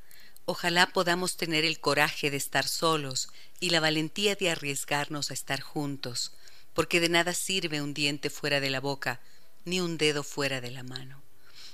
Ojalá 0.50 0.88
podamos 0.88 1.36
tener 1.36 1.66
el 1.66 1.82
coraje 1.82 2.32
de 2.32 2.38
estar 2.38 2.70
solos 2.70 3.28
y 3.60 3.70
la 3.70 3.82
valentía 3.82 4.34
de 4.36 4.50
arriesgarnos 4.50 5.30
a 5.30 5.34
estar 5.34 5.60
juntos, 5.60 6.32
porque 6.74 7.02
de 7.02 7.10
nada 7.10 7.34
sirve 7.34 7.82
un 7.82 7.94
diente 7.94 8.30
fuera 8.30 8.62
de 8.62 8.70
la 8.70 8.80
boca, 8.80 9.20
ni 9.66 9.82
un 9.82 9.98
dedo 9.98 10.24
fuera 10.24 10.62
de 10.62 10.72
la 10.72 10.84
mano. 10.84 11.22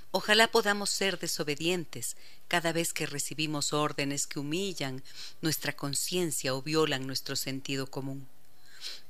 Ojalá 0.09 0.47
podamos 0.47 0.89
ser 0.89 1.19
desobedientes 1.19 2.17
cada 2.47 2.71
vez 2.71 2.93
que 2.93 3.05
recibimos 3.05 3.73
órdenes 3.73 4.25
que 4.25 4.39
humillan 4.39 5.03
nuestra 5.41 5.73
conciencia 5.73 6.55
o 6.55 6.63
violan 6.63 7.05
nuestro 7.05 7.35
sentido 7.35 7.85
común. 7.85 8.27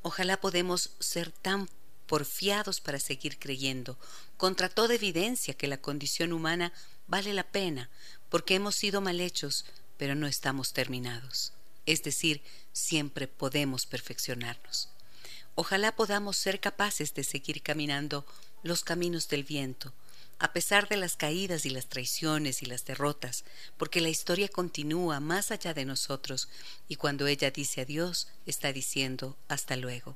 Ojalá 0.02 0.42
podemos 0.42 0.90
ser 1.00 1.32
tan 1.32 1.70
porfiados 2.06 2.82
para 2.82 3.00
seguir 3.00 3.40
creyendo, 3.40 3.98
contra 4.36 4.68
toda 4.68 4.94
evidencia 4.94 5.54
que 5.54 5.68
la 5.68 5.78
condición 5.78 6.34
humana 6.34 6.74
vale 7.08 7.34
la 7.34 7.44
pena, 7.44 7.90
porque 8.34 8.56
hemos 8.56 8.74
sido 8.74 9.00
mal 9.00 9.22
hechos, 9.22 9.64
pero 9.96 10.16
no 10.16 10.26
estamos 10.26 10.74
terminados. 10.74 11.54
Es 11.86 12.02
decir, 12.02 12.42
siempre 12.72 13.28
podemos 13.28 13.86
perfeccionarnos. 13.86 14.90
Ojalá 15.54 15.96
podamos 15.96 16.36
ser 16.36 16.60
capaces 16.60 17.14
de 17.14 17.24
seguir 17.24 17.62
caminando 17.62 18.26
los 18.64 18.84
caminos 18.84 19.28
del 19.28 19.44
viento, 19.44 19.94
a 20.40 20.52
pesar 20.52 20.90
de 20.90 20.98
las 20.98 21.16
caídas 21.16 21.68
y 21.68 21.70
las 21.70 21.86
traiciones 21.86 22.64
y 22.64 22.66
las 22.66 22.86
derrotas, 22.86 23.46
porque 23.78 24.02
la 24.02 24.10
historia 24.10 24.50
continúa 24.50 25.20
más 25.20 25.52
allá 25.52 25.76
de 25.76 25.86
nosotros 25.86 26.50
y 26.88 26.96
cuando 26.96 27.28
ella 27.28 27.52
dice 27.52 27.82
adiós 27.82 28.30
está 28.48 28.74
diciendo 28.74 29.38
hasta 29.48 29.76
luego. 29.76 30.16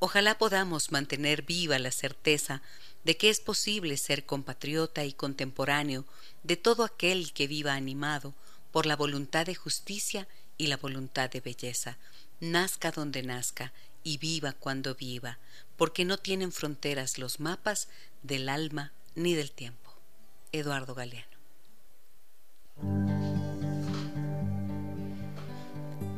Ojalá 0.00 0.36
podamos 0.36 0.90
mantener 0.90 1.42
viva 1.42 1.78
la 1.78 1.92
certeza 1.92 2.60
de 3.04 3.16
que 3.16 3.30
es 3.30 3.40
posible 3.40 3.96
ser 3.96 4.24
compatriota 4.24 5.04
y 5.04 5.12
contemporáneo 5.12 6.04
de 6.42 6.56
todo 6.56 6.84
aquel 6.84 7.32
que 7.32 7.46
viva 7.46 7.74
animado 7.74 8.34
por 8.72 8.86
la 8.86 8.96
voluntad 8.96 9.46
de 9.46 9.54
justicia 9.54 10.26
y 10.58 10.66
la 10.66 10.76
voluntad 10.76 11.30
de 11.30 11.40
belleza, 11.40 11.98
nazca 12.40 12.90
donde 12.90 13.22
nazca 13.22 13.72
y 14.02 14.18
viva 14.18 14.52
cuando 14.52 14.94
viva, 14.94 15.38
porque 15.76 16.04
no 16.04 16.18
tienen 16.18 16.52
fronteras 16.52 17.18
los 17.18 17.40
mapas 17.40 17.88
del 18.22 18.48
alma 18.48 18.92
ni 19.14 19.34
del 19.34 19.50
tiempo. 19.50 19.92
Eduardo 20.52 20.94
Galeano. 20.94 21.34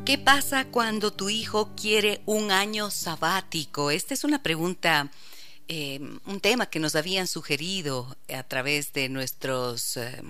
¿Qué 0.04 0.18
pasa 0.18 0.66
cuando 0.66 1.12
tu 1.12 1.28
hijo 1.30 1.74
quiere 1.74 2.22
un 2.26 2.52
año 2.52 2.90
sabático? 2.90 3.90
Esta 3.90 4.14
es 4.14 4.22
una 4.22 4.40
pregunta 4.42 5.10
eh, 5.68 6.00
un 6.26 6.40
tema 6.40 6.66
que 6.66 6.78
nos 6.78 6.94
habían 6.94 7.26
sugerido 7.26 8.16
a 8.32 8.42
través 8.42 8.92
de 8.92 9.08
nuestros 9.08 9.96
eh, 9.96 10.22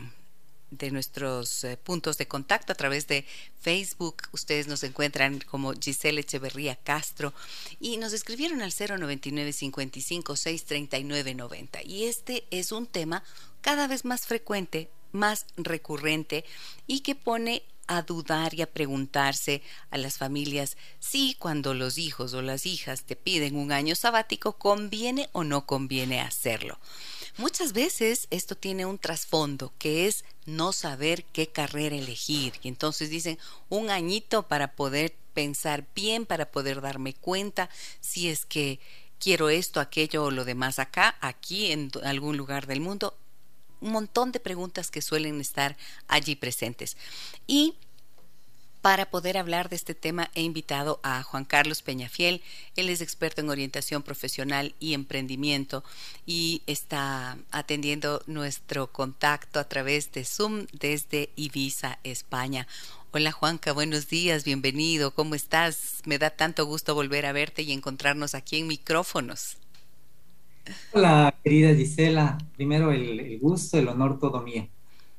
de 0.70 0.90
nuestros 0.90 1.64
eh, 1.64 1.76
puntos 1.76 2.18
de 2.18 2.26
contacto 2.26 2.72
a 2.72 2.76
través 2.76 3.06
de 3.06 3.24
Facebook. 3.60 4.22
Ustedes 4.32 4.66
nos 4.66 4.82
encuentran 4.82 5.40
como 5.40 5.72
Giselle 5.74 6.20
Echeverría 6.20 6.76
Castro 6.76 7.32
y 7.80 7.96
nos 7.98 8.12
escribieron 8.12 8.62
al 8.62 8.72
099 8.72 9.52
55 9.52 10.36
639 10.36 11.34
90. 11.34 11.82
Y 11.84 12.04
este 12.04 12.44
es 12.50 12.72
un 12.72 12.86
tema 12.86 13.22
cada 13.60 13.86
vez 13.86 14.04
más 14.04 14.26
frecuente, 14.26 14.90
más 15.12 15.46
recurrente 15.56 16.44
y 16.86 17.00
que 17.00 17.14
pone 17.14 17.62
a 17.86 18.02
dudar 18.02 18.54
y 18.54 18.62
a 18.62 18.72
preguntarse 18.72 19.62
a 19.90 19.98
las 19.98 20.18
familias 20.18 20.76
si 20.98 21.34
cuando 21.34 21.74
los 21.74 21.98
hijos 21.98 22.34
o 22.34 22.42
las 22.42 22.66
hijas 22.66 23.04
te 23.04 23.16
piden 23.16 23.56
un 23.56 23.72
año 23.72 23.94
sabático 23.94 24.54
conviene 24.54 25.28
o 25.32 25.44
no 25.44 25.66
conviene 25.66 26.20
hacerlo. 26.20 26.78
Muchas 27.36 27.72
veces 27.72 28.28
esto 28.30 28.54
tiene 28.56 28.86
un 28.86 28.98
trasfondo 28.98 29.72
que 29.78 30.06
es 30.06 30.24
no 30.46 30.72
saber 30.72 31.24
qué 31.24 31.48
carrera 31.48 31.96
elegir 31.96 32.54
y 32.62 32.68
entonces 32.68 33.10
dicen 33.10 33.38
un 33.68 33.90
añito 33.90 34.44
para 34.44 34.72
poder 34.72 35.14
pensar 35.34 35.86
bien, 35.94 36.24
para 36.24 36.50
poder 36.50 36.80
darme 36.80 37.12
cuenta 37.12 37.68
si 38.00 38.28
es 38.30 38.46
que 38.46 38.80
quiero 39.18 39.50
esto, 39.50 39.80
aquello 39.80 40.24
o 40.24 40.30
lo 40.30 40.44
demás 40.44 40.78
acá, 40.78 41.16
aquí 41.20 41.72
en 41.72 41.90
algún 42.04 42.36
lugar 42.36 42.66
del 42.66 42.80
mundo 42.80 43.18
un 43.86 43.92
montón 43.92 44.32
de 44.32 44.40
preguntas 44.40 44.90
que 44.90 45.00
suelen 45.00 45.40
estar 45.40 45.76
allí 46.08 46.36
presentes. 46.36 46.96
Y 47.46 47.74
para 48.82 49.10
poder 49.10 49.36
hablar 49.36 49.68
de 49.68 49.74
este 49.74 49.94
tema 49.94 50.30
he 50.34 50.42
invitado 50.42 51.00
a 51.02 51.22
Juan 51.22 51.44
Carlos 51.44 51.82
Peñafiel. 51.82 52.42
Él 52.76 52.88
es 52.88 53.00
experto 53.00 53.40
en 53.40 53.50
orientación 53.50 54.02
profesional 54.02 54.74
y 54.78 54.94
emprendimiento 54.94 55.82
y 56.24 56.62
está 56.66 57.36
atendiendo 57.50 58.22
nuestro 58.26 58.92
contacto 58.92 59.58
a 59.58 59.68
través 59.68 60.12
de 60.12 60.24
Zoom 60.24 60.66
desde 60.72 61.30
Ibiza, 61.34 61.98
España. 62.04 62.68
Hola 63.10 63.32
Juanca, 63.32 63.72
buenos 63.72 64.08
días, 64.08 64.44
bienvenido, 64.44 65.14
¿cómo 65.14 65.34
estás? 65.34 66.02
Me 66.04 66.18
da 66.18 66.30
tanto 66.30 66.64
gusto 66.66 66.94
volver 66.94 67.26
a 67.26 67.32
verte 67.32 67.62
y 67.62 67.72
encontrarnos 67.72 68.34
aquí 68.34 68.58
en 68.58 68.68
micrófonos. 68.68 69.56
Hola, 70.92 71.34
querida 71.44 71.74
Gisela. 71.74 72.38
Primero 72.56 72.90
el, 72.90 73.38
gusto, 73.40 73.78
el 73.78 73.88
honor 73.88 74.18
todo 74.18 74.40
mío. 74.42 74.68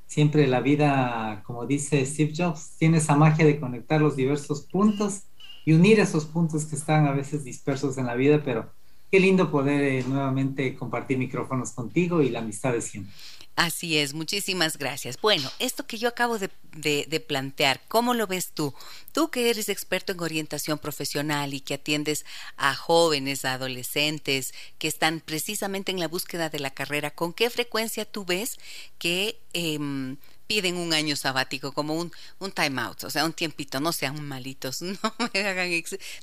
Siempre 0.06 0.48
la 0.48 0.62
vida, 0.62 1.44
como 1.46 1.66
dice 1.66 2.06
Steve 2.06 2.34
Jobs, 2.36 2.76
tiene 2.78 2.98
esa 2.98 3.16
magia 3.16 3.46
de 3.46 3.60
conectar 3.60 4.02
los 4.02 4.16
diversos 4.16 4.64
puntos 4.64 5.24
y 5.66 5.74
unir 5.74 6.00
esos 6.00 6.26
puntos 6.26 6.66
que 6.66 6.76
están 6.76 7.08
a 7.08 7.12
veces 7.12 7.44
dispersos 7.44 7.98
en 7.98 8.08
la 8.08 8.16
vida, 8.16 8.42
pero 8.44 8.72
qué 9.12 9.20
lindo 9.20 9.52
poder 9.52 9.82
eh, 9.84 10.04
nuevamente 10.08 10.76
compartir 10.76 11.18
micrófonos 11.18 11.72
contigo 11.72 12.22
y 12.22 12.30
la 12.30 12.40
amistad 12.40 12.74
de 12.74 12.82
siempre. 12.82 13.14
Así 13.58 13.98
es, 13.98 14.14
muchísimas 14.14 14.78
gracias. 14.78 15.20
Bueno, 15.20 15.52
esto 15.58 15.88
que 15.88 15.98
yo 15.98 16.10
acabo 16.10 16.38
de, 16.38 17.20
plantear, 17.28 17.82
¿cómo 17.88 18.14
lo 18.14 18.28
ves 18.28 18.52
tú? 18.54 18.72
Tú 19.14 19.32
que 19.32 19.50
eres 19.50 19.68
experto 19.68 20.12
en 20.14 20.20
orientación 20.20 20.78
profesional 20.78 21.56
y 21.56 21.62
que 21.62 21.74
atiendes 21.74 22.24
a 22.56 22.76
jóvenes, 22.76 23.46
a 23.46 23.54
adolescentes 23.54 24.54
que 24.78 24.88
están 24.88 25.22
precisamente 25.22 25.92
en 25.92 26.00
la 26.00 26.08
búsqueda 26.08 26.50
de 26.52 26.60
la 26.60 26.70
carrera, 26.70 27.10
¿con 27.10 27.34
qué 27.34 27.50
frecuencia 27.50 28.06
tú 28.06 28.26
ves 28.26 28.60
que 29.00 29.40
em, 29.54 30.18
piden 30.46 30.78
un 30.78 30.94
año 30.94 31.16
sabático 31.16 31.72
como 31.72 31.96
un, 31.96 32.12
un 32.38 32.52
time 32.52 32.80
out, 32.80 33.06
o 33.06 33.10
sea, 33.10 33.26
un 33.26 33.34
tiempito, 33.34 33.80
no 33.80 33.92
sean 33.92 34.24
malitos, 34.24 34.82
no 34.84 35.00
me 35.34 35.40
hagan, 35.40 35.72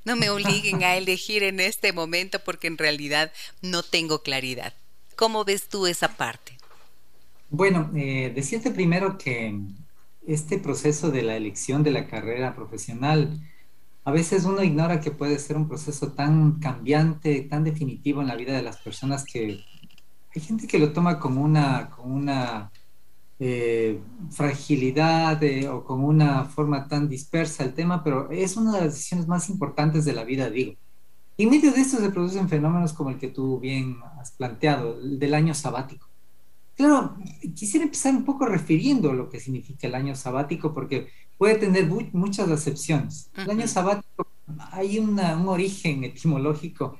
no 0.05 0.15
me 0.15 0.31
obliguen 0.31 0.85
a 0.85 0.97
elegir 0.97 1.43
en 1.43 1.59
este 1.59 1.93
momento 1.93 2.39
porque 2.39 2.69
en 2.69 2.79
realidad 2.79 3.33
no 3.61 3.83
tengo 3.83 4.23
claridad. 4.23 4.73
¿Cómo 5.17 5.45
ves 5.45 5.69
tú 5.69 5.89
esa 5.89 6.17
parte? 6.17 6.57
Bueno, 7.57 7.89
eh, 7.95 8.33
decirte 8.35 8.73
primero 8.73 9.17
que 9.17 9.57
este 10.27 10.59
proceso 10.59 11.13
de 11.13 11.23
la 11.23 11.37
elección 11.37 11.85
de 11.85 11.93
la 11.93 12.09
carrera 12.09 12.57
profesional, 12.57 13.41
a 14.05 14.11
veces 14.11 14.45
uno 14.45 14.65
ignora 14.65 14.99
que 14.99 15.13
puede 15.13 15.39
ser 15.39 15.57
un 15.57 15.69
proceso 15.69 16.11
tan 16.15 16.59
cambiante, 16.59 17.43
tan 17.43 17.63
definitivo 17.63 18.21
en 18.23 18.27
la 18.27 18.35
vida 18.35 18.55
de 18.57 18.63
las 18.63 18.79
personas 18.79 19.25
que 19.25 19.61
hay 20.35 20.43
gente 20.43 20.67
que 20.67 20.81
lo 20.81 20.93
toma 20.93 21.21
como 21.21 21.43
una, 21.43 21.91
una 21.99 22.73
eh, 23.39 24.01
fragilidad 24.33 25.41
eh, 25.45 25.69
o 25.69 25.85
con 25.85 26.03
una 26.03 26.47
forma 26.47 26.89
tan 26.89 27.09
dispersa 27.09 27.63
el 27.63 27.73
tema, 27.73 28.03
pero 28.03 28.33
es 28.33 28.57
una 28.57 28.73
de 28.73 28.81
las 28.81 28.95
decisiones 28.95 29.29
más 29.29 29.49
importantes 29.49 30.05
de 30.05 30.13
la 30.13 30.25
vida, 30.25 30.51
digo. 30.51 30.73
Y 31.37 31.45
en 31.45 31.51
medio 31.51 31.71
de 31.71 31.83
esto 31.83 31.99
se 31.99 32.11
producen 32.11 32.49
fenómenos 32.49 32.93
como 32.93 33.11
el 33.11 33.19
que 33.19 33.29
tú 33.29 33.61
bien 33.61 33.99
has 34.21 34.33
planteado, 34.33 34.99
el 34.99 35.21
del 35.21 35.35
año 35.35 35.55
sabático. 35.55 36.09
Claro, 36.77 37.17
quisiera 37.55 37.85
empezar 37.85 38.15
un 38.15 38.25
poco 38.25 38.47
refiriendo 38.47 39.13
lo 39.13 39.29
que 39.29 39.39
significa 39.39 39.87
el 39.87 39.95
año 39.95 40.17
sabático, 40.17 40.75
porque 40.75 41.09
puede 41.39 41.57
tener 41.57 41.87
muchas 42.13 42.49
acepciones. 42.51 43.31
El 43.37 43.51
año 43.51 43.69
sabático, 43.69 44.27
hay 44.73 44.99
un 44.99 45.19
origen 45.21 46.05
etimológico 46.05 46.99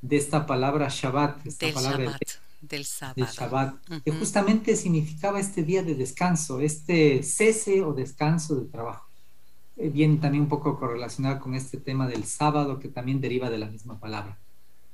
de 0.00 0.16
esta 0.16 0.46
palabra 0.46 0.88
Shabbat, 0.88 1.46
esta 1.46 1.72
palabra 1.72 2.18
del 2.60 2.84
Shabbat, 2.84 3.74
que 4.04 4.12
justamente 4.12 4.76
significaba 4.76 5.40
este 5.40 5.62
día 5.62 5.82
de 5.82 5.94
descanso, 5.94 6.60
este 6.60 7.22
cese 7.22 7.82
o 7.82 7.92
descanso 7.92 8.54
del 8.56 8.70
trabajo. 8.70 9.06
Eh, 9.76 9.90
viene 9.90 10.16
también 10.16 10.44
un 10.44 10.48
poco 10.48 10.78
correlacionado 10.78 11.40
con 11.40 11.54
este 11.54 11.78
tema 11.78 12.06
del 12.06 12.24
sábado, 12.24 12.78
que 12.78 12.88
también 12.88 13.20
deriva 13.20 13.50
de 13.50 13.58
la 13.58 13.66
misma 13.66 13.98
palabra. 13.98 14.38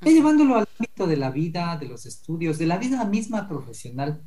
Y 0.04 0.10
llevándolo 0.10 0.56
al 0.56 0.68
ámbito 0.78 1.06
de 1.06 1.16
la 1.16 1.30
vida, 1.30 1.76
de 1.76 1.86
los 1.86 2.06
estudios, 2.06 2.58
de 2.58 2.66
la 2.66 2.78
vida 2.78 3.04
misma 3.04 3.48
profesional, 3.48 4.22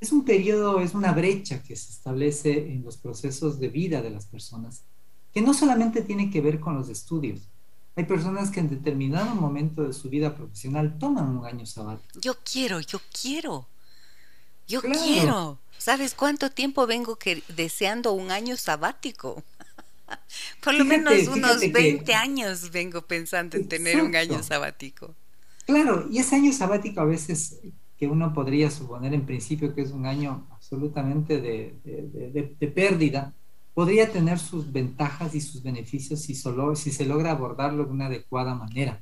es 0.00 0.12
un 0.12 0.24
periodo, 0.24 0.80
es 0.80 0.94
una 0.94 1.12
brecha 1.12 1.62
que 1.62 1.74
se 1.74 1.92
establece 1.92 2.72
en 2.72 2.84
los 2.84 2.96
procesos 2.96 3.58
de 3.58 3.68
vida 3.68 4.00
de 4.00 4.10
las 4.10 4.26
personas, 4.26 4.84
que 5.32 5.42
no 5.42 5.54
solamente 5.54 6.02
tiene 6.02 6.30
que 6.30 6.40
ver 6.40 6.60
con 6.60 6.76
los 6.76 6.88
estudios, 6.88 7.48
hay 7.98 8.04
personas 8.04 8.52
que 8.52 8.60
en 8.60 8.70
determinado 8.70 9.34
momento 9.34 9.82
de 9.82 9.92
su 9.92 10.08
vida 10.08 10.36
profesional 10.36 10.98
toman 11.00 11.36
un 11.36 11.44
año 11.44 11.66
sabático. 11.66 12.20
Yo 12.20 12.34
quiero, 12.44 12.78
yo 12.78 13.00
quiero. 13.10 13.66
Yo 14.68 14.80
quiero. 14.82 15.58
¿Sabes 15.78 16.14
cuánto 16.14 16.48
tiempo 16.48 16.86
vengo 16.86 17.16
que, 17.16 17.42
deseando 17.56 18.12
un 18.12 18.30
año 18.30 18.56
sabático? 18.56 19.42
Por 20.62 20.74
lo 20.74 20.84
menos 20.84 21.26
unos 21.28 21.60
20 21.60 22.14
años 22.14 22.70
vengo 22.70 23.02
pensando 23.02 23.56
en 23.56 23.68
tener 23.68 24.02
un 24.02 24.14
año 24.14 24.42
sabático. 24.42 25.14
Claro, 25.66 26.06
y 26.10 26.18
ese 26.18 26.36
año 26.36 26.52
sabático 26.52 27.00
a 27.00 27.04
veces 27.04 27.60
que 27.98 28.06
uno 28.06 28.32
podría 28.32 28.70
suponer 28.70 29.12
en 29.12 29.26
principio 29.26 29.74
que 29.74 29.82
es 29.82 29.90
un 29.90 30.06
año 30.06 30.46
absolutamente 30.50 31.40
de 31.40 32.72
pérdida, 32.74 33.34
podría 33.78 34.10
tener 34.10 34.40
sus 34.40 34.72
ventajas 34.72 35.36
y 35.36 35.40
sus 35.40 35.62
beneficios 35.62 36.22
si, 36.22 36.34
solo, 36.34 36.74
si 36.74 36.90
se 36.90 37.06
logra 37.06 37.30
abordarlo 37.30 37.84
de 37.84 37.92
una 37.92 38.06
adecuada 38.06 38.52
manera. 38.52 39.00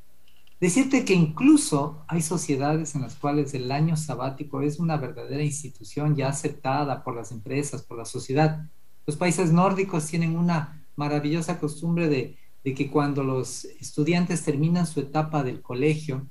Decirte 0.60 1.02
que 1.06 1.14
incluso 1.14 2.04
hay 2.08 2.20
sociedades 2.20 2.94
en 2.94 3.00
las 3.00 3.14
cuales 3.14 3.54
el 3.54 3.72
año 3.72 3.96
sabático 3.96 4.60
es 4.60 4.78
una 4.78 4.98
verdadera 4.98 5.42
institución 5.42 6.14
ya 6.14 6.28
aceptada 6.28 7.02
por 7.04 7.16
las 7.16 7.32
empresas, 7.32 7.80
por 7.84 7.96
la 7.96 8.04
sociedad. 8.04 8.66
Los 9.06 9.16
países 9.16 9.50
nórdicos 9.50 10.08
tienen 10.08 10.36
una 10.36 10.85
maravillosa 10.96 11.60
costumbre 11.60 12.08
de, 12.08 12.36
que 12.74 12.90
cuando 12.90 13.22
los 13.22 13.64
estudiantes 13.64 14.42
terminan 14.42 14.86
su 14.86 14.98
etapa 14.98 15.44
del 15.44 15.62
colegio, 15.62 16.26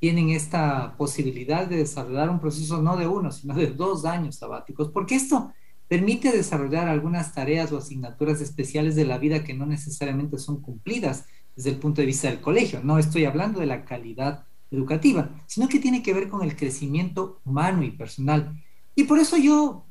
tienen 0.00 0.30
esta 0.30 0.96
posibilidad 0.96 1.66
de 1.66 1.76
desarrollar 1.76 2.28
un 2.28 2.40
proceso 2.40 2.82
no 2.82 2.96
de 2.96 3.06
uno, 3.06 3.30
sino 3.30 3.54
de 3.54 3.68
dos 3.68 4.04
años 4.04 4.36
sabáticos, 4.36 4.90
porque 4.90 5.14
esto 5.14 5.52
permite 5.88 6.32
desarrollar 6.32 6.88
algunas 6.88 7.32
tareas 7.32 7.70
o 7.70 7.78
asignaturas 7.78 8.40
especiales 8.40 8.96
de 8.96 9.04
la 9.04 9.18
vida 9.18 9.44
que 9.44 9.54
no 9.54 9.64
necesariamente 9.64 10.38
son 10.38 10.60
cumplidas 10.60 11.26
desde 11.54 11.70
el 11.70 11.76
punto 11.76 12.00
de 12.00 12.06
vista 12.06 12.28
del 12.28 12.40
colegio. 12.40 12.80
No 12.82 12.98
estoy 12.98 13.24
hablando 13.24 13.60
de 13.60 13.66
la 13.66 13.84
calidad 13.84 14.44
educativa, 14.70 15.30
sino 15.46 15.68
que 15.68 15.78
tiene 15.78 16.02
que 16.02 16.12
ver 16.12 16.28
con 16.28 16.42
el 16.42 16.56
crecimiento 16.56 17.40
humano 17.44 17.82
y 17.82 17.92
personal. 17.92 18.60
Y 18.94 19.04
por 19.04 19.18
eso 19.18 19.36
yo, 19.36 19.86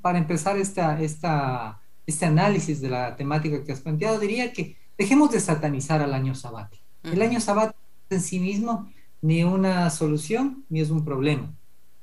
para 0.00 0.18
empezar 0.18 0.56
esta, 0.58 1.00
esta, 1.00 1.82
este 2.06 2.26
análisis 2.26 2.80
de 2.80 2.90
la 2.90 3.16
temática 3.16 3.64
que 3.64 3.72
has 3.72 3.80
planteado, 3.80 4.18
diría 4.18 4.52
que 4.52 4.76
dejemos 4.98 5.30
de 5.30 5.40
satanizar 5.40 6.02
al 6.02 6.14
año 6.14 6.34
sabático. 6.34 6.82
El 7.02 7.20
año 7.22 7.40
sabático 7.40 7.78
en 8.10 8.20
sí 8.20 8.38
mismo 8.38 8.90
ni 9.20 9.42
una 9.42 9.90
solución 9.90 10.64
ni 10.68 10.80
es 10.80 10.90
un 10.90 11.04
problema. 11.04 11.54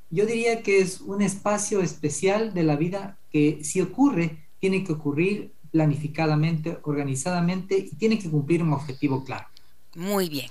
Yo 0.09 0.25
diría 0.25 0.61
que 0.63 0.79
es 0.79 1.01
un 1.01 1.21
espacio 1.21 1.81
especial 1.81 2.53
de 2.53 2.63
la 2.63 2.75
vida 2.75 3.17
que 3.31 3.63
si 3.63 3.79
ocurre, 3.81 4.45
tiene 4.59 4.83
que 4.83 4.93
ocurrir 4.93 5.53
planificadamente, 5.71 6.79
organizadamente 6.83 7.77
y 7.77 7.95
tiene 7.95 8.19
que 8.19 8.29
cumplir 8.29 8.61
un 8.61 8.73
objetivo 8.73 9.23
claro. 9.23 9.47
Muy 9.95 10.29
bien. 10.29 10.49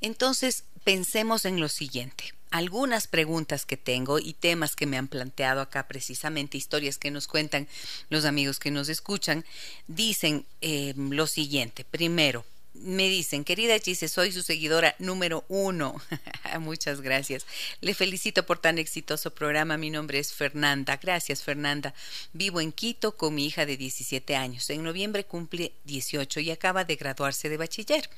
Entonces, 0.00 0.64
pensemos 0.84 1.44
en 1.44 1.60
lo 1.60 1.68
siguiente. 1.68 2.32
Algunas 2.52 3.06
preguntas 3.06 3.64
que 3.64 3.78
tengo 3.78 4.18
y 4.18 4.34
temas 4.34 4.76
que 4.76 4.84
me 4.84 4.98
han 4.98 5.08
planteado 5.08 5.62
acá 5.62 5.88
precisamente, 5.88 6.58
historias 6.58 6.98
que 6.98 7.10
nos 7.10 7.26
cuentan 7.26 7.66
los 8.10 8.26
amigos 8.26 8.58
que 8.58 8.70
nos 8.70 8.90
escuchan, 8.90 9.46
dicen 9.88 10.44
eh, 10.60 10.92
lo 10.94 11.26
siguiente. 11.26 11.86
Primero, 11.86 12.44
me 12.82 13.08
dicen, 13.08 13.44
querida 13.44 13.78
Gise, 13.78 14.08
soy 14.08 14.32
su 14.32 14.42
seguidora 14.42 14.94
número 14.98 15.44
uno. 15.48 16.00
Muchas 16.60 17.00
gracias. 17.00 17.46
Le 17.80 17.94
felicito 17.94 18.44
por 18.44 18.58
tan 18.58 18.78
exitoso 18.78 19.34
programa. 19.34 19.76
Mi 19.76 19.90
nombre 19.90 20.18
es 20.18 20.32
Fernanda. 20.32 20.98
Gracias, 21.00 21.42
Fernanda. 21.42 21.94
Vivo 22.32 22.60
en 22.60 22.72
Quito 22.72 23.16
con 23.16 23.34
mi 23.34 23.46
hija 23.46 23.66
de 23.66 23.76
17 23.76 24.36
años. 24.36 24.68
En 24.70 24.82
noviembre 24.82 25.24
cumple 25.24 25.72
18 25.84 26.40
y 26.40 26.50
acaba 26.50 26.84
de 26.84 26.96
graduarse 26.96 27.48
de 27.48 27.56
bachiller. 27.56 28.08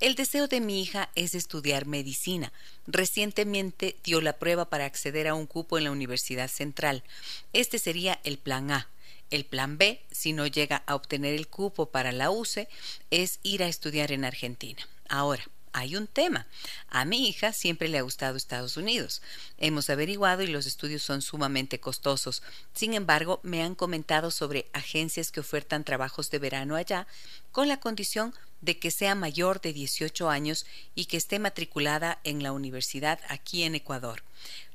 El 0.00 0.14
deseo 0.14 0.48
de 0.48 0.60
mi 0.60 0.82
hija 0.82 1.10
es 1.14 1.34
estudiar 1.34 1.86
medicina. 1.86 2.52
Recientemente 2.86 3.96
dio 4.04 4.20
la 4.20 4.38
prueba 4.38 4.68
para 4.68 4.84
acceder 4.84 5.28
a 5.28 5.34
un 5.34 5.46
cupo 5.46 5.78
en 5.78 5.84
la 5.84 5.90
Universidad 5.90 6.48
Central. 6.48 7.04
Este 7.52 7.78
sería 7.78 8.20
el 8.24 8.38
plan 8.38 8.70
A 8.70 8.88
el 9.30 9.44
plan 9.44 9.78
B, 9.78 10.00
si 10.10 10.32
no 10.32 10.46
llega 10.46 10.82
a 10.86 10.94
obtener 10.94 11.34
el 11.34 11.48
cupo 11.48 11.86
para 11.86 12.12
la 12.12 12.30
UCE, 12.30 12.68
es 13.10 13.40
ir 13.42 13.62
a 13.62 13.68
estudiar 13.68 14.12
en 14.12 14.24
Argentina. 14.24 14.86
Ahora, 15.08 15.44
hay 15.72 15.96
un 15.96 16.06
tema. 16.06 16.46
A 16.88 17.04
mi 17.04 17.28
hija 17.28 17.52
siempre 17.52 17.88
le 17.88 17.98
ha 17.98 18.02
gustado 18.02 18.36
Estados 18.36 18.76
Unidos. 18.76 19.22
Hemos 19.58 19.90
averiguado 19.90 20.42
y 20.42 20.46
los 20.46 20.66
estudios 20.66 21.02
son 21.02 21.22
sumamente 21.22 21.78
costosos. 21.78 22.42
Sin 22.74 22.94
embargo, 22.94 23.40
me 23.42 23.62
han 23.62 23.74
comentado 23.74 24.30
sobre 24.30 24.66
agencias 24.72 25.30
que 25.30 25.40
ofertan 25.40 25.84
trabajos 25.84 26.30
de 26.30 26.38
verano 26.38 26.74
allá 26.74 27.06
con 27.52 27.68
la 27.68 27.80
condición 27.80 28.34
de 28.60 28.78
que 28.78 28.90
sea 28.90 29.14
mayor 29.14 29.60
de 29.60 29.72
18 29.72 30.28
años 30.28 30.66
y 30.94 31.04
que 31.04 31.16
esté 31.16 31.38
matriculada 31.38 32.18
en 32.24 32.42
la 32.42 32.52
universidad 32.52 33.20
aquí 33.28 33.62
en 33.62 33.74
Ecuador, 33.74 34.24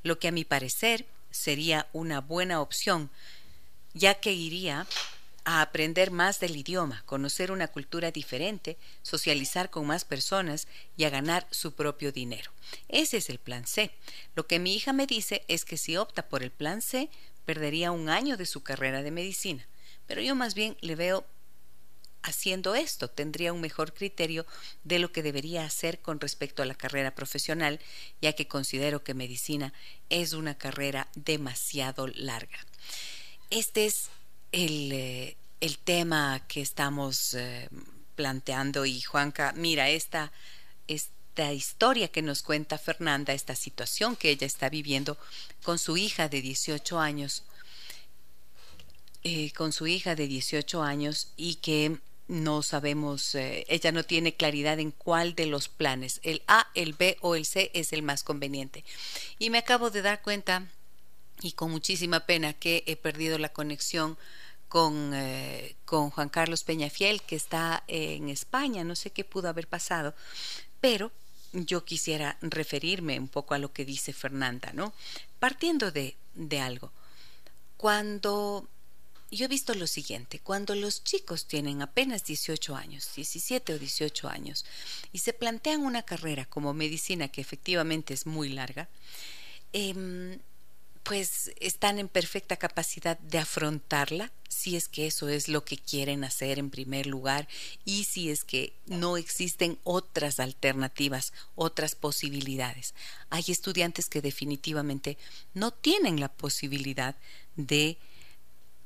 lo 0.02 0.18
que 0.18 0.28
a 0.28 0.32
mi 0.32 0.44
parecer 0.44 1.06
sería 1.30 1.88
una 1.92 2.20
buena 2.20 2.60
opción, 2.60 3.10
ya 3.94 4.14
que 4.14 4.32
iría 4.32 4.86
a 5.44 5.60
aprender 5.60 6.10
más 6.10 6.40
del 6.40 6.56
idioma, 6.56 7.02
conocer 7.06 7.52
una 7.52 7.68
cultura 7.68 8.10
diferente, 8.10 8.78
socializar 9.02 9.70
con 9.70 9.86
más 9.86 10.04
personas 10.04 10.66
y 10.96 11.04
a 11.04 11.10
ganar 11.10 11.46
su 11.50 11.74
propio 11.74 12.12
dinero. 12.12 12.50
Ese 12.88 13.18
es 13.18 13.28
el 13.28 13.38
plan 13.38 13.66
C. 13.66 13.90
Lo 14.34 14.46
que 14.46 14.58
mi 14.58 14.74
hija 14.74 14.92
me 14.92 15.06
dice 15.06 15.44
es 15.48 15.64
que 15.64 15.76
si 15.76 15.96
opta 15.96 16.28
por 16.28 16.42
el 16.42 16.50
plan 16.50 16.80
C, 16.80 17.10
perdería 17.44 17.92
un 17.92 18.08
año 18.08 18.36
de 18.36 18.46
su 18.46 18.62
carrera 18.62 19.02
de 19.02 19.10
medicina. 19.10 19.66
Pero 20.06 20.22
yo 20.22 20.34
más 20.34 20.54
bien 20.54 20.76
le 20.80 20.96
veo 20.96 21.26
haciendo 22.22 22.74
esto, 22.74 23.10
tendría 23.10 23.52
un 23.52 23.60
mejor 23.60 23.92
criterio 23.92 24.46
de 24.82 24.98
lo 24.98 25.12
que 25.12 25.22
debería 25.22 25.66
hacer 25.66 26.00
con 26.00 26.20
respecto 26.20 26.62
a 26.62 26.66
la 26.66 26.74
carrera 26.74 27.14
profesional, 27.14 27.80
ya 28.22 28.32
que 28.32 28.48
considero 28.48 29.04
que 29.04 29.12
medicina 29.12 29.74
es 30.08 30.32
una 30.32 30.56
carrera 30.56 31.08
demasiado 31.14 32.06
larga. 32.06 32.58
Este 33.54 33.86
es 33.86 34.08
el, 34.50 34.90
eh, 34.90 35.36
el 35.60 35.78
tema 35.78 36.42
que 36.48 36.60
estamos 36.60 37.34
eh, 37.34 37.68
planteando 38.16 38.84
y 38.84 39.00
Juanca, 39.00 39.52
mira, 39.54 39.90
esta, 39.90 40.32
esta 40.88 41.52
historia 41.52 42.08
que 42.08 42.20
nos 42.20 42.42
cuenta 42.42 42.78
Fernanda, 42.78 43.32
esta 43.32 43.54
situación 43.54 44.16
que 44.16 44.30
ella 44.30 44.44
está 44.44 44.68
viviendo 44.70 45.16
con 45.62 45.78
su 45.78 45.96
hija 45.96 46.28
de 46.28 46.42
18 46.42 46.98
años, 46.98 47.44
eh, 49.22 49.52
con 49.52 49.70
su 49.70 49.86
hija 49.86 50.16
de 50.16 50.26
18 50.26 50.82
años 50.82 51.28
y 51.36 51.54
que 51.54 51.98
no 52.26 52.60
sabemos, 52.62 53.36
ella 53.36 53.92
no 53.92 54.02
tiene 54.02 54.34
claridad 54.34 54.80
en 54.80 54.90
cuál 54.90 55.36
de 55.36 55.46
los 55.46 55.68
planes, 55.68 56.18
el 56.24 56.42
A, 56.48 56.66
el 56.74 56.94
B 56.94 57.18
o 57.20 57.36
el 57.36 57.44
C 57.46 57.70
es 57.72 57.92
el 57.92 58.02
más 58.02 58.24
conveniente. 58.24 58.82
Y 59.38 59.50
me 59.50 59.58
acabo 59.58 59.90
de 59.90 60.02
dar 60.02 60.22
cuenta 60.22 60.66
y 61.42 61.52
con 61.52 61.70
muchísima 61.70 62.20
pena 62.26 62.52
que 62.52 62.84
he 62.86 62.96
perdido 62.96 63.38
la 63.38 63.50
conexión 63.50 64.16
con, 64.68 65.12
eh, 65.14 65.76
con 65.84 66.10
Juan 66.10 66.28
Carlos 66.28 66.64
Peñafiel, 66.64 67.22
que 67.22 67.36
está 67.36 67.84
en 67.86 68.28
España, 68.28 68.82
no 68.82 68.96
sé 68.96 69.10
qué 69.10 69.24
pudo 69.24 69.48
haber 69.48 69.68
pasado, 69.68 70.14
pero 70.80 71.12
yo 71.52 71.84
quisiera 71.84 72.36
referirme 72.40 73.18
un 73.18 73.28
poco 73.28 73.54
a 73.54 73.58
lo 73.58 73.72
que 73.72 73.84
dice 73.84 74.12
Fernanda, 74.12 74.72
¿no? 74.72 74.92
Partiendo 75.38 75.92
de, 75.92 76.16
de 76.34 76.60
algo. 76.60 76.90
cuando 77.76 78.68
yo 79.30 79.46
he 79.46 79.48
visto 79.48 79.74
lo 79.74 79.86
siguiente, 79.86 80.38
cuando 80.38 80.74
los 80.74 81.02
chicos 81.02 81.46
tienen 81.46 81.82
apenas 81.82 82.24
18 82.24 82.76
años, 82.76 83.10
17 83.14 83.74
o 83.74 83.78
18 83.78 84.28
años, 84.28 84.64
y 85.12 85.18
se 85.18 85.32
plantean 85.32 85.82
una 85.82 86.02
carrera 86.02 86.44
como 86.46 86.72
medicina 86.72 87.28
que 87.28 87.40
efectivamente 87.40 88.14
es 88.14 88.26
muy 88.26 88.48
larga, 88.48 88.88
eh, 89.72 90.38
pues 91.04 91.52
están 91.60 91.98
en 91.98 92.08
perfecta 92.08 92.56
capacidad 92.56 93.18
de 93.18 93.38
afrontarla, 93.38 94.32
si 94.48 94.74
es 94.74 94.88
que 94.88 95.06
eso 95.06 95.28
es 95.28 95.48
lo 95.48 95.64
que 95.64 95.76
quieren 95.76 96.24
hacer 96.24 96.58
en 96.58 96.70
primer 96.70 97.06
lugar 97.06 97.46
y 97.84 98.04
si 98.04 98.30
es 98.30 98.42
que 98.42 98.74
no 98.86 99.18
existen 99.18 99.78
otras 99.84 100.40
alternativas, 100.40 101.34
otras 101.56 101.94
posibilidades. 101.94 102.94
Hay 103.28 103.44
estudiantes 103.48 104.08
que 104.08 104.22
definitivamente 104.22 105.18
no 105.52 105.72
tienen 105.72 106.20
la 106.20 106.28
posibilidad 106.28 107.16
de 107.54 107.98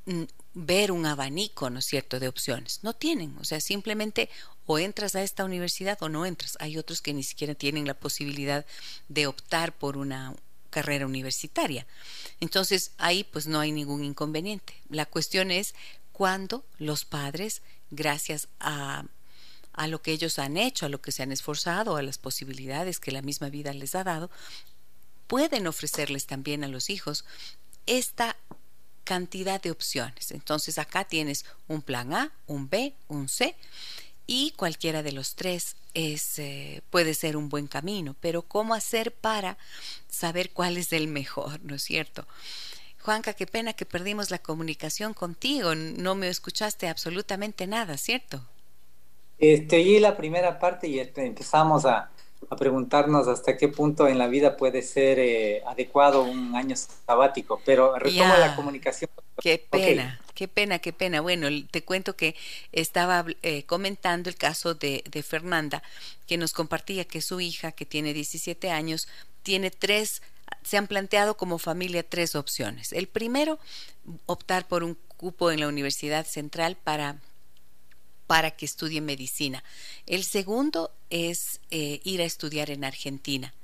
mm, 0.06 0.24
ver 0.54 0.90
un 0.90 1.06
abanico, 1.06 1.70
¿no 1.70 1.78
es 1.78 1.84
cierto?, 1.84 2.18
de 2.18 2.26
opciones. 2.26 2.80
No 2.82 2.94
tienen, 2.94 3.36
o 3.38 3.44
sea, 3.44 3.60
simplemente 3.60 4.28
o 4.66 4.80
entras 4.80 5.14
a 5.14 5.22
esta 5.22 5.44
universidad 5.44 6.02
o 6.02 6.08
no 6.08 6.26
entras. 6.26 6.56
Hay 6.58 6.78
otros 6.78 7.00
que 7.00 7.14
ni 7.14 7.22
siquiera 7.22 7.54
tienen 7.54 7.86
la 7.86 7.94
posibilidad 7.94 8.66
de 9.08 9.28
optar 9.28 9.78
por 9.78 9.96
una 9.96 10.34
carrera 10.70 11.06
universitaria. 11.06 11.86
Entonces 12.40 12.92
ahí 12.98 13.24
pues 13.24 13.46
no 13.46 13.60
hay 13.60 13.72
ningún 13.72 14.04
inconveniente. 14.04 14.74
La 14.88 15.06
cuestión 15.06 15.50
es 15.50 15.74
cuando 16.12 16.64
los 16.78 17.04
padres, 17.04 17.62
gracias 17.90 18.48
a, 18.60 19.04
a 19.72 19.86
lo 19.88 20.02
que 20.02 20.12
ellos 20.12 20.38
han 20.38 20.56
hecho, 20.56 20.86
a 20.86 20.88
lo 20.88 21.00
que 21.00 21.12
se 21.12 21.22
han 21.22 21.32
esforzado, 21.32 21.96
a 21.96 22.02
las 22.02 22.18
posibilidades 22.18 23.00
que 23.00 23.12
la 23.12 23.22
misma 23.22 23.48
vida 23.48 23.72
les 23.72 23.94
ha 23.94 24.04
dado, 24.04 24.30
pueden 25.26 25.66
ofrecerles 25.66 26.26
también 26.26 26.64
a 26.64 26.68
los 26.68 26.90
hijos 26.90 27.24
esta 27.86 28.36
cantidad 29.04 29.62
de 29.62 29.70
opciones. 29.70 30.32
Entonces 30.32 30.78
acá 30.78 31.04
tienes 31.04 31.46
un 31.66 31.80
plan 31.80 32.12
A, 32.12 32.32
un 32.46 32.68
B, 32.68 32.94
un 33.08 33.28
C 33.28 33.56
y 34.28 34.52
cualquiera 34.52 35.02
de 35.02 35.10
los 35.10 35.34
tres 35.34 35.74
es, 35.94 36.38
eh, 36.38 36.82
puede 36.90 37.14
ser 37.14 37.36
un 37.36 37.48
buen 37.48 37.66
camino, 37.66 38.14
pero 38.20 38.42
¿cómo 38.42 38.74
hacer 38.74 39.10
para 39.10 39.56
saber 40.06 40.50
cuál 40.50 40.76
es 40.76 40.92
el 40.92 41.08
mejor, 41.08 41.60
¿no 41.64 41.74
es 41.74 41.82
cierto? 41.82 42.26
Juanca, 43.00 43.32
qué 43.32 43.46
pena 43.46 43.72
que 43.72 43.86
perdimos 43.86 44.30
la 44.30 44.38
comunicación 44.38 45.14
contigo, 45.14 45.74
no 45.74 46.14
me 46.14 46.28
escuchaste 46.28 46.88
absolutamente 46.88 47.66
nada, 47.66 47.96
¿cierto? 47.96 48.46
Este, 49.38 49.76
oí 49.76 49.98
la 49.98 50.16
primera 50.16 50.58
parte 50.58 50.88
y 50.88 50.98
este, 50.98 51.24
empezamos 51.24 51.86
a, 51.86 52.10
a 52.50 52.56
preguntarnos 52.56 53.28
hasta 53.28 53.56
qué 53.56 53.68
punto 53.68 54.08
en 54.08 54.18
la 54.18 54.26
vida 54.26 54.56
puede 54.56 54.82
ser 54.82 55.18
eh, 55.18 55.62
adecuado 55.66 56.22
un 56.22 56.54
año 56.54 56.76
sabático, 56.76 57.60
pero 57.64 57.98
retomo 57.98 58.36
la 58.36 58.56
comunicación. 58.56 59.10
Qué 59.40 59.64
pena, 59.70 60.20
qué 60.34 60.48
pena, 60.48 60.78
qué 60.78 60.92
pena. 60.92 61.20
Bueno, 61.20 61.48
te 61.70 61.84
cuento 61.84 62.16
que 62.16 62.34
estaba 62.72 63.24
eh, 63.42 63.64
comentando 63.64 64.28
el 64.28 64.36
caso 64.36 64.74
de, 64.74 65.04
de, 65.10 65.22
Fernanda, 65.22 65.82
que 66.26 66.36
nos 66.36 66.52
compartía 66.52 67.04
que 67.04 67.20
su 67.20 67.40
hija, 67.40 67.72
que 67.72 67.86
tiene 67.86 68.14
17 68.14 68.70
años, 68.70 69.08
tiene 69.42 69.70
tres, 69.70 70.22
se 70.62 70.76
han 70.76 70.86
planteado 70.86 71.36
como 71.36 71.58
familia 71.58 72.02
tres 72.02 72.34
opciones. 72.34 72.92
El 72.92 73.06
primero, 73.06 73.58
optar 74.26 74.66
por 74.66 74.82
un 74.82 74.96
cupo 75.16 75.50
en 75.50 75.60
la 75.60 75.68
Universidad 75.68 76.26
Central 76.26 76.76
para 76.82 77.16
para 78.28 78.52
que 78.52 78.66
estudie 78.66 79.00
medicina. 79.00 79.64
El 80.06 80.22
segundo 80.22 80.92
es 81.08 81.60
eh, 81.70 82.00
ir 82.04 82.20
a 82.20 82.26
estudiar 82.26 82.70
en 82.70 82.84
Argentina. 82.84 83.54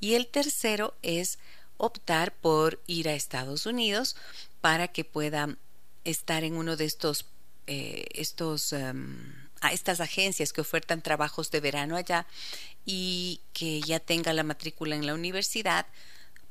Y 0.00 0.14
el 0.14 0.28
tercero 0.28 0.94
es 1.02 1.40
optar 1.76 2.32
por 2.32 2.80
ir 2.86 3.08
a 3.08 3.14
Estados 3.14 3.66
Unidos 3.66 4.16
para 4.60 4.88
que 4.88 5.04
pueda 5.04 5.58
estar 6.04 6.44
en 6.44 6.56
uno 6.56 6.76
de 6.76 6.84
estos, 6.84 7.26
eh, 7.66 8.06
estos 8.14 8.72
em, 8.72 9.42
a 9.60 9.72
estas 9.72 10.00
agencias 10.00 10.52
que 10.52 10.60
ofertan 10.60 11.02
trabajos 11.02 11.50
de 11.50 11.60
verano 11.60 11.96
allá 11.96 12.26
y 12.86 13.40
que 13.52 13.80
ya 13.80 13.98
tenga 13.98 14.32
la 14.32 14.44
matrícula 14.44 14.94
en 14.94 15.06
la 15.06 15.14
universidad 15.14 15.86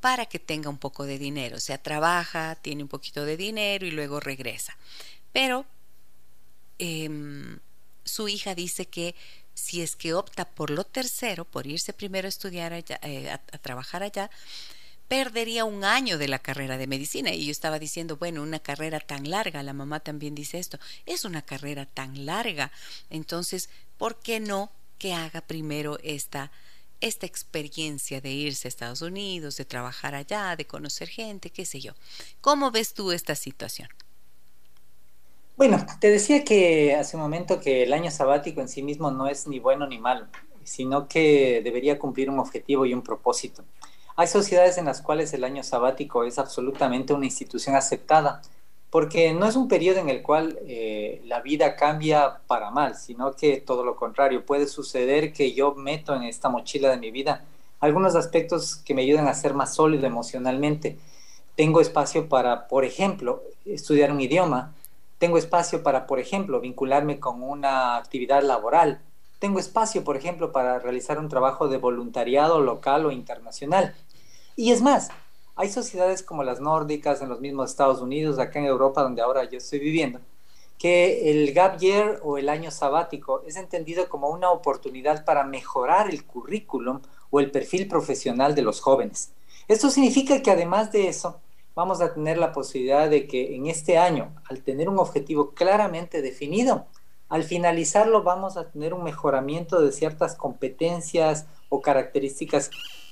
para 0.00 0.26
que 0.26 0.38
tenga 0.38 0.68
un 0.68 0.78
poco 0.78 1.04
de 1.04 1.18
dinero. 1.18 1.56
O 1.56 1.60
sea, 1.60 1.78
trabaja, 1.78 2.56
tiene 2.56 2.82
un 2.82 2.88
poquito 2.88 3.24
de 3.24 3.38
dinero 3.38 3.86
y 3.86 3.92
luego 3.92 4.20
regresa. 4.20 4.76
Pero 5.32 5.64
Em, 6.78 7.60
su 8.04 8.28
hija 8.28 8.54
dice 8.54 8.86
que 8.86 9.14
si 9.54 9.82
es 9.82 9.96
que 9.96 10.14
opta 10.14 10.44
por 10.44 10.70
lo 10.70 10.84
tercero, 10.84 11.44
por 11.44 11.66
irse 11.66 11.92
primero 11.92 12.26
a 12.26 12.30
estudiar 12.30 12.72
allá, 12.72 12.98
eh, 13.02 13.30
a, 13.30 13.38
trabajar 13.58 14.02
allá, 14.02 14.30
perdería 15.08 15.64
un 15.64 15.84
año 15.84 16.16
de 16.16 16.28
la 16.28 16.38
carrera 16.38 16.78
de 16.78 16.86
medicina. 16.86 17.32
Y 17.32 17.46
yo 17.46 17.52
estaba 17.52 17.78
diciendo, 17.78 18.16
bueno, 18.16 18.42
una 18.42 18.60
carrera 18.60 18.98
tan 19.00 19.28
larga, 19.28 19.62
la 19.62 19.74
mamá 19.74 20.00
también 20.00 20.34
dice 20.34 20.58
esto, 20.58 20.78
es 21.06 21.24
una 21.24 21.42
carrera 21.42 21.86
tan 21.86 22.24
larga. 22.24 22.72
Entonces, 23.10 23.68
¿por 23.98 24.20
qué 24.20 24.40
no 24.40 24.72
que 24.98 25.12
haga 25.12 25.42
primero 25.42 25.98
esta, 26.02 26.50
esta 27.00 27.26
experiencia 27.26 28.20
de 28.20 28.30
irse 28.30 28.68
a 28.68 28.70
Estados 28.70 29.02
Unidos, 29.02 29.56
de 29.56 29.64
trabajar 29.64 30.14
allá, 30.14 30.56
de 30.56 30.66
conocer 30.66 31.08
gente, 31.08 31.50
qué 31.50 31.66
sé 31.66 31.80
yo? 31.80 31.92
¿Cómo 32.40 32.70
ves 32.70 32.94
tú 32.94 33.12
esta 33.12 33.34
situación? 33.34 33.88
Bueno, 35.56 35.84
te 36.00 36.10
decía 36.10 36.44
que 36.44 36.94
hace 36.94 37.16
un 37.16 37.22
momento 37.22 37.60
que 37.60 37.82
el 37.82 37.92
año 37.92 38.10
sabático 38.10 38.60
en 38.60 38.68
sí 38.68 38.82
mismo 38.82 39.10
no 39.10 39.26
es 39.28 39.46
ni 39.46 39.58
bueno 39.58 39.86
ni 39.86 39.98
malo, 39.98 40.26
sino 40.64 41.08
que 41.08 41.60
debería 41.62 41.98
cumplir 41.98 42.30
un 42.30 42.38
objetivo 42.38 42.86
y 42.86 42.94
un 42.94 43.02
propósito. 43.02 43.62
Hay 44.16 44.28
sociedades 44.28 44.78
en 44.78 44.86
las 44.86 45.02
cuales 45.02 45.32
el 45.34 45.44
año 45.44 45.62
sabático 45.62 46.24
es 46.24 46.38
absolutamente 46.38 47.12
una 47.12 47.26
institución 47.26 47.76
aceptada, 47.76 48.40
porque 48.90 49.32
no 49.34 49.46
es 49.46 49.54
un 49.56 49.68
periodo 49.68 50.00
en 50.00 50.08
el 50.08 50.22
cual 50.22 50.58
eh, 50.66 51.22
la 51.26 51.40
vida 51.40 51.76
cambia 51.76 52.40
para 52.46 52.70
mal, 52.70 52.94
sino 52.94 53.32
que 53.32 53.58
todo 53.58 53.84
lo 53.84 53.96
contrario, 53.96 54.44
puede 54.46 54.66
suceder 54.66 55.32
que 55.32 55.52
yo 55.52 55.74
meto 55.74 56.14
en 56.14 56.24
esta 56.24 56.48
mochila 56.48 56.90
de 56.90 56.98
mi 56.98 57.10
vida 57.10 57.44
algunos 57.80 58.14
aspectos 58.14 58.76
que 58.76 58.94
me 58.94 59.02
ayuden 59.02 59.28
a 59.28 59.34
ser 59.34 59.54
más 59.54 59.74
sólido 59.74 60.06
emocionalmente. 60.06 60.98
Tengo 61.56 61.80
espacio 61.80 62.28
para, 62.28 62.68
por 62.68 62.84
ejemplo, 62.84 63.42
estudiar 63.64 64.12
un 64.12 64.20
idioma, 64.20 64.74
tengo 65.22 65.38
espacio 65.38 65.84
para, 65.84 66.08
por 66.08 66.18
ejemplo, 66.18 66.60
vincularme 66.60 67.20
con 67.20 67.44
una 67.44 67.96
actividad 67.96 68.42
laboral. 68.42 69.00
Tengo 69.38 69.60
espacio, 69.60 70.02
por 70.02 70.16
ejemplo, 70.16 70.50
para 70.50 70.80
realizar 70.80 71.20
un 71.20 71.28
trabajo 71.28 71.68
de 71.68 71.76
voluntariado 71.76 72.60
local 72.60 73.06
o 73.06 73.12
internacional. 73.12 73.94
Y 74.56 74.72
es 74.72 74.82
más, 74.82 75.10
hay 75.54 75.68
sociedades 75.68 76.24
como 76.24 76.42
las 76.42 76.60
nórdicas 76.60 77.22
en 77.22 77.28
los 77.28 77.40
mismos 77.40 77.70
Estados 77.70 78.00
Unidos, 78.00 78.40
acá 78.40 78.58
en 78.58 78.64
Europa, 78.64 79.04
donde 79.04 79.22
ahora 79.22 79.44
yo 79.44 79.58
estoy 79.58 79.78
viviendo, 79.78 80.18
que 80.76 81.30
el 81.30 81.54
gap 81.54 81.78
year 81.78 82.18
o 82.24 82.36
el 82.36 82.48
año 82.48 82.72
sabático 82.72 83.44
es 83.46 83.54
entendido 83.54 84.08
como 84.08 84.28
una 84.28 84.50
oportunidad 84.50 85.24
para 85.24 85.44
mejorar 85.44 86.10
el 86.10 86.24
currículum 86.24 87.00
o 87.30 87.38
el 87.38 87.52
perfil 87.52 87.86
profesional 87.86 88.56
de 88.56 88.62
los 88.62 88.80
jóvenes. 88.80 89.30
Esto 89.68 89.88
significa 89.88 90.42
que 90.42 90.50
además 90.50 90.90
de 90.90 91.06
eso, 91.06 91.40
vamos 91.74 92.00
a 92.00 92.12
tener 92.14 92.38
la 92.38 92.52
posibilidad 92.52 93.08
de 93.08 93.26
que 93.26 93.54
en 93.56 93.66
este 93.66 93.98
año, 93.98 94.34
al 94.48 94.62
tener 94.62 94.88
un 94.88 94.98
objetivo 94.98 95.52
claramente 95.52 96.22
definido, 96.22 96.86
al 97.28 97.44
finalizarlo 97.44 98.22
vamos 98.22 98.56
a 98.56 98.70
tener 98.70 98.92
un 98.92 99.04
mejoramiento 99.04 99.80
de 99.80 99.92
ciertas 99.92 100.34
competencias 100.34 101.46
o 101.70 101.80
características 101.80 102.70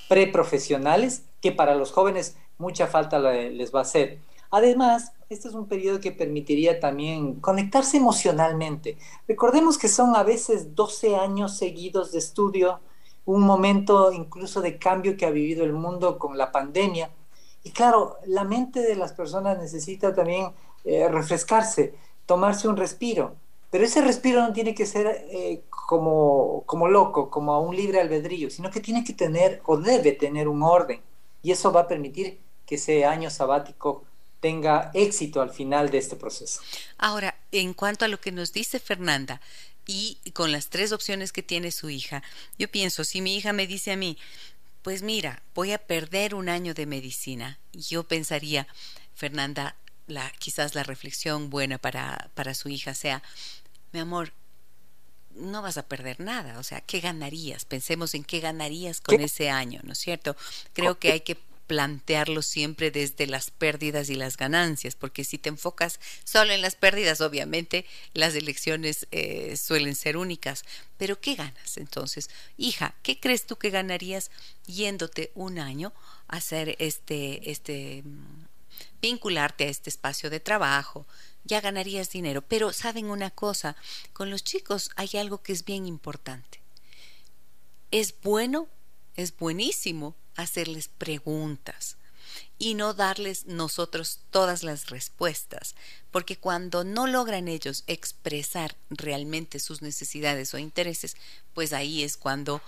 preprofesionales 0.09 1.25
que 1.41 1.53
para 1.53 1.75
los 1.75 1.93
jóvenes 1.93 2.37
mucha 2.59 2.87
falta 2.87 3.19
les 3.19 3.75
va 3.75 3.79
a 3.79 3.83
hacer. 3.83 4.19
Además, 4.51 5.13
este 5.31 5.49
es 5.49 5.55
un 5.55 5.69
periodo 5.69 6.01
que 6.01 6.11
permitiría 6.11 6.81
también 6.81 7.41
conectarse 7.41 7.97
emocionalmente. 7.97 8.99
Recordemos 9.29 9.79
que 9.79 9.89
son 9.89 10.17
a 10.17 10.25
veces 10.25 10.75
12 10.75 11.15
años 11.17 11.57
seguidos 11.57 12.13
de 12.13 12.19
estudio, 12.19 12.81
un 13.25 13.43
momento 13.43 14.13
incluso 14.13 14.61
de 14.61 14.77
cambio 14.77 15.17
que 15.17 15.25
ha 15.25 15.31
vivido 15.31 15.65
el 15.65 15.73
mundo 15.73 16.19
con 16.19 16.37
la 16.37 16.51
pandemia, 16.51 17.11
y 17.63 17.71
claro, 17.71 18.19
la 18.27 18.45
mente 18.45 18.81
de 18.81 18.97
las 18.97 19.13
personas 19.13 19.59
necesita 19.59 20.15
también 20.15 20.53
eh, 20.85 21.09
refrescarse, 21.09 21.95
tomarse 22.27 22.69
un 22.69 22.77
respiro, 22.77 23.37
pero 23.71 23.85
ese 23.85 24.01
respiro 24.01 24.41
no 24.41 24.53
tiene 24.53 24.75
que 24.75 24.87
ser 24.87 25.07
eh, 25.31 25.63
como, 25.69 26.65
como 26.67 26.89
loco, 26.89 27.31
como 27.31 27.53
a 27.53 27.61
un 27.61 27.77
libre 27.77 28.01
albedrío, 28.01 28.51
sino 28.51 28.71
que 28.71 28.81
tiene 28.81 29.05
que 29.05 29.13
tener 29.13 29.63
o 29.67 29.77
debe 29.77 30.13
tener 30.13 30.49
un 30.49 30.63
orden. 30.63 31.01
Y 31.43 31.53
eso 31.53 31.73
va 31.73 31.83
a 31.83 31.89
permitir 31.89 32.41
que 32.67 32.75
ese 32.75 33.05
año 33.05 33.31
sabático 33.31 34.05
tenga 34.41 34.91
éxito 34.95 35.41
al 35.41 35.51
final 35.51 35.91
de 35.91 35.99
este 35.99 36.17
proceso. 36.17 36.61
Ahora, 36.99 37.37
en 37.53 37.75
cuanto 37.75 38.05
a 38.05 38.09
lo 38.09 38.21
que 38.21 38.33
nos 38.33 38.53
dice 38.53 38.81
Fernanda, 38.81 39.41
y 39.87 40.19
con 40.35 40.53
las 40.53 40.69
tres 40.69 40.93
opciones 40.93 41.33
que 41.33 41.43
tiene 41.43 41.73
su 41.73 41.91
hija, 41.91 42.23
yo 42.59 42.71
pienso, 42.71 43.03
si 43.03 43.21
mi 43.21 43.37
hija 43.37 43.53
me 43.53 43.67
dice 43.67 43.93
a 43.93 43.97
mí, 43.97 44.17
pues 44.83 45.03
mira, 45.03 45.43
voy 45.55 45.73
a 45.73 45.79
perder 45.79 46.35
un 46.35 46.49
año 46.49 46.75
de 46.75 46.87
medicina. 46.87 47.59
Yo 47.73 48.05
pensaría, 48.05 48.67
Fernanda, 49.15 49.77
la, 50.07 50.31
quizás 50.39 50.75
la 50.75 50.83
reflexión 50.83 51.51
buena 51.51 51.79
para, 51.79 52.31
para 52.35 52.55
su 52.55 52.69
hija 52.69 52.95
sea, 52.95 53.23
mi 53.93 54.01
amor, 54.01 54.33
no 55.35 55.63
vas 55.63 55.79
a 55.79 55.87
perder 55.87 56.21
nada, 56.21 56.59
o 56.59 56.63
sea, 56.63 56.81
¿qué 56.81 57.01
ganarías? 57.01 57.65
Pensemos 57.65 58.15
en 58.15 58.25
qué 58.25 58.41
ganarías 58.41 59.01
con 59.01 59.21
ese 59.21 59.49
año, 59.49 59.81
¿no 59.85 59.93
es 59.93 59.99
cierto? 59.99 60.37
Creo 60.73 60.99
que 60.99 61.13
hay 61.13 61.21
que 61.21 61.39
plantearlo 61.71 62.43
siempre 62.43 62.91
desde 62.91 63.29
las 63.29 63.53
pérdidas 63.53 64.11
y 64.11 64.17
las 64.17 64.37
ganancias, 64.37 64.97
porque 64.97 65.23
si 65.23 65.39
te 65.39 65.51
enfocas 65.51 66.01
solo 66.25 66.53
en 66.53 66.63
las 66.63 66.75
pérdidas, 66.75 67.21
obviamente 67.21 67.87
las 68.13 68.35
elecciones 68.35 69.07
eh, 69.13 69.57
suelen 69.57 69.95
ser 69.95 70.17
únicas. 70.17 70.65
Pero 70.97 71.21
¿qué 71.21 71.37
ganas 71.37 71.77
entonces? 71.77 72.29
Hija, 72.57 72.97
¿qué 73.05 73.21
crees 73.21 73.47
tú 73.47 73.55
que 73.55 73.71
ganarías 73.71 74.33
yéndote 74.67 75.31
un 75.37 75.61
año 75.61 75.93
a 76.27 76.39
hacer 76.39 76.75
este, 76.81 77.53
este, 77.53 78.03
mm, 78.05 78.47
vincularte 79.01 79.63
a 79.63 79.69
este 79.69 79.91
espacio 79.91 80.29
de 80.29 80.41
trabajo? 80.41 81.07
Ya 81.45 81.61
ganarías 81.61 82.11
dinero. 82.11 82.43
Pero 82.43 82.73
saben 82.73 83.07
una 83.07 83.31
cosa, 83.31 83.77
con 84.13 84.29
los 84.29 84.43
chicos 84.43 84.91
hay 84.97 85.11
algo 85.15 85.41
que 85.41 85.53
es 85.53 85.65
bien 85.65 85.87
importante. 85.87 86.61
Es 87.93 88.13
bueno, 88.23 88.67
es 89.21 89.37
buenísimo 89.37 90.17
hacerles 90.37 90.89
preguntas 90.89 91.97
y 92.59 92.75
no 92.75 92.95
darles 92.95 93.47
nosotros 93.47 94.21
todas 94.31 94.63
las 94.63 94.91
respuestas, 94.91 95.75
porque 96.11 96.37
cuando 96.37 96.85
no 96.85 97.07
logran 97.07 97.49
ellos 97.49 97.85
expresar 97.87 98.77
realmente 98.91 99.59
sus 99.59 99.83
necesidades 99.83 100.53
o 100.55 100.59
intereses, 100.59 101.17
pues 101.55 101.73
ahí 101.73 102.03
es 102.03 102.17
cuando 102.17 102.61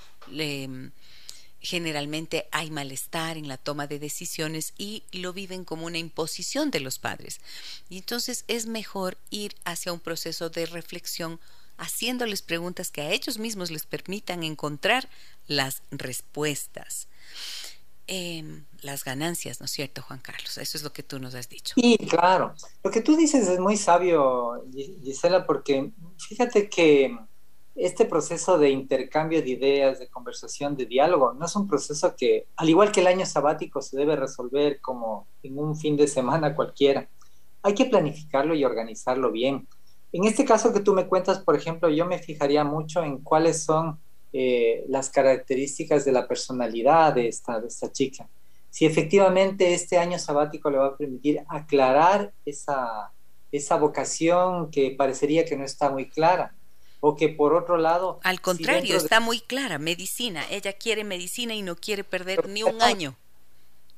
generalmente 1.61 2.49
hay 2.50 2.71
malestar 2.71 3.37
en 3.37 3.49
la 3.49 3.59
toma 3.59 3.87
de 3.87 3.99
decisiones 3.99 4.73
y 4.78 5.04
lo 5.12 5.32
viven 5.32 5.64
como 5.64 5.87
una 5.87 5.99
imposición 5.99 6.71
de 6.71 6.80
los 6.80 6.99
padres. 6.99 7.40
Y 7.88 7.99
entonces 7.99 8.44
es 8.49 8.66
mejor 8.66 9.18
ir 9.30 9.54
hacia 9.64 9.92
un 9.92 10.00
proceso 10.00 10.50
de 10.50 10.66
reflexión 10.66 11.38
haciéndoles 11.83 12.43
preguntas 12.43 12.91
que 12.93 13.03
a 13.03 13.11
ellos 13.11 13.39
mismos 13.39 13.71
les 13.73 13.87
permitan 13.87 14.45
encontrar 14.45 15.09
las 15.49 15.83
respuestas. 15.91 17.09
Em, 18.07 18.65
las 18.83 19.05
ganancias, 19.05 19.61
¿no 19.61 19.67
es 19.67 19.73
cierto, 19.73 20.01
Juan 20.03 20.21
Carlos? 20.21 20.59
Eso 20.59 20.77
es 20.77 20.85
lo 20.85 20.93
que 20.93 21.03
tú 21.03 21.19
nos 21.19 21.35
has 21.35 21.49
dicho. 21.49 21.75
Sí, 21.77 21.99
claro. 22.09 22.55
Lo 22.85 22.91
que 22.91 23.01
tú 23.01 23.17
dices 23.17 23.49
es 23.49 23.59
muy 23.59 23.77
sabio, 23.77 24.65
Gisela, 24.73 25.45
porque 25.45 25.91
fíjate 26.19 26.69
que 26.69 27.17
este 27.75 28.05
proceso 28.05 28.59
de 28.59 28.71
intercambio 28.71 29.43
de 29.43 29.51
ideas, 29.51 29.99
de 29.99 30.09
conversación, 30.09 30.77
de 30.77 30.87
diálogo, 30.87 31.33
no 31.33 31.47
es 31.47 31.57
un 31.57 31.67
proceso 31.67 32.15
que, 32.17 32.47
al 32.57 32.69
igual 32.69 32.93
que 32.93 33.01
el 33.01 33.09
año 33.09 33.27
sabático, 33.27 33.83
se 33.83 33.97
debe 33.97 34.15
resolver 34.15 34.81
como 34.81 35.27
en 35.43 35.59
un 35.59 35.77
fin 35.77 35.97
de 35.97 36.07
semana 36.07 36.55
cualquiera. 36.55 37.09
Hay 37.62 37.75
que 37.75 37.87
planificarlo 37.87 38.55
y 38.55 38.65
organizarlo 38.65 39.33
bien. 39.33 39.67
En 40.12 40.25
este 40.25 40.45
caso 40.45 40.73
que 40.73 40.81
tú 40.81 40.92
me 40.92 41.07
cuentas, 41.07 41.38
por 41.38 41.57
ejemplo, 41.57 41.88
yo 41.88 42.04
me 42.07 42.19
fijaría 42.19 42.64
mucho 42.64 43.02
en 43.02 43.19
cuáles 43.19 43.62
son 43.62 43.99
eh, 44.33 44.85
las 44.88 45.11
características 45.11 46.04
de 46.04 46.12
la 46.12 46.28
personalidad 46.28 47.14
de 47.14 47.28
esta, 47.28 47.61
de 47.61 47.69
esta 47.69 47.90
chica. 47.90 48.28
Si 48.71 48.87
efectivamente 48.87 49.75
este 49.75 49.99
año 49.99 50.19
sabático 50.19 50.71
le 50.71 50.78
va 50.78 50.87
a 50.87 50.97
permitir 50.97 51.42
aclarar 51.49 52.33
esa, 52.47 53.12
esa 53.52 53.76
vocación 53.76 54.71
que 54.71 54.95
parecería 54.97 55.45
que 55.45 55.57
no 55.57 55.64
está 55.64 55.90
muy 55.90 56.09
clara. 56.09 56.54
O 57.00 57.16
que 57.16 57.28
por 57.28 57.52
otro 57.52 57.76
lado... 57.76 58.21
Al 58.23 58.40
contrario, 58.40 58.97
está 58.97 59.19
muy 59.19 59.40
clara, 59.40 59.78
medicina. 59.78 60.45
Ella 60.50 60.73
quiere 60.73 61.04
medicina 61.04 61.52
y 61.52 61.62
no 61.62 61.75
quiere 61.75 62.04
perder 62.04 62.49
ni 62.49 62.62
un 62.62 62.81
año. 62.81 63.16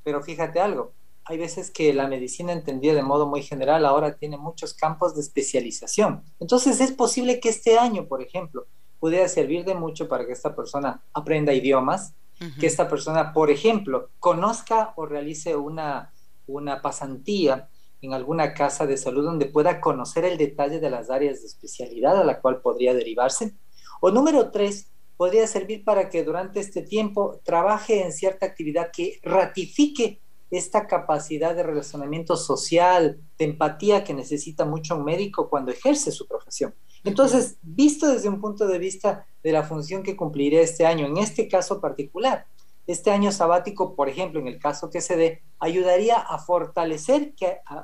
Pero 0.02 0.22
fíjate 0.22 0.58
algo, 0.58 0.92
hay 1.26 1.38
veces 1.38 1.70
que 1.70 1.94
la 1.94 2.06
medicina 2.06 2.52
entendida 2.52 2.94
de 2.94 3.02
modo 3.02 3.26
muy 3.26 3.42
general 3.42 3.86
ahora 3.86 4.16
tiene 4.16 4.36
muchos 4.36 4.74
campos 4.74 5.14
de 5.14 5.22
especialización. 5.22 6.22
Entonces 6.38 6.80
es 6.80 6.92
posible 6.92 7.40
que 7.40 7.48
este 7.48 7.78
año, 7.78 8.06
por 8.06 8.22
ejemplo, 8.22 8.66
pudiera 9.00 9.28
servir 9.28 9.64
de 9.64 9.74
mucho 9.74 10.08
para 10.08 10.26
que 10.26 10.32
esta 10.32 10.54
persona 10.54 11.02
aprenda 11.12 11.52
idiomas, 11.52 12.14
que 12.58 12.66
esta 12.66 12.88
persona, 12.88 13.32
por 13.32 13.50
ejemplo, 13.50 14.10
conozca 14.18 14.92
o 14.96 15.06
realice 15.06 15.56
una, 15.56 16.12
una 16.46 16.82
pasantía 16.82 17.68
en 18.02 18.12
alguna 18.12 18.52
casa 18.52 18.86
de 18.86 18.98
salud 18.98 19.24
donde 19.24 19.46
pueda 19.46 19.80
conocer 19.80 20.24
el 20.24 20.36
detalle 20.36 20.78
de 20.78 20.90
las 20.90 21.10
áreas 21.10 21.40
de 21.40 21.46
especialidad 21.46 22.20
a 22.20 22.24
la 22.24 22.40
cual 22.40 22.60
podría 22.60 22.92
derivarse. 22.92 23.54
O 24.00 24.10
número 24.10 24.50
tres, 24.50 24.90
podría 25.16 25.46
servir 25.46 25.84
para 25.84 26.10
que 26.10 26.24
durante 26.24 26.60
este 26.60 26.82
tiempo 26.82 27.40
trabaje 27.44 28.02
en 28.02 28.12
cierta 28.12 28.46
actividad 28.46 28.90
que 28.92 29.20
ratifique 29.22 30.20
esta 30.50 30.86
capacidad 30.86 31.54
de 31.54 31.62
relacionamiento 31.62 32.36
social, 32.36 33.20
de 33.38 33.44
empatía 33.44 34.04
que 34.04 34.14
necesita 34.14 34.64
mucho 34.64 34.96
un 34.96 35.04
médico 35.04 35.48
cuando 35.48 35.72
ejerce 35.72 36.12
su 36.12 36.26
profesión. 36.26 36.74
Entonces, 37.04 37.58
visto 37.62 38.08
desde 38.08 38.28
un 38.28 38.40
punto 38.40 38.66
de 38.66 38.78
vista 38.78 39.26
de 39.42 39.52
la 39.52 39.62
función 39.62 40.02
que 40.02 40.16
cumpliré 40.16 40.62
este 40.62 40.86
año, 40.86 41.06
en 41.06 41.18
este 41.18 41.48
caso 41.48 41.80
particular, 41.80 42.46
este 42.86 43.10
año 43.10 43.32
sabático, 43.32 43.94
por 43.94 44.08
ejemplo, 44.08 44.40
en 44.40 44.48
el 44.48 44.58
caso 44.58 44.90
que 44.90 45.00
se 45.00 45.16
dé, 45.16 45.42
ayudaría 45.58 46.16
a 46.16 46.38
fortalecer 46.38 47.34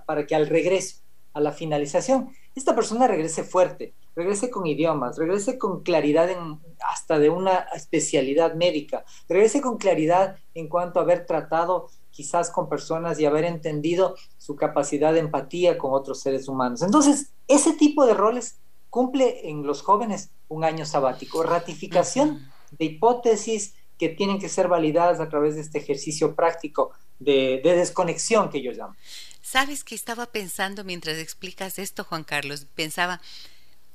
para 0.06 0.26
que 0.26 0.34
al 0.34 0.46
regreso, 0.46 1.02
a 1.32 1.40
la 1.40 1.52
finalización, 1.52 2.30
esta 2.54 2.74
persona 2.74 3.06
regrese 3.06 3.44
fuerte, 3.44 3.94
regrese 4.16 4.50
con 4.50 4.66
idiomas, 4.66 5.16
regrese 5.16 5.58
con 5.58 5.82
claridad 5.82 6.28
en, 6.28 6.58
hasta 6.80 7.18
de 7.18 7.30
una 7.30 7.66
especialidad 7.74 8.54
médica, 8.54 9.04
regrese 9.28 9.60
con 9.60 9.78
claridad 9.78 10.36
en 10.54 10.68
cuanto 10.68 10.98
a 10.98 11.02
haber 11.02 11.26
tratado 11.26 11.88
quizás 12.20 12.50
con 12.50 12.68
personas 12.68 13.18
y 13.18 13.24
haber 13.24 13.46
entendido 13.46 14.14
su 14.36 14.54
capacidad 14.54 15.14
de 15.14 15.20
empatía 15.20 15.78
con 15.78 15.94
otros 15.94 16.20
seres 16.20 16.48
humanos. 16.48 16.82
Entonces, 16.82 17.32
ese 17.48 17.72
tipo 17.72 18.04
de 18.04 18.12
roles 18.12 18.58
cumple 18.90 19.48
en 19.48 19.66
los 19.66 19.80
jóvenes 19.80 20.28
un 20.48 20.62
año 20.62 20.84
sabático, 20.84 21.42
ratificación 21.42 22.46
de 22.72 22.84
hipótesis 22.84 23.72
que 23.96 24.10
tienen 24.10 24.38
que 24.38 24.50
ser 24.50 24.68
validadas 24.68 25.18
a 25.18 25.30
través 25.30 25.54
de 25.54 25.62
este 25.62 25.78
ejercicio 25.78 26.34
práctico 26.34 26.90
de, 27.18 27.62
desconexión 27.64 28.50
que 28.50 28.60
yo 28.60 28.72
llamo. 28.72 28.94
Sabes 29.40 29.82
que 29.82 29.94
estaba 29.94 30.26
pensando 30.26 30.84
mientras 30.84 31.16
explicas 31.16 31.78
esto, 31.78 32.04
Juan 32.04 32.24
Carlos, 32.24 32.66
pensaba, 32.74 33.22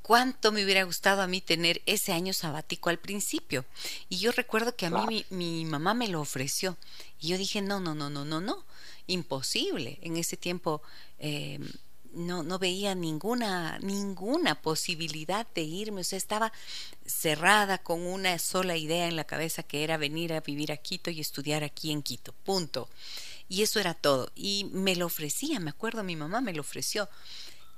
cuánto 0.06 0.52
me 0.52 0.64
hubiera 0.64 0.84
gustado 0.84 1.24
a 1.24 1.28
mí 1.28 1.42
tener 1.42 1.82
ese 1.88 2.14
año 2.14 2.32
sabático 2.32 2.92
al 2.92 3.00
principio. 3.00 3.66
Y 4.08 4.20
yo 4.20 4.32
recuerdo 4.32 4.76
que 4.76 4.86
a 4.86 4.92
mí 4.92 5.26
mi, 5.32 5.66
mamá 5.66 5.96
me 5.96 6.08
lo 6.08 6.22
ofreció. 6.22 6.78
Y 7.20 7.30
yo 7.30 7.40
dije, 7.40 7.64
no, 7.64 7.80
no, 7.80 7.96
no, 7.96 8.12
no, 8.12 8.24
no, 8.24 8.40
no, 8.40 8.64
imposible. 9.08 9.98
En 10.04 10.16
ese 10.18 10.38
tiempo 10.38 10.84
eh, 11.18 11.58
no, 12.14 12.44
no 12.44 12.60
veía 12.60 12.94
ninguna, 12.94 13.80
ninguna 13.80 14.62
posibilidad 14.62 15.48
de 15.56 15.64
irme, 15.64 16.02
o 16.02 16.04
sea, 16.04 16.18
estaba 16.18 16.54
cerrada 17.08 17.80
con 17.80 18.06
una 18.06 18.38
sola 18.38 18.78
idea 18.78 19.08
en 19.08 19.16
la 19.16 19.24
cabeza 19.24 19.64
que 19.64 19.84
era 19.84 19.98
venir 19.98 20.34
a 20.34 20.42
vivir 20.42 20.72
a 20.72 20.78
Quito 20.78 21.10
y 21.10 21.20
estudiar 21.20 21.64
aquí 21.64 21.92
en 21.92 22.04
Quito, 22.04 22.32
punto. 22.44 22.90
Y 23.50 23.64
eso 23.64 23.80
era 23.80 23.96
todo. 23.96 24.32
Y 24.36 24.70
me 24.72 24.96
lo 24.96 25.08
ofrecía, 25.08 25.60
me 25.60 25.72
acuerdo, 25.72 26.04
mi 26.04 26.16
mamá 26.16 26.42
me 26.42 26.54
lo 26.54 26.62
ofreció. 26.62 27.10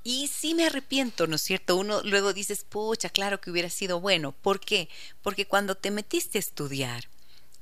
Y 0.08 0.28
sí 0.28 0.54
me 0.54 0.64
arrepiento, 0.64 1.26
¿no 1.26 1.36
es 1.36 1.42
cierto? 1.42 1.76
Uno 1.76 2.00
luego 2.02 2.32
dices, 2.32 2.64
pucha, 2.64 3.10
claro 3.10 3.42
que 3.42 3.50
hubiera 3.50 3.68
sido 3.68 4.00
bueno. 4.00 4.32
¿Por 4.32 4.58
qué? 4.58 4.88
Porque 5.20 5.46
cuando 5.46 5.74
te 5.74 5.90
metiste 5.90 6.38
a 6.38 6.40
estudiar, 6.40 7.08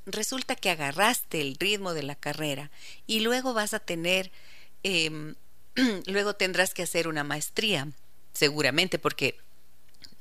resulta 0.04 0.54
que 0.54 0.70
agarraste 0.70 1.40
el 1.40 1.56
ritmo 1.56 1.92
de 1.92 2.04
la 2.04 2.14
carrera 2.14 2.70
y 3.06 3.18
luego 3.20 3.52
vas 3.52 3.74
a 3.74 3.80
tener 3.80 4.30
eh, 4.84 5.34
Luego 6.06 6.34
tendrás 6.34 6.74
que 6.74 6.82
hacer 6.82 7.08
una 7.08 7.24
maestría, 7.24 7.88
seguramente 8.32 8.98
porque 8.98 9.38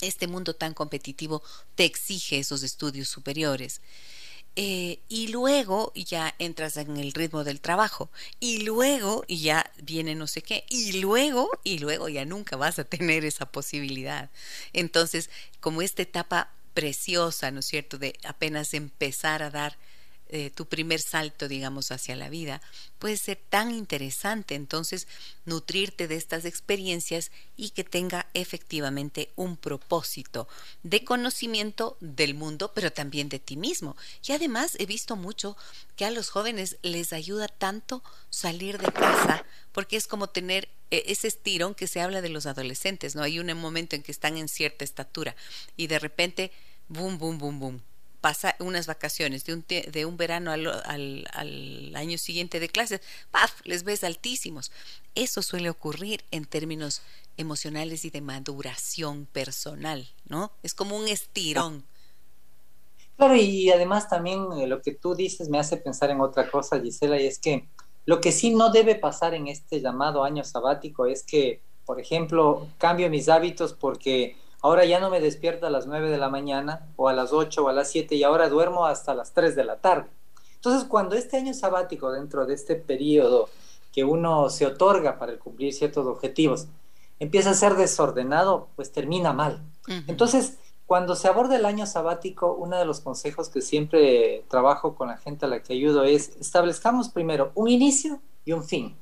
este 0.02 0.28
mundo 0.28 0.54
tan 0.56 0.74
competitivo 0.74 1.42
te 1.76 1.86
exige 1.86 2.40
esos 2.40 2.64
estudios 2.64 3.08
superiores. 3.08 3.82
Eh, 4.58 5.00
y 5.10 5.28
luego 5.28 5.92
ya 5.96 6.34
entras 6.40 6.78
en 6.78 6.96
el 6.96 7.12
ritmo 7.12 7.44
del 7.44 7.60
trabajo 7.60 8.10
y 8.40 8.60
luego 8.60 9.26
ya 9.28 9.70
viene 9.82 10.16
no 10.16 10.28
sé 10.28 10.42
qué 10.42 10.64
y 10.70 11.02
luego 11.02 11.50
y 11.66 11.80
luego 11.80 12.08
ya 12.08 12.24
nunca 12.24 12.56
vas 12.56 12.80
a 12.80 12.86
tener 12.86 13.26
esa 13.26 13.52
posibilidad. 13.52 14.30
Entonces 14.72 15.30
como 15.60 15.82
esta 15.82 16.04
etapa 16.04 16.52
preciosa 16.74 17.52
no 17.52 17.60
es 17.60 17.66
cierto 17.66 17.98
de 17.98 18.18
apenas 18.24 18.74
empezar 18.74 19.44
a 19.44 19.50
dar 19.50 19.78
eh, 20.30 20.50
tu 20.50 20.66
primer 20.66 21.00
salto, 21.00 21.48
digamos, 21.48 21.92
hacia 21.92 22.16
la 22.16 22.30
vida, 22.30 22.62
puede 22.98 23.18
ser 23.18 23.40
tan 23.50 23.72
interesante 23.72 24.56
entonces 24.56 25.08
nutrirte 25.46 26.08
de 26.08 26.16
estas 26.16 26.46
experiencias 26.46 27.32
y 27.56 27.70
que 27.70 27.84
tenga 27.84 28.28
efectivamente 28.34 29.32
un 29.36 29.56
propósito 29.56 30.48
de 30.82 31.04
conocimiento 31.04 31.98
del 32.00 32.34
mundo, 32.34 32.72
pero 32.74 32.92
también 32.92 33.30
de 33.30 33.40
ti 33.40 33.56
mismo. 33.56 33.96
Y 34.28 34.32
además 34.32 34.76
he 34.80 34.86
visto 34.86 35.16
mucho 35.16 35.56
que 35.96 36.06
a 36.06 36.12
los 36.12 36.30
jóvenes 36.30 36.78
les 36.82 37.14
ayuda 37.14 37.48
tanto 37.48 38.04
salir 38.30 38.80
de 38.80 38.92
casa, 38.92 39.46
porque 39.72 39.96
es 39.96 40.08
como 40.08 40.28
tener 40.28 40.70
eh, 40.92 41.04
ese 41.08 41.28
estirón 41.28 41.76
que 41.76 41.88
se 41.88 42.02
habla 42.02 42.22
de 42.22 42.30
los 42.30 42.46
adolescentes, 42.46 43.16
¿no? 43.16 43.22
Hay 43.22 43.40
un 43.40 43.54
momento 43.58 43.96
en 43.96 44.04
que 44.04 44.12
están 44.12 44.38
en 44.38 44.48
cierta 44.48 44.84
estatura 44.84 45.36
y 45.78 45.88
de 45.88 46.00
repente, 46.00 46.52
boom, 46.88 47.18
boom, 47.18 47.38
boom, 47.38 47.60
boom, 47.60 47.82
pasa 48.26 48.56
unas 48.58 48.88
vacaciones 48.88 49.46
de 49.46 49.54
un, 49.54 49.64
de 49.68 50.04
un 50.08 50.18
verano 50.18 50.52
al, 50.52 51.94
año 51.94 52.18
siguiente 52.18 52.60
de 52.60 52.70
clases, 52.70 53.00
¡paf! 53.30 53.62
les 53.66 53.84
ves 53.84 54.04
altísimos. 54.04 54.72
Eso 55.14 55.44
suele 55.44 55.70
ocurrir 55.70 56.24
en 56.32 56.46
términos 56.46 57.04
emocionales 57.38 58.04
y 58.04 58.10
de 58.10 58.22
maduración 58.22 59.28
personal, 59.28 60.08
¿no? 60.28 60.52
Es 60.64 60.74
como 60.74 60.98
un 60.98 61.08
estirón. 61.08 61.84
Claro, 63.16 63.36
y 63.36 63.70
además 63.70 64.10
también 64.10 64.48
eh, 64.58 64.66
lo 64.66 64.82
que 64.82 64.96
tú 64.96 65.14
dices 65.14 65.48
me 65.48 65.60
hace 65.60 65.78
pensar 65.78 66.10
en 66.10 66.20
otra 66.20 66.50
cosa, 66.50 66.82
Gisela, 66.82 67.22
y 67.22 67.28
es 67.28 67.38
que 67.38 67.68
lo 68.08 68.22
que 68.22 68.32
sí 68.32 68.56
no 68.56 68.72
debe 68.72 68.96
pasar 68.96 69.36
en 69.36 69.50
este 69.50 69.82
llamado 69.82 70.24
año 70.24 70.44
sabático 70.44 71.06
es 71.06 71.22
que, 71.22 71.62
por 71.86 72.02
ejemplo, 72.02 72.70
cambio 72.80 73.08
mis 73.08 73.30
hábitos 73.30 73.74
porque 73.74 74.36
ahora 74.66 74.84
ya 74.84 75.00
no 75.00 75.12
me 75.12 75.22
despierto 75.22 75.68
a 75.68 75.70
las 75.70 75.86
9 75.86 76.10
de 76.10 76.18
la 76.18 76.30
mañana 76.30 76.88
o 76.96 77.08
a 77.08 77.14
las 77.14 77.34
8 77.34 77.64
o 77.64 77.70
a 77.70 77.74
las 77.74 77.92
7 77.92 78.16
y 78.16 78.24
ahora 78.24 78.50
duermo 78.50 78.88
hasta 78.88 79.14
las 79.14 79.32
3 79.32 79.56
de 79.56 79.64
la 79.64 79.78
tarde. 79.78 80.10
Entonces, 80.56 80.88
cuando 80.88 81.16
este 81.16 81.38
año 81.38 81.54
sabático, 81.54 82.12
dentro 82.12 82.48
de 82.48 82.56
este 82.56 82.76
periodo 82.76 83.48
que 83.94 84.04
uno 84.04 84.50
se 84.50 84.66
otorga 84.66 85.20
para 85.20 85.38
cumplir 85.38 85.72
ciertos 85.72 86.08
objetivos, 86.08 86.68
empieza 87.20 87.52
a 87.52 87.54
ser 87.54 87.76
desordenado, 87.76 88.70
pues 88.76 88.92
termina 88.92 89.34
mal. 89.34 89.62
Entonces, 90.08 90.58
cuando 90.88 91.16
se 91.16 91.28
aborda 91.28 91.56
el 91.58 91.66
año 91.66 91.86
sabático, 91.86 92.54
uno 92.54 92.80
de 92.80 92.86
los 92.86 93.02
consejos 93.02 93.50
que 93.50 93.62
siempre 93.62 94.46
trabajo 94.50 94.96
con 94.96 95.10
la 95.10 95.18
gente 95.18 95.46
a 95.46 95.50
la 95.50 95.62
que 95.62 95.74
ayudo 95.74 96.04
es 96.04 96.36
establezcamos 96.40 97.10
primero 97.10 97.52
un 97.54 97.70
inicio 97.70 98.20
y 98.44 98.54
un 98.54 98.64
fin. 98.64 98.98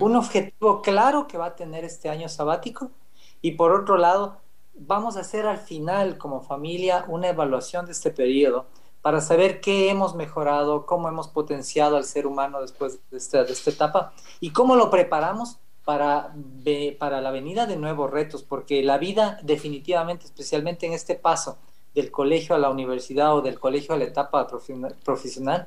Un 0.00 0.16
objetivo 0.16 0.82
claro 0.82 1.28
que 1.28 1.38
va 1.38 1.46
a 1.46 1.54
tener 1.54 1.84
este 1.84 2.08
año 2.08 2.28
sabático 2.28 2.90
y 3.42 3.52
por 3.52 3.72
otro 3.72 3.96
lado, 3.96 4.38
vamos 4.78 5.16
a 5.16 5.20
hacer 5.20 5.46
al 5.46 5.58
final 5.58 6.18
como 6.18 6.42
familia 6.42 7.04
una 7.08 7.28
evaluación 7.28 7.86
de 7.86 7.92
este 7.92 8.10
periodo 8.10 8.66
para 9.02 9.20
saber 9.20 9.60
qué 9.60 9.88
hemos 9.90 10.14
mejorado, 10.14 10.84
cómo 10.84 11.08
hemos 11.08 11.28
potenciado 11.28 11.96
al 11.96 12.04
ser 12.04 12.26
humano 12.26 12.60
después 12.60 12.98
de 13.10 13.16
esta, 13.18 13.42
etapa 13.42 14.12
y 14.40 14.50
cómo 14.50 14.74
lo 14.74 14.90
preparamos 14.90 15.58
para, 15.84 16.34
para 16.98 17.20
la 17.20 17.30
venida 17.30 17.66
de 17.66 17.76
nuevos 17.76 18.10
retos, 18.10 18.42
porque 18.42 18.82
la 18.82 18.98
vida 18.98 19.38
definitivamente, 19.42 20.24
especialmente 20.24 20.86
en 20.86 20.92
este 20.92 21.14
paso 21.14 21.58
del 21.94 22.10
colegio 22.10 22.56
a 22.56 22.58
la 22.58 22.68
universidad 22.68 23.36
o 23.36 23.42
del 23.42 23.60
colegio 23.60 23.94
a 23.94 23.98
la 23.98 24.04
etapa 24.04 24.48
profesional, 25.04 25.66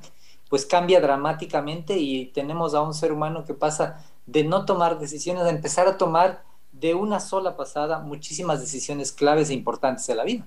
pues 0.49 0.65
cambia 0.65 0.99
dramáticamente 0.99 1.97
y 1.97 2.25
tenemos 2.27 2.73
a 2.73 2.81
un 2.81 2.93
ser 2.93 3.13
humano 3.13 3.45
que 3.45 3.53
pasa 3.53 4.05
de 4.25 4.43
no 4.43 4.65
tomar 4.65 4.99
decisiones 4.99 5.43
a 5.43 5.49
empezar 5.49 5.87
a 5.87 5.97
tomar 5.97 6.43
de 6.79 6.93
una 6.93 7.19
sola 7.19 7.57
pasada 7.57 7.99
muchísimas 7.99 8.59
decisiones 8.59 9.11
claves 9.11 9.49
e 9.49 9.53
importantes 9.53 10.07
de 10.07 10.15
la 10.15 10.23
vida. 10.23 10.45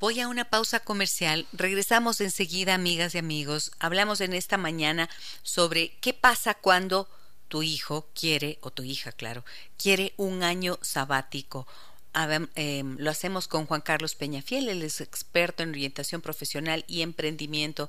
Voy 0.00 0.20
a 0.20 0.28
una 0.28 0.44
pausa 0.44 0.80
comercial. 0.80 1.46
Regresamos 1.52 2.20
enseguida, 2.20 2.74
amigas 2.74 3.14
y 3.14 3.18
amigos. 3.18 3.72
Hablamos 3.80 4.20
en 4.20 4.32
esta 4.32 4.56
mañana 4.56 5.08
sobre 5.42 5.96
qué 6.00 6.14
pasa 6.14 6.54
cuando 6.54 7.08
tu 7.48 7.62
hijo 7.62 8.06
quiere, 8.14 8.58
o 8.60 8.70
tu 8.70 8.82
hija, 8.84 9.10
claro, 9.10 9.44
quiere 9.76 10.12
un 10.16 10.42
año 10.42 10.78
sabático. 10.82 11.66
Em, 12.54 12.96
lo 12.98 13.10
hacemos 13.10 13.48
con 13.48 13.66
Juan 13.66 13.80
Carlos 13.80 14.14
Peñafiel, 14.14 14.68
él 14.68 14.82
es 14.82 15.00
experto 15.00 15.62
en 15.62 15.70
orientación 15.70 16.20
profesional 16.20 16.84
y 16.88 17.02
emprendimiento 17.02 17.88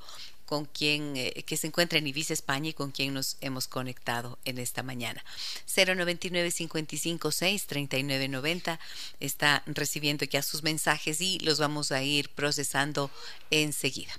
con 0.49 0.65
quien 0.65 1.15
eh, 1.15 1.43
que 1.45 1.57
se 1.57 1.67
encuentra 1.67 1.99
en 1.99 2.07
Ibiza, 2.07 2.33
España 2.33 2.69
y 2.69 2.73
con 2.73 2.89
quien 2.89 3.13
nos 3.13 3.37
hemos 3.39 3.67
conectado 3.67 4.39
en 4.45 4.57
esta 4.57 4.81
mañana. 4.81 5.23
099 5.67 6.51
556 6.51 7.67
3990 7.67 8.79
está 9.19 9.61
recibiendo 9.67 10.25
ya 10.25 10.41
sus 10.41 10.63
mensajes 10.63 11.21
y 11.21 11.37
los 11.41 11.59
vamos 11.59 11.91
a 11.91 12.01
ir 12.01 12.29
procesando 12.29 13.11
enseguida. 13.51 14.11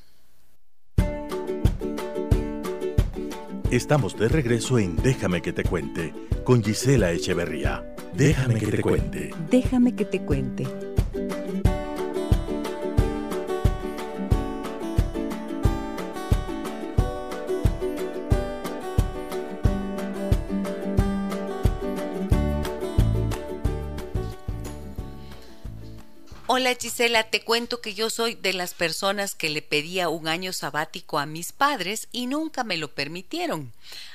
Estamos 3.73 4.17
de 4.17 4.29
regreso 4.29 4.79
en 4.79 4.95
Déjame 5.03 5.43
que 5.43 5.53
te 5.53 5.65
cuente 5.65 6.15
con 6.45 6.63
Gisela 6.63 7.11
Echeverría. 7.11 7.85
Déjame 8.15 8.61
que 8.61 8.69
te 8.69 8.83
cuente. 8.83 9.31
Déjame 9.51 9.97
que 9.97 10.05
te 10.05 10.21
cuente. 10.21 10.90
Hola 26.53 26.75
Gisela, 26.75 27.31
te 27.31 27.43
cuento 27.43 27.81
que 27.81 27.95
yo 27.95 28.11
soy 28.11 28.35
de 28.35 28.53
las 28.53 28.75
personas 28.75 29.37
que 29.37 29.51
le 29.51 29.63
pedía 29.63 30.09
un 30.09 30.27
año 30.27 30.53
sabático 30.53 31.21
a 31.21 31.25
mis 31.25 31.53
padres 31.53 32.09
y 32.11 32.27
nunca 32.27 32.65
me 32.65 32.77
lo 32.77 32.93
permitieron. 32.93 33.73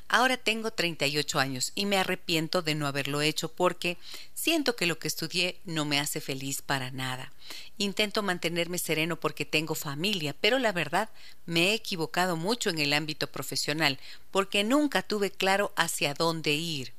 Ahora 0.10 0.36
tengo 0.36 0.72
38 0.72 1.40
años 1.40 1.72
y 1.76 1.86
me 1.86 1.96
arrepiento 1.96 2.62
de 2.62 2.76
no 2.76 2.88
haberlo 2.88 3.22
hecho 3.22 3.48
porque 3.48 3.98
siento 4.34 4.76
que 4.76 4.86
lo 4.86 5.00
que 5.00 5.08
estudié 5.08 5.62
no 5.64 5.86
me 5.86 5.98
hace 5.98 6.20
feliz 6.20 6.62
para 6.62 6.92
nada. 6.92 7.32
Intento 7.78 8.22
mantenerme 8.22 8.80
sereno 8.80 9.18
porque 9.18 9.46
tengo 9.46 9.74
familia, 9.74 10.36
pero 10.42 10.60
la 10.60 10.74
verdad 10.74 11.08
me 11.46 11.70
he 11.70 11.74
equivocado 11.74 12.36
mucho 12.36 12.70
en 12.70 12.80
el 12.80 12.92
ámbito 12.92 13.28
profesional 13.28 13.98
porque 14.32 14.66
nunca 14.66 15.04
tuve 15.04 15.32
claro 15.32 15.72
hacia 15.78 16.14
dónde 16.14 16.52
ir. 16.52 16.95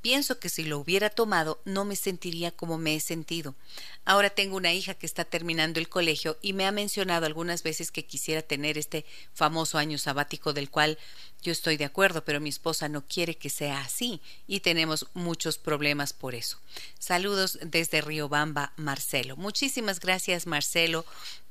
Pienso 0.00 0.38
que 0.38 0.48
si 0.48 0.64
lo 0.64 0.78
hubiera 0.78 1.10
tomado 1.10 1.60
no 1.64 1.84
me 1.84 1.96
sentiría 1.96 2.50
como 2.50 2.76
me 2.76 2.94
he 2.94 3.00
sentido. 3.00 3.54
Ahora 4.04 4.30
tengo 4.30 4.56
una 4.56 4.72
hija 4.72 4.94
que 4.94 5.06
está 5.06 5.24
terminando 5.24 5.80
el 5.80 5.88
colegio 5.88 6.36
y 6.42 6.52
me 6.52 6.66
ha 6.66 6.72
mencionado 6.72 7.26
algunas 7.26 7.62
veces 7.62 7.90
que 7.90 8.04
quisiera 8.04 8.42
tener 8.42 8.76
este 8.76 9.06
famoso 9.32 9.78
año 9.78 9.96
sabático 9.96 10.52
del 10.52 10.70
cual 10.70 10.98
yo 11.42 11.52
estoy 11.52 11.76
de 11.76 11.84
acuerdo, 11.84 12.24
pero 12.24 12.40
mi 12.40 12.48
esposa 12.48 12.88
no 12.88 13.06
quiere 13.06 13.36
que 13.36 13.50
sea 13.50 13.80
así 13.80 14.20
y 14.46 14.60
tenemos 14.60 15.06
muchos 15.14 15.58
problemas 15.58 16.12
por 16.12 16.34
eso. 16.34 16.58
Saludos 16.98 17.58
desde 17.62 18.00
Riobamba, 18.00 18.72
Marcelo. 18.76 19.36
Muchísimas 19.36 20.00
gracias, 20.00 20.46
Marcelo, 20.46 21.04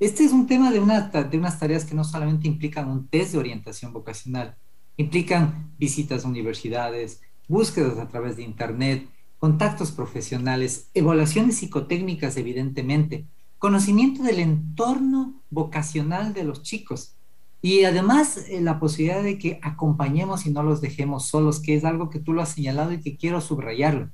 Este 0.00 0.24
es 0.24 0.32
un 0.32 0.48
tema 0.48 0.72
de, 0.72 0.80
de 0.80 1.38
unas 1.38 1.60
tareas 1.60 1.84
que 1.84 1.94
no 1.94 2.02
solamente 2.02 2.48
implican 2.48 2.88
un 2.88 3.06
test 3.06 3.34
de 3.34 3.38
orientación 3.38 3.92
vocacional, 3.92 4.56
implican 4.96 5.76
visitas 5.78 6.24
a 6.24 6.28
universidades, 6.28 7.20
búsquedas 7.50 7.98
a 7.98 8.08
través 8.08 8.36
de 8.36 8.44
Internet, 8.44 9.08
contactos 9.38 9.90
profesionales, 9.90 10.88
evaluaciones 10.94 11.56
psicotécnicas 11.56 12.36
evidentemente, 12.36 13.26
conocimiento 13.58 14.22
del 14.22 14.38
entorno 14.38 15.34
vocacional 15.50 16.32
de 16.32 16.44
los 16.44 16.62
chicos 16.62 17.16
y 17.60 17.84
además 17.84 18.36
eh, 18.48 18.60
la 18.60 18.78
posibilidad 18.78 19.22
de 19.22 19.36
que 19.36 19.58
acompañemos 19.62 20.46
y 20.46 20.50
no 20.50 20.62
los 20.62 20.80
dejemos 20.80 21.26
solos, 21.26 21.58
que 21.58 21.74
es 21.74 21.84
algo 21.84 22.08
que 22.08 22.20
tú 22.20 22.32
lo 22.32 22.40
has 22.40 22.50
señalado 22.50 22.92
y 22.92 23.00
que 23.00 23.16
quiero 23.16 23.40
subrayarlo. 23.40 24.08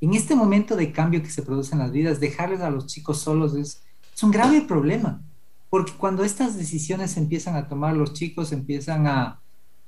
En 0.00 0.14
este 0.14 0.34
momento 0.34 0.76
de 0.76 0.92
cambio 0.92 1.22
que 1.22 1.30
se 1.30 1.42
produce 1.42 1.74
en 1.74 1.80
las 1.80 1.90
vidas, 1.90 2.20
dejarles 2.20 2.60
a 2.60 2.70
los 2.70 2.86
chicos 2.86 3.18
solos 3.18 3.54
es, 3.54 3.82
un 4.22 4.30
grave 4.30 4.60
problema, 4.60 5.22
porque 5.70 5.94
cuando 5.96 6.24
estas 6.24 6.54
decisiones 6.54 7.16
empiezan 7.16 7.56
a 7.56 7.68
tomar 7.68 7.96
los 7.96 8.12
chicos, 8.12 8.52
empiezan 8.52 9.06
a, 9.06 9.40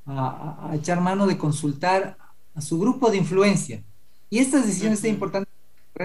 a, 0.06 0.70
a 0.70 0.74
echar 0.74 1.02
mano 1.02 1.26
de 1.26 1.36
consultar 1.36 2.16
a 2.54 2.60
su 2.60 2.78
grupo 2.78 3.10
de 3.10 3.18
influencia. 3.18 3.82
Y 4.30 4.38
estas 4.38 4.66
decisiones 4.66 5.02
tan 5.02 5.10
importantes 5.10 5.52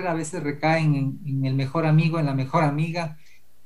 a 0.05 0.13
veces 0.13 0.43
recaen 0.43 1.19
en, 1.25 1.45
el 1.45 1.55
mejor 1.55 1.85
amigo, 1.85 2.19
en 2.19 2.25
la 2.25 2.33
mejor 2.33 2.63
amiga, 2.63 3.17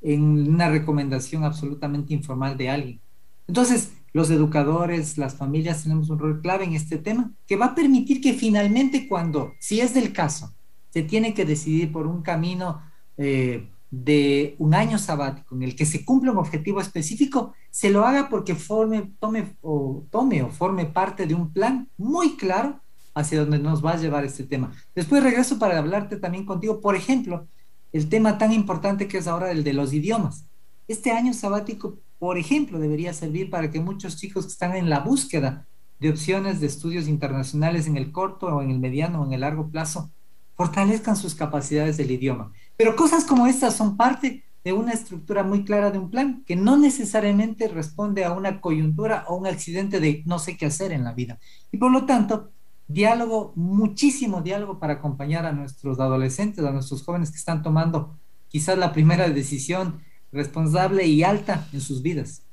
en 0.02 0.24
una 0.48 0.70
recomendación 0.70 1.44
absolutamente 1.44 2.14
informal 2.14 2.58
de 2.58 2.70
alguien. 2.70 3.00
Entonces, 3.48 3.92
los 4.14 4.30
educadores, 4.30 5.18
las 5.18 5.36
familias 5.36 5.84
tenemos 5.84 6.10
un 6.10 6.20
rol 6.20 6.42
clave 6.42 6.66
en 6.66 6.74
este 6.74 6.98
tema 6.98 7.32
que 7.48 7.56
va 7.56 7.68
a 7.68 7.76
permitir 7.76 8.22
que 8.22 8.34
finalmente 8.34 9.08
cuando, 9.08 9.54
si 9.60 9.82
es 9.82 9.94
del 9.94 10.14
caso, 10.14 10.54
se 10.90 11.04
tiene 11.04 11.34
que 11.34 11.46
decidir 11.46 11.92
por 11.92 12.08
un 12.08 12.22
camino 12.22 12.82
eh, 13.18 13.68
de 13.90 14.56
un 14.58 14.74
año 14.74 14.98
sabático 14.98 15.56
en 15.56 15.64
el 15.64 15.76
que 15.76 15.86
se 15.86 16.06
cumpla 16.06 16.32
un 16.32 16.38
objetivo 16.38 16.82
específico, 16.82 17.54
se 17.72 17.90
lo 17.90 18.06
haga 18.06 18.30
porque 18.30 18.54
forme, 18.54 19.14
tome 19.20 19.56
o 19.62 20.06
tome 20.12 20.44
o 20.44 20.50
forme 20.50 20.86
parte 20.86 21.26
de 21.26 21.34
un 21.34 21.52
plan 21.52 21.90
muy 21.98 22.36
claro 22.36 22.82
hacia 23.14 23.40
donde 23.40 23.60
nos 23.60 23.84
va 23.84 23.94
a 23.94 23.98
llevar 23.98 24.26
este 24.26 24.44
tema. 24.44 24.72
Después 24.94 25.24
regreso 25.24 25.58
para 25.58 25.78
hablarte 25.78 26.18
también 26.18 26.46
contigo, 26.46 26.82
por 26.82 26.96
ejemplo, 26.96 27.48
el 27.94 28.10
tema 28.10 28.38
tan 28.38 28.52
importante 28.52 29.08
que 29.08 29.18
es 29.18 29.28
ahora 29.28 29.52
el 29.52 29.64
de 29.64 29.74
los 29.74 29.94
idiomas. 29.94 30.46
Este 30.88 31.12
año 31.12 31.34
sabático, 31.34 31.98
por 32.20 32.38
ejemplo, 32.38 32.78
debería 32.78 33.14
servir 33.14 33.50
para 33.50 33.72
que 33.72 33.80
muchos 33.80 34.18
chicos 34.18 34.46
que 34.46 34.52
están 34.52 34.76
en 34.76 34.90
la 34.90 35.00
búsqueda 35.00 35.66
de 36.00 36.10
opciones 36.10 36.60
de 36.60 36.68
estudios 36.68 37.08
internacionales 37.08 37.88
en 37.88 37.96
el 37.96 38.12
corto 38.12 38.48
o 38.48 38.62
en 38.62 38.72
el 38.72 38.80
mediano 38.80 39.22
o 39.22 39.26
en 39.26 39.34
el 39.34 39.42
largo 39.42 39.70
plazo, 39.70 40.12
fortalezcan 40.56 41.16
sus 41.16 41.36
capacidades 41.36 41.98
del 41.98 42.12
idioma. 42.12 42.52
Pero 42.76 42.96
cosas 42.96 43.24
como 43.24 43.48
estas 43.48 43.76
son 43.76 43.98
parte 43.98 44.44
de 44.64 44.74
una 44.74 44.94
estructura 44.94 45.44
muy 45.44 45.66
clara 45.66 45.92
de 45.92 45.98
un 45.98 46.12
plan 46.12 46.44
que 46.46 46.56
no 46.56 46.78
necesariamente 46.78 47.68
responde 47.68 48.24
a 48.26 48.34
una 48.34 48.62
coyuntura 48.62 49.26
o 49.28 49.36
un 49.36 49.48
accidente 49.48 50.00
de 50.00 50.24
no 50.26 50.40
sé 50.40 50.58
qué 50.58 50.68
hacer 50.68 50.92
en 50.92 51.04
la 51.04 51.14
vida. 51.14 51.40
Y 51.72 51.78
por 51.78 51.92
lo 51.92 52.06
tanto, 52.06 52.52
diálogo, 52.88 53.54
muchísimo 53.56 54.42
diálogo 54.42 54.80
para 54.80 54.94
acompañar 54.94 55.46
a 55.46 55.52
nuestros 55.52 56.00
adolescentes, 56.00 56.64
a 56.64 56.72
nuestros 56.72 57.04
jóvenes 57.04 57.32
que 57.32 57.38
están 57.38 57.64
tomando 57.64 58.20
quizás 58.50 58.78
la 58.78 58.94
primera 58.94 59.30
decisión 59.30 60.04
responsable 60.32 61.06
y 61.06 61.24
alta 61.24 61.68
en 61.74 61.82
sus 61.82 62.02
vidas. 62.02 62.44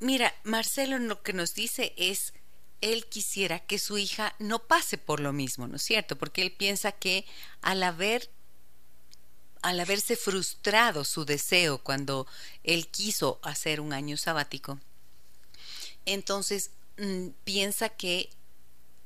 Mira, 0.00 0.32
Marcelo 0.44 0.98
lo 0.98 1.22
que 1.22 1.32
nos 1.32 1.54
dice 1.54 1.92
es, 1.96 2.32
él 2.80 3.06
quisiera 3.06 3.58
que 3.58 3.78
su 3.78 3.98
hija 3.98 4.34
no 4.38 4.60
pase 4.60 4.98
por 4.98 5.20
lo 5.20 5.32
mismo, 5.32 5.66
¿no 5.66 5.76
es 5.76 5.82
cierto? 5.82 6.16
Porque 6.16 6.42
él 6.42 6.52
piensa 6.56 6.92
que 6.92 7.26
al 7.60 7.82
haber 7.82 8.30
al 9.62 9.80
haberse 9.80 10.16
frustrado 10.16 11.04
su 11.04 11.24
deseo 11.24 11.78
cuando 11.78 12.26
él 12.64 12.88
quiso 12.88 13.38
hacer 13.42 13.80
un 13.80 13.92
año 13.92 14.16
sabático, 14.16 14.78
entonces 16.06 16.70
mm, 16.98 17.28
piensa 17.44 17.88
que 17.88 18.30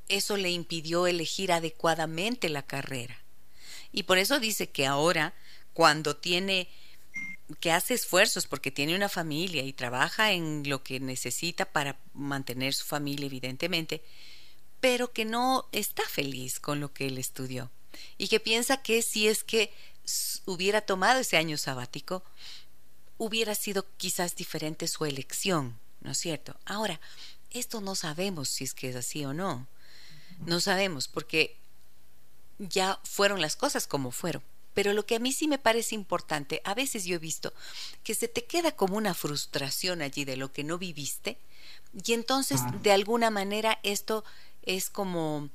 eso 0.09 0.37
le 0.37 0.51
impidió 0.51 1.07
elegir 1.07 1.53
adecuadamente 1.53 2.49
la 2.49 2.63
carrera. 2.63 3.19
Y 3.93 4.05
por 4.05 4.19
eso 4.19 4.41
dice 4.41 4.71
que 4.71 4.87
ahora, 4.87 5.35
cuando 5.73 6.17
tiene 6.17 6.69
que 7.61 7.73
hace 7.73 7.95
esfuerzos 7.95 8.47
porque 8.47 8.71
tiene 8.71 8.95
una 8.95 9.09
familia 9.09 9.63
y 9.63 9.73
trabaja 9.73 10.33
en 10.33 10.69
lo 10.69 10.83
que 10.83 11.01
necesita 11.01 11.67
para 11.67 11.99
mantener 12.15 12.73
su 12.75 12.87
familia, 12.87 13.27
evidentemente, 13.27 14.03
pero 14.81 15.13
que 15.13 15.25
no 15.25 15.69
está 15.73 16.03
feliz 16.09 16.61
con 16.61 16.81
lo 16.81 16.93
que 16.93 17.07
él 17.07 17.19
estudió 17.19 17.71
y 18.19 18.29
que 18.29 18.41
piensa 18.41 18.83
que 18.83 19.03
si 19.03 19.29
es 19.29 19.45
que 19.45 19.73
hubiera 20.47 20.81
tomado 20.81 21.21
ese 21.21 21.37
año 21.37 21.57
sabático, 21.59 22.23
hubiera 23.19 23.55
sido 23.55 23.87
quizás 23.97 24.35
diferente 24.35 24.89
su 24.89 25.05
elección, 25.05 25.79
¿no 26.01 26.13
es 26.13 26.19
cierto? 26.19 26.57
Ahora, 26.65 27.01
esto 27.51 27.81
no 27.81 27.95
sabemos 27.95 28.49
si 28.49 28.65
es 28.65 28.75
que 28.75 28.91
es 28.91 28.97
así 28.97 29.25
o 29.25 29.33
no. 29.33 29.67
No 30.47 30.61
sabemos 30.61 31.09
porque 31.09 31.57
ya 32.59 32.99
fueron 33.05 33.41
las 33.41 33.57
cosas 33.57 33.87
como 33.87 34.11
fueron. 34.11 34.43
Pero 34.75 34.95
lo 34.95 35.05
que 35.05 35.17
a 35.17 35.19
mí 35.19 35.33
sí 35.33 35.49
me 35.49 35.59
parece 35.59 35.95
importante, 35.95 36.63
a 36.65 36.75
veces 36.75 37.05
yo 37.05 37.17
he 37.17 37.19
visto 37.19 37.53
que 38.03 38.15
se 38.15 38.27
te 38.27 38.45
queda 38.45 38.73
como 38.73 38.97
una 38.97 39.13
frustración 39.13 40.01
allí 40.01 40.25
de 40.25 40.37
lo 40.37 40.51
que 40.51 40.65
no 40.65 40.79
viviste 40.79 41.39
y 42.05 42.15
entonces 42.15 42.61
de 42.83 42.93
alguna 42.93 43.31
manera 43.31 43.79
esto 43.83 44.25
es 44.63 44.89
como 44.89 45.51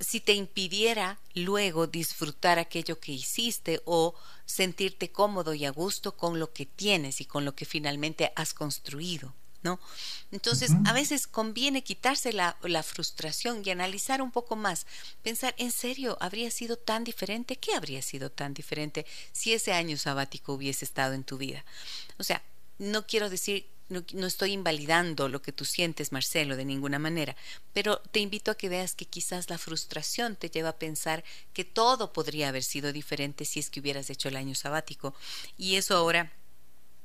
si 0.00 0.20
te 0.20 0.34
impidiera 0.34 1.18
luego 1.34 1.86
disfrutar 1.86 2.58
aquello 2.58 3.00
que 3.00 3.12
hiciste 3.12 3.80
o 3.84 4.14
sentirte 4.44 5.10
cómodo 5.10 5.54
y 5.54 5.64
a 5.64 5.70
gusto 5.70 6.16
con 6.16 6.38
lo 6.38 6.52
que 6.52 6.66
tienes 6.66 7.20
y 7.20 7.24
con 7.24 7.44
lo 7.44 7.54
que 7.54 7.64
finalmente 7.64 8.32
has 8.36 8.54
construido. 8.54 9.34
¿no? 9.62 9.80
Entonces, 10.30 10.70
a 10.84 10.92
veces 10.92 11.26
conviene 11.26 11.82
quitarse 11.82 12.32
la, 12.32 12.56
la, 12.62 12.84
frustración 12.84 13.62
y 13.64 13.70
analizar 13.70 14.22
un 14.22 14.30
poco 14.30 14.54
más, 14.54 14.86
pensar, 15.24 15.56
¿en 15.58 15.72
serio 15.72 16.16
habría 16.20 16.52
sido 16.52 16.76
tan 16.76 17.02
diferente? 17.02 17.56
¿Qué 17.56 17.74
habría 17.74 18.00
sido 18.00 18.30
tan 18.30 18.54
diferente 18.54 19.06
si 19.32 19.54
ese 19.54 19.72
año 19.72 19.96
sabático 19.96 20.52
hubiese 20.52 20.84
estado 20.84 21.14
en 21.14 21.24
tu 21.24 21.36
vida? 21.36 21.64
O 22.18 22.22
sea, 22.22 22.44
no 22.78 23.08
quiero 23.08 23.28
decir 23.28 23.66
no, 23.88 24.26
estoy 24.26 24.52
invalidando 24.52 25.28
lo 25.28 25.42
que 25.42 25.52
tú 25.52 25.64
sientes, 25.64 26.12
Marcelo, 26.12 26.56
de 26.56 26.64
ninguna 26.64 26.98
manera, 26.98 27.36
pero 27.72 27.98
te 28.10 28.20
invito 28.20 28.50
a 28.50 28.56
que 28.56 28.68
veas 28.68 28.94
que 28.94 29.04
quizás 29.04 29.48
la 29.50 29.58
frustración 29.58 30.36
te 30.36 30.50
lleva 30.50 30.70
a 30.70 30.78
pensar 30.78 31.24
que 31.52 31.64
todo 31.64 32.12
podría 32.12 32.48
haber 32.48 32.64
sido 32.64 32.92
diferente 32.92 33.44
si 33.44 33.60
es 33.60 33.70
que 33.70 33.80
hubieras 33.80 34.10
hecho 34.10 34.28
el 34.28 34.36
año 34.36 34.54
sabático. 34.54 35.14
Y 35.56 35.76
eso 35.76 35.96
ahora 35.96 36.32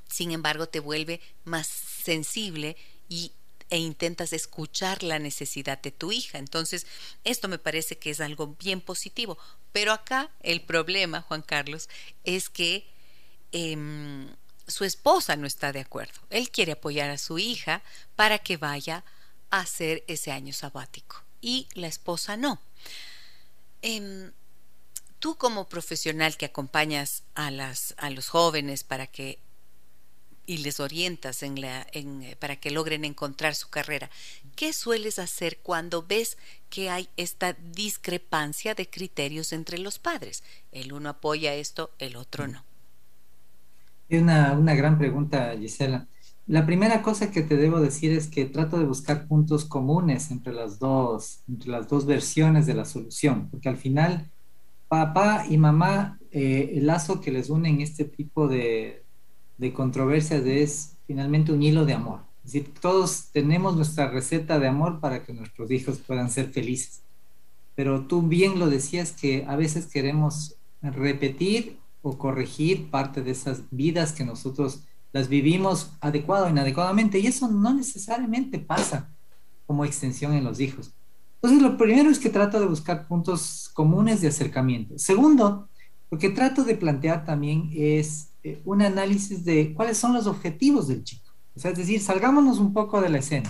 sin 0.10 0.32
embargo 0.32 0.68
te 0.68 0.80
vuelve 0.80 1.22
más 1.46 1.68
sensible 1.68 2.76
y 3.08 3.32
e 3.72 3.78
intentas 3.78 4.34
escuchar 4.34 5.02
la 5.02 5.18
necesidad 5.18 5.82
de 5.82 5.92
tu 5.92 6.12
hija. 6.12 6.38
Entonces, 6.38 6.86
esto 7.24 7.48
me 7.48 7.58
parece 7.58 7.98
que 7.98 8.10
es 8.10 8.20
algo 8.20 8.58
bien 8.60 8.82
positivo. 8.82 9.38
Pero 9.72 9.94
acá 9.94 10.30
el 10.42 10.62
problema, 10.62 11.22
Juan 11.22 11.42
Carlos, 11.42 11.88
es 12.26 12.50
que 12.50 12.86
em, 13.54 14.28
su 14.68 14.84
esposa 14.86 15.36
no 15.36 15.48
está 15.48 15.72
de 15.72 15.82
acuerdo. 15.82 16.20
Él 16.30 16.50
quiere 16.50 16.74
apoyar 16.74 17.10
a 17.10 17.18
su 17.18 17.40
hija 17.40 17.82
para 18.16 18.40
que 18.40 18.58
vaya 18.58 19.04
a 19.50 19.60
hacer 19.60 20.04
ese 20.08 20.32
año 20.32 20.54
sabático 20.54 21.24
y 21.42 21.68
la 21.74 21.88
esposa 21.88 22.38
no. 22.38 22.60
Em, 23.82 24.32
tú 25.20 25.36
como 25.38 25.68
profesional 25.68 26.38
que 26.38 26.46
acompañas 26.46 27.24
a, 27.36 27.52
los 27.52 28.28
jóvenes 28.30 28.84
para 28.84 29.08
que 29.08 29.40
y 30.48 30.58
les 30.58 30.80
orientas 30.80 31.44
eh, 31.44 32.36
para 32.40 32.56
que 32.56 32.72
logren 32.72 33.06
encontrar 33.06 33.56
su 33.56 33.70
carrera. 33.70 34.10
¿Qué 34.56 34.74
sueles 34.74 35.20
hacer 35.20 35.60
cuando 35.60 36.04
ves 36.04 36.38
que 36.70 36.90
hay 36.90 37.08
esta 37.16 37.54
discrepancia 37.54 38.74
de 38.74 38.90
criterios 38.90 39.54
entre 39.54 39.78
los 39.78 40.00
padres? 40.00 40.44
El 40.72 40.94
uno 40.94 41.10
apoya 41.10 41.54
esto, 41.54 41.92
el 42.00 42.16
otro 42.16 42.48
no. 42.48 42.66
Una, 44.12 44.54
una 44.54 44.76
gran 44.76 44.98
pregunta, 44.98 45.56
Gisela. 45.58 46.08
La 46.48 46.66
primera 46.66 47.02
cosa 47.02 47.32
que 47.32 47.44
te 47.44 47.56
debo 47.56 47.80
decir 47.80 48.12
es 48.12 48.28
que 48.28 48.46
trato 48.46 48.78
de 48.78 48.86
buscar 48.86 49.28
puntos 49.28 49.64
comunes 49.64 50.32
entre 50.32 50.54
las 50.54 50.80
dos, 50.80 51.44
entre 51.48 51.70
las 51.70 51.88
dos 51.88 52.06
versiones 52.06 52.66
de 52.66 52.74
la 52.74 52.86
solución, 52.86 53.48
porque 53.50 53.70
al 53.70 53.78
final 53.78 54.30
papá 54.90 55.46
y 55.50 55.58
mamá, 55.58 56.20
eh, 56.32 56.74
el 56.76 56.88
lazo 56.88 57.22
que 57.22 57.32
les 57.32 57.50
une 57.50 57.70
en 57.70 57.80
este 57.80 58.04
tipo 58.04 58.50
de, 58.50 59.06
de 59.58 59.72
controversias 59.72 60.46
es 60.46 60.98
finalmente 61.08 61.54
un 61.54 61.64
hilo 61.64 61.86
de 61.86 61.94
amor. 61.94 62.22
Es 62.44 62.54
decir, 62.54 62.74
todos 62.82 63.30
tenemos 63.32 63.76
nuestra 63.76 64.10
receta 64.10 64.60
de 64.60 64.68
amor 64.68 65.00
para 65.00 65.24
que 65.24 65.34
nuestros 65.34 65.72
hijos 65.72 66.00
puedan 66.00 66.30
ser 66.30 66.50
felices. 66.50 67.04
Pero 67.76 68.08
tú 68.08 68.24
bien 68.24 68.60
lo 68.60 68.70
decías 68.70 69.14
que 69.14 69.46
a 69.48 69.56
veces 69.56 69.86
queremos 69.86 70.56
repetir 70.82 71.78
o 72.02 72.18
corregir 72.18 72.90
parte 72.90 73.22
de 73.22 73.32
esas 73.32 73.64
vidas 73.72 74.12
que 74.12 74.26
nosotros 74.26 74.84
las 75.14 75.28
vivimos 75.28 75.92
adecuado 76.00 76.46
o 76.46 76.50
inadecuadamente 76.50 77.20
y 77.20 77.28
eso 77.28 77.48
no 77.48 77.74
necesariamente 77.74 78.60
pasa 78.60 79.14
como 79.68 79.86
extensión 79.86 80.34
en 80.34 80.44
los 80.44 80.60
hijos. 80.60 80.94
Entonces, 81.36 81.62
lo 81.62 81.78
primero 81.78 82.10
es 82.10 82.20
que 82.20 82.30
trato 82.30 82.60
de 82.60 82.68
buscar 82.68 83.08
puntos 83.08 83.70
comunes 83.74 84.22
de 84.22 84.28
acercamiento. 84.28 84.98
Segundo, 84.98 85.68
lo 86.12 86.18
que 86.18 86.30
trato 86.30 86.64
de 86.64 86.76
plantear 86.76 87.26
también 87.26 87.70
es 87.74 88.30
eh, 88.44 88.62
un 88.66 88.82
análisis 88.82 89.44
de 89.44 89.74
cuáles 89.74 89.98
son 89.98 90.14
los 90.14 90.28
objetivos 90.28 90.88
del 90.88 91.04
chico. 91.04 91.32
O 91.56 91.60
sea, 91.60 91.72
es 91.72 91.78
decir, 91.78 92.00
salgámonos 92.00 92.60
un 92.60 92.74
poco 92.74 93.02
de 93.02 93.10
la 93.10 93.20
escena. 93.20 93.50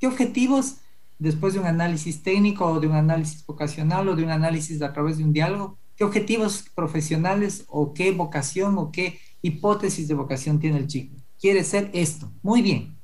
¿Qué 0.00 0.06
objetivos, 0.06 0.78
después 1.18 1.54
de 1.54 1.60
un 1.60 1.66
análisis 1.66 2.22
técnico 2.22 2.66
o 2.66 2.80
de 2.80 2.86
un 2.86 2.94
análisis 2.94 3.44
vocacional 3.46 4.08
o 4.08 4.16
de 4.16 4.24
un 4.24 4.30
análisis 4.30 4.80
a 4.82 4.92
través 4.92 5.18
de 5.18 5.24
un 5.24 5.32
diálogo, 5.32 5.78
qué 5.98 6.04
objetivos 6.04 6.64
profesionales 6.74 7.64
o 7.68 7.92
qué 7.92 8.12
vocación 8.12 8.78
o 8.78 8.90
qué 8.90 9.18
hipótesis 9.42 10.08
de 10.08 10.14
vocación 10.14 10.58
tiene 10.58 10.78
el 10.78 10.86
chico? 10.86 11.16
Quiere 11.38 11.62
ser 11.64 11.90
esto. 11.92 12.32
Muy 12.42 12.62
bien. 12.62 12.96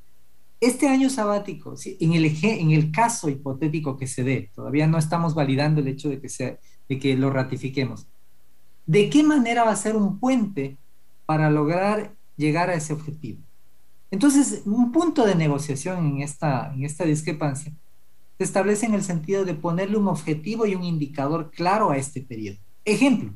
Este 0.60 0.88
año 0.88 1.10
sabático, 1.10 1.74
en, 1.84 2.14
el, 2.14 2.24
en 2.42 2.70
el 2.70 2.90
caso 2.90 3.28
hipotético 3.28 3.98
que 3.98 4.06
se 4.06 4.24
dé, 4.24 4.50
todavía 4.54 4.86
no 4.86 4.96
estamos 4.96 5.34
validando 5.34 5.82
el 5.82 5.88
hecho 5.88 6.08
de 6.08 6.20
que, 6.20 6.30
sea, 6.30 6.58
de 6.88 6.98
que 6.98 7.16
lo 7.16 7.28
ratifiquemos. 7.28 8.06
¿De 8.86 9.10
qué 9.10 9.22
manera 9.22 9.64
va 9.64 9.72
a 9.72 9.76
ser 9.76 9.96
un 9.96 10.18
puente 10.18 10.78
para 11.26 11.50
lograr 11.50 12.14
llegar 12.36 12.70
a 12.70 12.74
ese 12.74 12.92
objetivo. 12.92 13.40
Entonces, 14.10 14.62
un 14.64 14.92
punto 14.92 15.26
de 15.26 15.34
negociación 15.34 16.06
en 16.06 16.22
esta, 16.22 16.72
en 16.74 16.84
esta 16.84 17.04
discrepancia 17.04 17.72
se 18.38 18.44
establece 18.44 18.86
en 18.86 18.94
el 18.94 19.02
sentido 19.02 19.44
de 19.44 19.54
ponerle 19.54 19.96
un 19.96 20.08
objetivo 20.08 20.66
y 20.66 20.74
un 20.74 20.84
indicador 20.84 21.50
claro 21.52 21.90
a 21.90 21.96
este 21.96 22.20
periodo. 22.20 22.58
Ejemplo, 22.84 23.32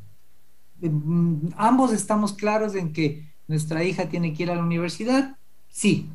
mm, 0.81 1.49
ambos 1.57 1.93
estamos 1.93 2.33
claros 2.33 2.75
en 2.75 2.93
que 2.93 3.33
nuestra 3.47 3.85
hija 3.85 4.09
tiene 4.09 4.33
que 4.33 4.45
ir 4.45 4.51
a 4.51 4.57
la 4.57 4.63
universidad, 4.63 5.37
sí. 5.69 6.11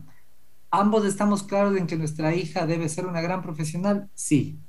Ambos 0.71 1.05
estamos 1.05 1.43
claros 1.43 1.77
en 1.77 1.87
que 1.87 1.95
nuestra 1.95 2.35
hija 2.35 2.65
debe 2.65 2.89
ser 2.89 3.05
una 3.05 3.21
gran 3.21 3.41
profesional, 3.41 4.09
sí. 4.13 4.59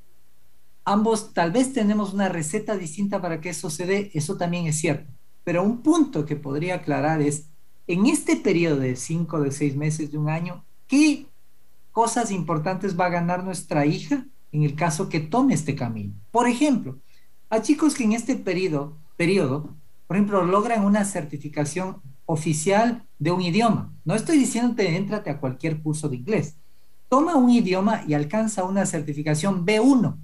Ambos 0.84 1.32
tal 1.32 1.50
vez 1.52 1.72
tenemos 1.72 2.12
una 2.12 2.28
receta 2.28 2.76
distinta 2.76 3.20
para 3.20 3.40
que 3.40 3.50
eso 3.50 3.70
se 3.70 3.86
dé, 3.86 4.10
eso 4.14 4.36
también 4.36 4.66
es 4.66 4.78
cierto. 4.78 5.10
Pero 5.44 5.62
un 5.62 5.82
punto 5.82 6.26
que 6.26 6.36
podría 6.36 6.76
aclarar 6.76 7.22
es, 7.22 7.48
en 7.86 8.06
este 8.06 8.36
periodo 8.36 8.76
de 8.76 8.96
cinco, 8.96 9.40
de 9.40 9.52
seis 9.52 9.76
meses, 9.76 10.10
de 10.10 10.18
un 10.18 10.28
año, 10.28 10.64
¿qué 10.86 11.26
cosas 11.94 12.32
importantes 12.32 12.98
va 12.98 13.06
a 13.06 13.10
ganar 13.10 13.44
nuestra 13.44 13.86
hija 13.86 14.26
en 14.50 14.64
el 14.64 14.74
caso 14.74 15.08
que 15.08 15.20
tome 15.20 15.54
este 15.54 15.76
camino. 15.76 16.12
Por 16.32 16.48
ejemplo, 16.48 16.98
a 17.50 17.62
chicos 17.62 17.94
que 17.94 18.04
en 18.04 18.12
este 18.12 18.36
periodo, 18.36 18.96
periodo 19.16 19.74
por 20.06 20.16
ejemplo, 20.16 20.44
logran 20.44 20.84
una 20.84 21.04
certificación 21.04 21.96
oficial 22.26 23.04
de 23.18 23.30
un 23.30 23.42
idioma. 23.42 23.92
No 24.04 24.14
estoy 24.14 24.38
diciéndote, 24.38 24.96
éntrate 24.96 25.30
a 25.30 25.40
cualquier 25.40 25.82
curso 25.82 26.08
de 26.08 26.16
inglés. 26.16 26.56
Toma 27.08 27.36
un 27.36 27.50
idioma 27.50 28.02
y 28.06 28.14
alcanza 28.14 28.64
una 28.64 28.86
certificación 28.86 29.64
B1. 29.64 30.16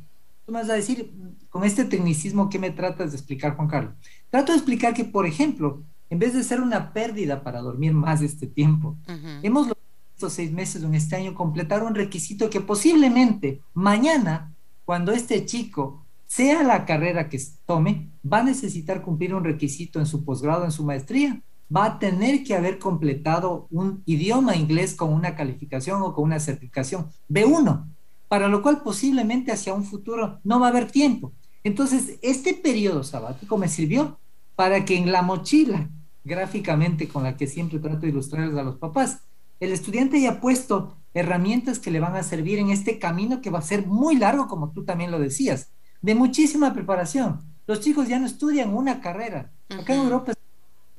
Tú 0.46 0.52
me 0.52 0.60
vas 0.60 0.70
a 0.70 0.74
decir, 0.74 1.12
con 1.48 1.64
este 1.64 1.84
tecnicismo, 1.84 2.48
¿qué 2.48 2.58
me 2.58 2.70
tratas 2.70 3.10
de 3.10 3.16
explicar, 3.16 3.56
Juan 3.56 3.68
Carlos? 3.68 3.94
Trato 4.30 4.52
de 4.52 4.58
explicar 4.58 4.94
que, 4.94 5.04
por 5.04 5.26
ejemplo, 5.26 5.82
en 6.10 6.18
vez 6.18 6.34
de 6.34 6.42
ser 6.42 6.60
una 6.60 6.92
pérdida 6.92 7.42
para 7.42 7.60
dormir 7.60 7.92
más 7.92 8.20
de 8.20 8.26
este 8.26 8.46
tiempo, 8.46 8.96
hemos 9.42 9.68
logrado 9.68 9.80
estos 10.14 10.32
seis 10.32 10.52
meses 10.52 10.82
en 10.82 10.94
este 10.94 11.16
año 11.16 11.34
completar 11.34 11.82
un 11.82 11.94
requisito 11.94 12.50
que 12.50 12.60
posiblemente 12.60 13.62
mañana, 13.72 14.52
cuando 14.84 15.12
este 15.12 15.46
chico 15.46 16.04
sea 16.30 16.62
la 16.62 16.86
carrera 16.86 17.28
que 17.28 17.42
tome, 17.66 18.12
va 18.24 18.38
a 18.38 18.44
necesitar 18.44 19.02
cumplir 19.02 19.34
un 19.34 19.42
requisito 19.42 19.98
en 19.98 20.06
su 20.06 20.24
posgrado, 20.24 20.64
en 20.64 20.70
su 20.70 20.84
maestría. 20.84 21.42
Va 21.74 21.86
a 21.86 21.98
tener 21.98 22.44
que 22.44 22.54
haber 22.54 22.78
completado 22.78 23.66
un 23.72 24.04
idioma 24.06 24.54
inglés 24.54 24.94
con 24.94 25.12
una 25.12 25.34
calificación 25.34 26.00
o 26.02 26.14
con 26.14 26.22
una 26.22 26.38
certificación 26.38 27.08
B1, 27.28 27.84
para 28.28 28.46
lo 28.46 28.62
cual 28.62 28.80
posiblemente 28.84 29.50
hacia 29.50 29.74
un 29.74 29.82
futuro 29.82 30.38
no 30.44 30.60
va 30.60 30.66
a 30.66 30.70
haber 30.70 30.88
tiempo. 30.92 31.32
Entonces, 31.64 32.20
este 32.22 32.54
periodo 32.54 33.02
sabático 33.02 33.58
me 33.58 33.68
sirvió 33.68 34.20
para 34.54 34.84
que 34.84 34.96
en 34.96 35.10
la 35.10 35.22
mochila, 35.22 35.90
gráficamente 36.22 37.08
con 37.08 37.24
la 37.24 37.36
que 37.36 37.48
siempre 37.48 37.80
trato 37.80 38.02
de 38.02 38.10
ilustrarles 38.10 38.56
a 38.56 38.62
los 38.62 38.76
papás, 38.76 39.24
el 39.58 39.72
estudiante 39.72 40.18
haya 40.18 40.40
puesto 40.40 40.96
herramientas 41.12 41.80
que 41.80 41.90
le 41.90 41.98
van 41.98 42.14
a 42.14 42.22
servir 42.22 42.60
en 42.60 42.70
este 42.70 43.00
camino 43.00 43.40
que 43.40 43.50
va 43.50 43.58
a 43.58 43.62
ser 43.62 43.88
muy 43.88 44.14
largo, 44.14 44.46
como 44.46 44.70
tú 44.70 44.84
también 44.84 45.10
lo 45.10 45.18
decías 45.18 45.72
de 46.02 46.14
muchísima 46.14 46.72
preparación. 46.72 47.40
Los 47.66 47.80
chicos 47.80 48.08
ya 48.08 48.18
no 48.18 48.26
estudian 48.26 48.74
una 48.74 49.00
carrera. 49.00 49.52
Acá 49.68 49.94
en 49.94 50.00
Europa 50.00 50.32
es 50.32 50.38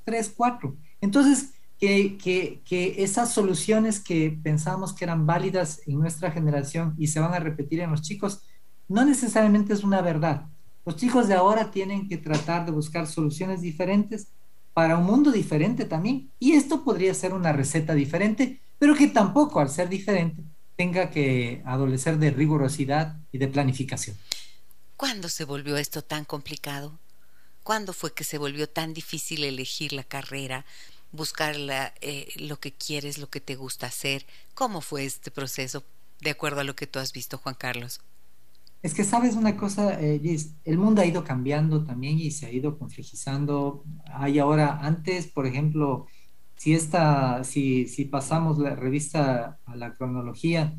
tres, 0.05 0.33
cuatro. 0.35 0.75
Entonces, 1.01 1.51
que, 1.79 2.17
que, 2.17 2.61
que, 2.63 3.03
esas 3.03 3.33
soluciones 3.33 3.99
que 3.99 4.37
pensamos 4.43 4.93
que 4.93 5.03
eran 5.03 5.25
válidas 5.25 5.81
en 5.87 5.99
nuestra 5.99 6.31
generación 6.31 6.93
y 6.97 7.07
se 7.07 7.19
van 7.19 7.33
a 7.33 7.39
repetir 7.39 7.79
en 7.79 7.91
los 7.91 8.03
chicos, 8.03 8.41
no 8.87 9.03
necesariamente 9.03 9.73
es 9.73 9.83
una 9.83 10.01
verdad. 10.01 10.45
Los 10.85 10.95
chicos 10.95 11.27
de 11.27 11.33
ahora 11.33 11.71
tienen 11.71 12.07
que 12.07 12.17
tratar 12.17 12.65
de 12.65 12.71
buscar 12.71 13.07
soluciones 13.07 13.61
diferentes 13.61 14.27
para 14.73 14.97
un 14.97 15.05
mundo 15.05 15.31
diferente 15.31 15.85
también. 15.85 16.29
Y 16.39 16.53
esto 16.53 16.83
podría 16.83 17.13
ser 17.13 17.33
una 17.33 17.51
receta 17.51 17.93
diferente, 17.93 18.61
pero 18.79 18.95
que 18.95 19.07
tampoco 19.07 19.59
al 19.59 19.69
ser 19.69 19.89
diferente 19.89 20.43
tenga 20.75 21.09
que 21.09 21.61
adolecer 21.65 22.17
de 22.17 22.31
rigurosidad 22.31 23.17
y 23.31 23.37
de 23.37 23.47
planificación. 23.47 24.15
¿Cuándo 25.01 25.29
se 25.29 25.45
volvió 25.45 25.77
esto 25.77 26.03
tan 26.03 26.25
complicado? 26.25 26.99
¿Cuándo 27.63 27.91
fue 27.91 28.13
que 28.13 28.23
se 28.23 28.37
volvió 28.37 28.69
tan 28.69 28.93
difícil 28.93 29.43
elegir 29.43 29.93
la 29.93 30.03
carrera, 30.03 30.63
buscar 31.11 31.55
eh, 32.01 32.27
lo 32.35 32.59
que 32.59 32.71
quieres, 32.71 33.17
lo 33.17 33.27
que 33.27 33.41
te 33.41 33.55
gusta 33.55 33.87
hacer? 33.87 34.27
¿Cómo 34.53 34.79
fue 34.79 35.03
este 35.05 35.31
proceso, 35.31 35.83
de 36.19 36.29
acuerdo 36.29 36.61
a 36.61 36.63
lo 36.63 36.75
que 36.75 36.85
tú 36.85 36.99
has 36.99 37.13
visto, 37.13 37.39
Juan 37.39 37.55
Carlos? 37.55 37.99
Es 38.83 38.93
que 38.93 39.03
sabes 39.03 39.33
una 39.33 39.57
cosa, 39.57 39.99
eh, 39.99 40.21
el 40.65 40.77
mundo 40.77 41.01
ha 41.01 41.07
ido 41.07 41.23
cambiando 41.23 41.83
también 41.83 42.19
y 42.19 42.29
se 42.29 42.45
ha 42.45 42.51
ido 42.51 42.77
complejizando. 42.77 43.83
Hay 44.05 44.37
ahora, 44.37 44.81
antes, 44.81 45.25
por 45.25 45.47
ejemplo, 45.47 46.05
si 46.57 46.75
esta, 46.75 47.43
si, 47.43 47.87
si 47.87 48.05
pasamos 48.05 48.59
la 48.59 48.75
revista 48.75 49.57
a 49.65 49.75
la 49.75 49.95
cronología, 49.95 50.77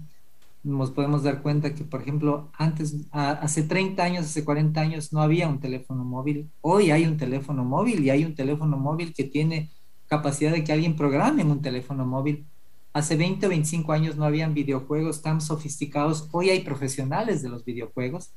nos 0.64 0.90
podemos 0.92 1.22
dar 1.22 1.42
cuenta 1.42 1.74
que, 1.74 1.84
por 1.84 2.02
ejemplo, 2.02 2.50
antes, 2.56 3.06
hace 3.10 3.64
30 3.64 4.02
años, 4.02 4.26
hace 4.26 4.44
40 4.44 4.80
años, 4.80 5.12
no 5.12 5.20
había 5.20 5.48
un 5.48 5.60
teléfono 5.60 6.04
móvil. 6.04 6.50
Hoy 6.60 6.90
hay 6.90 7.04
un 7.04 7.16
teléfono 7.16 7.64
móvil 7.64 8.04
y 8.04 8.10
hay 8.10 8.24
un 8.24 8.34
teléfono 8.34 8.76
móvil 8.76 9.12
que 9.12 9.24
tiene 9.24 9.70
capacidad 10.06 10.52
de 10.52 10.62
que 10.62 10.72
alguien 10.72 10.94
programe 10.94 11.42
en 11.42 11.50
un 11.50 11.62
teléfono 11.62 12.06
móvil. 12.06 12.46
Hace 12.92 13.16
20 13.16 13.46
o 13.46 13.48
25 13.48 13.92
años 13.92 14.16
no 14.16 14.24
habían 14.24 14.54
videojuegos 14.54 15.22
tan 15.22 15.40
sofisticados. 15.40 16.28
Hoy 16.30 16.50
hay 16.50 16.60
profesionales 16.60 17.42
de 17.42 17.48
los 17.48 17.64
videojuegos. 17.64 18.30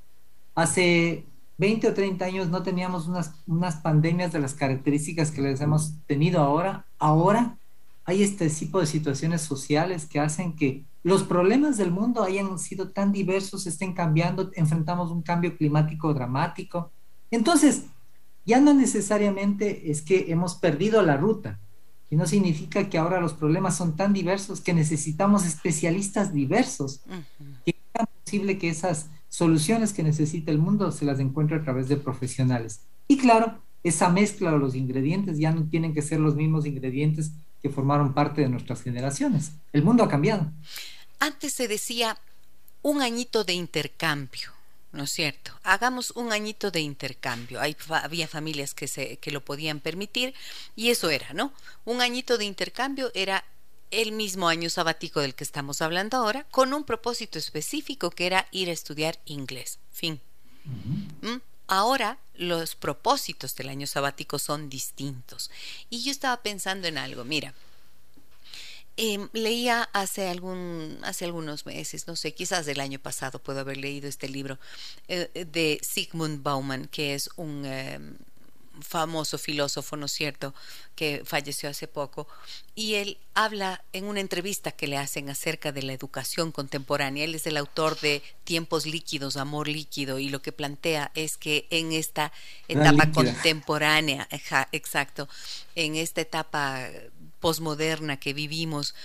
Hace 0.56 1.26
20 1.58 1.90
o 1.90 1.94
30 1.94 2.26
años 2.26 2.50
no 2.50 2.64
teníamos 2.64 3.08
unas, 3.08 3.34
unas 3.46 3.76
pandemias 3.78 4.32
de 4.32 4.40
las 4.40 4.54
características 4.54 5.32
que 5.32 5.42
les 5.42 5.62
hemos 5.62 5.94
tenido 6.08 6.40
ahora. 6.40 6.86
Ahora 6.98 7.58
hay 8.06 8.24
este 8.24 8.50
tipo 8.50 8.80
de 8.80 8.88
situaciones 8.88 9.42
sociales 9.42 10.06
que 10.06 10.20
hacen 10.20 10.56
que 10.56 10.86
los 11.06 11.22
problemas 11.22 11.78
del 11.78 11.92
mundo 11.92 12.24
hayan 12.24 12.58
sido 12.58 12.90
tan 12.90 13.12
diversos, 13.12 13.68
estén 13.68 13.94
cambiando, 13.94 14.50
enfrentamos 14.56 15.12
un 15.12 15.22
cambio 15.22 15.56
climático 15.56 16.12
dramático. 16.16 16.92
Entonces, 17.30 17.84
ya 18.44 18.60
no 18.60 18.74
necesariamente 18.74 19.92
es 19.92 20.02
que 20.02 20.32
hemos 20.32 20.56
perdido 20.56 21.04
la 21.04 21.16
ruta, 21.16 21.60
y 22.10 22.16
no 22.16 22.26
significa 22.26 22.90
que 22.90 22.98
ahora 22.98 23.22
los 23.22 23.34
problemas 23.34 23.78
son 23.78 23.96
tan 23.96 24.14
diversos 24.14 24.62
que 24.62 24.74
necesitamos 24.74 25.46
especialistas 25.46 26.34
diversos, 26.34 27.02
que 27.64 27.76
es 27.94 28.08
posible 28.24 28.58
que 28.58 28.70
esas 28.70 29.12
soluciones 29.30 29.94
que 29.94 30.02
necesita 30.02 30.52
el 30.52 30.58
mundo 30.58 30.92
se 30.92 31.06
las 31.06 31.20
encuentre 31.20 31.58
a 31.58 31.64
través 31.64 31.88
de 31.88 31.98
profesionales. 31.98 32.82
Y 33.08 33.18
claro, 33.18 33.60
esa 33.84 34.10
mezcla 34.10 34.52
de 34.52 34.58
los 34.58 34.74
ingredientes 34.74 35.38
ya 35.38 35.52
no 35.52 35.66
tienen 35.66 35.94
que 35.94 36.02
ser 36.02 36.20
los 36.20 36.36
mismos 36.36 36.66
ingredientes 36.66 37.32
que 37.62 37.70
formaron 37.70 38.16
parte 38.16 38.42
de 38.42 38.50
nuestras 38.50 38.82
generaciones. 38.82 39.52
El 39.72 39.84
mundo 39.84 40.04
ha 40.04 40.10
cambiado. 40.10 40.52
Antes 41.20 41.54
se 41.54 41.68
decía 41.68 42.18
un 42.82 43.02
añito 43.02 43.44
de 43.44 43.54
intercambio, 43.54 44.54
¿no 44.92 45.04
es 45.04 45.12
cierto? 45.12 45.52
Hagamos 45.64 46.12
un 46.12 46.32
añito 46.32 46.72
de 46.72 46.82
intercambio. 46.82 47.60
había 47.90 48.28
familias 48.28 48.74
que, 48.74 48.88
se, 48.88 49.18
que 49.18 49.32
lo 49.32 49.44
podían 49.44 49.80
permitir 49.80 50.34
y 50.76 50.90
eso 50.90 51.10
era, 51.10 51.34
¿no? 51.34 51.54
Un 51.84 52.02
añito 52.02 52.38
de 52.38 52.46
intercambio 52.46 53.12
era 53.14 53.44
el 53.92 54.12
mismo 54.12 54.48
año 54.48 54.70
sabático 54.70 55.22
del 55.22 55.36
que 55.36 55.44
estamos 55.44 55.82
hablando 55.82 56.18
ahora, 56.18 56.46
con 56.52 56.74
un 56.74 56.84
propósito 56.84 57.40
específico 57.40 58.10
que 58.10 58.26
era 58.26 58.48
ir 58.52 58.70
a 58.70 58.74
estudiar 58.74 59.20
inglés. 59.26 59.80
Fin. 59.92 60.22
¿Mm? 61.22 61.38
Ahora 61.68 62.20
los 62.36 62.76
propósitos 62.76 63.56
del 63.56 63.70
año 63.70 63.88
sabático 63.88 64.40
son 64.40 64.70
distintos. 64.70 65.50
Y 65.90 66.04
yo 66.04 66.12
estaba 66.12 66.38
pensando 66.44 66.88
en 66.88 66.98
algo, 66.98 67.24
mira, 67.24 67.54
Em, 68.98 69.28
leía 69.34 69.90
hace, 69.92 70.30
algún, 70.30 71.00
hace 71.04 71.26
algunos 71.26 71.66
meses, 71.66 72.08
no 72.08 72.16
sé, 72.16 72.34
quizás 72.34 72.66
del 72.66 72.80
año 72.80 72.98
pasado 72.98 73.40
puedo 73.40 73.60
haber 73.60 73.76
leído 73.76 74.08
este 74.08 74.30
libro 74.30 74.58
eh, 75.10 75.46
de 75.52 75.80
Sigmund 75.82 76.42
Bauman, 76.42 76.88
que 76.88 77.14
es 77.14 77.30
un 77.36 77.66
em, 77.66 78.16
famoso 78.82 79.38
filósofo, 79.38 79.98
¿no 79.98 80.06
es 80.06 80.12
cierto?, 80.12 80.54
que 80.96 81.24
falleció 81.26 81.70
hace 81.70 81.88
poco, 81.88 82.28
y 82.74 82.96
él 82.96 83.18
habla 83.34 83.84
en 83.92 84.06
una 84.06 84.22
entrevista 84.22 84.72
que 84.72 84.88
le 84.88 84.98
hacen 84.98 85.30
acerca 85.30 85.74
de 85.74 85.82
la 85.82 85.92
educación 85.92 86.54
contemporánea. 86.54 87.26
Él 87.26 87.36
es 87.36 87.48
el 87.48 87.58
autor 87.58 88.00
de 88.00 88.24
Tiempos 88.46 88.86
líquidos, 88.86 89.36
Amor 89.36 89.68
líquido, 89.68 90.20
y 90.20 90.30
lo 90.30 90.42
que 90.42 90.54
plantea 90.54 91.12
es 91.16 91.36
que 91.36 91.68
en 91.70 91.92
esta 91.92 92.32
etapa 92.70 93.12
contemporánea, 93.12 94.28
exacto, 94.72 95.28
en 95.76 95.96
esta 95.96 96.22
etapa 96.22 96.88
posmoderna 97.40 98.20
que 98.20 98.34
vivimos 98.34 98.96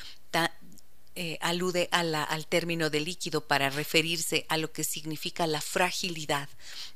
eh, 1.16 1.38
alude 1.40 1.88
al 1.90 2.46
término 2.46 2.88
de 2.88 3.00
líquido 3.00 3.40
para 3.46 3.68
referirse 3.68 4.46
a 4.48 4.56
lo 4.56 4.72
que 4.72 4.84
significa 4.84 5.46
la 5.46 5.60
fragilidad, 5.60 6.48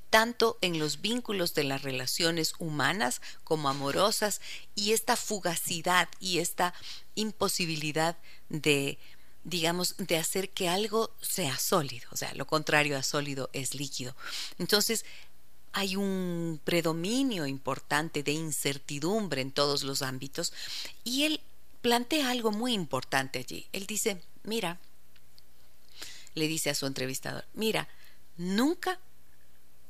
tanto 0.09 0.57
en 0.61 0.79
los 0.79 1.01
vínculos 1.01 1.53
de 1.53 1.65
las 1.65 1.83
relaciones 1.83 2.55
humanas 2.59 3.21
como 3.43 3.69
amorosas, 3.69 4.41
y 4.77 4.93
esta 4.93 5.17
fugacidad 5.17 6.09
y 6.21 6.39
esta 6.39 6.75
imposibilidad 7.17 8.17
de 8.49 8.99
digamos, 9.45 9.95
de 9.99 10.17
hacer 10.17 10.49
que 10.49 10.71
algo 10.71 11.15
sea 11.21 11.59
sólido, 11.59 12.09
o 12.13 12.17
sea, 12.17 12.33
lo 12.35 12.47
contrario 12.47 12.97
a 12.97 13.03
sólido 13.03 13.51
es 13.53 13.75
líquido. 13.75 14.17
Entonces, 14.59 15.05
hay 15.75 15.97
un 15.97 16.61
predominio 16.65 17.47
importante 17.47 18.23
de 18.23 18.33
incertidumbre 18.33 19.43
en 19.43 19.51
todos 19.51 19.83
los 19.83 20.03
ámbitos 20.03 20.53
y 21.03 21.25
él 21.25 21.41
plantea 21.83 22.31
algo 22.31 22.53
muy 22.53 22.73
importante 22.73 23.41
allí. 23.41 23.67
Él 23.73 23.87
dice, 23.87 24.23
mira, 24.45 24.79
le 26.35 26.47
dice 26.47 26.71
a 26.71 26.75
su 26.75 26.87
entrevistador, 26.87 27.45
mira, 27.55 27.89
nunca 28.37 29.01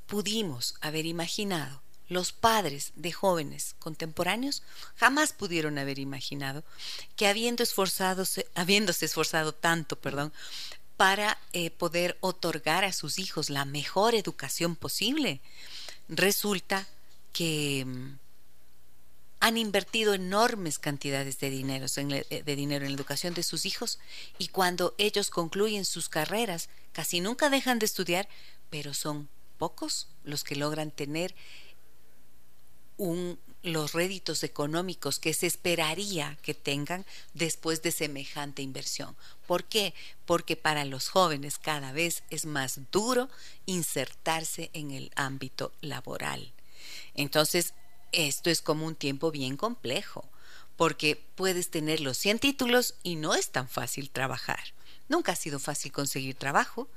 pudimos 0.07 0.75
haber 0.81 1.05
imaginado, 1.05 1.83
los 2.09 2.33
padres 2.33 2.93
de 2.97 3.13
jóvenes 3.13 3.77
contemporáneos 3.79 4.63
jamás 4.97 5.33
pudieron 5.33 5.79
haber 5.79 5.99
imaginado 5.99 6.65
que 7.17 7.27
habiendo 7.27 7.63
esforzado, 7.63 8.25
habiéndose 8.55 9.05
esforzado 9.05 9.53
tanto, 9.53 9.97
perdón, 9.97 10.33
para 10.97 11.39
eh, 11.53 11.71
poder 11.71 12.17
otorgar 12.21 12.85
a 12.85 12.93
sus 12.93 13.19
hijos 13.19 13.51
la 13.51 13.65
mejor 13.65 14.15
educación 14.15 14.77
posible, 14.77 15.41
resulta 16.09 16.87
que 17.33 17.85
mm, 17.85 18.19
han 19.41 19.59
invertido 19.59 20.15
enormes 20.15 20.79
cantidades 20.79 21.39
de 21.41 21.51
dinero, 21.51 21.87
eh, 21.99 22.43
de 22.45 22.57
dinero 22.57 22.85
en 22.85 22.93
la 22.93 22.97
educación 22.97 23.35
de 23.35 23.43
sus 23.43 23.67
hijos 23.67 23.99
y 24.39 24.49
cuando 24.49 24.95
ellos 24.99 25.31
concluyen 25.31 25.85
sus 25.85 26.09
carreras, 26.09 26.69
casi 26.93 27.21
nunca 27.21 27.51
dejan 27.51 27.79
de 27.79 27.87
estudiar, 27.87 28.29
pero 28.71 28.95
son 28.95 29.29
pocos 29.59 30.09
los 30.23 30.45
que 30.45 30.57
logran 30.57 30.91
tener 30.91 31.35
un, 32.97 33.39
los 33.65 33.95
réditos 33.95 34.43
económicos 34.45 35.19
que 35.19 35.33
se 35.33 35.47
esperaría 35.47 36.37
que 36.43 36.53
tengan 36.53 37.07
después 37.33 37.81
de 37.83 37.93
semejante 37.93 38.61
inversión. 38.61 39.17
¿Por 39.47 39.65
qué? 39.65 39.95
Porque 40.27 40.55
para 40.55 40.85
los 40.85 41.09
jóvenes 41.09 41.59
cada 41.59 41.91
vez 41.91 42.23
es 42.29 42.45
más 42.45 42.79
duro 42.93 43.31
insertarse 43.65 44.71
en 44.75 44.91
el 44.91 45.11
ámbito 45.17 45.73
laboral. 45.81 46.53
Entonces, 47.15 47.73
esto 48.13 48.51
es 48.51 48.61
como 48.61 48.87
un 48.87 48.95
tiempo 48.95 49.31
bien 49.31 49.57
complejo, 49.57 50.29
porque 50.77 51.25
puedes 51.35 51.71
tener 51.71 52.01
los 52.01 52.19
100 52.19 52.41
títulos 52.41 52.95
y 53.03 53.17
no 53.17 53.35
es 53.35 53.49
tan 53.49 53.69
fácil 53.69 54.11
trabajar. 54.11 54.61
Nunca 55.09 55.33
ha 55.33 55.37
sido 55.37 55.59
fácil 55.59 55.91
conseguir 55.91 56.35
trabajo, 56.35 56.89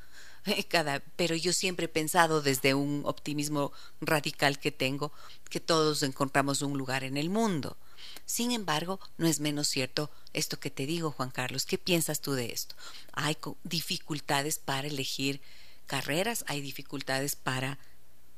cada, 0.69 0.99
pero 1.15 1.35
yo 1.35 1.53
siempre 1.53 1.85
he 1.85 1.89
pensado 1.89 2.41
desde 2.41 2.73
un 2.73 3.01
optimismo 3.05 3.71
radical 4.01 4.59
que 4.59 4.71
tengo 4.71 5.11
que 5.49 5.59
todos 5.59 6.03
encontramos 6.03 6.61
un 6.61 6.77
lugar 6.77 7.03
en 7.03 7.17
el 7.17 7.29
mundo. 7.29 7.77
Sin 8.25 8.51
embargo, 8.51 8.99
no 9.17 9.27
es 9.27 9.39
menos 9.39 9.67
cierto 9.67 10.11
esto 10.33 10.59
que 10.59 10.69
te 10.69 10.85
digo, 10.85 11.11
Juan 11.11 11.31
Carlos. 11.31 11.65
¿Qué 11.65 11.77
piensas 11.77 12.21
tú 12.21 12.33
de 12.33 12.51
esto? 12.51 12.75
Hay 13.13 13.37
dificultades 13.63 14.59
para 14.59 14.87
elegir 14.87 15.41
carreras, 15.85 16.43
hay 16.47 16.61
dificultades 16.61 17.35
para 17.35 17.79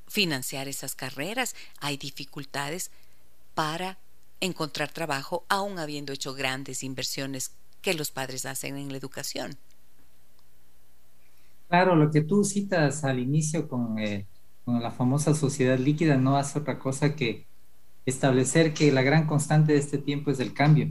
financiar 0.07 0.67
esas 0.67 0.95
carreras, 0.95 1.55
hay 1.79 1.97
dificultades 1.97 2.91
para 3.55 3.97
encontrar 4.39 4.91
trabajo, 4.91 5.45
aun 5.49 5.79
habiendo 5.79 6.13
hecho 6.13 6.33
grandes 6.33 6.83
inversiones 6.83 7.51
que 7.81 7.93
los 7.93 8.11
padres 8.11 8.45
hacen 8.45 8.77
en 8.77 8.91
la 8.91 8.97
educación. 8.97 9.57
Claro, 11.69 11.95
lo 11.95 12.09
que 12.11 12.21
tú 12.21 12.43
citas 12.43 13.03
al 13.03 13.19
inicio 13.19 13.67
con, 13.67 13.99
eh, 13.99 14.27
con, 14.65 14.81
la 14.81 14.89
famosa 14.91 15.35
sociedad 15.35 15.77
líquida 15.77 16.17
no 16.17 16.35
hace 16.35 16.57
otra 16.59 16.79
cosa 16.79 17.15
que 17.15 17.45
establecer 18.07 18.73
que 18.73 18.91
la 18.91 19.03
gran 19.03 19.27
constante 19.27 19.73
de 19.73 19.79
este 19.79 19.99
tiempo 19.99 20.31
es 20.31 20.39
el 20.39 20.53
cambio. 20.53 20.89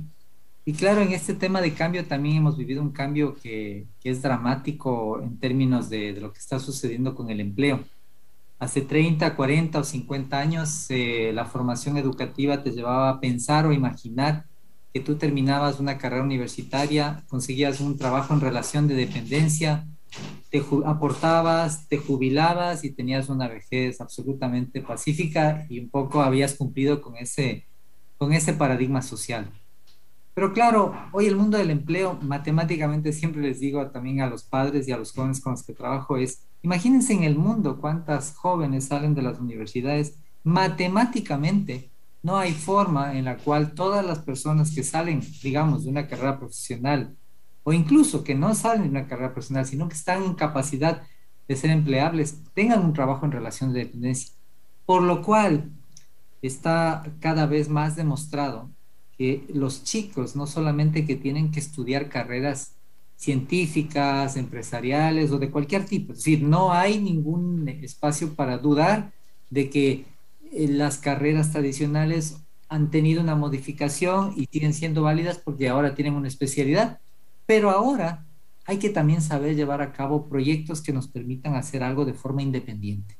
Y 0.64 0.74
claro, 0.74 1.00
en 1.00 1.12
este 1.12 1.34
tema 1.34 1.60
de 1.60 1.74
cambio 1.74 2.06
también 2.06 2.36
hemos 2.36 2.56
vivido 2.56 2.80
un 2.80 2.92
cambio 2.92 3.34
que, 3.34 3.88
es 4.04 4.22
dramático 4.22 5.20
en 5.20 5.38
términos 5.38 5.90
de, 5.90 6.12
de, 6.12 6.20
lo 6.20 6.32
que 6.32 6.38
está 6.38 6.60
sucediendo 6.60 7.14
con 7.14 7.28
el 7.30 7.40
empleo. 7.40 7.80
Hace 8.60 8.82
30, 8.82 9.34
40 9.34 9.80
o 9.80 9.84
50 9.84 10.38
años 10.38 10.86
eh, 10.90 11.32
la 11.34 11.44
formación 11.44 11.96
educativa 11.96 12.62
te 12.62 12.70
llevaba 12.70 13.10
a 13.10 13.20
pensar 13.20 13.66
o 13.66 13.72
imaginar 13.72 14.46
que 14.92 15.00
tú 15.00 15.16
terminabas 15.16 15.80
una 15.80 15.98
carrera 15.98 16.22
universitaria, 16.22 17.24
conseguías 17.28 17.80
un 17.80 17.98
trabajo 17.98 18.34
en 18.34 18.40
relación 18.40 18.88
de 18.88 18.94
dependencia, 18.94 19.86
te 20.50 20.64
aportabas, 20.86 21.88
te 21.88 21.98
jubilabas 21.98 22.84
y 22.84 22.90
tenías 22.90 23.28
una 23.28 23.48
vejez 23.48 24.00
absolutamente 24.00 24.80
pacífica 24.80 25.66
y 25.68 25.78
un 25.78 25.88
poco 25.88 26.22
habías 26.22 26.54
cumplido 26.54 27.02
con 27.02 27.16
ese, 27.16 27.66
con 28.16 28.32
ese 28.32 28.52
paradigma 28.54 29.02
social. 29.02 29.50
Pero 30.34 30.52
claro, 30.52 30.94
hoy 31.12 31.26
el 31.26 31.36
mundo 31.36 31.58
del 31.58 31.70
empleo, 31.70 32.16
matemáticamente 32.22 33.12
siempre 33.12 33.42
les 33.42 33.58
digo 33.58 33.84
también 33.88 34.20
a 34.20 34.30
los 34.30 34.44
padres 34.44 34.86
y 34.86 34.92
a 34.92 34.96
los 34.96 35.12
jóvenes 35.12 35.40
con 35.40 35.52
los 35.52 35.64
que 35.64 35.72
trabajo 35.72 36.16
es, 36.16 36.44
imagínense 36.62 37.12
en 37.12 37.24
el 37.24 37.36
mundo 37.36 37.78
cuántas 37.80 38.34
jóvenes 38.36 38.86
salen 38.86 39.14
de 39.14 39.22
las 39.22 39.40
universidades, 39.40 40.14
matemáticamente 40.44 41.90
no 42.22 42.36
hay 42.36 42.52
forma 42.52 43.16
en 43.16 43.24
la 43.24 43.36
cual 43.36 43.74
todas 43.74 44.04
las 44.04 44.20
personas 44.20 44.74
que 44.74 44.82
salen, 44.84 45.22
digamos, 45.42 45.84
de 45.84 45.90
una 45.90 46.06
carrera 46.06 46.38
profesional 46.38 47.16
o 47.68 47.72
incluso 47.74 48.24
que 48.24 48.34
no 48.34 48.54
salen 48.54 48.84
de 48.84 48.88
una 48.88 49.06
carrera 49.06 49.34
profesional, 49.34 49.66
sino 49.66 49.90
que 49.90 49.94
están 49.94 50.22
en 50.22 50.32
capacidad 50.32 51.02
de 51.46 51.54
ser 51.54 51.68
empleables, 51.68 52.38
tengan 52.54 52.82
un 52.82 52.94
trabajo 52.94 53.26
en 53.26 53.32
relación 53.32 53.74
de 53.74 53.80
dependencia. 53.80 54.32
Por 54.86 55.02
lo 55.02 55.20
cual 55.20 55.70
está 56.40 57.04
cada 57.20 57.44
vez 57.44 57.68
más 57.68 57.94
demostrado 57.94 58.70
que 59.18 59.44
los 59.52 59.84
chicos 59.84 60.34
no 60.34 60.46
solamente 60.46 61.04
que 61.04 61.14
tienen 61.14 61.50
que 61.50 61.60
estudiar 61.60 62.08
carreras 62.08 62.72
científicas, 63.16 64.38
empresariales 64.38 65.30
o 65.30 65.38
de 65.38 65.50
cualquier 65.50 65.84
tipo, 65.84 66.12
es 66.12 66.20
decir, 66.20 66.42
no 66.42 66.72
hay 66.72 66.98
ningún 66.98 67.68
espacio 67.68 68.34
para 68.34 68.56
dudar 68.56 69.12
de 69.50 69.68
que 69.68 70.06
eh, 70.52 70.68
las 70.68 70.96
carreras 70.96 71.52
tradicionales 71.52 72.38
han 72.70 72.90
tenido 72.90 73.20
una 73.20 73.34
modificación 73.34 74.32
y 74.38 74.46
siguen 74.46 74.72
siendo 74.72 75.02
válidas 75.02 75.36
porque 75.36 75.68
ahora 75.68 75.94
tienen 75.94 76.14
una 76.14 76.28
especialidad, 76.28 77.00
pero 77.48 77.70
ahora 77.70 78.26
hay 78.66 78.76
que 78.76 78.90
también 78.90 79.22
saber 79.22 79.56
llevar 79.56 79.80
a 79.80 79.94
cabo 79.94 80.28
proyectos 80.28 80.82
que 80.82 80.92
nos 80.92 81.08
permitan 81.08 81.54
hacer 81.54 81.82
algo 81.82 82.04
de 82.04 82.12
forma 82.12 82.42
independiente. 82.42 83.16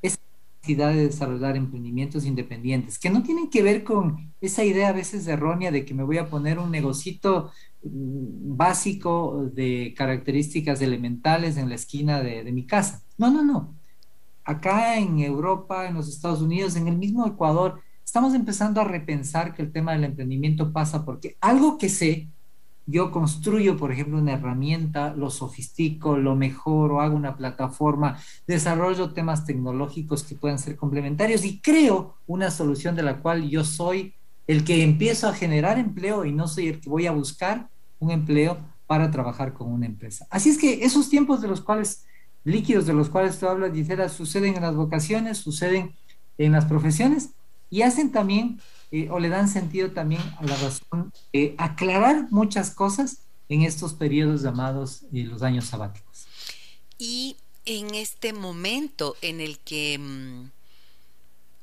Esa 0.00 0.16
necesidad 0.62 0.94
de 0.94 1.08
desarrollar 1.08 1.58
emprendimientos 1.58 2.24
independientes, 2.24 2.98
que 2.98 3.10
no 3.10 3.22
tienen 3.22 3.50
que 3.50 3.62
ver 3.62 3.84
con 3.84 4.32
esa 4.40 4.64
idea 4.64 4.88
a 4.88 4.92
veces 4.92 5.26
errónea 5.26 5.70
de 5.70 5.84
que 5.84 5.92
me 5.92 6.04
voy 6.04 6.16
a 6.16 6.30
poner 6.30 6.58
un 6.58 6.70
negocito 6.70 7.50
mm, 7.82 8.56
básico 8.56 9.50
de 9.52 9.92
características 9.94 10.80
elementales 10.80 11.58
en 11.58 11.68
la 11.68 11.74
esquina 11.74 12.22
de, 12.22 12.42
de 12.42 12.52
mi 12.52 12.66
casa. 12.66 13.02
No, 13.18 13.30
no, 13.30 13.44
no. 13.44 13.74
Acá 14.42 14.96
en 14.96 15.18
Europa, 15.18 15.86
en 15.86 15.96
los 15.96 16.08
Estados 16.08 16.40
Unidos, 16.40 16.76
en 16.76 16.88
el 16.88 16.96
mismo 16.96 17.26
Ecuador, 17.26 17.82
estamos 18.02 18.32
empezando 18.32 18.80
a 18.80 18.84
repensar 18.84 19.54
que 19.54 19.60
el 19.60 19.70
tema 19.70 19.92
del 19.92 20.04
emprendimiento 20.04 20.72
pasa 20.72 21.04
porque 21.04 21.36
algo 21.42 21.76
que 21.76 21.90
sé 21.90 22.30
yo 22.86 23.10
construyo, 23.10 23.76
por 23.76 23.92
ejemplo, 23.92 24.18
una 24.18 24.32
herramienta, 24.32 25.14
lo 25.14 25.30
sofistico, 25.30 26.16
lo 26.16 26.34
mejoro, 26.34 27.00
hago 27.00 27.14
una 27.14 27.36
plataforma, 27.36 28.18
desarrollo 28.46 29.12
temas 29.12 29.44
tecnológicos 29.44 30.24
que 30.24 30.34
puedan 30.34 30.58
ser 30.58 30.76
complementarios 30.76 31.44
y 31.44 31.60
creo 31.60 32.16
una 32.26 32.50
solución 32.50 32.96
de 32.96 33.02
la 33.02 33.18
cual 33.18 33.48
yo 33.48 33.64
soy 33.64 34.14
el 34.46 34.64
que 34.64 34.82
empiezo 34.82 35.28
a 35.28 35.34
generar 35.34 35.78
empleo 35.78 36.24
y 36.24 36.32
no 36.32 36.48
soy 36.48 36.68
el 36.68 36.80
que 36.80 36.90
voy 36.90 37.06
a 37.06 37.12
buscar 37.12 37.68
un 38.00 38.10
empleo 38.10 38.58
para 38.86 39.10
trabajar 39.12 39.52
con 39.52 39.70
una 39.72 39.86
empresa. 39.86 40.26
Así 40.30 40.48
es 40.50 40.58
que 40.58 40.84
esos 40.84 41.08
tiempos 41.08 41.40
de 41.40 41.46
los 41.46 41.60
cuales, 41.60 42.06
líquidos 42.42 42.86
de 42.86 42.92
los 42.92 43.08
cuales 43.08 43.38
tú 43.38 43.46
hablas, 43.46 43.72
Gisela, 43.72 44.08
suceden 44.08 44.56
en 44.56 44.62
las 44.62 44.74
vocaciones, 44.74 45.38
suceden 45.38 45.94
en 46.38 46.52
las 46.52 46.64
profesiones 46.64 47.30
y 47.70 47.82
hacen 47.82 48.10
también 48.10 48.58
eh, 48.92 49.08
o 49.10 49.18
le 49.18 49.28
dan 49.28 49.48
sentido 49.48 49.92
también 49.92 50.22
a 50.38 50.44
la 50.44 50.56
razón 50.56 51.12
de 51.32 51.54
aclarar 51.58 52.26
muchas 52.30 52.70
cosas 52.70 53.18
en 53.48 53.62
estos 53.62 53.94
periodos 53.94 54.42
llamados 54.42 55.02
eh, 55.12 55.24
los 55.24 55.42
años 55.42 55.66
sabáticos. 55.66 56.26
Y 56.98 57.36
en 57.64 57.94
este 57.94 58.32
momento 58.32 59.16
en 59.22 59.40
el 59.40 59.58
que, 59.58 59.98
mm, 59.98 60.50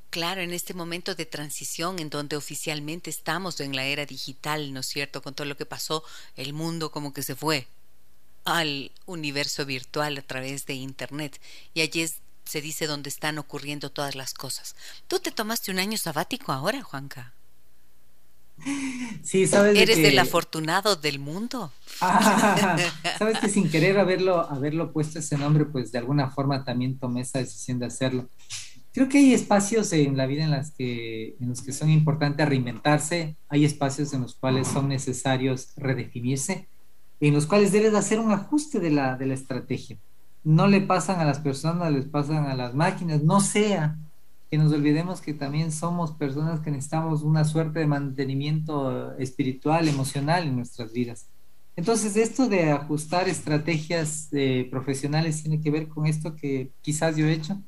claro, 0.09 0.41
en 0.41 0.53
este 0.53 0.73
momento 0.73 1.15
de 1.15 1.25
transición 1.25 1.99
en 1.99 2.09
donde 2.09 2.35
oficialmente 2.35 3.09
estamos 3.09 3.59
en 3.59 3.75
la 3.75 3.85
era 3.85 4.05
digital, 4.05 4.73
¿no 4.73 4.79
es 4.81 4.87
cierto? 4.87 5.21
Con 5.21 5.33
todo 5.33 5.47
lo 5.47 5.57
que 5.57 5.65
pasó, 5.65 6.03
el 6.35 6.53
mundo 6.53 6.91
como 6.91 7.13
que 7.13 7.23
se 7.23 7.35
fue 7.35 7.67
al 8.45 8.91
universo 9.05 9.65
virtual 9.65 10.17
a 10.17 10.21
través 10.21 10.65
de 10.65 10.75
Internet. 10.75 11.41
Y 11.73 11.81
allí 11.81 12.01
es 12.01 12.21
se 12.47 12.61
dice 12.61 12.87
dónde 12.87 13.09
están 13.09 13.37
ocurriendo 13.37 13.91
todas 13.91 14.15
las 14.15 14.33
cosas. 14.33 14.75
¿Tú 15.07 15.19
te 15.19 15.31
tomaste 15.31 15.71
un 15.71 15.79
año 15.79 15.97
sabático 15.97 16.51
ahora, 16.51 16.81
Juanca? 16.81 17.33
Sí, 19.23 19.45
sabes. 19.45 19.77
¿Eres 19.77 19.99
el 19.99 20.17
afortunado 20.17 20.95
del 20.95 21.19
mundo? 21.19 21.71
Ah, 22.01 22.77
sabes 23.19 23.39
que 23.39 23.49
sin 23.49 23.69
querer 23.69 23.99
haberlo, 23.99 24.39
haberlo 24.49 24.91
puesto 24.91 25.19
ese 25.19 25.37
nombre, 25.37 25.65
pues 25.65 25.91
de 25.91 25.99
alguna 25.99 26.31
forma 26.31 26.63
también 26.63 26.97
tomé 26.97 27.21
esa 27.21 27.39
decisión 27.39 27.79
de 27.79 27.85
hacerlo. 27.85 28.29
Creo 28.93 29.09
que 29.09 29.19
hay 29.19 29.33
espacios 29.33 29.93
en 29.93 30.17
la 30.17 30.25
vida 30.25 30.43
en, 30.43 30.49
las 30.49 30.71
que, 30.71 31.35
en 31.39 31.49
los 31.49 31.61
que 31.61 31.71
son 31.71 31.91
importantes 31.91 32.49
reinventarse, 32.49 33.35
hay 33.47 33.63
espacios 33.63 34.11
en 34.13 34.21
los 34.21 34.33
cuales 34.33 34.67
son 34.67 34.87
necesarios 34.87 35.69
redefinirse, 35.75 36.67
en 37.19 37.33
los 37.33 37.45
cuales 37.45 37.71
debes 37.71 37.93
hacer 37.93 38.19
un 38.19 38.31
ajuste 38.31 38.79
de 38.79 38.89
la, 38.89 39.15
de 39.15 39.27
la 39.27 39.35
estrategia 39.35 39.99
no 40.47 40.67
le 40.67 40.79
pasan 40.79 41.19
a 41.19 41.25
las 41.25 41.39
personas, 41.39 41.91
les 41.91 42.05
pasan 42.05 42.45
a 42.45 42.55
las 42.55 42.73
máquinas, 42.73 43.21
no 43.21 43.41
sea 43.41 43.97
que 44.49 44.57
nos 44.57 44.71
olvidemos 44.71 45.19
que 45.19 45.33
también 45.33 45.73
somos 45.73 46.13
personas 46.13 46.61
que 46.61 46.71
necesitamos 46.71 47.21
una 47.21 47.43
suerte 47.43 47.79
de 47.79 47.85
mantenimiento 47.85 49.13
espiritual, 49.17 49.89
emocional 49.89 50.47
en 50.47 50.55
nuestras 50.55 50.93
vidas. 50.93 51.27
Entonces, 51.75 52.15
esto 52.15 52.47
de 52.47 52.71
ajustar 52.71 53.27
estrategias 53.27 54.29
eh, 54.31 54.69
profesionales 54.71 55.41
tiene 55.41 55.59
que 55.59 55.69
ver 55.69 55.89
con 55.89 56.07
esto 56.07 56.33
que 56.33 56.71
quizás 56.81 57.17
yo 57.17 57.25
he 57.27 57.33
hecho. 57.33 57.61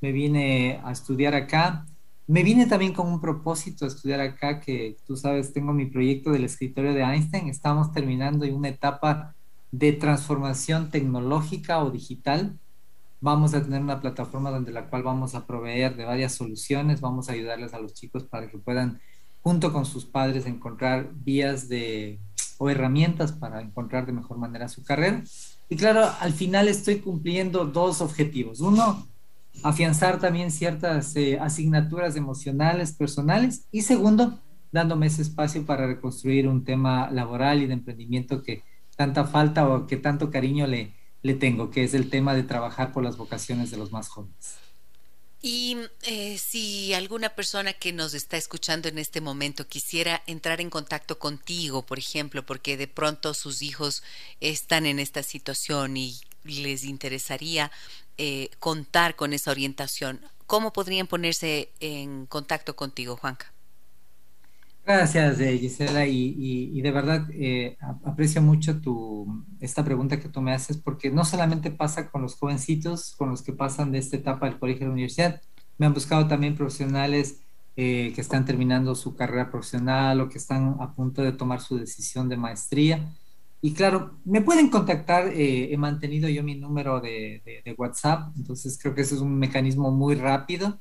Me 0.00 0.10
vine 0.10 0.80
a 0.84 0.90
estudiar 0.90 1.34
acá. 1.34 1.84
Me 2.26 2.42
vine 2.42 2.64
también 2.64 2.94
con 2.94 3.08
un 3.08 3.20
propósito 3.20 3.84
a 3.84 3.88
estudiar 3.88 4.22
acá, 4.22 4.58
que 4.58 4.96
tú 5.06 5.18
sabes, 5.18 5.52
tengo 5.52 5.74
mi 5.74 5.84
proyecto 5.84 6.30
del 6.30 6.44
escritorio 6.44 6.94
de 6.94 7.02
Einstein. 7.02 7.48
Estamos 7.48 7.92
terminando 7.92 8.46
en 8.46 8.54
una 8.54 8.70
etapa 8.70 9.34
de 9.72 9.92
transformación 9.92 10.90
tecnológica 10.90 11.82
o 11.82 11.90
digital. 11.90 12.56
Vamos 13.20 13.54
a 13.54 13.62
tener 13.62 13.80
una 13.80 14.00
plataforma 14.00 14.50
donde 14.50 14.70
la 14.70 14.86
cual 14.88 15.02
vamos 15.02 15.34
a 15.34 15.46
proveer 15.46 15.96
de 15.96 16.04
varias 16.04 16.34
soluciones, 16.34 17.00
vamos 17.00 17.28
a 17.28 17.32
ayudarles 17.32 17.74
a 17.74 17.80
los 17.80 17.94
chicos 17.94 18.24
para 18.24 18.48
que 18.48 18.58
puedan 18.58 19.00
junto 19.42 19.72
con 19.72 19.84
sus 19.84 20.04
padres, 20.04 20.46
encontrar 20.46 21.10
vías 21.14 21.68
de, 21.68 22.20
o 22.58 22.70
herramientas 22.70 23.32
para 23.32 23.60
encontrar 23.60 24.06
de 24.06 24.12
mejor 24.12 24.38
manera 24.38 24.68
su 24.68 24.84
carrera. 24.84 25.24
Y 25.68 25.76
claro, 25.76 26.08
al 26.20 26.32
final 26.32 26.68
estoy 26.68 27.00
cumpliendo 27.00 27.64
dos 27.64 28.00
objetivos. 28.00 28.60
Uno, 28.60 29.06
afianzar 29.62 30.20
también 30.20 30.50
ciertas 30.50 31.16
eh, 31.16 31.38
asignaturas 31.40 32.14
emocionales, 32.14 32.92
personales. 32.92 33.64
Y 33.72 33.82
segundo, 33.82 34.38
dándome 34.70 35.06
ese 35.06 35.22
espacio 35.22 35.64
para 35.66 35.86
reconstruir 35.86 36.46
un 36.46 36.62
tema 36.62 37.10
laboral 37.10 37.62
y 37.62 37.66
de 37.66 37.74
emprendimiento 37.74 38.42
que 38.42 38.62
tanta 39.02 39.24
falta 39.24 39.68
o 39.68 39.88
que 39.88 39.96
tanto 39.96 40.30
cariño 40.30 40.68
le, 40.68 40.94
le 41.22 41.34
tengo, 41.34 41.72
que 41.72 41.82
es 41.82 41.92
el 41.92 42.08
tema 42.08 42.34
de 42.34 42.44
trabajar 42.44 42.92
por 42.92 43.02
las 43.02 43.16
vocaciones 43.16 43.72
de 43.72 43.76
los 43.76 43.90
más 43.90 44.08
jóvenes. 44.08 44.54
Y 45.40 45.76
eh, 46.02 46.38
si 46.38 46.94
alguna 46.94 47.30
persona 47.30 47.72
que 47.72 47.92
nos 47.92 48.14
está 48.14 48.36
escuchando 48.36 48.88
en 48.88 48.98
este 48.98 49.20
momento 49.20 49.66
quisiera 49.66 50.22
entrar 50.28 50.60
en 50.60 50.70
contacto 50.70 51.18
contigo, 51.18 51.84
por 51.84 51.98
ejemplo, 51.98 52.46
porque 52.46 52.76
de 52.76 52.86
pronto 52.86 53.34
sus 53.34 53.60
hijos 53.60 54.04
están 54.38 54.86
en 54.86 55.00
esta 55.00 55.24
situación 55.24 55.96
y 55.96 56.20
les 56.44 56.84
interesaría 56.84 57.72
eh, 58.18 58.50
contar 58.60 59.16
con 59.16 59.32
esa 59.32 59.50
orientación, 59.50 60.20
¿cómo 60.46 60.72
podrían 60.72 61.08
ponerse 61.08 61.72
en 61.80 62.26
contacto 62.26 62.76
contigo, 62.76 63.16
Juanca? 63.16 63.52
Gracias, 64.84 65.38
eh, 65.38 65.58
Gisela, 65.58 66.06
y, 66.06 66.80
de 66.80 66.90
verdad 66.90 67.28
eh, 67.32 67.76
aprecio 68.04 68.42
mucho 68.42 68.80
tu, 68.80 69.44
esta 69.60 69.84
pregunta 69.84 70.18
que 70.18 70.28
tú 70.28 70.40
me 70.40 70.52
haces, 70.52 70.76
porque 70.76 71.10
no 71.10 71.24
solamente 71.24 71.70
pasa 71.70 72.10
con 72.10 72.22
los 72.22 72.34
jovencitos, 72.34 73.14
con 73.16 73.30
los 73.30 73.42
que 73.42 73.52
pasan 73.52 73.92
de 73.92 73.98
esta 73.98 74.16
etapa 74.16 74.46
del 74.46 74.58
colegio 74.58 74.80
de 74.80 74.86
la 74.86 74.92
universidad, 74.94 75.40
me 75.78 75.86
han 75.86 75.94
buscado 75.94 76.26
también 76.26 76.56
profesionales 76.56 77.38
que 77.74 78.14
están 78.18 78.44
terminando 78.44 78.94
su 78.94 79.16
carrera 79.16 79.50
profesional 79.50 80.20
o 80.20 80.28
que 80.28 80.36
están 80.36 80.76
a 80.78 80.94
punto 80.94 81.22
de 81.22 81.32
tomar 81.32 81.62
su 81.62 81.78
decisión 81.78 82.28
de 82.28 82.36
maestría. 82.36 83.08
Y 83.64 83.74
claro, 83.74 84.18
me 84.24 84.42
pueden 84.42 84.68
contactar, 84.70 85.28
eh, 85.28 85.72
he 85.72 85.76
mantenido 85.76 86.28
yo 86.28 86.42
mi 86.42 86.56
número 86.56 87.00
de, 87.00 87.40
WhatsApp, 87.78 88.32
entonces 88.36 88.76
creo 88.76 88.92
que 88.92 89.02
ese 89.02 89.14
es 89.14 89.20
un 89.20 89.38
mecanismo 89.38 89.92
muy 89.92 90.16
rápido. 90.16 90.80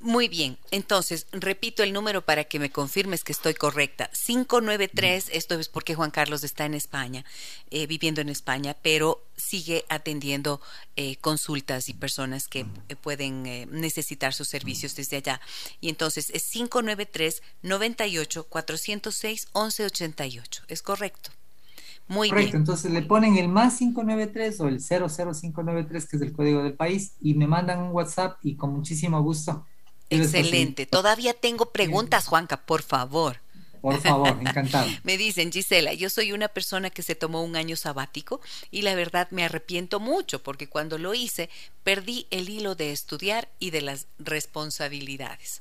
Muy 0.00 0.28
bien, 0.28 0.58
entonces 0.70 1.26
repito 1.32 1.82
el 1.82 1.94
número 1.94 2.20
para 2.20 2.44
que 2.44 2.58
me 2.58 2.70
confirmes 2.70 3.24
que 3.24 3.32
estoy 3.32 3.54
correcta. 3.54 4.10
593, 4.12 5.30
esto 5.32 5.58
es 5.58 5.68
porque 5.70 5.94
Juan 5.94 6.10
Carlos 6.10 6.44
está 6.44 6.66
en 6.66 6.74
España, 6.74 7.24
eh, 7.70 7.86
viviendo 7.86 8.20
en 8.20 8.28
España, 8.28 8.76
pero 8.82 9.24
sigue 9.36 9.86
atendiendo 9.88 10.60
eh, 10.96 11.16
consultas 11.16 11.88
y 11.88 11.94
personas 11.94 12.46
que 12.46 12.66
eh, 12.88 12.96
pueden 12.96 13.42
necesitar 13.70 14.34
sus 14.34 14.48
servicios 14.48 14.94
desde 14.96 15.16
allá. 15.16 15.40
Y 15.80 15.88
entonces 15.88 16.28
es 16.28 16.44
593 16.50 17.42
98 17.62 18.44
406 18.48 19.48
1188, 19.54 20.64
¿es 20.68 20.82
correcto? 20.82 21.30
Muy 22.08 22.28
Correcto, 22.28 22.58
entonces 22.58 22.92
le 22.92 23.02
ponen 23.02 23.36
el 23.38 23.48
más 23.48 23.78
593 23.78 24.60
o 24.60 24.68
el 24.68 24.80
00593, 24.80 26.06
que 26.06 26.16
es 26.16 26.22
el 26.22 26.32
código 26.32 26.62
del 26.62 26.74
país, 26.74 27.14
y 27.20 27.34
me 27.34 27.46
mandan 27.46 27.80
un 27.80 27.92
WhatsApp 27.92 28.38
y 28.42 28.56
con 28.56 28.72
muchísimo 28.74 29.20
gusto. 29.22 29.64
Excelente. 30.10 30.86
Todavía 30.86 31.34
tengo 31.34 31.72
preguntas, 31.72 32.26
Juanca, 32.26 32.58
por 32.58 32.82
favor. 32.82 33.40
Por 33.80 34.00
favor, 34.00 34.36
encantado. 34.40 34.88
me 35.04 35.16
dicen, 35.16 35.52
Gisela, 35.52 35.92
yo 35.94 36.10
soy 36.10 36.32
una 36.32 36.48
persona 36.48 36.90
que 36.90 37.02
se 37.02 37.14
tomó 37.14 37.44
un 37.44 37.54
año 37.54 37.76
sabático 37.76 38.40
y 38.70 38.82
la 38.82 38.94
verdad 38.94 39.28
me 39.30 39.44
arrepiento 39.44 40.00
mucho 40.00 40.42
porque 40.42 40.68
cuando 40.68 40.98
lo 40.98 41.14
hice 41.14 41.50
perdí 41.84 42.26
el 42.30 42.48
hilo 42.48 42.74
de 42.74 42.90
estudiar 42.90 43.48
y 43.60 43.70
de 43.70 43.82
las 43.82 44.06
responsabilidades. 44.18 45.60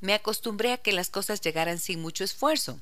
Me 0.00 0.14
acostumbré 0.14 0.72
a 0.72 0.78
que 0.78 0.92
las 0.92 1.10
cosas 1.10 1.40
llegaran 1.40 1.78
sin 1.78 2.00
mucho 2.00 2.24
esfuerzo 2.24 2.80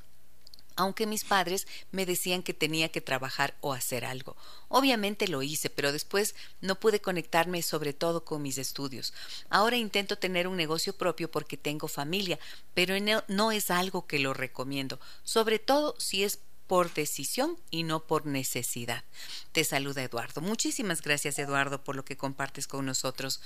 aunque 0.77 1.07
mis 1.07 1.25
padres 1.25 1.67
me 1.91 2.07
decían 2.07 2.43
que 2.43 2.55
tenía 2.55 2.89
que 2.91 3.01
trabajar 3.01 3.57
o 3.61 3.73
hacer 3.73 4.05
algo. 4.05 4.37
Obviamente 4.69 5.29
lo 5.29 5.43
hice, 5.43 5.71
pero 5.71 5.93
después 5.93 6.35
no 6.61 6.79
pude 6.81 7.01
conectarme 7.01 7.63
sobre 7.63 7.93
todo 7.93 8.25
con 8.25 8.43
mis 8.43 8.59
estudios. 8.59 9.13
Ahora 9.51 9.77
intento 9.77 10.17
tener 10.17 10.49
un 10.49 10.57
negocio 10.57 10.97
propio 10.97 11.31
porque 11.31 11.57
tengo 11.57 11.89
familia, 11.89 12.39
pero 12.75 12.95
no, 13.29 13.53
es 13.53 13.71
algo 13.71 14.07
que 14.07 14.19
lo 14.19 14.35
recomiendo, 14.35 15.01
sobre 15.23 15.59
todo 15.59 15.95
si 15.99 16.25
es 16.25 16.41
por 16.67 16.93
decisión 16.95 17.57
y 17.71 17.83
no 17.83 18.01
por 18.01 18.27
necesidad. 18.27 19.05
Te 19.53 19.65
saluda 19.65 20.03
Eduardo. 20.03 20.41
Muchísimas 20.41 21.03
gracias 21.03 21.39
Eduardo 21.39 21.83
por 21.83 21.97
lo 21.97 22.05
que 22.05 22.17
compartes 22.17 22.67
con 22.67 22.87
nosotros. 22.87 23.41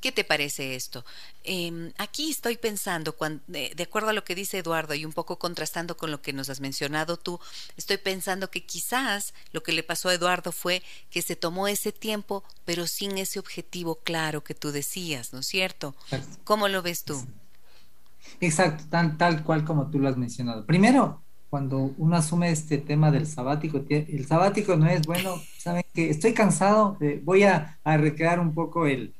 ¿Qué 0.00 0.12
te 0.12 0.24
parece 0.24 0.74
esto? 0.74 1.04
Em, 1.44 1.92
aquí 1.98 2.30
estoy 2.30 2.56
pensando, 2.56 3.16
de 3.46 3.82
acuerdo 3.82 4.10
a 4.10 4.12
lo 4.12 4.24
que 4.24 4.34
dice 4.34 4.58
Eduardo 4.58 4.94
y 4.94 5.04
un 5.04 5.12
poco 5.12 5.38
contrastando 5.38 5.96
con 5.96 6.10
lo 6.10 6.20
que 6.20 6.32
nos 6.32 6.50
has 6.50 6.60
mencionado 6.60 7.16
tú, 7.16 7.40
estoy 7.76 7.98
pensando 7.98 8.50
que 8.50 8.64
quizás 8.64 9.34
lo 9.52 9.62
que 9.62 9.72
le 9.72 9.82
pasó 9.82 10.08
a 10.08 10.14
Eduardo 10.14 10.52
fue 10.52 10.82
que 11.10 11.22
se 11.22 11.36
tomó 11.36 11.68
ese 11.68 11.92
tiempo, 11.92 12.44
pero 12.64 12.86
sin 12.86 13.18
ese 13.18 13.38
objetivo 13.38 13.96
claro 13.96 14.44
que 14.44 14.54
tú 14.54 14.72
decías, 14.72 15.32
¿no 15.32 15.40
es 15.40 15.46
cierto? 15.46 15.94
¿Cómo 16.44 16.68
lo 16.68 16.82
ves 16.82 17.04
tú? 17.04 17.26
Exacto, 18.40 18.84
tan, 18.90 19.18
tal 19.18 19.42
cual 19.44 19.64
como 19.64 19.90
tú 19.90 19.98
lo 19.98 20.08
has 20.08 20.16
mencionado. 20.16 20.66
Primero, 20.66 21.23
cuando 21.54 21.94
uno 21.98 22.16
asume 22.16 22.50
este 22.50 22.78
tema 22.78 23.12
del 23.12 23.28
sabático, 23.28 23.80
el 23.88 24.26
sabático 24.26 24.74
no 24.74 24.88
es 24.88 25.06
bueno, 25.06 25.36
saben 25.56 25.84
que 25.94 26.10
estoy 26.10 26.34
cansado, 26.34 26.98
voy 27.22 27.44
a, 27.44 27.78
recrear 27.84 28.40
un 28.40 28.52
poco 28.52 28.88
el, 28.88 29.14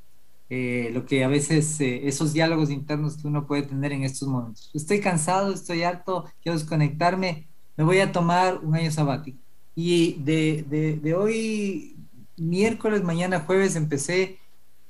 eh, 0.50 0.90
lo 0.92 1.06
que 1.06 1.22
a 1.22 1.28
veces 1.28 1.80
eh, 1.80 2.08
esos 2.08 2.32
diálogos 2.32 2.70
internos 2.70 3.18
que 3.18 3.28
uno 3.28 3.46
puede 3.46 3.62
tener 3.62 3.92
en 3.92 4.02
estos 4.02 4.26
momentos. 4.26 4.68
Estoy 4.74 4.98
cansado, 4.98 5.54
estoy 5.54 5.84
harto, 5.84 6.24
quiero 6.42 6.58
desconectarme, 6.58 7.46
me 7.76 7.84
voy 7.84 8.00
a 8.00 8.10
tomar 8.10 8.58
un 8.64 8.74
año 8.74 8.90
sabático. 8.90 9.38
Y 9.76 10.14
de, 10.14 10.64
de, 10.68 10.96
de 10.96 11.14
hoy, 11.14 11.96
miércoles, 12.36 13.04
mañana, 13.04 13.44
jueves, 13.46 13.76
empecé 13.76 14.40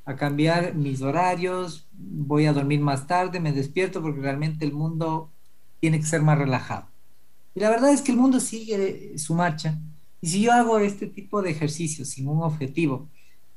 a 0.06 0.16
cambiar 0.16 0.74
mis 0.74 1.02
horarios, 1.02 1.86
voy 1.92 2.46
a 2.46 2.54
dormir 2.54 2.80
más 2.80 3.06
tarde, 3.06 3.38
me 3.38 3.52
despierto 3.52 4.00
porque 4.00 4.22
realmente 4.22 4.64
el 4.64 4.72
mundo 4.72 5.30
tiene 5.78 5.98
que 6.00 6.06
ser 6.06 6.22
más 6.22 6.38
relajado. 6.38 6.93
Y 7.54 7.60
la 7.60 7.70
verdad 7.70 7.92
es 7.92 8.02
que 8.02 8.12
el 8.12 8.18
mundo 8.18 8.40
sigue 8.40 9.16
su 9.16 9.34
marcha. 9.34 9.78
Y 10.20 10.28
si 10.28 10.40
yo 10.42 10.52
hago 10.52 10.78
este 10.78 11.06
tipo 11.06 11.42
de 11.42 11.50
ejercicios 11.50 12.08
sin 12.08 12.28
un 12.28 12.42
objetivo, 12.42 13.08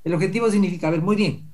el 0.03 0.13
objetivo 0.13 0.49
significa, 0.51 0.87
a 0.87 0.91
ver, 0.91 1.01
muy 1.01 1.15
bien, 1.15 1.47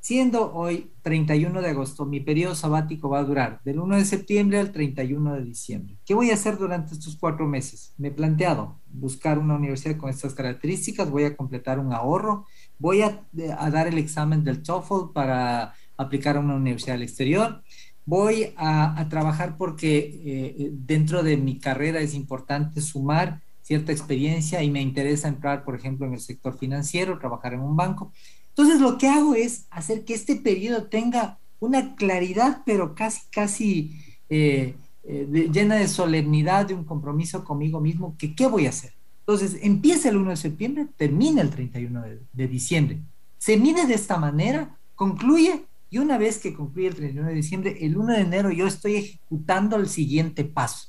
siendo 0.00 0.52
hoy 0.54 0.90
31 1.02 1.60
de 1.60 1.70
agosto, 1.70 2.06
mi 2.06 2.20
periodo 2.20 2.54
sabático 2.54 3.08
va 3.08 3.20
a 3.20 3.24
durar 3.24 3.60
del 3.64 3.78
1 3.78 3.96
de 3.96 4.04
septiembre 4.04 4.58
al 4.58 4.72
31 4.72 5.34
de 5.34 5.44
diciembre. 5.44 5.98
¿Qué 6.04 6.14
voy 6.14 6.30
a 6.30 6.34
hacer 6.34 6.56
durante 6.56 6.94
estos 6.94 7.16
cuatro 7.16 7.46
meses? 7.46 7.92
Me 7.98 8.08
he 8.08 8.10
planteado 8.10 8.80
buscar 8.86 9.38
una 9.38 9.56
universidad 9.56 9.96
con 9.98 10.10
estas 10.10 10.34
características, 10.34 11.10
voy 11.10 11.24
a 11.24 11.36
completar 11.36 11.78
un 11.78 11.92
ahorro, 11.92 12.46
voy 12.78 13.02
a, 13.02 13.26
a 13.58 13.70
dar 13.70 13.88
el 13.88 13.98
examen 13.98 14.42
del 14.42 14.62
TOEFL 14.62 15.12
para 15.12 15.74
aplicar 15.98 16.36
a 16.36 16.40
una 16.40 16.54
universidad 16.54 16.96
al 16.96 17.02
exterior, 17.02 17.62
voy 18.04 18.52
a, 18.56 19.06
trabajar 19.08 19.56
porque 19.56 20.20
eh, 20.24 20.70
dentro 20.72 21.22
de 21.22 21.36
mi 21.36 21.58
carrera 21.58 22.00
es 22.00 22.14
importante 22.14 22.80
sumar 22.80 23.40
cierta 23.62 23.92
experiencia 23.92 24.62
y 24.62 24.70
me 24.70 24.82
interesa 24.82 25.28
entrar, 25.28 25.64
por 25.64 25.76
ejemplo, 25.76 26.06
en 26.06 26.14
el 26.14 26.20
sector 26.20 26.58
financiero, 26.58 27.18
trabajar 27.18 27.54
en 27.54 27.60
un 27.60 27.76
banco. 27.76 28.12
Entonces, 28.48 28.80
lo 28.80 28.98
que 28.98 29.08
hago 29.08 29.34
es 29.34 29.66
hacer 29.70 30.04
que 30.04 30.14
este 30.14 30.36
periodo 30.36 30.84
tenga 30.84 31.38
una 31.60 31.94
claridad, 31.94 32.62
pero 32.66 32.94
casi, 32.94 33.20
casi 33.30 33.96
eh, 34.28 34.74
eh, 35.04 35.48
llena 35.52 35.76
de 35.76 35.88
solemnidad, 35.88 36.66
de 36.66 36.74
un 36.74 36.84
compromiso 36.84 37.44
conmigo 37.44 37.80
mismo, 37.80 38.16
que 38.18 38.34
qué 38.34 38.46
voy 38.46 38.66
a 38.66 38.70
hacer. 38.70 38.92
Entonces, 39.20 39.58
empieza 39.62 40.08
el 40.08 40.16
1 40.16 40.30
de 40.30 40.36
septiembre, 40.36 40.86
termina 40.96 41.40
el 41.40 41.50
31 41.50 42.02
de, 42.32 42.48
diciembre. 42.48 42.98
Se 43.38 43.56
mide 43.56 43.86
de 43.86 43.94
esta 43.94 44.18
manera, 44.18 44.76
concluye, 44.94 45.64
y 45.90 45.98
una 45.98 46.18
vez 46.18 46.38
que 46.38 46.54
concluye 46.54 46.88
el 46.88 46.94
31 46.94 47.28
de 47.28 47.34
diciembre, 47.34 47.76
el 47.80 47.96
1 47.96 48.12
de 48.14 48.20
enero 48.20 48.50
yo 48.50 48.66
estoy 48.66 48.96
ejecutando 48.96 49.76
el 49.76 49.88
siguiente 49.88 50.44
paso. 50.44 50.88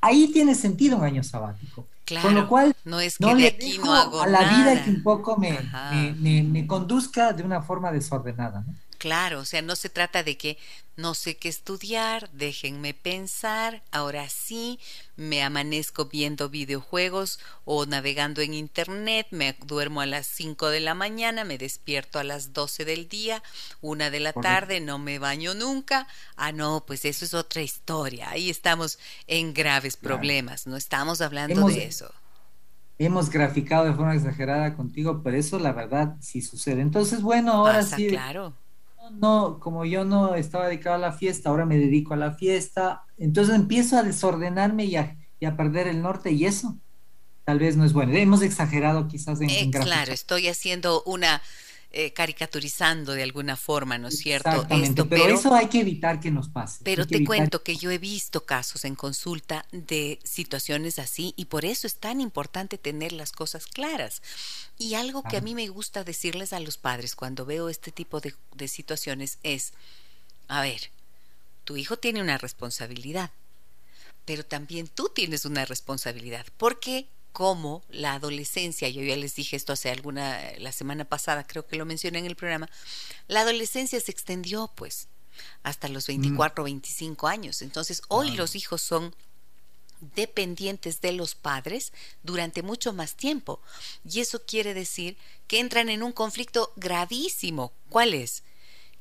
Ahí 0.00 0.30
tiene 0.32 0.54
sentido 0.54 0.96
un 0.96 1.04
año 1.04 1.22
sabático. 1.22 1.86
Con 2.20 2.34
lo 2.34 2.48
cual, 2.48 2.74
no 2.84 3.00
es 3.00 3.16
que 3.16 3.34
de 3.34 3.46
aquí 3.46 3.78
no 3.78 3.94
hago 3.94 4.20
a 4.20 4.26
la 4.26 4.40
vida 4.40 4.84
que 4.84 4.90
un 4.90 5.02
poco 5.02 5.38
me, 5.38 5.58
me, 6.18 6.42
me, 6.42 6.66
conduzca 6.66 7.32
de 7.32 7.42
una 7.42 7.62
forma 7.62 7.90
desordenada. 7.90 8.62
¿no? 8.66 8.74
Claro, 9.04 9.40
o 9.40 9.44
sea, 9.44 9.60
no 9.60 9.76
se 9.76 9.90
trata 9.90 10.22
de 10.22 10.38
que 10.38 10.56
no 10.96 11.12
sé 11.12 11.36
qué 11.36 11.50
estudiar, 11.50 12.30
déjenme 12.32 12.94
pensar, 12.94 13.82
ahora 13.92 14.30
sí, 14.30 14.80
me 15.14 15.42
amanezco 15.42 16.06
viendo 16.06 16.48
videojuegos 16.48 17.38
o 17.66 17.84
navegando 17.84 18.40
en 18.40 18.54
internet, 18.54 19.26
me 19.30 19.54
duermo 19.66 20.00
a 20.00 20.06
las 20.06 20.26
5 20.26 20.70
de 20.70 20.80
la 20.80 20.94
mañana, 20.94 21.44
me 21.44 21.58
despierto 21.58 22.18
a 22.18 22.24
las 22.24 22.54
12 22.54 22.86
del 22.86 23.06
día, 23.06 23.42
una 23.82 24.08
de 24.08 24.20
la 24.20 24.32
tarde, 24.32 24.80
no 24.80 24.98
me 24.98 25.18
baño 25.18 25.52
nunca. 25.52 26.08
Ah, 26.36 26.52
no, 26.52 26.84
pues 26.86 27.04
eso 27.04 27.26
es 27.26 27.34
otra 27.34 27.60
historia. 27.60 28.30
Ahí 28.30 28.48
estamos 28.48 28.98
en 29.26 29.52
graves 29.52 29.98
problemas, 29.98 30.66
no 30.66 30.78
estamos 30.78 31.20
hablando 31.20 31.66
de 31.66 31.84
eso. 31.84 32.10
Hemos 32.96 33.28
graficado 33.28 33.84
de 33.84 33.92
forma 33.92 34.14
exagerada 34.14 34.74
contigo, 34.74 35.20
pero 35.22 35.36
eso 35.36 35.58
la 35.58 35.72
verdad 35.72 36.16
sí 36.22 36.40
sucede. 36.40 36.80
Entonces, 36.80 37.20
bueno, 37.20 37.52
ahora 37.52 37.82
sí. 37.82 38.06
Claro 38.06 38.63
no, 39.12 39.58
como 39.60 39.84
yo 39.84 40.04
no 40.04 40.34
estaba 40.34 40.66
dedicado 40.66 40.96
a 40.96 40.98
la 40.98 41.12
fiesta, 41.12 41.50
ahora 41.50 41.66
me 41.66 41.78
dedico 41.78 42.14
a 42.14 42.16
la 42.16 42.32
fiesta, 42.32 43.02
entonces 43.18 43.54
empiezo 43.54 43.96
a 43.96 44.02
desordenarme 44.02 44.84
y 44.84 44.96
a, 44.96 45.16
perder 45.56 45.88
el 45.88 46.00
norte 46.00 46.30
y 46.32 46.46
eso. 46.46 46.78
Tal 47.44 47.58
vez 47.58 47.76
no 47.76 47.84
es 47.84 47.92
bueno. 47.92 48.14
Hemos 48.14 48.40
exagerado 48.40 49.06
quizás 49.08 49.42
en, 49.42 49.50
eh, 49.50 49.70
Claro, 49.70 50.12
estoy 50.12 50.48
haciendo 50.48 51.02
una 51.04 51.42
eh, 51.96 52.12
caricaturizando 52.12 53.12
de 53.12 53.22
alguna 53.22 53.56
forma, 53.56 53.98
¿no 53.98 54.08
es 54.08 54.18
cierto? 54.18 54.50
Exactamente, 54.50 55.04
pero, 55.04 55.32
eso 55.32 55.54
hay 55.54 55.68
que 55.68 55.78
evitar 55.78 56.18
que 56.18 56.32
nos 56.32 56.48
pase. 56.48 56.80
Pero 56.82 57.06
te 57.06 57.24
cuento 57.24 57.62
que 57.62 57.76
yo 57.76 57.92
he 57.92 57.98
visto 57.98 58.44
casos 58.44 58.84
en 58.84 58.96
consulta 58.96 59.64
de 59.70 60.18
situaciones 60.24 60.98
así 60.98 61.34
y 61.36 61.44
por 61.44 61.64
eso 61.64 61.86
es 61.86 61.94
tan 61.94 62.20
importante 62.20 62.78
tener 62.78 63.12
las 63.12 63.30
cosas 63.30 63.66
claras. 63.66 64.22
Y 64.76 64.94
algo 64.94 65.22
que 65.22 65.36
a 65.36 65.40
mí 65.40 65.54
me 65.54 65.68
gusta 65.68 66.02
decirles 66.02 66.52
a 66.52 66.58
los 66.58 66.78
padres 66.78 67.14
cuando 67.14 67.46
veo 67.46 67.68
este 67.68 67.92
tipo 67.92 68.20
de, 68.20 68.34
de 68.56 68.66
situaciones 68.66 69.38
es, 69.44 69.72
a 70.48 70.62
ver, 70.62 70.90
tu 71.62 71.76
hijo 71.76 71.96
tiene 71.96 72.20
una 72.20 72.38
responsabilidad, 72.38 73.30
pero 74.24 74.44
también 74.44 74.88
tú 74.88 75.12
tienes 75.14 75.44
una 75.44 75.64
responsabilidad, 75.64 76.44
porque 76.56 77.06
como 77.34 77.82
la 77.90 78.14
adolescencia, 78.14 78.88
yo 78.88 79.02
ya 79.02 79.16
les 79.16 79.34
dije 79.34 79.56
esto 79.56 79.72
hace 79.72 79.90
alguna, 79.90 80.40
la 80.58 80.70
semana 80.70 81.04
pasada, 81.04 81.44
creo 81.44 81.66
que 81.66 81.74
lo 81.74 81.84
mencioné 81.84 82.20
en 82.20 82.26
el 82.26 82.36
programa, 82.36 82.70
la 83.26 83.40
adolescencia 83.40 83.98
se 83.98 84.12
extendió 84.12 84.70
pues 84.76 85.08
hasta 85.64 85.88
los 85.88 86.06
24 86.06 86.62
o 86.62 86.64
25 86.64 87.26
años. 87.26 87.60
Entonces, 87.60 88.02
hoy 88.06 88.30
los 88.36 88.54
hijos 88.54 88.82
son 88.82 89.16
dependientes 90.14 91.00
de 91.00 91.10
los 91.10 91.34
padres 91.34 91.92
durante 92.22 92.62
mucho 92.62 92.92
más 92.92 93.16
tiempo. 93.16 93.60
Y 94.08 94.20
eso 94.20 94.44
quiere 94.46 94.72
decir 94.72 95.16
que 95.48 95.58
entran 95.58 95.88
en 95.88 96.04
un 96.04 96.12
conflicto 96.12 96.72
gravísimo. 96.76 97.72
¿Cuál 97.88 98.14
es? 98.14 98.44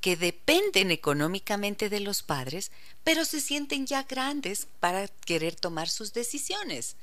Que 0.01 0.17
dependen 0.17 0.89
económicamente 0.89 1.87
de 1.87 1.99
los 1.99 2.23
padres, 2.23 2.71
pero 3.03 3.25
se 3.25 3.41
sienten 3.41 3.85
ya 3.85 4.01
grandes 4.01 4.67
para 4.79 5.07
querer 5.07 5.55
tomar 5.55 5.87
sus 5.87 6.13
decisiones. 6.13 6.95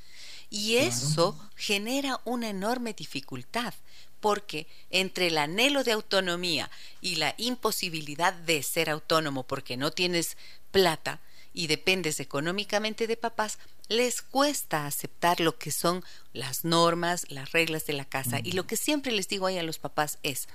Y 0.50 0.76
eso 0.76 1.38
genera 1.54 2.20
una 2.24 2.50
enorme 2.50 2.92
dificultad, 2.92 3.72
porque 4.18 4.66
entre 4.90 5.28
el 5.28 5.38
anhelo 5.38 5.84
de 5.84 5.92
autonomía 5.92 6.70
y 7.00 7.14
la 7.16 7.34
imposibilidad 7.38 8.32
de 8.32 8.62
ser 8.64 8.90
autónomo 8.90 9.46
porque 9.46 9.76
no 9.76 9.92
tienes 9.92 10.36
plata 10.72 11.20
y 11.52 11.68
dependes 11.68 12.18
económicamente 12.20 13.06
de 13.06 13.16
papás, 13.16 13.58
les 13.88 14.22
cuesta 14.22 14.86
aceptar 14.86 15.40
lo 15.40 15.56
que 15.56 15.70
son 15.70 16.04
las 16.32 16.64
normas, 16.64 17.26
las 17.28 17.52
reglas 17.52 17.86
de 17.86 17.92
la 17.92 18.04
casa. 18.04 18.40
Y 18.42 18.52
lo 18.52 18.66
que 18.66 18.76
siempre 18.76 19.12
les 19.12 19.28
digo 19.28 19.46
ahí 19.46 19.58
a 19.58 19.62
los 19.62 19.78
papás 19.78 20.18
es, 20.22 20.48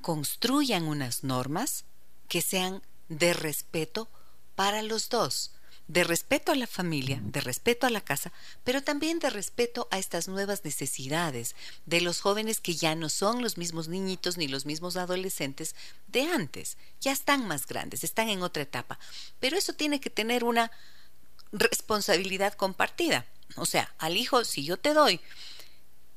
construyan 0.00 0.84
unas 0.84 1.24
normas 1.24 1.84
que 2.28 2.42
sean 2.42 2.82
de 3.08 3.34
respeto 3.34 4.08
para 4.54 4.82
los 4.82 5.08
dos 5.08 5.52
de 5.90 6.04
respeto 6.04 6.52
a 6.52 6.54
la 6.54 6.68
familia, 6.68 7.20
de 7.20 7.40
respeto 7.40 7.84
a 7.84 7.90
la 7.90 8.00
casa, 8.00 8.32
pero 8.62 8.80
también 8.80 9.18
de 9.18 9.28
respeto 9.28 9.88
a 9.90 9.98
estas 9.98 10.28
nuevas 10.28 10.64
necesidades 10.64 11.56
de 11.84 12.00
los 12.00 12.20
jóvenes 12.20 12.60
que 12.60 12.76
ya 12.76 12.94
no 12.94 13.08
son 13.08 13.42
los 13.42 13.58
mismos 13.58 13.88
niñitos 13.88 14.36
ni 14.36 14.46
los 14.46 14.66
mismos 14.66 14.96
adolescentes 14.96 15.74
de 16.06 16.22
antes, 16.22 16.76
ya 17.00 17.10
están 17.10 17.44
más 17.48 17.66
grandes, 17.66 18.04
están 18.04 18.28
en 18.28 18.44
otra 18.44 18.62
etapa, 18.62 19.00
pero 19.40 19.58
eso 19.58 19.72
tiene 19.72 19.98
que 19.98 20.10
tener 20.10 20.44
una 20.44 20.70
responsabilidad 21.50 22.54
compartida. 22.54 23.26
O 23.56 23.66
sea, 23.66 23.92
al 23.98 24.16
hijo, 24.16 24.44
si 24.44 24.62
yo 24.64 24.76
te 24.76 24.94
doy 24.94 25.20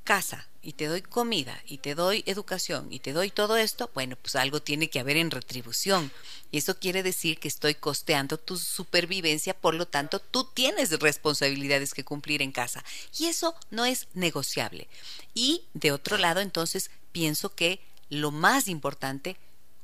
casa 0.03 0.47
y 0.61 0.73
te 0.73 0.85
doy 0.87 1.01
comida 1.01 1.61
y 1.65 1.79
te 1.79 1.93
doy 1.93 2.23
educación 2.25 2.87
y 2.91 2.99
te 2.99 3.11
doy 3.11 3.29
todo 3.29 3.57
esto, 3.57 3.91
bueno, 3.93 4.15
pues 4.15 4.35
algo 4.35 4.61
tiene 4.61 4.89
que 4.89 4.99
haber 4.99 5.17
en 5.17 5.29
retribución. 5.29 6.11
Y 6.51 6.59
eso 6.59 6.79
quiere 6.79 7.03
decir 7.03 7.39
que 7.39 7.49
estoy 7.49 7.75
costeando 7.75 8.37
tu 8.37 8.57
supervivencia, 8.57 9.53
por 9.53 9.73
lo 9.73 9.87
tanto, 9.87 10.19
tú 10.19 10.45
tienes 10.45 10.97
responsabilidades 10.99 11.93
que 11.93 12.05
cumplir 12.05 12.41
en 12.41 12.51
casa. 12.51 12.83
Y 13.17 13.25
eso 13.25 13.55
no 13.71 13.85
es 13.85 14.07
negociable. 14.13 14.87
Y 15.33 15.63
de 15.73 15.91
otro 15.91 16.17
lado, 16.17 16.39
entonces, 16.39 16.91
pienso 17.11 17.53
que 17.53 17.81
lo 18.09 18.31
más 18.31 18.67
importante, 18.67 19.35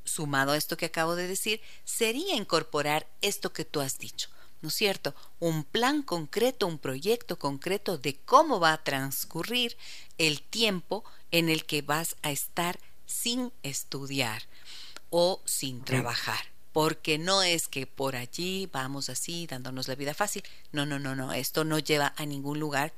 sumado 0.05 0.53
a 0.53 0.57
esto 0.57 0.77
que 0.77 0.85
acabo 0.85 1.15
de 1.15 1.27
decir, 1.27 1.61
sería 1.83 2.35
incorporar 2.35 3.05
esto 3.21 3.51
que 3.51 3.65
tú 3.65 3.81
has 3.81 3.97
dicho 3.97 4.29
¿no 4.61 4.69
es 4.69 4.75
cierto? 4.75 5.15
Un 5.39 5.63
plan 5.63 6.03
concreto, 6.03 6.67
un 6.67 6.79
proyecto 6.79 7.37
concreto 7.39 7.97
de 7.97 8.17
cómo 8.17 8.59
va 8.59 8.73
a 8.73 8.83
transcurrir 8.83 9.77
el 10.17 10.41
tiempo 10.41 11.03
en 11.31 11.49
el 11.49 11.65
que 11.65 11.81
vas 11.81 12.15
a 12.21 12.31
estar 12.31 12.79
sin 13.05 13.51
estudiar 13.63 14.43
o 15.09 15.41
sin 15.45 15.83
trabajar. 15.83 16.39
Porque 16.71 17.17
no 17.17 17.41
es 17.41 17.67
que 17.67 17.87
por 17.87 18.15
allí 18.15 18.69
vamos 18.71 19.09
así 19.09 19.47
dándonos 19.47 19.87
la 19.87 19.95
vida 19.95 20.13
fácil. 20.13 20.43
No, 20.71 20.85
no, 20.85 20.99
no, 20.99 21.15
no. 21.15 21.33
Esto 21.33 21.63
no 21.63 21.79
lleva 21.79 22.13
a 22.15 22.25
ningún 22.25 22.59
lugar 22.59 22.93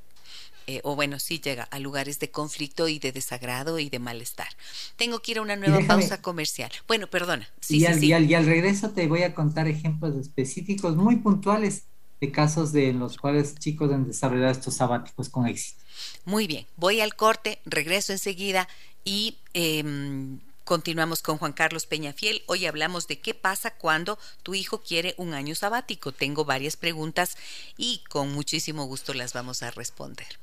eh, 0.66 0.80
o 0.84 0.94
bueno, 0.94 1.18
sí 1.18 1.40
llega 1.40 1.64
a 1.64 1.78
lugares 1.78 2.18
de 2.18 2.30
conflicto 2.30 2.88
y 2.88 2.98
de 2.98 3.12
desagrado 3.12 3.78
y 3.78 3.90
de 3.90 3.98
malestar. 3.98 4.48
Tengo 4.96 5.20
que 5.20 5.32
ir 5.32 5.38
a 5.38 5.42
una 5.42 5.56
nueva 5.56 5.80
pausa 5.86 6.22
comercial. 6.22 6.70
Bueno, 6.86 7.06
perdona. 7.06 7.48
Sí, 7.60 7.78
y, 7.78 7.86
al, 7.86 8.02
Y, 8.02 8.34
al, 8.34 8.46
regreso 8.46 8.90
te 8.90 9.06
voy 9.06 9.22
a 9.22 9.34
contar 9.34 9.68
ejemplos 9.68 10.16
específicos 10.16 10.96
muy 10.96 11.16
puntuales 11.16 11.84
de 12.20 12.30
casos 12.30 12.72
de 12.72 12.92
los 12.92 13.16
cuales 13.16 13.56
chicos 13.56 13.90
han 13.92 14.06
desarrollado 14.06 14.52
estos 14.52 14.74
sabáticos 14.74 15.28
con 15.28 15.46
éxito. 15.46 15.82
Muy 16.24 16.46
bien, 16.46 16.66
voy 16.76 17.00
al 17.00 17.16
corte, 17.16 17.58
regreso 17.64 18.12
enseguida 18.12 18.68
y 19.04 19.38
em, 19.54 20.38
continuamos 20.64 21.22
con 21.22 21.38
Juan 21.38 21.52
Carlos 21.52 21.86
Peñafiel. 21.86 22.42
Hoy 22.46 22.66
hablamos 22.66 23.08
de 23.08 23.18
qué 23.18 23.34
pasa 23.34 23.72
cuando 23.72 24.18
tu 24.42 24.54
hijo 24.54 24.82
quiere 24.82 25.14
un 25.16 25.34
año 25.34 25.54
sabático. 25.54 26.12
Tengo 26.12 26.44
varias 26.44 26.76
preguntas 26.76 27.36
y 27.76 28.02
con 28.08 28.32
muchísimo 28.32 28.84
gusto 28.84 29.14
las 29.14 29.32
vamos 29.32 29.62
a 29.62 29.70
responder. 29.70 30.41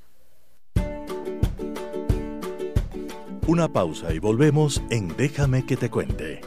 Una 3.50 3.68
pausa 3.68 4.14
y 4.14 4.20
volvemos 4.20 4.80
en 4.92 5.08
Déjame 5.18 5.66
que 5.66 5.76
te 5.76 5.90
cuente. 5.90 6.42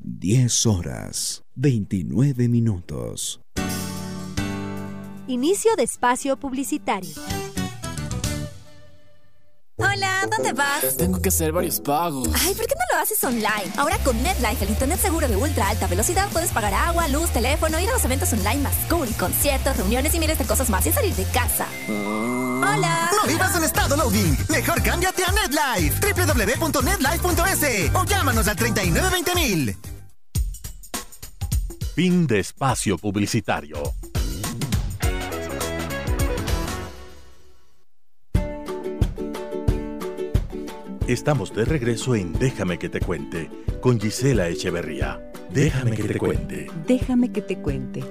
10 0.00 0.66
horas, 0.66 1.44
29 1.54 2.48
minutos. 2.48 3.40
Inicio 5.28 5.76
de 5.76 5.84
espacio 5.84 6.36
publicitario. 6.36 7.14
Hola, 9.76 10.28
¿dónde 10.28 10.52
vas? 10.52 10.96
Tengo 10.96 11.22
que 11.22 11.28
hacer 11.28 11.52
varios 11.52 11.78
pagos. 11.78 12.28
Ay, 12.44 12.54
¿por 12.56 12.66
qué 12.66 12.74
no 12.74 12.96
lo 12.96 13.00
haces 13.00 13.22
online? 13.22 13.72
Ahora 13.76 13.96
con 13.98 14.20
NetLife, 14.24 14.64
el 14.64 14.70
internet 14.70 14.98
seguro 14.98 15.28
de 15.28 15.36
ultra 15.36 15.68
alta 15.68 15.86
velocidad, 15.86 16.28
puedes 16.32 16.50
pagar 16.50 16.74
agua, 16.74 17.06
luz, 17.06 17.30
teléfono, 17.30 17.78
ir 17.78 17.90
a 17.90 17.92
los 17.92 18.04
eventos 18.04 18.32
online 18.32 18.64
más 18.64 18.74
cool, 18.90 19.06
conciertos, 19.20 19.76
reuniones 19.76 20.12
y 20.16 20.18
miles 20.18 20.36
de 20.36 20.44
cosas 20.44 20.68
más 20.68 20.82
sin 20.82 20.92
salir 20.92 21.14
de 21.14 21.24
casa. 21.26 21.68
Ah. 21.88 22.43
Hola. 22.62 23.10
No 23.20 23.28
vivas 23.28 23.56
en 23.56 23.64
estado 23.64 23.96
loading. 23.96 24.36
Mejor 24.48 24.82
cámbiate 24.82 25.24
a 25.24 25.32
NetLife. 25.32 26.00
www.netlife.es 26.12 27.94
o 27.94 28.04
llámanos 28.04 28.48
al 28.48 28.56
3920.000. 28.56 29.76
Fin 31.94 32.26
de 32.26 32.40
espacio 32.40 32.98
publicitario. 32.98 33.76
Estamos 41.06 41.54
de 41.54 41.66
regreso 41.66 42.14
en 42.14 42.32
Déjame 42.32 42.78
que 42.78 42.88
te 42.88 42.98
cuente 42.98 43.50
con 43.82 44.00
Gisela 44.00 44.48
Echeverría. 44.48 45.20
Déjame, 45.50 45.94
que, 45.94 46.02
te 46.04 46.18
cuente. 46.18 46.66
Déjame 46.86 47.30
que 47.30 47.42
te 47.42 47.58
cuente. 47.58 48.02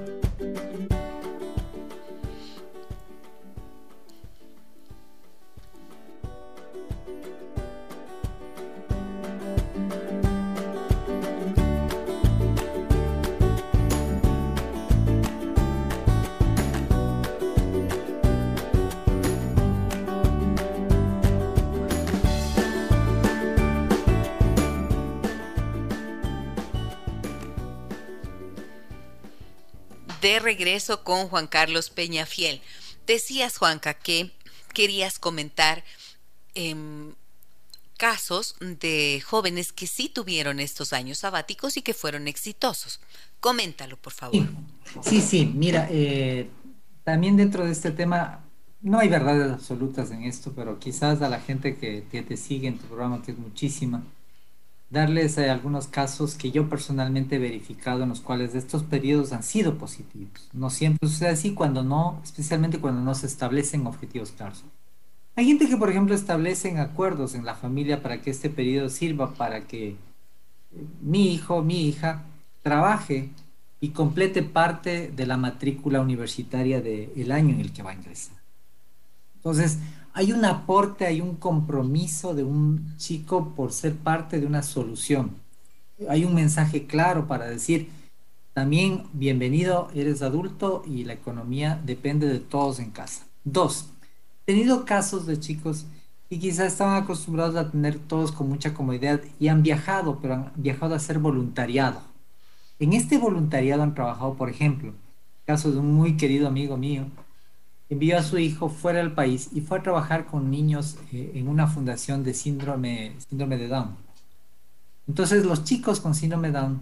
De 30.23 30.39
regreso 30.39 31.03
con 31.03 31.27
Juan 31.27 31.47
Carlos 31.47 31.89
Peñafiel. 31.89 32.61
Decías, 33.05 33.57
Juanca, 33.57 33.93
que 33.93 34.31
querías 34.73 35.19
comentar 35.19 35.83
em, 36.55 37.13
casos 37.97 38.55
de 38.61 39.21
jóvenes 39.23 39.73
que 39.73 39.85
sí 39.85 40.07
tuvieron 40.07 40.61
estos 40.61 40.93
años 40.93 41.19
sabáticos 41.19 41.75
y 41.75 41.81
que 41.81 41.93
fueron 41.93 42.29
exitosos. 42.29 43.01
Coméntalo, 43.41 43.97
por 43.97 44.13
favor. 44.13 44.47
Sí, 45.01 45.19
sí, 45.19 45.45
mira, 45.45 45.89
eh, 45.91 46.49
también 47.03 47.35
dentro 47.35 47.65
de 47.65 47.73
este 47.73 47.91
tema 47.91 48.45
no 48.81 48.99
hay 48.99 49.09
verdades 49.09 49.51
absolutas 49.51 50.09
en 50.11 50.23
esto, 50.23 50.53
pero 50.55 50.79
quizás 50.79 51.21
a 51.21 51.27
la 51.27 51.41
gente 51.41 51.75
que, 51.75 52.01
te 52.01 52.37
sigue 52.37 52.69
en 52.69 52.77
tu 52.77 52.85
programa, 52.85 53.21
que 53.21 53.31
es 53.31 53.37
muchísima, 53.37 54.03
darles 54.93 55.39
eh, 55.39 55.49
algunos 55.49 55.87
casos 55.87 56.35
que 56.35 56.51
yo 56.51 56.69
personalmente 56.69 57.35
he 57.35 57.39
verificado 57.39 58.03
en 58.03 58.09
los 58.09 58.21
cuales 58.21 58.53
estos 58.53 58.83
periodos 58.83 59.33
han 59.33 59.41
sido 59.41 59.77
positivos. 59.79 60.49
No 60.53 60.69
siempre 60.69 61.09
sucede 61.09 61.29
así 61.29 61.55
cuando 61.55 61.83
no, 61.83 62.21
especialmente 62.23 62.79
cuando 62.79 63.01
no 63.01 63.15
se 63.15 63.25
establecen 63.25 63.87
objetivos 63.87 64.31
claros. 64.31 64.63
Hay 65.35 65.45
gente 65.47 65.67
que, 65.67 65.77
por 65.77 65.89
ejemplo, 65.89 66.13
establecen 66.13 66.77
acuerdos 66.77 67.33
en 67.33 67.43
la 67.43 67.55
familia 67.55 68.03
para 68.03 68.21
que 68.21 68.29
este 68.29 68.51
periodo 68.51 68.87
sirva 68.89 69.33
para 69.33 69.61
que 69.61 69.89
eh, 69.89 69.95
mi 71.01 71.33
hijo, 71.33 71.63
mi 71.63 71.87
hija, 71.87 72.21
trabaje 72.61 73.31
y 73.81 73.89
complete 73.89 74.43
parte 74.43 75.11
de 75.13 75.25
la 75.25 75.37
matrícula 75.37 76.01
universitaria 76.01 76.81
del 76.81 77.31
año 77.31 77.55
en 77.55 77.61
el 77.61 77.73
que 77.73 77.81
va 77.81 77.89
a 77.89 77.95
ingresar. 77.95 78.37
Entonces, 79.37 79.79
hay 80.13 80.31
un 80.31 80.45
aporte, 80.45 81.05
hay 81.07 81.21
un 81.21 81.35
compromiso 81.35 82.35
de 82.35 82.43
un 82.43 82.95
chico 82.97 83.53
por 83.55 83.71
ser 83.71 83.95
parte 83.95 84.39
de 84.39 84.45
una 84.45 84.61
solución. 84.61 85.31
Hay 86.07 86.23
un 86.23 86.35
mensaje 86.35 86.85
claro 86.85 87.27
para 87.27 87.45
decir, 87.45 87.89
también 88.53 89.05
bienvenido, 89.13 89.89
eres 89.95 90.21
adulto 90.21 90.83
y 90.85 91.03
la 91.03 91.13
economía 91.13 91.81
depende 91.83 92.27
de 92.27 92.39
todos 92.39 92.79
en 92.79 92.91
casa. 92.91 93.25
Dos, 93.43 93.89
he 94.45 94.53
tenido 94.53 94.85
casos 94.85 95.25
de 95.25 95.39
chicos 95.39 95.87
que 96.29 96.37
quizás 96.37 96.67
estaban 96.67 97.01
acostumbrados 97.01 97.55
a 97.55 97.71
tener 97.71 97.97
todos 97.97 98.31
con 98.31 98.49
mucha 98.49 98.75
comodidad 98.75 99.21
y 99.39 99.47
han 99.47 99.63
viajado, 99.63 100.19
pero 100.21 100.35
han 100.35 100.51
viajado 100.55 100.93
a 100.93 100.97
hacer 100.97 101.17
voluntariado. 101.17 102.01
En 102.77 102.93
este 102.93 103.17
voluntariado 103.17 103.81
han 103.81 103.95
trabajado, 103.95 104.35
por 104.35 104.49
ejemplo, 104.49 104.93
caso 105.45 105.71
de 105.71 105.79
un 105.79 105.91
muy 105.91 106.17
querido 106.17 106.47
amigo 106.47 106.77
mío, 106.77 107.05
envió 107.93 108.17
a 108.17 108.23
su 108.23 108.37
hijo 108.37 108.69
fuera 108.69 108.99
del 108.99 109.13
país 109.13 109.49
y 109.53 109.61
fue 109.61 109.79
a 109.79 109.83
trabajar 109.83 110.25
con 110.25 110.51
niños 110.51 110.97
eh, 111.11 111.31
en 111.35 111.47
una 111.47 111.67
fundación 111.67 112.23
de 112.23 112.33
síndrome, 112.33 113.13
síndrome 113.29 113.57
de 113.57 113.67
Down. 113.67 113.95
Entonces 115.07 115.45
los 115.45 115.63
chicos 115.63 115.99
con 115.99 116.13
síndrome 116.13 116.49
de 116.49 116.59
Down 116.59 116.81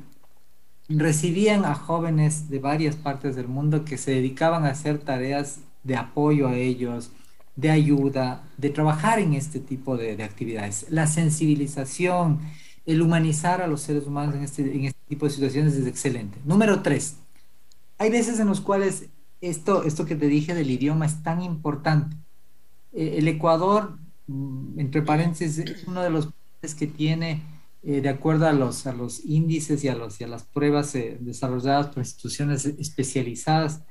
recibían 0.90 1.66
a 1.66 1.76
jóvenes 1.76 2.50
de 2.50 2.60
varias 2.60 2.96
partes 2.96 3.36
del 3.36 3.48
mundo 3.48 3.86
que 3.86 3.98
se 3.98 4.12
dedicaban 4.12 4.66
a 4.66 4.70
hacer 4.70 5.00
tareas 5.00 5.60
de 5.84 5.96
apoyo 5.96 6.48
a 6.48 6.56
ellos, 6.56 7.12
de 7.56 7.72
ayuda, 7.72 8.44
de 8.58 8.70
trabajar 8.70 9.20
en 9.20 9.34
este 9.34 9.60
tipo 9.60 9.98
de, 9.98 10.22
actividades. 10.24 10.86
La 10.90 11.08
sensibilización, 11.08 12.40
el 12.86 13.02
humanizar 13.02 13.62
a 13.62 13.68
los 13.68 13.82
seres 13.82 14.06
humanos 14.06 14.36
en 14.36 14.44
este, 14.44 14.62
en 14.62 14.86
este 14.86 15.00
tipo 15.08 15.26
de 15.26 15.32
situaciones 15.32 15.76
es 15.76 15.88
excelente. 15.88 16.38
Número 16.46 16.82
tres, 16.82 17.18
hay 17.98 18.10
veces 18.10 18.40
en 18.40 18.48
los 18.48 18.62
cuales 18.62 19.10
esto, 19.42 19.84
esto 19.84 20.06
que 20.06 20.16
te 20.16 20.28
dije 20.28 20.54
del 20.54 20.70
idioma 20.70 21.06
es 21.06 21.24
tan 21.24 21.42
importante. 21.42 22.16
Eh, 22.94 23.16
el 23.18 23.28
Ecuador, 23.28 23.98
mm, 24.28 24.80
entre 24.80 25.02
paréntesis, 25.02 25.58
es 25.58 25.84
uno 25.88 26.02
de 26.02 26.12
los 26.12 26.28
países 26.28 26.78
que 26.78 26.88
tiene, 26.88 27.42
eh, 27.84 28.02
de 28.02 28.10
acuerdo 28.10 28.48
a 28.48 28.54
los, 28.54 28.86
a 28.86 28.94
los 28.94 29.26
índices 29.26 29.84
y 29.84 29.88
a, 29.88 29.96
los, 29.96 30.22
y 30.22 30.24
a 30.24 30.28
las 30.28 30.44
pruebas 30.44 30.94
eh, 30.96 31.18
desarrolladas 31.20 31.88
por 31.88 32.00
instituciones 32.00 32.66
especializadas, 32.66 33.82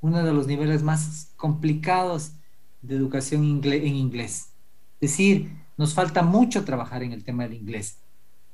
uno 0.00 0.24
de 0.24 0.32
los 0.32 0.46
niveles 0.46 0.82
más 0.82 1.32
complicados 1.36 2.32
de 2.82 2.96
educación 2.96 3.62
en 3.64 3.96
inglés. 3.96 4.48
Es 5.00 5.10
decir, 5.10 5.50
nos 5.76 5.94
falta 5.94 6.22
mucho 6.22 6.64
trabajar 6.64 7.02
en 7.02 7.12
el 7.12 7.24
tema 7.24 7.44
del 7.44 7.54
inglés. 7.54 7.98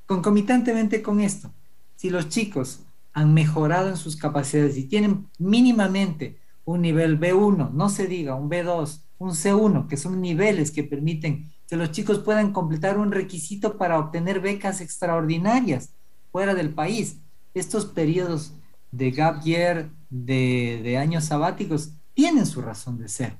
Concomitantemente 0.06 1.02
con 1.02 1.20
esto, 1.20 1.52
si 1.96 2.10
los 2.10 2.28
chicos 2.28 2.80
han 3.12 3.34
mejorado 3.34 3.88
en 3.88 3.96
sus 3.96 4.16
capacidades 4.16 4.76
y 4.76 4.84
tienen 4.84 5.26
mínimamente 5.38 6.40
un 6.64 6.82
nivel 6.82 7.18
B1, 7.18 7.72
no 7.72 7.88
se 7.88 8.06
diga 8.06 8.34
un 8.34 8.48
B2, 8.48 9.02
un 9.18 9.30
C1, 9.30 9.86
que 9.88 9.96
son 9.96 10.20
niveles 10.20 10.70
que 10.70 10.84
permiten 10.84 11.52
que 11.68 11.76
los 11.76 11.92
chicos 11.92 12.20
puedan 12.20 12.52
completar 12.52 12.98
un 12.98 13.12
requisito 13.12 13.76
para 13.76 13.98
obtener 13.98 14.40
becas 14.40 14.80
extraordinarias 14.80 15.94
fuera 16.32 16.54
del 16.54 16.74
país. 16.74 17.18
Estos 17.54 17.86
periodos 17.86 18.54
de 18.90 19.10
gap 19.10 19.42
year, 19.42 19.90
de, 20.08 20.96
años 20.98 21.24
sabáticos, 21.24 21.92
tienen 22.14 22.46
su 22.46 22.60
razón 22.60 22.98
de 22.98 23.08
ser. 23.08 23.38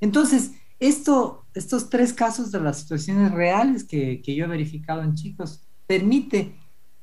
Entonces, 0.00 0.52
esto, 0.78 1.44
estos 1.54 1.90
tres 1.90 2.12
casos 2.12 2.50
de 2.50 2.60
las 2.60 2.78
situaciones 2.80 3.32
reales 3.32 3.84
que, 3.84 4.20
que 4.22 4.34
yo 4.34 4.44
he 4.44 4.48
verificado 4.48 5.02
en 5.02 5.14
chicos, 5.14 5.62
permite 5.86 6.54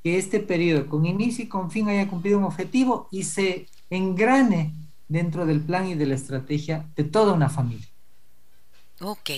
que 0.04 0.18
este 0.18 0.40
periodo 0.40 0.88
con 0.88 1.06
inicio 1.06 1.46
y 1.46 1.48
con 1.48 1.72
fin 1.72 1.88
haya 1.88 2.08
cumplido 2.08 2.38
un 2.38 2.44
objetivo 2.44 3.08
y 3.10 3.24
se 3.24 3.68
engrane 3.90 4.74
dentro 5.08 5.46
del 5.46 5.62
plan 5.62 5.88
y 5.88 5.96
de 5.96 6.06
la 6.06 6.16
estrategia 6.16 6.86
de 6.96 7.06
toda 7.06 7.34
una 7.34 7.50
familia. 7.50 7.88
Ok, 9.00 9.32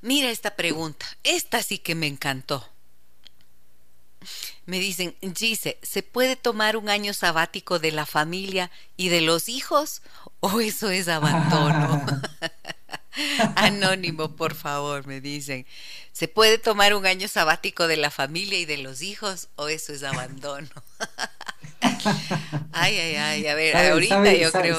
mira 0.00 0.30
esta 0.30 0.54
pregunta, 0.54 1.06
esta 1.24 1.62
sí 1.62 1.78
que 1.78 1.94
me 1.94 2.06
encantó. 2.06 2.64
Me 4.66 4.78
dicen, 4.78 5.14
Gise, 5.34 5.78
¿se 5.82 6.02
puede 6.02 6.36
tomar 6.36 6.76
un 6.76 6.88
año 6.90 7.14
sabático 7.14 7.78
de 7.78 7.92
la 7.92 8.04
familia 8.04 8.70
y 8.96 9.08
de 9.08 9.20
los 9.20 9.48
hijos 9.48 10.02
o 10.40 10.60
eso 10.60 10.90
es 10.90 11.08
abandono? 11.08 12.02
Anónimo, 13.56 14.36
por 14.36 14.54
favor, 14.54 15.06
me 15.06 15.20
dicen. 15.20 15.66
¿Se 16.12 16.28
puede 16.28 16.58
tomar 16.58 16.94
un 16.94 17.06
año 17.06 17.28
sabático 17.28 17.86
de 17.86 17.96
la 17.96 18.10
familia 18.10 18.58
y 18.58 18.64
de 18.64 18.78
los 18.78 19.02
hijos 19.02 19.48
o 19.56 19.68
eso 19.68 19.92
es 19.92 20.02
abandono? 20.02 20.68
ay, 22.72 22.96
ay, 22.96 23.16
ay, 23.16 23.46
a 23.46 23.54
ver, 23.54 23.76
ahorita 23.76 24.34
yo 24.34 24.50
creo... 24.52 24.76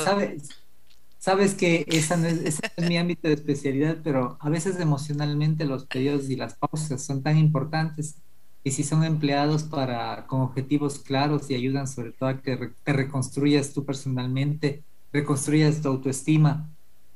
Sabes, 1.18 1.54
que 1.54 1.86
esa 1.88 2.16
no 2.16 2.28
es, 2.28 2.40
es 2.40 2.88
mi 2.88 2.98
ámbito 2.98 3.28
de 3.28 3.34
especialidad, 3.34 3.98
pero 4.04 4.38
a 4.40 4.50
veces 4.50 4.80
emocionalmente 4.80 5.66
los 5.66 5.86
periodos 5.86 6.30
y 6.30 6.38
las 6.38 6.56
pausas 6.56 7.04
son 7.04 7.22
tan 7.22 7.38
importantes 7.38 8.16
y 8.64 8.72
si 8.72 8.84
son 8.84 9.04
empleados 9.04 9.64
para 9.64 10.28
con 10.28 10.42
objetivos 10.42 11.00
claros 11.00 11.50
y 11.50 11.56
ayudan 11.56 11.88
sobre 11.88 12.12
todo 12.12 12.30
a 12.30 12.42
que 12.42 12.72
te 12.84 12.94
reconstruyas 12.94 13.74
tú 13.74 13.86
personalmente, 13.86 14.84
reconstruyas 15.12 15.82
tu 15.82 15.90
autoestima, 15.90 16.70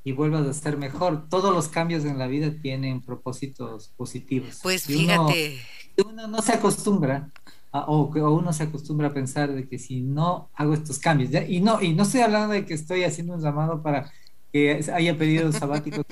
y 0.03 0.11
vuelvas 0.11 0.47
a 0.47 0.53
ser 0.53 0.77
mejor. 0.77 1.29
Todos 1.29 1.53
los 1.53 1.67
cambios 1.67 2.05
en 2.05 2.17
la 2.17 2.27
vida 2.27 2.51
tienen 2.61 3.01
propósitos 3.01 3.89
positivos. 3.95 4.59
Pues 4.61 4.85
fíjate. 4.85 5.59
Uno, 6.05 6.27
no 6.27 6.41
se 6.41 6.53
acostumbra 6.53 7.31
o, 7.73 8.11
uno 8.31 8.53
se 8.53 8.63
acostumbra 8.63 9.07
a 9.07 9.13
pensar 9.13 9.51
de 9.51 9.67
que 9.67 9.79
si 9.79 10.01
no 10.01 10.49
hago 10.53 10.73
estos 10.73 10.99
cambios, 10.99 11.31
y 11.47 11.59
no 11.59 11.81
y 11.81 11.93
no 11.93 12.03
estoy 12.03 12.21
hablando 12.21 12.53
de 12.53 12.65
que 12.65 12.75
estoy 12.75 13.03
haciendo 13.03 13.33
un 13.33 13.41
llamado 13.41 13.81
para 13.81 14.11
que 14.51 14.83
haya 14.93 15.17
periodos 15.17 15.55
sabáticos. 15.59 16.05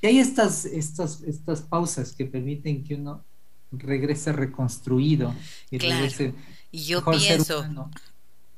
y 0.00 0.06
hay 0.06 0.18
estas, 0.18 0.64
estas, 0.64 1.22
estas 1.22 1.62
pausas 1.62 2.12
que 2.12 2.24
permiten 2.24 2.84
que 2.84 2.94
uno 2.94 3.24
regrese 3.72 4.32
reconstruido 4.32 5.34
y 5.70 5.78
regrese 5.78 6.34
y 6.70 6.84
yo 6.84 7.04
pienso 7.04 7.66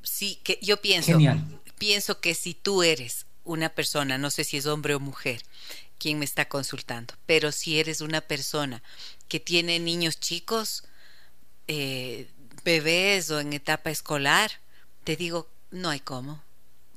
sí 0.01 0.39
que 0.43 0.57
yo 0.61 0.77
pienso 0.77 1.17
pienso 1.77 2.21
que 2.21 2.33
si 2.33 2.53
tú 2.53 2.81
eres 2.81 3.25
una 3.43 3.69
persona, 3.69 4.17
no 4.17 4.31
sé 4.31 4.43
si 4.43 4.57
es 4.57 4.65
hombre 4.65 4.95
o 4.95 4.99
mujer, 4.99 5.41
quien 5.97 6.19
me 6.19 6.25
está 6.25 6.47
consultando, 6.47 7.13
pero 7.25 7.51
si 7.51 7.79
eres 7.79 8.01
una 8.01 8.21
persona 8.21 8.81
que 9.27 9.39
tiene 9.39 9.79
niños 9.79 10.19
chicos, 10.19 10.83
eh, 11.67 12.27
bebés 12.63 13.29
o 13.29 13.39
en 13.39 13.53
etapa 13.53 13.91
escolar, 13.91 14.51
te 15.03 15.15
digo, 15.15 15.49
no 15.71 15.89
hay 15.89 15.99
cómo. 15.99 16.43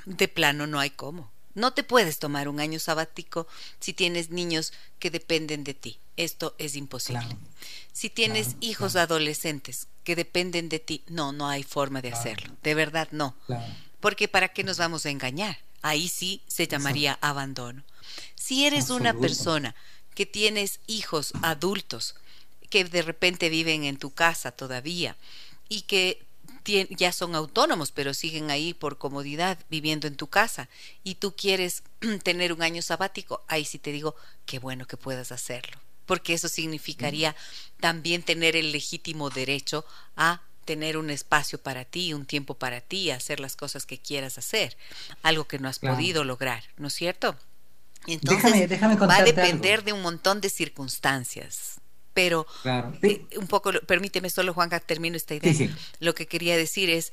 De 0.05 0.29
plano 0.29 0.67
no 0.67 0.81
hay 0.81 0.91
cómo. 0.91 1.31
No 1.55 1.73
te 1.73 1.85
puedes 1.85 2.19
tomar 2.19 2.49
un 2.49 2.61
año 2.61 2.81
sabático 2.81 3.47
si 3.79 3.93
tienes 3.93 4.31
niños 4.31 4.73
que 4.99 5.11
dependen 5.11 5.65
de 5.65 5.75
ti. 5.75 6.01
Esto 6.17 6.55
es 6.59 6.77
imposible. 6.77 7.37
si 7.93 8.11
tienes 8.11 8.57
hijos 8.61 8.97
adolescentes 8.97 9.89
que 10.03 10.17
dependen 10.17 10.69
de 10.69 10.81
ti, 10.81 11.03
no, 11.07 11.33
no 11.33 11.49
hay 11.49 11.63
forma 11.63 12.03
de 12.03 12.13
hacerlo. 12.13 12.57
De 12.63 12.75
verdad, 12.75 13.09
no. 13.13 13.37
Porque 14.01 14.29
¿para 14.29 14.49
qué 14.49 14.65
nos 14.65 14.79
vamos 14.79 15.07
a 15.07 15.11
engañar? 15.11 15.59
Ahí 15.85 16.09
sí 16.09 16.41
se 16.47 16.67
llamaría 16.67 17.19
abandono. 17.21 17.85
Si 18.35 18.65
eres 18.65 18.89
una 18.89 19.13
persona 19.13 19.75
que 20.15 20.25
tienes 20.25 20.81
hijos 20.87 21.35
adultos 21.43 22.15
que 22.71 22.85
de 22.85 23.03
repente 23.03 23.51
viven 23.51 23.85
en 23.85 23.99
tu 23.99 24.11
casa 24.11 24.51
todavía 24.51 25.15
y 25.69 25.83
que 25.83 26.25
ya 26.65 27.13
son 27.13 27.35
autónomos, 27.35 27.93
pero 27.93 28.15
siguen 28.15 28.51
ahí 28.51 28.73
por 28.73 28.97
comodidad 28.97 29.59
viviendo 29.69 30.07
en 30.07 30.17
tu 30.17 30.29
casa 30.29 30.71
y 31.03 31.17
tú 31.17 31.37
quieres 31.37 31.83
tener 32.25 32.55
un 32.55 32.63
año 32.63 32.81
sabático, 32.81 33.45
ahí 33.47 33.67
sí 33.67 33.79
te 33.79 33.93
digo, 33.93 34.17
qué 34.47 34.59
bueno 34.59 34.87
que 34.87 34.97
puedas 34.97 35.33
hacerlo, 35.33 35.79
porque 36.07 36.33
eso 36.33 36.49
significaría 36.49 37.37
también 37.79 38.23
tener 38.23 38.57
el 38.57 38.73
legítimo 38.73 39.29
derecho 39.29 39.85
a 40.17 40.41
tener 40.65 40.97
un 40.97 41.11
espacio 41.11 41.59
para 41.61 41.85
ti, 41.85 42.15
un 42.15 42.27
tiempo 42.27 42.55
para 42.55 42.81
ti, 42.81 43.11
hacer 43.11 43.41
las 43.41 43.57
cosas 43.57 43.87
que 43.87 43.99
quieras 43.99 44.39
hacer, 44.39 44.77
algo 45.23 45.45
que 45.45 45.59
no 45.59 45.69
has 45.69 45.79
podido 45.79 46.25
lograr, 46.25 46.65
¿no 46.77 46.89
es 46.89 46.95
cierto? 46.95 47.37
Entonces, 48.07 48.71
va 48.71 49.17
a 49.17 49.25
depender 49.25 49.85
de 49.85 49.93
un 49.93 50.03
montón 50.03 50.41
de 50.41 50.51
circunstancias. 50.51 51.81
Pero 52.13 52.47
eh, 53.03 53.27
un 53.37 53.49
poco, 53.49 53.73
permíteme 53.87 54.31
solo, 54.31 54.55
Juanca, 54.55 54.79
termino 54.79 55.17
esta 55.17 55.35
idea. 55.35 55.77
Lo 55.99 56.15
que 56.15 56.27
quería 56.27 56.57
decir 56.57 56.89
es, 56.89 57.13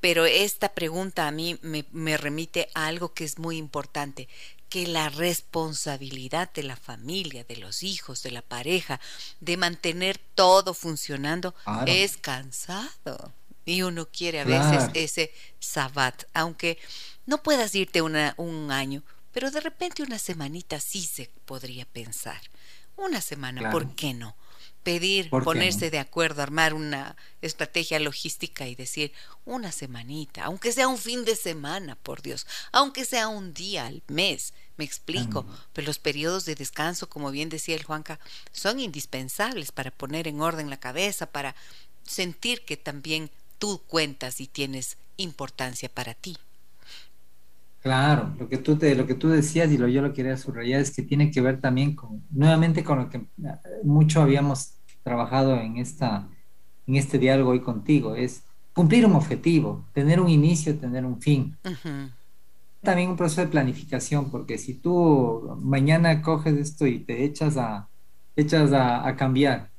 pero 0.00 0.24
esta 0.24 0.72
pregunta 0.72 1.26
a 1.26 1.32
mí 1.32 1.58
me, 1.62 1.84
me, 1.90 2.16
remite 2.16 2.68
a 2.74 2.86
algo 2.86 3.12
que 3.12 3.24
es 3.24 3.38
muy 3.38 3.56
importante, 3.56 4.28
que 4.76 4.86
la 4.86 5.08
responsabilidad 5.08 6.52
de 6.52 6.62
la 6.62 6.76
familia, 6.76 7.44
de 7.44 7.56
los 7.56 7.82
hijos, 7.82 8.22
de 8.22 8.30
la 8.30 8.42
pareja, 8.42 9.00
de 9.40 9.56
mantener 9.56 10.18
todo 10.34 10.74
funcionando, 10.74 11.54
es 11.86 12.18
cansado. 12.18 13.32
Y 13.64 13.80
uno 13.80 14.06
quiere 14.06 14.40
a 14.40 14.44
veces 14.44 14.90
ese 14.92 15.32
sabat, 15.60 16.24
aunque 16.34 16.76
no 17.24 17.42
puedas 17.42 17.74
irte 17.74 18.02
una, 18.02 18.34
un 18.36 18.70
año, 18.70 19.02
pero 19.32 19.50
de 19.50 19.60
repente 19.60 20.02
una 20.02 20.18
semanita 20.18 20.78
sí 20.78 21.00
se 21.00 21.30
podría 21.46 21.86
pensar. 21.86 22.42
Una 22.96 23.22
semana, 23.22 23.70
¿por 23.70 23.94
qué 23.94 24.12
no? 24.12 24.36
Pedir, 24.82 25.30
ponerse 25.30 25.90
de 25.90 26.00
acuerdo, 26.00 26.42
armar 26.42 26.74
una 26.74 27.16
estrategia 27.40 27.98
logística 27.98 28.68
y 28.68 28.74
decir 28.74 29.14
una 29.46 29.72
semanita, 29.72 30.44
aunque 30.44 30.70
sea 30.70 30.86
un 30.86 30.98
fin 30.98 31.24
de 31.24 31.34
semana, 31.34 31.96
por 31.96 32.20
Dios, 32.20 32.46
aunque 32.72 33.06
sea 33.06 33.28
un 33.28 33.54
día 33.54 33.86
al 33.86 34.02
mes, 34.06 34.52
me 34.76 34.84
explico, 34.84 35.46
pero 35.72 35.86
los 35.86 35.98
periodos 35.98 36.44
de 36.44 36.54
descanso, 36.54 37.08
como 37.08 37.30
bien 37.30 37.48
decía 37.48 37.74
el 37.74 37.84
Juanca, 37.84 38.18
son 38.52 38.80
indispensables 38.80 39.72
para 39.72 39.90
poner 39.90 40.28
en 40.28 40.40
orden 40.40 40.70
la 40.70 40.78
cabeza, 40.78 41.26
para 41.26 41.54
sentir 42.02 42.64
que 42.64 42.76
también 42.76 43.30
tú 43.58 43.80
cuentas 43.86 44.40
y 44.40 44.46
tienes 44.46 44.96
importancia 45.16 45.88
para 45.88 46.14
ti. 46.14 46.36
Claro, 47.82 48.34
lo 48.38 48.48
que 48.48 48.58
tú 48.58 48.76
te, 48.76 48.94
lo 48.96 49.06
que 49.06 49.14
tú 49.14 49.28
decías 49.28 49.70
y 49.70 49.78
lo 49.78 49.86
yo 49.86 50.02
lo 50.02 50.12
quería 50.12 50.36
subrayar 50.36 50.80
es 50.80 50.90
que 50.90 51.02
tiene 51.02 51.30
que 51.30 51.40
ver 51.40 51.60
también 51.60 51.94
con, 51.94 52.22
nuevamente 52.30 52.82
con 52.82 52.98
lo 52.98 53.08
que 53.08 53.18
eh, 53.18 53.24
mucho 53.84 54.20
habíamos 54.20 54.72
trabajado 55.04 55.54
en 55.60 55.76
esta, 55.76 56.28
en 56.86 56.96
este 56.96 57.18
diálogo 57.18 57.52
hoy 57.52 57.60
contigo, 57.60 58.16
es 58.16 58.42
cumplir 58.74 59.06
un 59.06 59.14
objetivo, 59.14 59.84
tener 59.92 60.20
un 60.20 60.28
inicio, 60.28 60.76
tener 60.76 61.04
un 61.04 61.20
fin. 61.20 61.56
También 62.86 63.10
un 63.10 63.16
proceso 63.16 63.40
de 63.40 63.48
planificación, 63.48 64.30
porque 64.30 64.58
si 64.58 64.74
tú 64.74 65.58
mañana 65.60 66.22
coges 66.22 66.56
esto 66.56 66.86
y 66.86 67.00
te 67.00 67.24
echas 67.24 67.56
a, 67.56 67.88
echas 68.36 68.72
a, 68.72 69.14
cambiar 69.16 69.70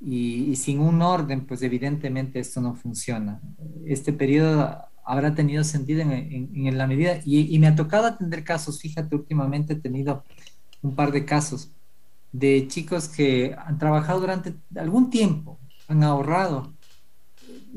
y, 0.00 0.50
y, 0.50 0.56
sin 0.56 0.80
un 0.80 1.00
orden, 1.00 1.46
pues 1.46 1.62
evidentemente 1.62 2.40
esto 2.40 2.60
no 2.60 2.74
funciona. 2.74 3.40
Este 3.86 4.12
periodo 4.12 4.88
habrá 5.08 5.34
tenido 5.34 5.64
sentido 5.64 6.02
en, 6.02 6.76
la 6.76 6.86
medida, 6.86 7.20
y, 7.24 7.58
me 7.58 7.68
ha 7.68 7.74
tocado 7.74 8.06
atender 8.06 8.44
casos, 8.44 8.78
fíjate, 8.78 9.16
últimamente 9.16 9.72
he 9.72 9.76
tenido 9.76 10.22
un 10.82 10.94
par 10.94 11.12
de 11.12 11.24
casos 11.24 11.70
de 12.30 12.66
chicos 12.68 13.08
que 13.08 13.56
han 13.56 13.78
trabajado 13.78 14.20
durante 14.20 14.54
algún 14.76 15.08
tiempo, 15.08 15.58
han 15.88 16.04
ahorrado, 16.04 16.74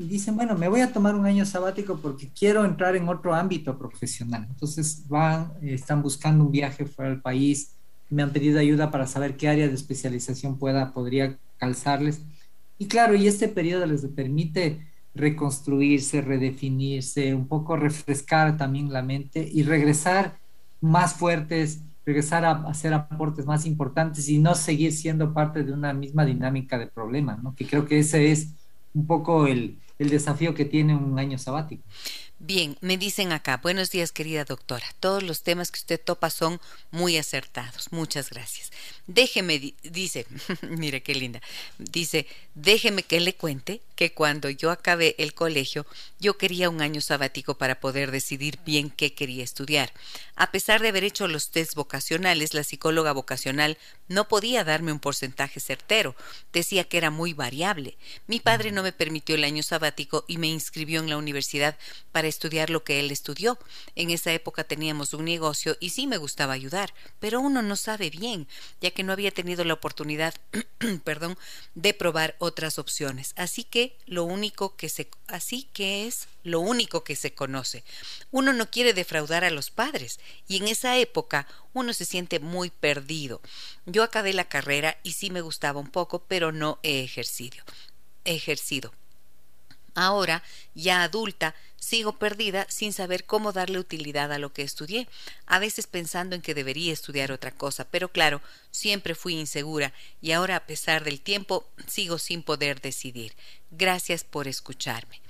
y 0.02 0.08
dicen, 0.08 0.34
bueno, 0.34 0.56
me 0.56 0.68
voy 0.68 0.80
a 0.80 0.92
tomar 0.92 1.14
un 1.14 1.26
año 1.26 1.46
sabático 1.46 1.96
porque 2.02 2.28
quiero 2.36 2.64
entrar 2.64 2.96
en 2.96 3.08
otro 3.08 3.34
ámbito 3.34 3.78
profesional. 3.78 4.46
Entonces 4.48 5.06
van, 5.08 5.52
están 5.62 6.02
buscando 6.02 6.44
un 6.44 6.50
viaje 6.50 6.86
fuera 6.86 7.10
del 7.10 7.20
país, 7.20 7.76
me 8.10 8.22
han 8.22 8.32
pedido 8.32 8.58
ayuda 8.58 8.90
para 8.90 9.06
saber 9.06 9.36
qué 9.36 9.48
área 9.48 9.68
de 9.68 9.74
especialización 9.74 10.58
pueda, 10.58 10.92
podría 10.92 11.38
calzarles. 11.56 12.20
Y 12.78 12.86
claro, 12.86 13.14
y 13.14 13.28
este 13.28 13.46
periodo 13.46 13.86
les 13.86 14.04
permite 14.06 14.86
reconstruirse, 15.14 16.20
redefinirse, 16.20 17.34
un 17.34 17.46
poco 17.46 17.76
refrescar 17.76 18.56
también 18.56 18.92
la 18.92 19.02
mente 19.02 19.48
y 19.52 19.62
regresar 19.62 20.36
más 20.80 21.14
fuertes, 21.14 21.80
regresar 22.04 22.44
a 22.44 22.50
hacer 22.68 22.92
aportes 22.92 23.46
más 23.46 23.66
importantes 23.66 24.28
y 24.28 24.38
no 24.38 24.56
seguir 24.56 24.92
siendo 24.92 25.32
parte 25.32 25.62
de 25.62 25.72
una 25.72 25.92
misma 25.92 26.24
dinámica 26.24 26.76
de 26.76 26.88
problemas, 26.88 27.40
¿no? 27.40 27.54
Que 27.54 27.66
creo 27.66 27.84
que 27.86 28.00
ese 28.00 28.32
es 28.32 28.48
un 28.94 29.06
poco 29.06 29.46
el, 29.46 29.78
el 30.02 30.10
desafío 30.10 30.54
que 30.54 30.64
tiene 30.64 30.94
un 30.94 31.18
año 31.18 31.38
sabático. 31.38 31.82
Bien, 32.44 32.76
me 32.80 32.98
dicen 32.98 33.30
acá, 33.30 33.60
buenos 33.62 33.92
días 33.92 34.10
querida 34.10 34.44
doctora, 34.44 34.84
todos 34.98 35.22
los 35.22 35.44
temas 35.44 35.70
que 35.70 35.78
usted 35.78 36.00
topa 36.04 36.28
son 36.28 36.60
muy 36.90 37.16
acertados, 37.16 37.92
muchas 37.92 38.30
gracias. 38.30 38.72
Déjeme, 39.06 39.74
dice, 39.84 40.26
mire 40.68 41.04
qué 41.04 41.14
linda, 41.14 41.40
dice, 41.78 42.26
déjeme 42.56 43.04
que 43.04 43.20
le 43.20 43.36
cuente 43.36 43.80
que 44.02 44.14
cuando 44.14 44.50
yo 44.50 44.72
acabé 44.72 45.14
el 45.18 45.32
colegio, 45.32 45.86
yo 46.18 46.36
quería 46.36 46.68
un 46.68 46.82
año 46.82 47.00
sabático 47.00 47.56
para 47.56 47.78
poder 47.78 48.10
decidir 48.10 48.58
bien 48.66 48.90
qué 48.90 49.14
quería 49.14 49.44
estudiar. 49.44 49.92
A 50.34 50.50
pesar 50.50 50.82
de 50.82 50.88
haber 50.88 51.04
hecho 51.04 51.28
los 51.28 51.52
test 51.52 51.76
vocacionales, 51.76 52.52
la 52.52 52.64
psicóloga 52.64 53.12
vocacional 53.12 53.78
no 54.08 54.26
podía 54.26 54.64
darme 54.64 54.90
un 54.90 54.98
porcentaje 54.98 55.60
certero, 55.60 56.16
decía 56.52 56.82
que 56.82 56.96
era 56.96 57.10
muy 57.10 57.32
variable. 57.32 57.96
Mi 58.26 58.40
padre 58.40 58.72
no 58.72 58.82
me 58.82 58.90
permitió 58.90 59.36
el 59.36 59.44
año 59.44 59.62
sabático 59.62 60.24
y 60.26 60.38
me 60.38 60.48
inscribió 60.48 60.98
en 60.98 61.08
la 61.08 61.16
universidad 61.16 61.78
para 62.10 62.26
estudiar 62.26 62.70
lo 62.70 62.82
que 62.82 62.98
él 62.98 63.12
estudió. 63.12 63.56
En 63.94 64.10
esa 64.10 64.32
época 64.32 64.64
teníamos 64.64 65.14
un 65.14 65.26
negocio 65.26 65.76
y 65.78 65.90
sí 65.90 66.08
me 66.08 66.16
gustaba 66.16 66.54
ayudar, 66.54 66.92
pero 67.20 67.38
uno 67.38 67.62
no 67.62 67.76
sabe 67.76 68.10
bien, 68.10 68.48
ya 68.80 68.90
que 68.90 69.04
no 69.04 69.12
había 69.12 69.30
tenido 69.30 69.64
la 69.64 69.74
oportunidad, 69.74 70.34
perdón, 71.04 71.38
de 71.76 71.94
probar 71.94 72.34
otras 72.40 72.80
opciones. 72.80 73.32
Así 73.36 73.62
que 73.62 73.91
lo 74.06 74.24
único 74.24 74.76
que 74.76 74.88
se 74.88 75.08
así 75.26 75.68
que 75.72 76.06
es 76.06 76.28
lo 76.42 76.60
único 76.60 77.04
que 77.04 77.16
se 77.16 77.34
conoce. 77.34 77.84
Uno 78.30 78.52
no 78.52 78.70
quiere 78.70 78.94
defraudar 78.94 79.44
a 79.44 79.50
los 79.50 79.70
padres 79.70 80.20
y 80.48 80.56
en 80.56 80.68
esa 80.68 80.96
época 80.98 81.46
uno 81.72 81.92
se 81.94 82.04
siente 82.04 82.40
muy 82.40 82.70
perdido. 82.70 83.40
Yo 83.86 84.02
acabé 84.02 84.32
la 84.32 84.48
carrera 84.48 84.98
y 85.02 85.12
sí 85.12 85.30
me 85.30 85.40
gustaba 85.40 85.80
un 85.80 85.90
poco, 85.90 86.24
pero 86.26 86.52
no 86.52 86.78
he 86.82 87.02
ejercido. 87.02 87.62
He 88.24 88.34
ejercido. 88.34 88.92
Ahora, 89.94 90.42
ya 90.74 91.02
adulta, 91.02 91.54
sigo 91.82 92.12
perdida 92.12 92.66
sin 92.70 92.92
saber 92.92 93.24
cómo 93.24 93.52
darle 93.52 93.78
utilidad 93.78 94.32
a 94.32 94.38
lo 94.38 94.52
que 94.52 94.62
estudié, 94.62 95.08
a 95.46 95.58
veces 95.58 95.86
pensando 95.86 96.34
en 96.34 96.40
que 96.40 96.54
debería 96.54 96.92
estudiar 96.92 97.32
otra 97.32 97.50
cosa, 97.50 97.84
pero 97.84 98.08
claro, 98.08 98.40
siempre 98.70 99.14
fui 99.14 99.34
insegura 99.34 99.92
y 100.20 100.32
ahora 100.32 100.56
a 100.56 100.66
pesar 100.66 101.04
del 101.04 101.20
tiempo 101.20 101.68
sigo 101.88 102.18
sin 102.18 102.42
poder 102.42 102.80
decidir. 102.80 103.34
Gracias 103.72 104.22
por 104.22 104.48
escucharme. 104.48 105.20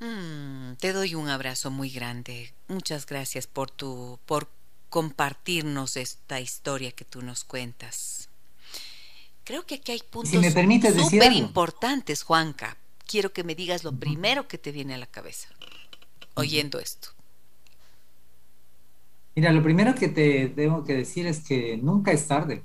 Mm, 0.00 0.74
te 0.78 0.92
doy 0.92 1.14
un 1.14 1.28
abrazo 1.28 1.70
muy 1.70 1.90
grande. 1.90 2.52
Muchas 2.68 3.06
gracias 3.06 3.46
por 3.46 3.70
tu 3.70 4.18
por 4.26 4.48
compartirnos 4.90 5.96
esta 5.96 6.40
historia 6.40 6.92
que 6.92 7.06
tú 7.06 7.22
nos 7.22 7.44
cuentas. 7.44 8.28
Creo 9.44 9.64
que 9.64 9.76
aquí 9.76 9.92
hay 9.92 10.02
puntos 10.08 10.30
súper 10.30 11.32
importantes, 11.32 12.22
Juanca, 12.22 12.76
quiero 13.06 13.32
que 13.32 13.42
me 13.42 13.54
digas 13.54 13.84
lo 13.84 13.92
primero 13.92 14.46
que 14.46 14.58
te 14.58 14.70
viene 14.70 14.94
a 14.94 14.98
la 14.98 15.06
cabeza 15.06 15.48
oyendo 16.34 16.78
esto. 16.78 17.08
Mira, 19.34 19.50
lo 19.52 19.62
primero 19.62 19.94
que 19.94 20.08
te 20.08 20.48
tengo 20.48 20.84
que 20.84 20.94
decir 20.94 21.26
es 21.26 21.40
que 21.40 21.78
nunca 21.78 22.12
es 22.12 22.28
tarde. 22.28 22.62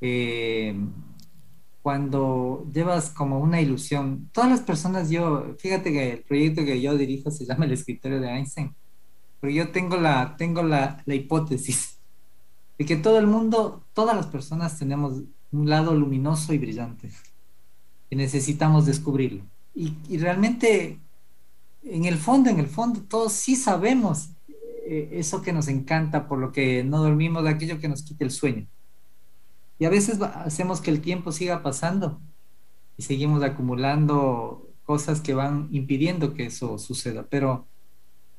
Eh, 0.00 0.74
cuando 1.82 2.66
llevas 2.72 3.10
como 3.10 3.40
una 3.40 3.60
ilusión, 3.60 4.30
todas 4.32 4.50
las 4.50 4.60
personas, 4.60 5.10
yo, 5.10 5.54
fíjate 5.58 5.92
que 5.92 6.12
el 6.12 6.22
proyecto 6.22 6.64
que 6.64 6.80
yo 6.80 6.96
dirijo 6.96 7.30
se 7.30 7.44
llama 7.44 7.64
el 7.64 7.72
escritorio 7.72 8.20
de 8.20 8.28
Einstein, 8.28 8.74
pero 9.40 9.52
yo 9.52 9.70
tengo 9.70 9.96
la, 9.96 10.36
tengo 10.36 10.62
la, 10.62 11.02
la 11.04 11.14
hipótesis 11.14 11.98
de 12.78 12.84
que 12.84 12.96
todo 12.96 13.18
el 13.18 13.26
mundo, 13.26 13.84
todas 13.92 14.16
las 14.16 14.26
personas 14.26 14.78
tenemos 14.78 15.22
un 15.50 15.68
lado 15.68 15.94
luminoso 15.94 16.54
y 16.54 16.58
brillante 16.58 17.10
necesitamos 18.16 18.86
descubrirlo. 18.86 19.42
Y, 19.74 20.18
realmente, 20.18 20.98
en 21.82 22.04
el 22.04 22.16
fondo, 22.18 22.50
en 22.50 22.58
el 22.58 22.66
fondo, 22.66 23.00
todos 23.02 23.32
sí 23.32 23.56
sabemos 23.56 24.30
eh, 24.86 25.08
eso 25.12 25.40
que 25.40 25.52
nos 25.52 25.68
encanta, 25.68 26.28
por 26.28 26.38
lo 26.38 26.52
que 26.52 26.84
no 26.84 27.02
dormimos, 27.02 27.46
aquello 27.46 27.80
que 27.80 27.88
nos 27.88 28.02
quita 28.02 28.24
el 28.24 28.30
sueño. 28.30 28.66
Y 29.82 29.84
a 29.84 29.90
veces 29.90 30.22
hacemos 30.22 30.80
que 30.80 30.92
el 30.92 31.00
tiempo 31.00 31.32
siga 31.32 31.60
pasando 31.60 32.20
y 32.96 33.02
seguimos 33.02 33.42
acumulando 33.42 34.70
cosas 34.84 35.20
que 35.20 35.34
van 35.34 35.66
impidiendo 35.72 36.34
que 36.34 36.46
eso 36.46 36.78
suceda. 36.78 37.26
Pero 37.28 37.66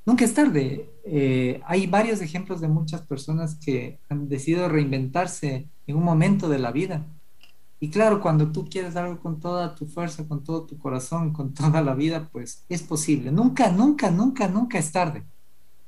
nunca 0.05 0.23
es 0.23 0.33
tarde. 0.33 0.89
Eh, 1.03 1.61
hay 1.65 1.85
varios 1.85 2.21
ejemplos 2.21 2.61
de 2.61 2.69
muchas 2.69 3.01
personas 3.01 3.55
que 3.55 3.99
han 4.07 4.29
decidido 4.29 4.69
reinventarse 4.69 5.67
en 5.85 5.97
un 5.97 6.05
momento 6.05 6.47
de 6.47 6.59
la 6.59 6.71
vida 6.71 7.05
y 7.81 7.89
claro, 7.89 8.21
cuando 8.21 8.49
tú 8.49 8.69
quieres 8.69 8.95
algo 8.95 9.19
con 9.19 9.41
toda 9.41 9.75
tu 9.75 9.85
fuerza, 9.85 10.25
con 10.25 10.41
todo 10.41 10.63
tu 10.63 10.77
corazón, 10.77 11.33
con 11.33 11.53
toda 11.53 11.81
la 11.81 11.93
vida, 11.93 12.29
pues 12.31 12.63
es 12.69 12.81
posible. 12.81 13.29
Nunca, 13.29 13.69
nunca, 13.73 14.09
nunca, 14.09 14.47
nunca 14.47 14.79
es 14.79 14.93
tarde. 14.93 15.25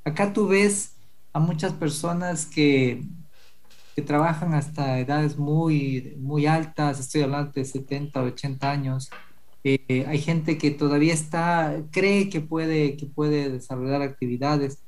Acá 0.04 0.34
tú 0.34 0.48
ves 0.48 0.96
a 1.32 1.40
muchas 1.40 1.72
personas 1.72 2.44
que, 2.44 3.02
que 3.96 4.02
trabajan 4.02 4.52
hasta 4.52 5.00
edades 5.00 5.38
muy, 5.38 6.14
muy 6.18 6.44
altas, 6.44 7.00
estoy 7.00 7.22
hablando 7.22 7.52
de 7.52 7.64
70, 7.64 8.22
80 8.22 8.70
años, 8.70 9.10
Eh, 9.68 10.04
hay 10.06 10.20
gente 10.20 10.58
que 10.58 10.70
todavía 10.70 11.12
está, 11.12 11.82
cree 11.90 12.28
que 12.28 12.40
puede, 12.40 12.96
que 12.96 13.06
puede 13.06 13.50
desarrollar 13.50 14.00
actividades. 14.00 14.78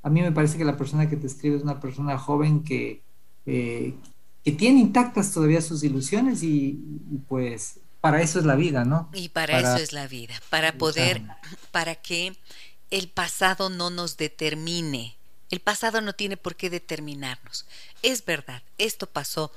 A 0.00 0.10
mí 0.10 0.22
me 0.22 0.30
parece 0.30 0.56
que 0.56 0.64
la 0.64 0.76
persona 0.76 1.08
que 1.08 1.16
te 1.16 1.26
escribe 1.26 1.56
es 1.56 1.64
una 1.64 1.80
persona 1.80 2.16
joven 2.16 2.62
que, 2.62 3.02
eh, 3.46 3.94
que 4.44 4.52
tiene 4.52 4.78
intactas 4.78 5.32
todavía 5.32 5.60
sus 5.60 5.82
ilusiones 5.82 6.44
y, 6.44 6.78
pues 7.28 7.80
para 8.00 8.22
eso 8.22 8.38
es 8.38 8.44
la 8.44 8.54
vida, 8.54 8.84
¿no? 8.84 9.08
Y 9.12 9.30
para, 9.30 9.58
eso 9.58 9.82
es 9.82 9.92
la 9.92 10.06
vida, 10.06 10.34
para 10.50 10.72
poder, 10.74 11.20
para 11.72 11.96
que 11.96 12.36
el 12.92 13.08
pasado 13.08 13.70
no 13.70 13.90
nos 13.90 14.16
determine. 14.16 15.16
El 15.50 15.60
pasado 15.60 16.00
no 16.00 16.12
tiene 16.12 16.36
por 16.36 16.56
qué 16.56 16.68
determinarnos. 16.70 17.66
Es 18.02 18.24
verdad, 18.24 18.62
esto 18.78 19.06
pasó. 19.06 19.52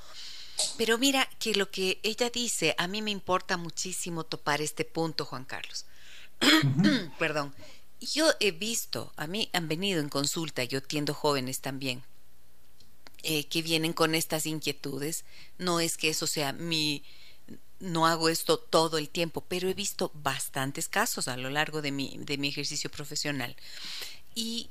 Pero 0.76 0.98
mira 0.98 1.28
que 1.38 1.54
lo 1.54 1.70
que 1.70 1.98
ella 2.02 2.30
dice, 2.30 2.74
a 2.78 2.86
mí 2.86 3.02
me 3.02 3.10
importa 3.10 3.56
muchísimo 3.56 4.24
topar 4.24 4.60
este 4.60 4.84
punto, 4.84 5.24
Juan 5.24 5.44
Carlos. 5.44 5.86
Perdón. 7.18 7.54
Yo 8.00 8.32
he 8.40 8.50
visto, 8.50 9.12
a 9.16 9.28
mí 9.28 9.48
han 9.52 9.68
venido 9.68 10.00
en 10.00 10.08
consulta, 10.08 10.64
yo 10.64 10.78
atiendo 10.78 11.14
jóvenes 11.14 11.60
también, 11.60 12.02
eh, 13.22 13.46
que 13.46 13.62
vienen 13.62 13.92
con 13.92 14.16
estas 14.16 14.44
inquietudes. 14.46 15.24
No 15.58 15.78
es 15.78 15.96
que 15.96 16.08
eso 16.08 16.26
sea 16.26 16.52
mi, 16.52 17.04
no 17.82 18.06
hago 18.06 18.28
esto 18.28 18.58
todo 18.58 18.98
el 18.98 19.08
tiempo, 19.08 19.44
pero 19.46 19.68
he 19.68 19.74
visto 19.74 20.10
bastantes 20.14 20.88
casos 20.88 21.28
a 21.28 21.36
lo 21.36 21.50
largo 21.50 21.82
de 21.82 21.92
mi, 21.92 22.16
de 22.18 22.38
mi 22.38 22.48
ejercicio 22.48 22.90
profesional. 22.90 23.56
Y 24.34 24.70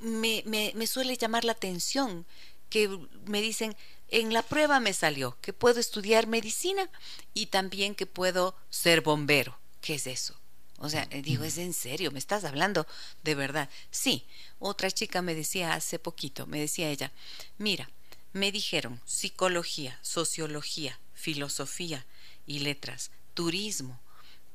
me, 0.00 0.42
me, 0.46 0.72
me 0.74 0.86
suele 0.86 1.16
llamar 1.16 1.44
la 1.44 1.52
atención 1.52 2.26
que 2.68 2.88
me 3.26 3.40
dicen, 3.40 3.76
en 4.08 4.32
la 4.32 4.42
prueba 4.42 4.80
me 4.80 4.92
salió 4.92 5.36
que 5.40 5.52
puedo 5.52 5.80
estudiar 5.80 6.26
medicina 6.26 6.88
y 7.34 7.46
también 7.46 7.94
que 7.94 8.06
puedo 8.06 8.56
ser 8.70 9.02
bombero. 9.02 9.58
¿Qué 9.80 9.94
es 9.94 10.06
eso? 10.06 10.38
O 10.78 10.88
sea, 10.88 11.06
eh, 11.10 11.22
digo, 11.22 11.44
¿es 11.44 11.58
en 11.58 11.74
serio? 11.74 12.10
¿Me 12.10 12.18
estás 12.18 12.44
hablando 12.44 12.86
de 13.22 13.34
verdad? 13.34 13.68
Sí, 13.90 14.24
otra 14.58 14.90
chica 14.90 15.20
me 15.20 15.34
decía 15.34 15.74
hace 15.74 15.98
poquito, 15.98 16.46
me 16.46 16.58
decía 16.58 16.88
ella, 16.88 17.12
mira, 17.58 17.90
me 18.32 18.50
dijeron 18.50 19.00
psicología, 19.04 19.98
sociología, 20.02 20.98
filosofía 21.12 22.06
y 22.46 22.60
letras, 22.60 23.10
turismo 23.34 24.00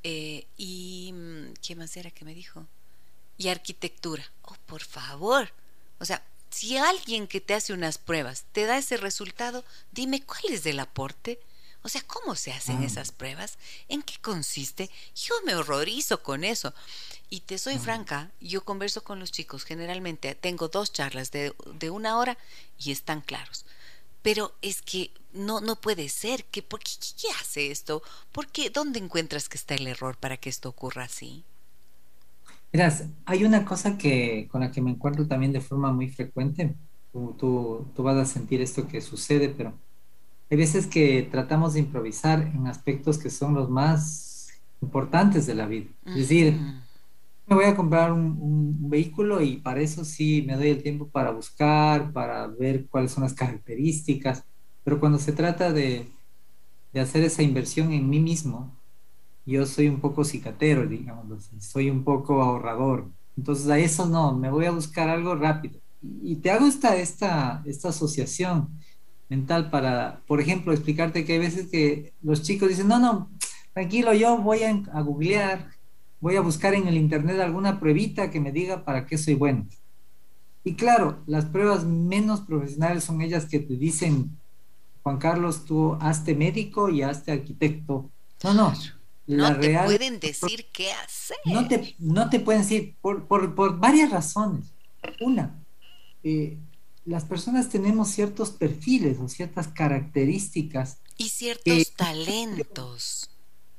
eh, 0.04 0.48
y... 0.58 1.12
Mm, 1.14 1.54
¿Qué 1.62 1.76
más 1.76 1.96
era 1.96 2.12
que 2.12 2.26
me 2.26 2.34
dijo? 2.34 2.68
Y 3.38 3.50
arquitectura. 3.50 4.24
Oh, 4.44 4.56
por 4.66 4.84
favor. 4.84 5.52
O 6.00 6.06
sea, 6.06 6.24
si 6.50 6.78
alguien 6.78 7.28
que 7.28 7.42
te 7.42 7.54
hace 7.54 7.74
unas 7.74 7.98
pruebas 7.98 8.46
te 8.54 8.66
da 8.66 8.78
ese 8.78 8.98
resultado, 8.98 9.66
dime 9.92 10.24
cuál 10.24 10.46
es 10.54 10.66
el 10.66 10.80
aporte. 10.80 11.40
O 11.82 11.90
sea, 11.90 12.02
¿cómo 12.02 12.36
se 12.36 12.52
hacen 12.52 12.82
ah. 12.82 12.86
esas 12.86 13.12
pruebas? 13.12 13.58
¿En 13.90 14.02
qué 14.02 14.16
consiste? 14.22 14.90
Yo 15.16 15.36
me 15.46 15.54
horrorizo 15.54 16.24
con 16.24 16.44
eso. 16.44 16.74
Y 17.30 17.42
te 17.42 17.58
soy 17.58 17.78
franca, 17.78 18.32
yo 18.40 18.64
converso 18.64 19.04
con 19.04 19.20
los 19.20 19.32
chicos, 19.32 19.66
generalmente 19.66 20.34
tengo 20.34 20.68
dos 20.68 20.94
charlas 20.94 21.32
de, 21.32 21.54
una 21.92 22.18
hora 22.18 22.38
y 22.80 22.92
están 22.92 23.22
claros. 23.22 23.66
Pero 24.22 24.56
es 24.62 24.82
que 24.82 25.12
no, 25.34 25.60
no 25.60 25.76
puede 25.76 26.08
ser. 26.10 26.46
Que, 26.46 26.64
¿por 26.64 26.80
qué, 26.80 26.92
qué, 27.22 27.28
hace 27.40 27.70
esto? 27.70 28.02
¿Por 28.32 28.48
qué? 28.48 28.70
¿Dónde 28.70 29.00
encuentras 29.00 29.50
que 29.50 29.58
está 29.58 29.76
el 29.76 29.88
error 29.88 30.18
para 30.18 30.38
que 30.38 30.50
esto 30.50 30.70
ocurra 30.70 31.04
así? 31.04 31.44
Verás, 32.76 33.06
hay 33.24 33.46
una 33.46 33.64
cosa 33.64 33.98
que, 33.98 34.50
con 34.52 34.60
la 34.60 34.70
que 34.70 34.82
me 34.82 34.92
encuentro 34.92 35.26
también 35.26 35.54
de 35.54 35.62
forma 35.62 35.94
muy 35.94 36.10
frecuente. 36.10 36.76
Tú, 37.14 37.34
tú, 37.40 37.88
tú 37.96 38.04
vas 38.04 38.18
a 38.18 38.26
sentir 38.26 38.60
esto 38.60 38.86
que 38.86 39.00
sucede, 39.00 39.48
pero 39.48 39.72
hay 40.50 40.58
veces 40.58 40.86
que 40.86 41.26
tratamos 41.32 41.74
de 41.74 41.80
improvisar 41.80 42.42
en 42.42 42.68
aspectos 42.68 43.18
que 43.18 43.30
son 43.30 43.54
los 43.54 43.70
más 43.70 44.50
importantes 44.82 45.46
de 45.46 45.56
la 45.56 45.68
vida. 45.68 45.86
Es 46.06 46.16
decir, 46.16 46.60
me 47.48 47.56
voy 47.56 47.64
a 47.64 47.78
comprar 47.78 48.12
un, 48.12 48.90
vehículo 48.90 49.42
y 49.42 49.56
para 49.56 49.80
eso 49.80 50.04
sí 50.04 50.44
me 50.46 50.58
doy 50.58 50.68
el 50.68 50.84
tiempo 50.84 51.08
para 51.08 51.32
buscar, 51.32 52.12
para 52.12 52.46
ver 52.48 52.88
cuáles 52.88 53.12
son 53.12 53.24
las 53.24 53.34
características, 53.34 54.44
pero 54.84 55.00
cuando 55.00 55.18
se 55.18 55.32
trata 55.32 55.72
de, 55.72 56.10
de 56.92 57.00
hacer 57.00 57.24
esa 57.24 57.42
inversión 57.42 57.94
en 57.94 58.10
mí 58.10 58.20
mismo, 58.20 58.75
yo 59.46 59.66
soy 59.66 59.88
un 59.88 60.00
poco 60.00 60.24
cicatero, 60.24 60.88
digamos, 60.88 61.50
soy 61.60 61.90
un 61.90 62.04
poco 62.04 62.42
ahorrador. 62.42 63.10
Entonces 63.38 63.68
a 63.70 63.78
eso 63.78 64.06
no, 64.06 64.34
me 64.36 64.50
voy 64.50 64.66
a 64.66 64.72
buscar 64.72 65.10
algo 65.10 65.36
rápido. 65.36 65.80
Y 66.02 66.38
te 66.38 66.52
hago 66.52 66.66
esta, 66.66 66.96
esta, 66.96 67.64
esta 67.66 67.90
asociación 67.90 68.70
mental 69.30 69.70
para, 69.70 70.22
por 70.28 70.40
ejemplo, 70.40 70.72
explicarte 70.72 71.26
que 71.26 71.34
hay 71.34 71.40
veces 71.40 71.70
que 71.70 72.14
los 72.22 72.42
chicos 72.44 72.70
dicen, 72.70 72.88
no, 72.88 73.00
no, 73.00 73.30
tranquilo, 73.74 74.14
yo 74.14 74.38
voy 74.38 74.64
a, 74.64 75.02
googlear, 75.02 75.70
voy 76.20 76.36
a 76.36 76.42
buscar 76.42 76.74
en 76.74 76.88
el 76.88 76.98
internet 76.98 77.40
alguna 77.40 77.80
pruebita 77.80 78.32
que 78.32 78.40
me 78.40 78.52
diga 78.52 78.84
para 78.84 79.06
qué 79.06 79.18
soy 79.18 79.36
bueno. 79.36 79.68
Y 80.64 80.74
claro, 80.74 81.20
las 81.28 81.46
pruebas 81.46 81.86
menos 81.86 82.42
profesionales 82.42 83.04
son 83.04 83.22
ellas 83.22 83.46
que 83.46 83.60
te 83.60 83.76
dicen, 83.76 84.40
Juan 85.04 85.18
Carlos, 85.18 85.66
tú 85.66 85.96
hazte 86.00 86.34
médico 86.34 86.90
y 86.90 87.04
hazte 87.04 87.32
arquitecto. 87.32 88.10
No, 88.44 88.54
no. 88.54 88.74
No 89.28 89.60
te 89.60 89.78
pueden 89.84 90.20
decir 90.20 90.68
qué 90.72 90.92
hacer. 90.92 91.38
No 91.46 91.68
te, 91.68 91.96
no 92.00 92.30
te 92.30 92.40
pueden 92.40 92.62
decir 92.62 92.96
por, 93.02 93.28
por, 93.28 93.56
por 93.56 93.80
varias 93.80 94.12
razones. 94.12 94.74
Una, 95.22 95.64
eh, 96.24 96.58
las 97.06 97.24
personas 97.24 97.70
tenemos 97.70 98.10
ciertos 98.10 98.52
perfiles 98.52 99.20
o 99.20 99.28
ciertas 99.28 99.68
características. 99.68 101.00
Y 101.18 101.30
ciertos 101.30 101.94
talentos. 101.96 103.30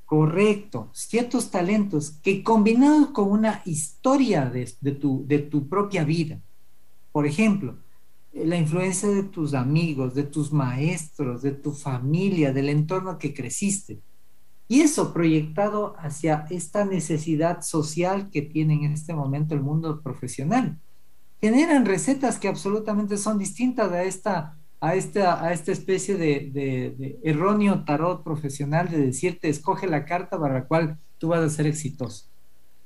Correcto, 0.05 0.91
ciertos 0.95 1.51
talentos 1.51 2.13
que 2.23 2.45
combinados 2.45 3.09
con 3.11 3.31
una 3.31 3.63
historia 3.65 4.47
de, 4.47 4.93
tu, 4.93 5.27
de 5.27 5.41
tu 5.41 5.69
propia 5.69 6.05
vida, 6.05 6.41
por 7.11 7.27
ejemplo, 7.27 7.79
la 8.33 8.57
influencia 8.57 9.09
de 9.09 9.25
tus 9.25 9.55
amigos, 9.55 10.15
de 10.15 10.23
tus 10.23 10.53
maestros, 10.53 11.43
de 11.43 11.53
tu 11.53 11.73
familia, 11.73 12.53
del 12.53 12.69
entorno 12.69 13.19
que 13.19 13.35
creciste. 13.35 14.01
Y 14.69 14.81
eso 14.81 15.13
proyectado 15.13 15.95
hacia 15.99 16.47
esta 16.51 16.85
necesidad 16.85 17.63
social 17.63 18.31
que 18.31 18.43
tiene 18.43 18.75
en 18.75 18.93
este 18.93 19.15
momento 19.15 19.55
el 19.55 19.63
mundo 19.63 20.01
profesional 20.03 20.79
generan 21.41 21.85
recetas 21.87 22.39
que 22.39 22.49
absolutamente 22.49 23.17
son 23.17 23.39
distintas 23.39 23.93
a 23.93 24.03
esta, 24.03 24.57
a 24.81 24.95
esta, 24.95 25.45
a 25.45 25.53
esta 25.53 25.73
especie 25.73 26.17
de, 26.17 27.19
erróneo 27.23 27.85
tarot 27.85 28.23
profesional 28.23 28.89
de 28.89 28.99
decirte, 28.99 29.49
escoge 29.49 29.87
la 29.87 30.05
carta 30.05 30.39
para 30.39 30.55
la 30.55 30.65
cual 30.65 30.99
tú 31.19 31.29
vas 31.29 31.41
a 31.41 31.51
ser 31.51 31.67
exitoso. 31.67 32.27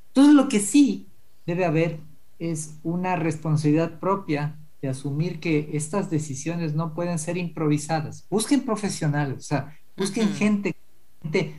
Entonces 0.09 0.35
lo 0.35 0.49
que 0.49 0.61
sí 0.61 1.09
debe 1.47 1.64
haber 1.64 2.01
es 2.39 2.74
una 2.83 3.16
responsabilidad 3.16 3.99
propia 4.01 4.59
de 4.83 4.89
asumir 4.89 5.41
que 5.41 5.70
estas 5.74 6.11
decisiones 6.11 6.74
no 6.74 6.95
pueden 6.95 7.18
ser 7.18 7.37
improvisadas. 7.37 8.26
Busquen 8.31 8.62
profesionales, 8.62 9.39
o 9.39 9.43
sea, 9.43 9.76
busquen 9.97 10.31
gente, 10.31 10.74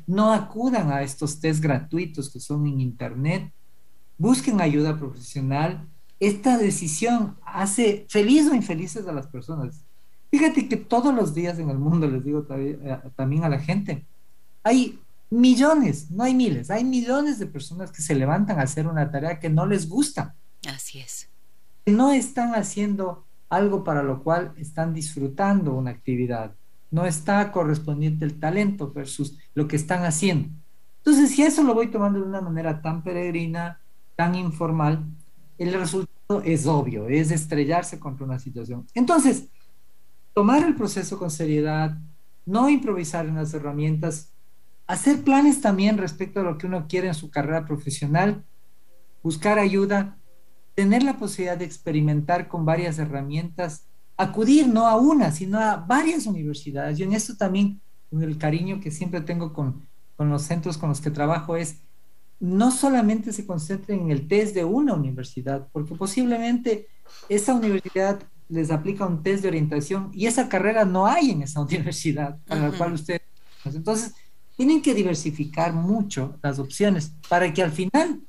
no 0.07 0.34
acudan 0.34 0.91
a 0.91 1.01
estos 1.01 1.39
test 1.39 1.62
gratuitos 1.62 2.32
que 2.32 2.39
son 2.39 2.66
en 2.68 2.82
internet, 2.82 3.51
busquen 4.18 4.62
ayuda 4.62 4.97
profesional, 4.97 5.88
esta 6.20 6.57
decisión 6.57 7.38
hace 7.43 8.05
feliz 8.09 8.47
o 8.47 8.55
infelices 8.55 9.07
a 9.07 9.12
las 9.12 9.28
personas. 9.28 9.84
Fíjate 10.30 10.68
que 10.70 10.78
todos 10.78 11.14
los 11.14 11.34
días 11.34 11.59
en 11.59 11.70
el 11.70 11.78
mundo, 11.78 12.07
les 12.07 12.24
digo 12.24 12.45
eh, 12.51 12.99
también 13.16 13.43
a 13.43 13.49
la 13.49 13.59
gente, 13.59 14.05
hay 14.64 14.99
millones, 15.30 16.12
no 16.12 16.24
hay 16.24 16.36
miles, 16.36 16.70
hay 16.70 16.84
millones 16.84 17.39
de 17.39 17.47
personas 17.47 17.91
que 17.91 18.01
se 18.01 18.16
levantan 18.16 18.59
a 18.59 18.64
hacer 18.64 18.88
una 18.88 19.09
tarea 19.09 19.39
que 19.39 19.49
no 19.49 19.66
les 19.66 19.89
gusta. 19.89 20.36
Así 20.68 20.99
es. 20.99 21.28
No 21.86 22.12
están 22.12 22.53
haciendo 22.53 23.26
algo 23.49 23.84
para 23.84 24.03
lo 24.03 24.24
cual 24.24 24.53
están 24.57 24.93
disfrutando 24.93 25.74
una 25.74 25.91
actividad. 25.91 26.55
No 26.92 27.06
está 27.06 27.52
correspondiente 27.52 28.26
el 28.26 28.39
talento 28.39 28.92
versus 28.92 29.38
lo 29.56 29.68
que 29.68 29.78
están 29.78 30.04
haciendo. 30.04 30.50
Entonces, 30.98 31.32
si 31.32 31.42
eso 31.42 31.64
lo 31.64 31.74
voy 31.74 31.88
tomando 31.88 32.20
de 32.20 32.26
una 32.26 32.42
manera 32.42 32.82
tan 32.82 33.04
peregrina, 33.04 33.80
tan 34.16 34.36
informal, 34.36 35.04
el 35.58 35.74
resultado 35.74 36.42
es 36.44 36.68
obvio, 36.68 37.08
es 37.08 37.32
estrellarse 37.32 38.00
contra 38.00 38.26
una 38.26 38.38
situación. 38.38 38.86
Entonces, 38.94 39.48
tomar 40.34 40.64
el 40.64 40.76
proceso 40.76 41.18
con 41.18 41.32
seriedad, 41.32 41.98
no 42.46 42.70
improvisar 42.70 43.26
en 43.26 43.36
las 43.36 43.54
herramientas, 43.54 44.34
hacer 44.88 45.24
planes 45.24 45.62
también 45.62 45.98
respecto 45.98 46.42
a 46.42 46.44
lo 46.44 46.58
que 46.58 46.68
uno 46.68 46.86
quiere 46.88 47.08
en 47.08 47.14
su 47.14 47.30
carrera 47.30 47.66
profesional, 47.66 48.44
buscar 49.24 49.60
ayuda, 49.60 50.18
tener 50.76 51.04
la 51.04 51.18
posibilidad 51.18 51.58
de 51.58 51.66
experimentar 51.66 52.48
con 52.48 52.66
varias 52.66 53.00
herramientas, 53.00 53.86
acudir 54.22 54.67
no 54.67 54.88
a 54.88 54.95
una, 54.95 55.32
sino 55.32 55.59
a 55.59 55.78
varias 55.78 56.26
universidades. 56.26 56.99
Y 56.99 57.03
en 57.03 57.13
esto 57.13 57.36
también, 57.36 57.82
con 58.09 58.22
el 58.24 58.38
cariño 58.38 58.80
que 58.80 58.91
siempre 58.91 59.22
tengo 59.22 59.53
con, 59.53 59.88
con 60.15 60.30
los 60.30 60.43
centros 60.43 60.78
con 60.78 60.89
los 60.89 61.01
que 61.01 61.11
trabajo, 61.11 61.55
es 61.55 61.78
no 62.39 62.72
solamente 62.72 63.32
se 63.34 63.45
concentren 63.45 63.99
en 64.01 64.11
el 64.11 64.28
test 64.28 64.55
de 64.55 64.65
una 64.65 64.93
universidad, 64.93 65.67
porque 65.72 65.93
posiblemente 65.93 66.88
esa 67.30 67.53
universidad 67.53 68.19
les 68.49 68.72
aplica 68.72 69.05
un 69.05 69.22
test 69.22 69.43
de 69.43 69.49
orientación 69.49 70.09
y 70.13 70.26
esa 70.26 70.49
carrera 70.49 70.84
no 70.84 71.05
hay 71.05 71.32
en 71.32 71.43
esa 71.43 71.61
universidad 71.69 72.38
para 72.47 72.69
la 72.69 72.78
cual 72.78 72.93
ustedes... 72.93 73.22
Entonces, 73.63 74.13
tienen 74.57 74.82
que 74.82 74.93
diversificar 74.93 75.74
mucho 75.74 76.38
las 76.41 76.59
opciones 76.59 77.13
para 77.30 77.53
que 77.53 77.61
al 77.61 77.72
final 77.72 78.22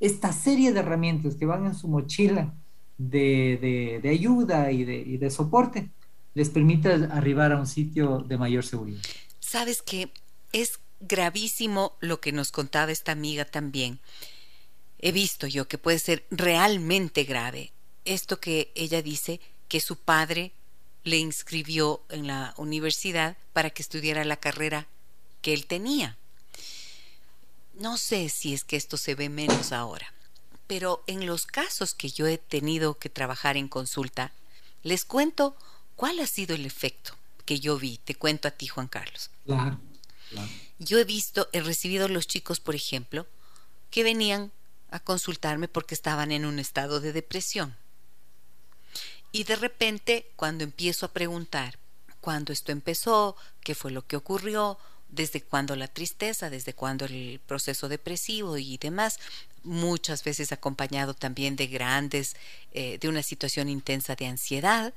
esta 0.00 0.32
serie 0.32 0.72
de 0.72 0.80
herramientas 0.80 1.34
que 1.34 1.46
van 1.46 1.66
en 1.66 1.74
su 1.74 1.88
mochila 1.88 2.54
de, 2.98 4.00
ayuda 4.04 4.70
y 4.72 4.84
de, 4.84 4.96
y 4.96 5.16
de 5.16 5.30
soporte 5.30 5.90
les 6.34 6.50
permita 6.50 6.94
arribar 7.12 7.52
a 7.52 7.58
un 7.58 7.66
sitio 7.66 8.18
de 8.18 8.36
mayor 8.36 8.64
seguridad. 8.64 9.00
Sabes 9.40 9.80
que 9.80 10.10
es 10.52 10.80
gravísimo 11.00 11.96
lo 12.00 12.20
que 12.20 12.32
nos 12.32 12.50
contaba 12.50 12.92
esta 12.92 13.12
amiga 13.12 13.44
también. 13.44 14.00
He 14.98 15.12
visto 15.12 15.46
yo 15.46 15.68
que 15.68 15.78
puede 15.78 15.98
ser 15.98 16.26
realmente 16.30 17.24
grave. 17.24 17.72
Esto 18.04 18.40
que 18.40 18.70
ella 18.74 19.02
dice 19.02 19.40
que 19.68 19.80
su 19.80 19.96
padre 19.96 20.52
le 21.04 21.18
inscribió 21.18 22.02
en 22.08 22.26
la 22.26 22.54
universidad 22.56 23.36
para 23.52 23.70
que 23.70 23.82
estudiara 23.82 24.24
la 24.24 24.36
carrera 24.36 24.88
que 25.40 25.54
él 25.54 25.66
tenía. 25.66 26.18
No 27.74 27.96
sé 27.96 28.28
si 28.28 28.54
es 28.54 28.64
que 28.64 28.76
esto 28.76 28.96
se 28.96 29.14
ve 29.14 29.28
menos 29.28 29.72
ahora, 29.72 30.12
pero 30.66 31.02
en 31.06 31.26
los 31.26 31.46
casos 31.46 31.94
que 31.94 32.10
yo 32.10 32.26
he 32.26 32.38
tenido 32.38 32.98
que 32.98 33.08
trabajar 33.08 33.56
en 33.56 33.68
consulta, 33.68 34.32
les 34.82 35.04
cuento 35.04 35.56
cuál 35.94 36.18
ha 36.20 36.26
sido 36.26 36.54
el 36.54 36.66
efecto 36.66 37.16
que 37.44 37.60
yo 37.60 37.78
vi. 37.78 37.98
Te 37.98 38.14
cuento 38.14 38.48
a 38.48 38.50
ti, 38.50 38.66
Juan 38.66 38.88
Carlos. 38.88 39.30
Claro, 39.44 39.78
Yo 40.78 40.98
he 40.98 41.04
visto, 41.04 41.48
he 41.52 41.60
recibido 41.60 42.08
los 42.08 42.26
chicos, 42.26 42.60
por 42.60 42.74
ejemplo, 42.74 43.26
que 43.90 44.02
venían 44.02 44.52
a 44.90 45.00
consultarme 45.00 45.68
porque 45.68 45.94
estaban 45.94 46.32
en 46.32 46.44
un 46.44 46.58
estado 46.58 47.00
de 47.00 47.12
depresión. 47.12 47.76
Y 49.32 49.44
de 49.44 49.56
repente, 49.56 50.30
cuando 50.36 50.64
empiezo 50.64 51.06
a 51.06 51.12
preguntar 51.12 51.78
cuándo 52.20 52.52
esto 52.52 52.72
empezó, 52.72 53.36
qué 53.60 53.74
fue 53.74 53.90
lo 53.90 54.06
que 54.06 54.16
ocurrió, 54.16 54.78
desde 55.08 55.42
cuándo 55.42 55.76
la 55.76 55.88
tristeza, 55.88 56.50
desde 56.50 56.74
cuándo 56.74 57.04
el 57.04 57.40
proceso 57.46 57.88
depresivo 57.88 58.56
y 58.56 58.76
demás, 58.78 59.18
muchas 59.66 60.24
veces 60.24 60.52
acompañado 60.52 61.14
también 61.14 61.56
de 61.56 61.66
grandes, 61.66 62.36
eh, 62.72 62.98
de 62.98 63.08
una 63.08 63.22
situación 63.22 63.68
intensa 63.68 64.14
de 64.14 64.26
ansiedad. 64.26 64.94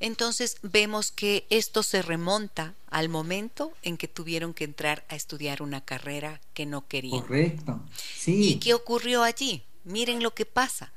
Entonces 0.00 0.56
vemos 0.62 1.12
que 1.12 1.46
esto 1.48 1.84
se 1.84 2.02
remonta 2.02 2.74
al 2.90 3.08
momento 3.08 3.72
en 3.82 3.96
que 3.96 4.08
tuvieron 4.08 4.52
que 4.52 4.64
entrar 4.64 5.04
a 5.08 5.14
estudiar 5.14 5.62
una 5.62 5.80
carrera 5.80 6.40
que 6.54 6.66
no 6.66 6.88
querían. 6.88 7.20
Correcto. 7.20 7.80
Sí. 8.16 8.48
¿Y 8.48 8.58
qué 8.58 8.74
ocurrió 8.74 9.22
allí? 9.22 9.62
Miren 9.84 10.22
lo 10.22 10.34
que 10.34 10.44
pasa 10.44 10.92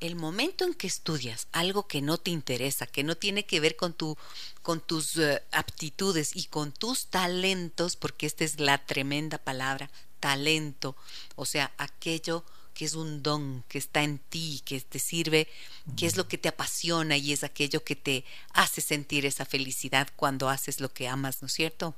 el 0.00 0.16
momento 0.16 0.64
en 0.64 0.74
que 0.74 0.86
estudias 0.86 1.46
algo 1.52 1.86
que 1.86 2.02
no 2.02 2.18
te 2.18 2.30
interesa, 2.30 2.86
que 2.86 3.02
no 3.02 3.16
tiene 3.16 3.46
que 3.46 3.60
ver 3.60 3.76
con, 3.76 3.94
tu, 3.94 4.16
con 4.62 4.80
tus 4.80 5.16
eh, 5.16 5.42
aptitudes 5.50 6.36
y 6.36 6.44
con 6.44 6.72
tus 6.72 7.06
talentos, 7.06 7.96
porque 7.96 8.26
esta 8.26 8.44
es 8.44 8.60
la 8.60 8.84
tremenda 8.84 9.38
palabra, 9.38 9.90
talento, 10.24 10.96
o 11.36 11.44
sea, 11.44 11.70
aquello 11.76 12.46
que 12.72 12.86
es 12.86 12.94
un 12.94 13.22
don 13.22 13.62
que 13.68 13.76
está 13.76 14.02
en 14.02 14.18
ti, 14.18 14.62
que 14.64 14.80
te 14.80 14.98
sirve, 14.98 15.48
que 15.98 16.06
es 16.06 16.16
lo 16.16 16.28
que 16.28 16.38
te 16.38 16.48
apasiona 16.48 17.18
y 17.18 17.34
es 17.34 17.44
aquello 17.44 17.84
que 17.84 17.94
te 17.94 18.24
hace 18.54 18.80
sentir 18.80 19.26
esa 19.26 19.44
felicidad 19.44 20.08
cuando 20.16 20.48
haces 20.48 20.80
lo 20.80 20.90
que 20.90 21.08
amas, 21.08 21.42
¿no 21.42 21.46
es 21.48 21.52
cierto? 21.52 21.94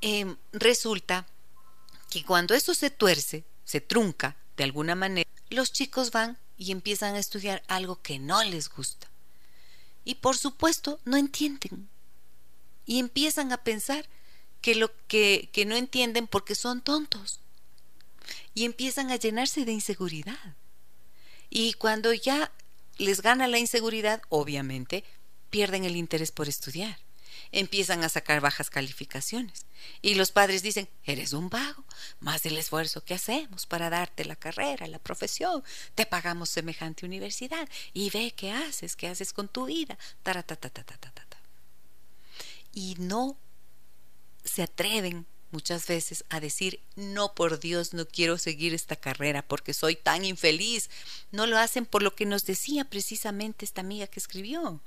Em, 0.00 0.36
resulta 0.52 1.28
que 2.10 2.24
cuando 2.24 2.54
eso 2.54 2.74
se 2.74 2.90
tuerce, 2.90 3.44
se 3.64 3.80
trunca 3.80 4.36
de 4.56 4.64
alguna 4.64 4.96
manera, 4.96 5.30
los 5.48 5.72
chicos 5.72 6.10
van 6.10 6.38
y 6.58 6.72
empiezan 6.72 7.14
a 7.14 7.20
estudiar 7.20 7.62
algo 7.68 8.02
que 8.02 8.18
no 8.18 8.42
les 8.42 8.68
gusta. 8.68 9.08
Y 10.04 10.16
por 10.16 10.36
supuesto 10.36 10.98
no 11.04 11.16
entienden. 11.16 11.88
Y 12.84 12.98
empiezan 12.98 13.52
a 13.52 13.62
pensar 13.62 14.08
que 14.62 14.74
lo 14.74 14.90
que, 15.06 15.50
que 15.52 15.66
no 15.66 15.76
entienden 15.76 16.26
porque 16.26 16.54
son 16.54 16.80
tontos. 16.80 17.40
Y 18.54 18.64
empiezan 18.64 19.10
a 19.10 19.16
llenarse 19.16 19.64
de 19.64 19.72
inseguridad. 19.72 20.56
Y 21.50 21.74
cuando 21.74 22.14
ya 22.14 22.50
les 22.96 23.20
gana 23.20 23.46
la 23.48 23.58
inseguridad, 23.58 24.22
obviamente, 24.30 25.04
pierden 25.50 25.84
el 25.84 25.96
interés 25.96 26.32
por 26.32 26.48
estudiar 26.48 26.98
empiezan 27.52 28.02
a 28.02 28.08
sacar 28.08 28.40
bajas 28.40 28.70
calificaciones. 28.70 29.66
Y 30.00 30.14
los 30.14 30.32
padres 30.32 30.62
dicen, 30.62 30.88
eres 31.04 31.32
un 31.32 31.48
vago, 31.48 31.84
más 32.20 32.42
del 32.42 32.56
esfuerzo 32.56 33.04
que 33.04 33.14
hacemos 33.14 33.66
para 33.66 33.90
darte 33.90 34.24
la 34.24 34.36
carrera, 34.36 34.86
la 34.86 34.98
profesión, 34.98 35.62
te 35.94 36.06
pagamos 36.06 36.48
semejante 36.50 37.06
universidad 37.06 37.68
y 37.92 38.10
ve 38.10 38.32
qué 38.36 38.52
haces, 38.52 38.96
qué 38.96 39.08
haces 39.08 39.32
con 39.32 39.48
tu 39.48 39.66
vida. 39.66 39.98
Y 42.72 42.96
no 42.98 43.36
se 44.44 44.62
atreven 44.62 45.26
muchas 45.50 45.86
veces 45.86 46.24
a 46.30 46.40
decir, 46.40 46.80
no, 46.96 47.34
por 47.34 47.60
Dios, 47.60 47.92
no 47.92 48.06
quiero 48.06 48.38
seguir 48.38 48.74
esta 48.74 48.96
carrera 48.96 49.42
porque 49.42 49.74
soy 49.74 49.96
tan 49.96 50.24
infeliz. 50.24 50.90
No 51.30 51.46
lo 51.46 51.58
hacen 51.58 51.86
por 51.86 52.02
lo 52.02 52.14
que 52.14 52.24
nos 52.26 52.44
decía 52.44 52.84
precisamente 52.84 53.64
esta 53.64 53.82
amiga 53.82 54.06
que 54.06 54.18
escribió, 54.18 54.80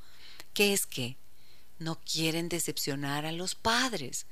que 0.53 0.73
es 0.73 0.85
que 0.85 1.17
no 1.77 1.99
quieren 2.01 2.49
decepcionar 2.49 3.25
a 3.25 3.31
los 3.31 3.55
padres. 3.55 4.25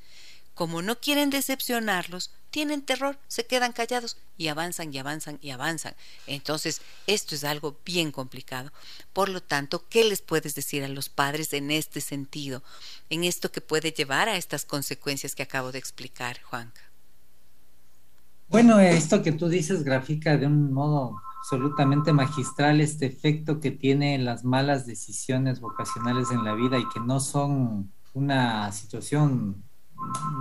Como 0.55 0.81
no 0.81 0.99
quieren 0.99 1.29
decepcionarlos, 1.29 2.31
tienen 2.53 2.83
terror, 2.83 3.17
se 3.27 3.47
quedan 3.47 3.71
callados 3.71 4.15
y 4.37 4.47
avanzan 4.47 4.93
y 4.93 4.99
avanzan 4.99 5.39
y 5.41 5.49
avanzan. 5.49 5.95
Entonces, 6.27 6.81
esto 7.07 7.33
es 7.33 7.43
algo 7.43 7.79
bien 7.83 8.11
complicado. 8.11 8.71
Por 9.11 9.29
lo 9.29 9.41
tanto, 9.41 9.85
¿qué 9.89 10.03
les 10.03 10.21
puedes 10.21 10.53
decir 10.53 10.83
a 10.83 10.87
los 10.87 11.09
padres 11.09 11.51
en 11.53 11.71
este 11.71 11.99
sentido? 11.99 12.61
En 13.09 13.23
esto 13.23 13.51
que 13.51 13.59
puede 13.59 13.91
llevar 13.91 14.29
a 14.29 14.37
estas 14.37 14.65
consecuencias 14.65 15.33
que 15.33 15.41
acabo 15.41 15.71
de 15.71 15.79
explicar, 15.79 16.43
Juanca. 16.43 16.81
Bueno, 18.49 18.79
esto 18.79 19.23
que 19.23 19.31
tú 19.31 19.49
dices 19.49 19.83
grafica 19.83 20.37
de 20.37 20.45
un 20.45 20.71
modo 20.71 21.19
absolutamente 21.39 22.13
magistral 22.13 22.81
este 22.81 23.07
efecto 23.07 23.59
que 23.59 23.71
tienen 23.71 24.25
las 24.25 24.43
malas 24.43 24.85
decisiones 24.85 25.59
vocacionales 25.59 26.29
en 26.29 26.43
la 26.43 26.53
vida 26.53 26.77
y 26.77 26.87
que 26.89 26.99
no 26.99 27.19
son 27.19 27.91
una 28.13 28.71
situación 28.71 29.63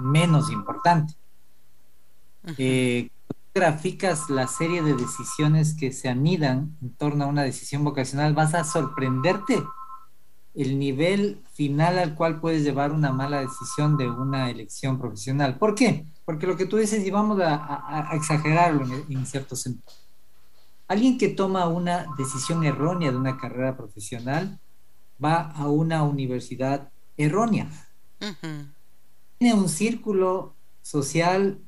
menos 0.02 0.50
importante. 0.50 1.14
Eh, 2.58 3.10
graficas 3.54 4.30
la 4.30 4.46
serie 4.46 4.82
de 4.82 4.94
decisiones 4.94 5.74
que 5.74 5.92
se 5.92 6.08
anidan 6.08 6.76
en 6.82 6.94
torno 6.94 7.24
a 7.24 7.28
una 7.28 7.42
decisión 7.42 7.84
vocacional, 7.84 8.34
vas 8.34 8.54
a 8.54 8.64
sorprenderte 8.64 9.62
el 10.54 10.78
nivel 10.78 11.42
final 11.52 11.98
al 11.98 12.14
cual 12.14 12.40
puedes 12.40 12.62
llevar 12.62 12.92
una 12.92 13.12
mala 13.12 13.40
decisión 13.40 13.96
de 13.96 14.10
una 14.10 14.50
elección 14.50 14.98
profesional. 14.98 15.56
¿Por 15.58 15.74
qué? 15.74 16.06
Porque 16.24 16.46
lo 16.46 16.56
que 16.56 16.66
tú 16.66 16.76
dices, 16.76 17.06
y 17.06 17.10
vamos 17.10 17.40
a, 17.40 18.10
exagerarlo 18.12 18.84
en 19.08 19.26
cierto 19.26 19.56
sentido 19.56 20.02
Alguien 20.92 21.16
que 21.16 21.30
toma 21.30 21.68
una 21.68 22.04
decisión 22.18 22.64
errónea 22.64 23.10
de 23.10 23.16
una 23.16 23.38
carrera 23.38 23.78
profesional 23.78 24.58
va 25.24 25.50
a 25.52 25.66
una 25.66 26.02
universidad 26.02 26.90
errónea. 27.16 27.70
Tiene 29.38 29.54
un 29.54 29.70
círculo 29.70 30.54
social 30.82 31.58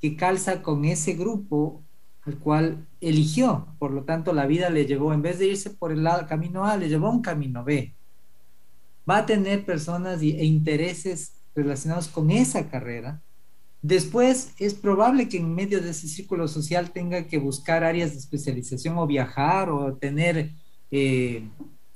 que 0.00 0.16
calza 0.16 0.62
con 0.62 0.84
ese 0.84 1.14
grupo 1.14 1.82
al 2.24 2.38
cual 2.38 2.86
eligió. 3.00 3.66
Por 3.78 3.92
lo 3.92 4.04
tanto, 4.04 4.32
la 4.32 4.46
vida 4.46 4.70
le 4.70 4.86
llevó, 4.86 5.12
en 5.12 5.22
vez 5.22 5.38
de 5.38 5.48
irse 5.48 5.70
por 5.70 5.92
el 5.92 6.04
lado, 6.04 6.26
camino 6.26 6.64
A, 6.64 6.76
le 6.76 6.88
llevó 6.88 7.08
a 7.08 7.12
un 7.12 7.22
camino 7.22 7.64
B. 7.64 7.94
Va 9.08 9.18
a 9.18 9.26
tener 9.26 9.64
personas 9.64 10.20
e 10.20 10.44
intereses 10.44 11.32
relacionados 11.54 12.08
con 12.08 12.30
esa 12.30 12.68
carrera 12.68 13.22
Después, 13.80 14.54
es 14.58 14.74
probable 14.74 15.28
que 15.28 15.36
en 15.38 15.54
medio 15.54 15.80
de 15.80 15.90
ese 15.90 16.08
círculo 16.08 16.48
social 16.48 16.90
tenga 16.90 17.26
que 17.28 17.38
buscar 17.38 17.84
áreas 17.84 18.10
de 18.10 18.18
especialización 18.18 18.98
o 18.98 19.06
viajar 19.06 19.70
o 19.70 19.94
tener 19.94 20.50
eh, 20.90 21.48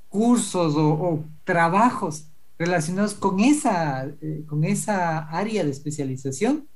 cursos 0.07 0.75
o, 0.77 1.25
trabajos 1.43 2.27
relacionados 2.57 3.13
con 3.13 3.41
esa, 3.41 4.05
eh, 4.21 4.45
con 4.47 4.63
esa 4.63 5.27
área 5.29 5.65
de 5.65 5.71
especialización, 5.71 6.67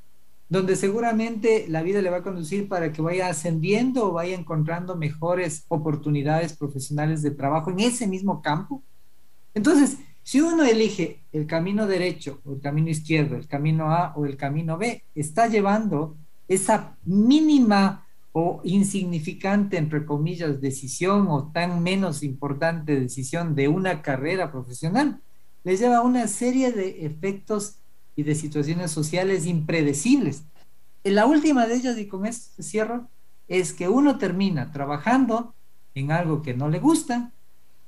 donde 0.49 0.75
seguramente 0.75 1.65
la 1.67 1.83
vida 1.83 2.01
le 2.01 2.09
va 2.09 2.17
a 2.17 2.23
conducir 2.23 2.69
para 2.69 2.91
que 2.91 3.01
vaya 3.01 3.27
ascendiendo 3.27 4.05
o 4.05 4.13
vaya 4.13 4.35
encontrando 4.35 4.95
mejores 4.95 5.65
oportunidades 5.67 6.53
profesionales 6.53 7.21
de 7.21 7.31
trabajo 7.31 7.71
en 7.71 7.81
ese 7.81 8.07
mismo 8.07 8.41
campo. 8.41 8.81
Entonces, 9.53 9.97
si 10.23 10.41
uno 10.41 10.63
elige 10.63 11.23
el 11.31 11.47
camino 11.47 11.87
derecho 11.87 12.41
o 12.45 12.53
el 12.53 12.61
camino 12.61 12.89
izquierdo, 12.89 13.35
el 13.35 13.47
camino 13.47 13.91
A 13.91 14.13
o 14.15 14.25
el 14.25 14.37
camino 14.37 14.77
B, 14.77 15.03
está 15.15 15.47
llevando 15.47 16.15
esa 16.47 16.97
mínima 17.03 18.05
o 18.31 18.61
insignificante, 18.63 19.77
entre 19.77 20.05
comillas, 20.05 20.61
decisión 20.61 21.27
o 21.29 21.51
tan 21.51 21.81
menos 21.81 22.23
importante 22.23 22.99
decisión 22.99 23.55
de 23.55 23.67
una 23.67 24.01
carrera 24.01 24.51
profesional, 24.51 25.21
les 25.63 25.79
lleva 25.79 25.97
a 25.97 26.01
una 26.01 26.27
serie 26.27 26.71
de 26.71 27.05
efectos 27.05 27.79
y 28.17 28.23
de 28.23 28.35
situaciones 28.35 28.91
sociales 28.91 29.45
impredecibles. 29.45 30.43
La 31.05 31.25
última 31.25 31.65
de 31.67 31.75
ellas, 31.75 31.97
y 31.97 32.07
con 32.07 32.25
esto 32.25 32.61
cierro, 32.61 33.07
es 33.47 33.71
que 33.71 33.87
uno 33.87 34.17
termina 34.17 34.73
trabajando 34.73 35.53
en 35.95 36.11
algo 36.11 36.41
que 36.41 36.53
no 36.53 36.67
le 36.67 36.79
gusta, 36.79 37.31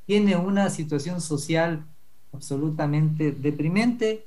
tiene 0.06 0.38
una 0.38 0.70
situación 0.70 1.20
social 1.20 1.86
absolutamente 2.32 3.34
deprimente 3.34 4.26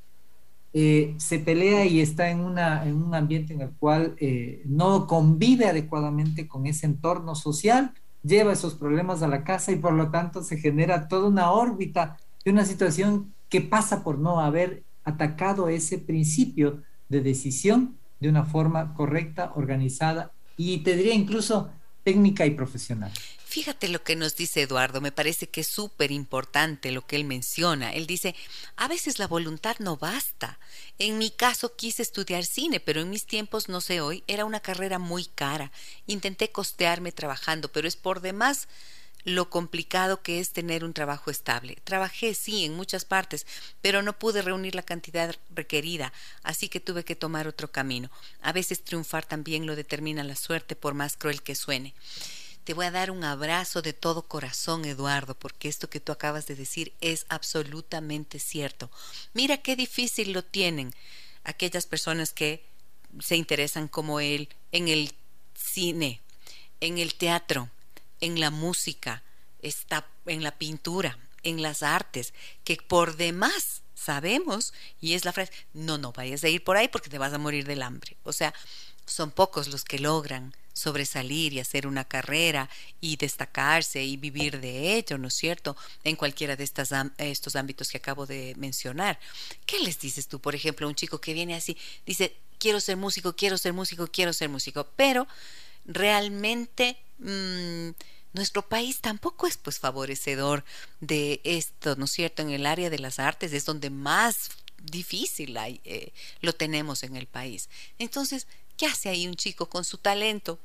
eh, 0.74 1.14
se 1.18 1.38
pelea 1.38 1.84
y 1.84 2.00
está 2.00 2.30
en, 2.30 2.40
una, 2.40 2.86
en 2.86 3.02
un 3.02 3.14
ambiente 3.14 3.52
en 3.52 3.60
el 3.60 3.70
cual 3.72 4.16
eh, 4.18 4.62
no 4.64 5.06
convive 5.06 5.66
adecuadamente 5.66 6.48
con 6.48 6.66
ese 6.66 6.86
entorno 6.86 7.34
social, 7.34 7.92
lleva 8.22 8.54
esos 8.54 8.74
problemas 8.74 9.22
a 9.22 9.28
la 9.28 9.44
casa 9.44 9.70
y 9.70 9.76
por 9.76 9.92
lo 9.92 10.10
tanto 10.10 10.42
se 10.42 10.56
genera 10.56 11.08
toda 11.08 11.28
una 11.28 11.50
órbita 11.50 12.16
de 12.42 12.52
una 12.52 12.64
situación 12.64 13.34
que 13.50 13.60
pasa 13.60 14.02
por 14.02 14.18
no 14.18 14.40
haber 14.40 14.82
atacado 15.04 15.68
ese 15.68 15.98
principio 15.98 16.82
de 17.08 17.20
decisión 17.20 17.98
de 18.20 18.28
una 18.28 18.44
forma 18.44 18.94
correcta, 18.94 19.52
organizada 19.56 20.32
y 20.56 20.78
te 20.78 20.96
diría 20.96 21.14
incluso 21.14 21.70
técnica 22.04 22.46
y 22.46 22.50
profesional. 22.50 23.12
Fíjate 23.52 23.88
lo 23.88 24.02
que 24.02 24.16
nos 24.16 24.34
dice 24.34 24.62
Eduardo, 24.62 25.02
me 25.02 25.12
parece 25.12 25.46
que 25.46 25.60
es 25.60 25.66
súper 25.66 26.10
importante 26.10 26.90
lo 26.90 27.06
que 27.06 27.16
él 27.16 27.24
menciona. 27.24 27.92
Él 27.92 28.06
dice, 28.06 28.34
a 28.76 28.88
veces 28.88 29.18
la 29.18 29.26
voluntad 29.26 29.76
no 29.78 29.98
basta. 29.98 30.58
En 30.98 31.18
mi 31.18 31.30
caso 31.30 31.76
quise 31.76 32.00
estudiar 32.00 32.44
cine, 32.44 32.80
pero 32.80 33.02
en 33.02 33.10
mis 33.10 33.26
tiempos, 33.26 33.68
no 33.68 33.82
sé 33.82 34.00
hoy, 34.00 34.24
era 34.26 34.46
una 34.46 34.60
carrera 34.60 34.98
muy 34.98 35.26
cara. 35.26 35.70
Intenté 36.06 36.50
costearme 36.50 37.12
trabajando, 37.12 37.70
pero 37.70 37.86
es 37.86 37.96
por 37.96 38.22
demás 38.22 38.68
lo 39.24 39.50
complicado 39.50 40.22
que 40.22 40.40
es 40.40 40.50
tener 40.50 40.84
un 40.84 40.92
trabajo 40.92 41.30
estable. 41.30 41.78
Trabajé, 41.84 42.34
sí, 42.34 42.64
en 42.64 42.74
muchas 42.74 43.04
partes, 43.04 43.46
pero 43.80 44.02
no 44.02 44.18
pude 44.18 44.42
reunir 44.42 44.74
la 44.74 44.82
cantidad 44.82 45.34
requerida, 45.50 46.12
así 46.42 46.68
que 46.68 46.80
tuve 46.80 47.04
que 47.04 47.16
tomar 47.16 47.46
otro 47.46 47.70
camino. 47.70 48.10
A 48.40 48.52
veces 48.52 48.82
triunfar 48.82 49.24
también 49.24 49.66
lo 49.66 49.76
determina 49.76 50.24
la 50.24 50.36
suerte, 50.36 50.76
por 50.76 50.94
más 50.94 51.16
cruel 51.16 51.42
que 51.42 51.54
suene. 51.54 51.94
Te 52.64 52.74
voy 52.74 52.86
a 52.86 52.92
dar 52.92 53.10
un 53.10 53.24
abrazo 53.24 53.82
de 53.82 53.92
todo 53.92 54.22
corazón, 54.22 54.84
Eduardo, 54.84 55.34
porque 55.34 55.68
esto 55.68 55.90
que 55.90 55.98
tú 55.98 56.12
acabas 56.12 56.46
de 56.46 56.54
decir 56.54 56.92
es 57.00 57.26
absolutamente 57.28 58.38
cierto. 58.38 58.90
Mira 59.34 59.58
qué 59.58 59.74
difícil 59.74 60.32
lo 60.32 60.44
tienen 60.44 60.94
aquellas 61.42 61.86
personas 61.86 62.32
que 62.32 62.64
se 63.20 63.36
interesan 63.36 63.88
como 63.88 64.20
él 64.20 64.48
en 64.70 64.88
el 64.88 65.12
cine, 65.54 66.20
en 66.80 66.98
el 66.98 67.14
teatro, 67.14 67.68
en 68.22 68.40
la 68.40 68.50
música, 68.50 69.22
está 69.60 70.06
en 70.24 70.42
la 70.42 70.56
pintura, 70.56 71.18
en 71.42 71.60
las 71.60 71.82
artes, 71.82 72.32
que 72.64 72.76
por 72.76 73.16
demás 73.16 73.82
sabemos, 73.94 74.72
y 75.00 75.12
es 75.12 75.24
la 75.24 75.32
frase, 75.32 75.52
no, 75.74 75.98
no 75.98 76.12
vayas 76.12 76.42
a 76.44 76.48
ir 76.48 76.64
por 76.64 76.76
ahí 76.76 76.88
porque 76.88 77.10
te 77.10 77.18
vas 77.18 77.32
a 77.34 77.38
morir 77.38 77.66
del 77.66 77.82
hambre. 77.82 78.16
O 78.22 78.32
sea, 78.32 78.54
son 79.06 79.30
pocos 79.30 79.68
los 79.68 79.84
que 79.84 79.98
logran 79.98 80.54
sobresalir 80.72 81.52
y 81.52 81.60
hacer 81.60 81.86
una 81.86 82.04
carrera 82.04 82.70
y 83.00 83.16
destacarse 83.16 84.02
y 84.02 84.16
vivir 84.16 84.60
de 84.60 84.96
ello, 84.96 85.18
¿no 85.18 85.28
es 85.28 85.34
cierto? 85.34 85.76
En 86.02 86.16
cualquiera 86.16 86.56
de 86.56 86.64
estas, 86.64 86.90
estos 87.18 87.56
ámbitos 87.56 87.90
que 87.90 87.98
acabo 87.98 88.24
de 88.24 88.54
mencionar. 88.56 89.18
¿Qué 89.66 89.80
les 89.80 89.98
dices 89.98 90.28
tú, 90.28 90.40
por 90.40 90.54
ejemplo, 90.54 90.86
a 90.86 90.88
un 90.88 90.94
chico 90.94 91.20
que 91.20 91.34
viene 91.34 91.54
así, 91.54 91.76
dice, 92.06 92.36
quiero 92.58 92.80
ser 92.80 92.96
músico, 92.96 93.34
quiero 93.34 93.58
ser 93.58 93.72
músico, 93.72 94.06
quiero 94.06 94.32
ser 94.32 94.48
músico, 94.48 94.88
pero 94.96 95.26
realmente... 95.84 96.96
Mmm, 97.18 97.90
nuestro 98.34 98.62
país 98.66 99.02
tampoco 99.02 99.46
es 99.46 99.58
pues 99.58 99.78
favorecedor 99.78 100.64
de 101.00 101.42
esto, 101.44 101.96
¿no 101.96 102.06
es 102.06 102.12
cierto? 102.12 102.40
En 102.40 102.48
el 102.48 102.64
área 102.64 102.88
de 102.88 102.98
las 102.98 103.18
artes 103.18 103.52
es 103.52 103.66
donde 103.66 103.90
más 103.90 104.48
difícil 104.82 105.54
hay, 105.58 105.82
eh, 105.84 106.14
lo 106.40 106.54
tenemos 106.54 107.02
en 107.02 107.14
el 107.16 107.26
país. 107.26 107.68
Entonces, 107.98 108.46
¿Qué 108.76 108.86
hace 108.86 109.08
ahí 109.08 109.26
un 109.26 109.36
chico 109.36 109.66
con 109.66 109.84
su 109.84 109.98
talento? 109.98 110.58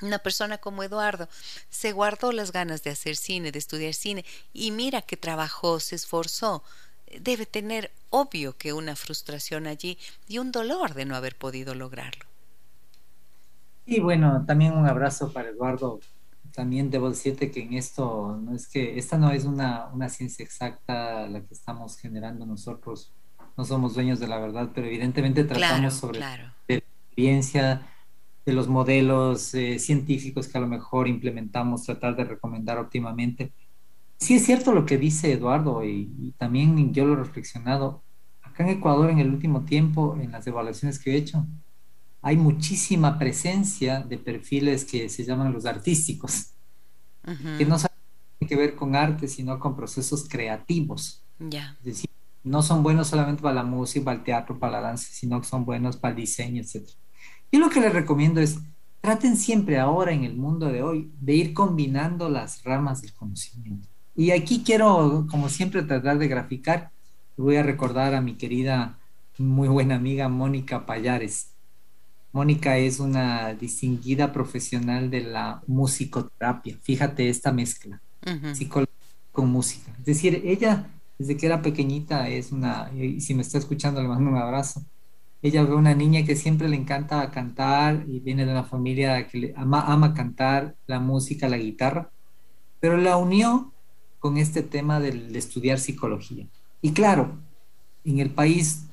Una 0.00 0.18
persona 0.18 0.58
como 0.58 0.82
Eduardo 0.82 1.28
se 1.68 1.92
guardó 1.92 2.32
las 2.32 2.52
ganas 2.52 2.82
de 2.82 2.90
hacer 2.90 3.16
cine, 3.16 3.52
de 3.52 3.58
estudiar 3.58 3.92
cine, 3.92 4.24
y 4.52 4.70
mira 4.70 5.02
que 5.02 5.16
trabajó, 5.16 5.80
se 5.80 5.96
esforzó. 5.96 6.62
Debe 7.18 7.46
tener 7.46 7.90
obvio 8.08 8.56
que 8.56 8.72
una 8.72 8.94
frustración 8.96 9.66
allí 9.66 9.98
y 10.28 10.38
un 10.38 10.52
dolor 10.52 10.94
de 10.94 11.04
no 11.04 11.16
haber 11.16 11.36
podido 11.36 11.74
lograrlo. 11.74 12.29
Y 13.86 14.00
bueno, 14.00 14.44
también 14.46 14.72
un 14.76 14.86
abrazo 14.86 15.32
para 15.32 15.48
Eduardo. 15.48 16.00
También 16.52 16.90
debo 16.90 17.10
decirte 17.10 17.50
que 17.50 17.62
en 17.62 17.74
esto, 17.74 18.38
no 18.42 18.54
es 18.54 18.68
que 18.68 18.98
esta 18.98 19.16
no 19.16 19.30
es 19.30 19.44
una, 19.44 19.88
una 19.92 20.08
ciencia 20.08 20.44
exacta 20.44 21.26
la 21.28 21.40
que 21.40 21.54
estamos 21.54 21.96
generando 21.96 22.44
nosotros. 22.46 23.12
No 23.56 23.64
somos 23.64 23.94
dueños 23.94 24.20
de 24.20 24.28
la 24.28 24.38
verdad, 24.38 24.70
pero 24.74 24.86
evidentemente 24.86 25.44
tratamos 25.44 25.94
sobre 25.94 26.18
claro 26.18 26.52
de 28.46 28.52
los 28.52 28.68
modelos 28.68 29.54
eh, 29.54 29.78
científicos 29.78 30.48
que 30.48 30.58
a 30.58 30.60
lo 30.60 30.66
mejor 30.66 31.08
implementamos, 31.08 31.84
tratar 31.84 32.16
de 32.16 32.24
recomendar 32.24 32.78
óptimamente. 32.78 33.52
Sí 34.18 34.34
es 34.34 34.44
cierto 34.44 34.72
lo 34.72 34.86
que 34.86 34.98
dice 34.98 35.32
Eduardo 35.32 35.84
y, 35.84 36.34
también 36.38 36.92
yo 36.92 37.04
lo 37.04 37.14
he 37.14 37.16
reflexionado. 37.16 38.02
Acá 38.42 38.64
en 38.64 38.70
Ecuador 38.70 39.10
en 39.10 39.18
el 39.18 39.28
último 39.28 39.64
tiempo, 39.64 40.16
en 40.20 40.32
las 40.32 40.46
evaluaciones 40.46 40.98
que 40.98 41.12
he 41.12 41.16
hecho, 41.16 41.46
hay 42.22 42.36
muchísima 42.36 43.18
presencia 43.18 44.00
de 44.00 44.18
perfiles 44.18 44.84
que 44.84 45.08
se 45.08 45.24
llaman 45.24 45.52
los 45.52 45.64
artísticos, 45.66 46.50
que 47.24 47.64
no 47.64 47.76
tienen 47.78 48.48
que 48.48 48.56
ver 48.56 48.74
con 48.74 48.94
arte, 48.94 49.28
sino 49.28 49.58
con 49.58 49.76
procesos 49.76 50.26
creativos. 50.28 51.22
Ya. 51.38 51.76
Es 51.78 51.84
decir, 51.84 52.10
no 52.44 52.62
son 52.62 52.82
buenos 52.82 53.08
solamente 53.08 53.42
para 53.42 53.54
la 53.54 53.62
música, 53.62 54.04
para 54.04 54.18
el 54.18 54.24
teatro, 54.24 54.58
para 54.58 54.72
la 54.72 54.80
danza, 54.80 55.08
sino 55.10 55.40
que 55.40 55.46
son 55.46 55.64
buenos 55.64 55.96
para 55.96 56.12
el 56.12 56.20
diseño, 56.20 56.62
etc. 56.62 56.88
Yo 57.52 57.58
lo 57.58 57.70
que 57.70 57.80
les 57.80 57.92
recomiendo 57.92 58.40
es, 58.40 58.58
traten 59.00 59.36
siempre 59.36 59.78
ahora 59.78 60.12
en 60.12 60.24
el 60.24 60.36
mundo 60.36 60.66
de 60.66 60.82
hoy 60.82 61.10
de 61.20 61.34
ir 61.34 61.54
combinando 61.54 62.28
las 62.28 62.62
ramas 62.64 63.02
del 63.02 63.12
conocimiento. 63.14 63.88
Y 64.14 64.32
aquí 64.32 64.62
quiero, 64.64 65.26
como 65.30 65.48
siempre, 65.48 65.82
tratar 65.82 66.18
de 66.18 66.28
graficar. 66.28 66.90
Voy 67.36 67.56
a 67.56 67.62
recordar 67.62 68.14
a 68.14 68.20
mi 68.20 68.34
querida, 68.34 68.98
muy 69.38 69.68
buena 69.68 69.94
amiga 69.94 70.28
Mónica 70.28 70.84
Payares. 70.84 71.49
Mónica 72.32 72.78
es 72.78 73.00
una 73.00 73.54
distinguida 73.54 74.32
profesional 74.32 75.10
de 75.10 75.22
la 75.22 75.62
musicoterapia. 75.66 76.78
Fíjate 76.82 77.28
esta 77.28 77.52
mezcla, 77.52 78.00
psicología 78.52 78.94
con 79.32 79.50
música. 79.50 79.92
Es 79.98 80.06
decir, 80.06 80.42
ella 80.44 80.86
desde 81.20 81.36
que 81.36 81.44
era 81.44 81.60
pequeñita 81.60 82.30
es 82.30 82.50
una, 82.50 82.90
y 82.94 83.20
si 83.20 83.34
me 83.34 83.42
está 83.42 83.58
escuchando 83.58 84.00
le 84.00 84.08
mando 84.08 84.30
un 84.30 84.38
abrazo, 84.38 84.82
ella 85.42 85.66
fue 85.66 85.76
una 85.76 85.94
niña 85.94 86.24
que 86.24 86.34
siempre 86.34 86.66
le 86.66 86.76
encanta 86.76 87.30
cantar 87.30 88.04
y 88.08 88.20
viene 88.20 88.46
de 88.46 88.52
una 88.52 88.64
familia 88.64 89.28
que 89.28 89.38
le 89.38 89.54
ama, 89.54 89.82
ama 89.82 90.14
cantar 90.14 90.76
la 90.86 90.98
música, 90.98 91.46
la 91.46 91.58
guitarra, 91.58 92.10
pero 92.80 92.96
la 92.96 93.18
unió 93.18 93.70
con 94.18 94.38
este 94.38 94.62
tema 94.62 94.98
del, 94.98 95.30
de 95.30 95.38
estudiar 95.38 95.78
psicología. 95.78 96.46
Y 96.80 96.92
claro, 96.92 97.36
en 98.02 98.18
el 98.18 98.30
país, 98.30 98.86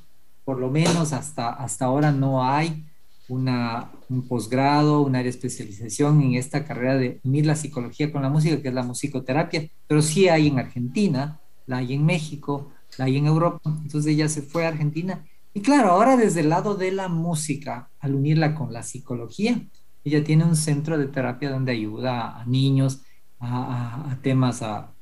por 0.43 0.59
lo 0.59 0.69
menos 0.69 1.14
hasta, 1.14 1.49
hasta 1.49 1.85
ahora, 1.85 2.11
no 2.11 2.43
hay 2.43 2.84
una, 3.29 3.91
un 4.09 4.27
posgrado, 4.27 5.01
una 5.01 5.19
área 5.19 5.31
de 5.31 5.37
especialización 5.37 6.21
en 6.21 6.35
esta 6.35 6.65
carrera 6.65 6.97
de 6.97 7.19
unir 7.23 7.45
la 7.45 7.55
psicología 7.55 8.11
con 8.11 8.21
la 8.21 8.29
música, 8.29 8.61
que 8.61 8.69
es 8.69 8.73
la 8.73 8.83
musicoterapia, 8.83 9.69
pero 9.87 10.01
sí 10.01 10.29
hay 10.29 10.47
en 10.47 10.59
Argentina, 10.59 11.39
la 11.65 11.77
hay 11.77 11.93
en 11.93 12.05
México, 12.05 12.71
la 12.97 13.05
hay 13.05 13.17
en 13.17 13.27
Europa. 13.27 13.61
Entonces 13.83 14.13
ella 14.13 14.29
se 14.29 14.41
fue 14.41 14.65
a 14.65 14.69
Argentina 14.69 15.25
y 15.57 15.61
claro, 15.61 15.89
ahora 15.89 16.17
desde 16.17 16.41
el 16.41 16.49
lado 16.49 16.75
de 16.75 16.91
la 16.91 17.07
música, 17.07 17.89
al 17.99 18.13
unirla 18.13 18.53
con 18.53 18.71
la 18.71 18.83
psicología, 18.83 19.59
ella 20.03 20.23
tiene 20.23 20.43
un 20.45 20.55
centro 20.55 20.99
de 20.99 21.07
terapia 21.07 21.49
donde 21.49 21.71
ayuda 21.71 22.39
a 22.39 22.45
niños 22.45 23.01
a, 23.39 24.19
temas, 24.21 24.61
a, 24.61 24.93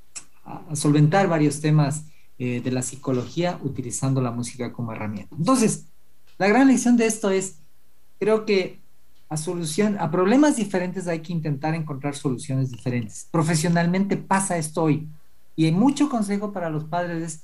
solventar 0.72 1.28
varios 1.28 1.60
temas 1.60 2.06
eh, 2.38 2.62
de 2.62 2.72
la 2.72 2.84
psicología 2.84 3.60
utilizando 3.64 4.22
la 4.22 4.32
música 4.32 4.72
como 4.72 4.94
herramienta. 4.94 5.36
Entonces, 5.38 5.88
la 6.38 6.48
gran 6.48 6.70
lección 6.70 6.96
de 6.96 7.08
esto 7.08 7.32
es, 7.32 7.60
creo 8.20 8.46
que 8.46 8.80
a 9.30 9.38
solución, 9.38 9.98
a 10.00 10.12
problemas 10.12 10.56
diferentes 10.56 11.08
hay 11.08 11.20
que 11.20 11.34
intentar 11.34 11.74
encontrar 11.74 12.16
soluciones 12.16 12.72
diferentes. 12.72 13.28
Profesionalmente 13.32 14.18
pasa 14.18 14.58
esto 14.58 14.84
hoy. 14.84 15.08
Y 15.56 15.66
hay 15.66 15.72
mucho 15.72 16.10
consejo 16.10 16.52
para 16.52 16.70
los 16.70 16.84
padres 16.84 17.24
es 17.24 17.44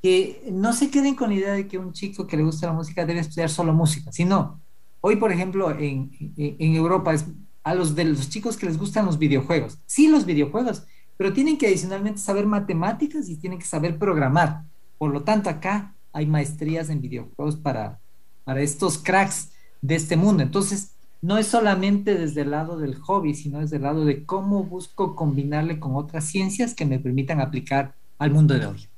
que 0.00 0.48
no 0.52 0.72
se 0.72 0.90
queden 0.90 1.14
con 1.14 1.30
la 1.30 1.36
idea 1.36 1.52
de 1.52 1.66
que 1.66 1.76
un 1.76 1.92
chico 1.92 2.26
que 2.26 2.36
le 2.36 2.44
gusta 2.44 2.68
la 2.68 2.72
música 2.72 3.04
debe 3.04 3.20
estudiar 3.20 3.50
solo 3.50 3.74
música, 3.74 4.12
sino 4.12 4.60
hoy, 5.00 5.16
por 5.16 5.32
ejemplo, 5.32 5.70
en, 5.70 6.10
en 6.36 6.74
Europa 6.74 7.12
es 7.12 7.26
a 7.64 7.74
los 7.74 7.94
de 7.94 8.04
los 8.04 8.30
chicos 8.30 8.56
que 8.56 8.66
les 8.66 8.78
gustan 8.78 9.06
los 9.06 9.18
videojuegos, 9.18 9.78
sí 9.86 10.08
los 10.08 10.24
videojuegos, 10.24 10.84
pero 11.16 11.32
tienen 11.32 11.58
que 11.58 11.66
adicionalmente 11.66 12.20
saber 12.20 12.46
matemáticas 12.46 13.28
y 13.28 13.36
tienen 13.36 13.58
que 13.58 13.64
saber 13.66 13.98
programar. 13.98 14.62
Por 14.96 15.12
lo 15.12 15.22
tanto, 15.22 15.50
acá 15.50 15.94
hay 16.12 16.26
maestrías 16.26 16.88
en 16.88 17.00
videojuegos 17.00 17.56
para, 17.56 17.98
para 18.44 18.62
estos 18.62 18.98
cracks 18.98 19.50
de 19.80 19.94
este 19.94 20.16
mundo. 20.16 20.42
Entonces, 20.42 20.92
no 21.20 21.38
es 21.38 21.48
solamente 21.48 22.14
desde 22.14 22.42
el 22.42 22.50
lado 22.52 22.78
del 22.78 22.96
hobby, 22.96 23.34
sino 23.34 23.60
desde 23.60 23.76
el 23.76 23.82
lado 23.82 24.04
de 24.04 24.24
cómo 24.24 24.64
busco 24.64 25.16
combinarle 25.16 25.80
con 25.80 25.96
otras 25.96 26.24
ciencias 26.24 26.74
que 26.74 26.84
me 26.84 26.98
permitan 26.98 27.40
aplicar 27.40 27.94
al 28.18 28.30
mundo 28.30 28.54
de 28.54 28.66
hoy. 28.66 28.88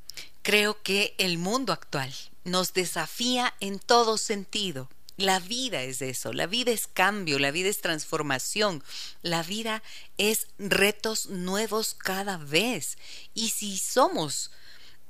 Creo 0.43 0.83
que 0.83 1.15
el 1.19 1.39
mundo 1.39 1.73
actual 1.73 2.13
nos 2.45 2.73
desafía 2.73 3.55
en 3.61 3.79
todo 3.79 4.19
sentido. 4.19 4.89
La 5.17 5.39
vida 5.39 5.83
es 5.83 6.01
eso, 6.01 6.33
la 6.33 6.47
vida 6.47 6.73
es 6.73 6.87
cambio, 6.87 7.39
la 7.39 7.51
vida 7.51 7.69
es 7.69 7.83
transformación, 7.83 8.83
la 9.21 9.43
vida 9.43 9.83
es 10.17 10.47
retos 10.59 11.29
nuevos 11.29 11.93
cada 11.93 12.39
vez. 12.39 12.97
Y 13.35 13.51
si 13.51 13.77
somos 13.77 14.51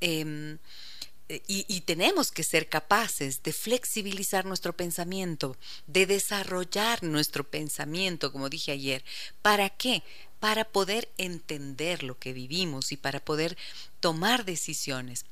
em, 0.00 0.58
y, 1.46 1.80
tenemos 1.82 2.32
que 2.32 2.42
ser 2.42 2.68
capaces 2.68 3.42
de 3.42 3.52
flexibilizar 3.52 4.44
nuestro 4.44 4.76
pensamiento, 4.76 5.56
de 5.86 6.06
desarrollar 6.06 7.02
nuestro 7.02 7.44
pensamiento, 7.44 8.32
como 8.32 8.48
dije 8.48 8.72
ayer. 8.72 9.04
¿Para 9.42 9.70
qué? 9.70 10.02
Para 10.40 10.64
poder 10.64 11.08
entender 11.18 12.02
lo 12.02 12.18
que 12.18 12.32
vivimos 12.32 12.92
y 12.92 12.96
para 12.96 13.20
poder 13.20 13.56
tomar 14.00 14.44
decisiones. 14.44 15.24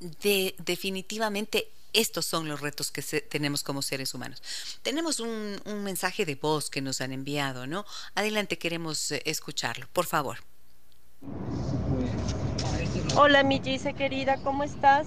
De, 0.00 0.56
definitivamente 0.58 1.70
estos 1.92 2.26
son 2.26 2.48
los 2.48 2.60
retos 2.60 2.90
que 2.90 3.02
tenemos 3.02 3.62
como 3.62 3.82
seres 3.82 4.14
humanos. 4.14 4.42
Tenemos 4.82 5.20
un, 5.20 5.60
un, 5.64 5.84
mensaje 5.84 6.24
de 6.24 6.34
voz 6.34 6.70
que 6.70 6.80
nos 6.80 7.00
han 7.00 7.12
enviado, 7.12 7.66
¿no? 7.66 7.84
Adelante, 8.14 8.58
queremos 8.58 9.12
eh, 9.12 9.22
escucharlo, 9.26 9.86
por 9.92 10.06
favor. 10.06 10.38
Hola 13.14 13.42
mi 13.42 13.60
Gise 13.60 13.92
querida, 13.92 14.38
¿cómo 14.38 14.64
estás? 14.64 15.06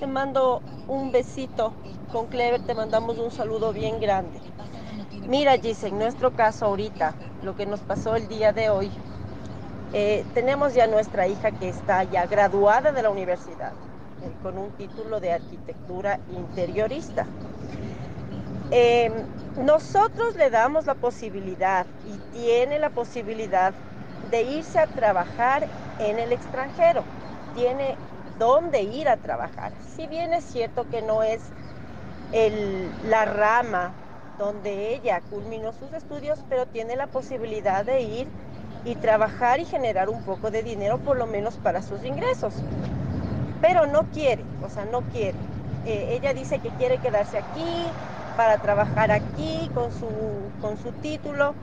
Te 0.00 0.06
mando 0.06 0.62
un 0.88 1.12
besito. 1.12 1.74
Con 2.10 2.26
Clever 2.28 2.62
te 2.62 2.74
mandamos 2.74 3.18
un 3.18 3.30
saludo 3.30 3.74
bien 3.74 4.00
grande. 4.00 4.40
Mira 5.28 5.58
Gise, 5.58 5.88
en 5.88 5.98
nuestro 5.98 6.30
caso 6.32 6.64
ahorita, 6.64 7.12
lo 7.42 7.54
que 7.54 7.66
nos 7.66 7.80
pasó 7.80 8.16
el 8.16 8.28
día 8.28 8.54
de 8.54 8.70
hoy, 8.70 8.90
eh, 9.92 10.24
tenemos 10.32 10.72
ya 10.72 10.86
nuestra 10.86 11.28
hija 11.28 11.50
que 11.50 11.68
está 11.68 12.02
ya 12.04 12.26
graduada 12.26 12.92
de 12.92 13.02
la 13.02 13.10
universidad 13.10 13.72
eh, 14.22 14.32
con 14.42 14.56
un 14.56 14.70
título 14.70 15.20
de 15.20 15.32
arquitectura 15.32 16.20
interiorista. 16.34 17.26
Em, 18.70 19.12
nosotros 19.58 20.34
le 20.36 20.48
damos 20.48 20.86
la 20.86 20.94
posibilidad 20.94 21.84
y 22.06 22.16
tiene 22.38 22.78
la 22.78 22.88
posibilidad 22.88 23.74
de 24.30 24.42
irse 24.44 24.78
a 24.78 24.86
trabajar 24.86 25.68
en 25.98 26.18
el 26.18 26.32
extranjero 26.32 27.04
tiene 27.54 27.96
dónde 28.38 28.82
ir 28.82 29.08
a 29.08 29.16
trabajar. 29.16 29.72
Si 29.96 30.06
bien 30.06 30.32
es 30.32 30.44
cierto 30.44 30.88
que 30.90 31.02
no 31.02 31.22
es 31.22 31.40
la 33.08 33.24
rama 33.24 33.92
donde 34.38 34.94
ella 34.94 35.20
culminó 35.30 35.72
sus 35.72 35.92
estudios, 35.92 36.40
pero 36.48 36.66
tiene 36.66 36.96
la 36.96 37.06
posibilidad 37.06 37.84
de 37.84 38.00
ir 38.00 38.26
y 38.84 38.96
trabajar 38.96 39.60
y 39.60 39.64
generar 39.64 40.08
un 40.08 40.22
poco 40.24 40.50
de 40.50 40.62
dinero, 40.62 40.98
por 40.98 41.16
lo 41.16 41.26
menos 41.26 41.54
para 41.56 41.80
sus 41.82 42.04
ingresos. 42.04 42.54
Pero 43.60 43.86
no 43.86 44.02
quiere, 44.12 44.42
o 44.64 44.68
sea, 44.68 44.84
no 44.84 45.02
quiere. 45.02 45.38
Eh, 45.86 46.18
ella 46.18 46.34
dice 46.34 46.58
que 46.58 46.70
quiere 46.70 46.98
quedarse 46.98 47.38
aquí 47.38 47.86
para 48.36 48.58
trabajar 48.58 49.12
aquí 49.12 49.70
con 49.72 49.92
su, 49.92 50.08
con 50.60 50.76
su 50.78 50.90
título, 51.00 51.54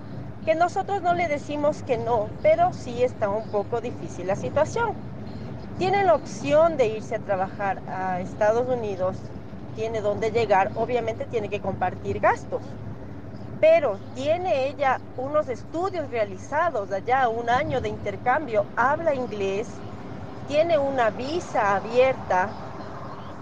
que 0.46 0.56
nosotros 0.56 1.02
no 1.02 1.14
le 1.14 1.28
decimos 1.28 1.84
que 1.84 1.98
no, 1.98 2.28
pero 2.42 2.72
sí 2.72 3.04
está 3.04 3.30
un 3.30 3.48
poco 3.52 3.82
difícil 3.82 4.28
la 4.28 4.36
situación 4.36 5.11
tiene 5.82 6.04
la 6.04 6.14
opción 6.14 6.78
de 6.78 6.90
irse 6.90 7.16
a 7.16 7.20
trabajar 7.20 7.82
a 7.90 8.22
Estados 8.22 8.68
Unidos, 8.68 9.18
tiene 9.76 10.00
dónde 10.00 10.30
llegar, 10.30 10.70
obviamente 10.76 11.26
tiene 11.26 11.50
que 11.50 11.60
compartir 11.60 12.20
gastos, 12.20 12.62
pero 13.60 13.98
tiene 14.14 14.68
ella 14.68 15.00
unos 15.18 15.50
estudios 15.50 16.08
realizados 16.12 16.92
allá, 16.92 17.28
un 17.30 17.50
año 17.50 17.82
de 17.82 17.90
intercambio, 17.90 18.64
habla 18.76 19.16
inglés, 19.16 19.70
tiene 20.48 20.78
una 20.78 21.10
visa 21.10 21.78
abierta, 21.78 22.48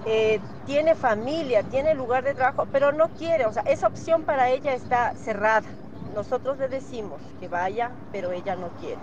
eh, 0.06 0.40
tiene 0.66 0.96
familia, 0.96 1.62
tiene 1.64 1.94
lugar 1.94 2.24
de 2.24 2.36
trabajo, 2.36 2.66
pero 2.72 2.94
no 2.94 3.10
quiere, 3.18 3.48
o 3.48 3.52
sea, 3.52 3.64
esa 3.64 3.88
opción 3.88 4.22
para 4.22 4.48
ella 4.48 4.74
está 4.74 5.14
cerrada. 5.26 5.68
Nosotros 6.16 6.58
le 6.58 6.70
decimos 6.70 7.20
que 7.42 7.50
vaya, 7.50 7.92
pero 8.14 8.32
ella 8.32 8.56
no 8.56 8.70
quiere. 8.80 9.02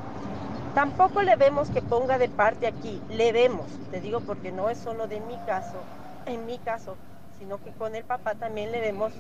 Tampoco 0.77 1.23
le 1.23 1.37
vemos 1.37 1.71
que 1.71 1.81
ponga 1.81 2.19
de 2.19 2.29
parte 2.29 2.67
aquí, 2.67 3.01
le 3.09 3.33
vemos, 3.33 3.65
te 3.91 3.99
digo 3.99 4.21
porque 4.21 4.53
no 4.53 4.69
es 4.69 4.77
solo 4.77 5.09
de 5.09 5.21
mi 5.21 5.35
caso, 5.47 5.83
en 6.27 6.45
mi 6.45 6.59
caso, 6.59 6.99
sino 7.39 7.65
que 7.65 7.71
con 7.71 7.97
el 7.97 8.05
papá 8.05 8.35
también 8.35 8.71
le 8.73 8.83
vemos 8.83 9.11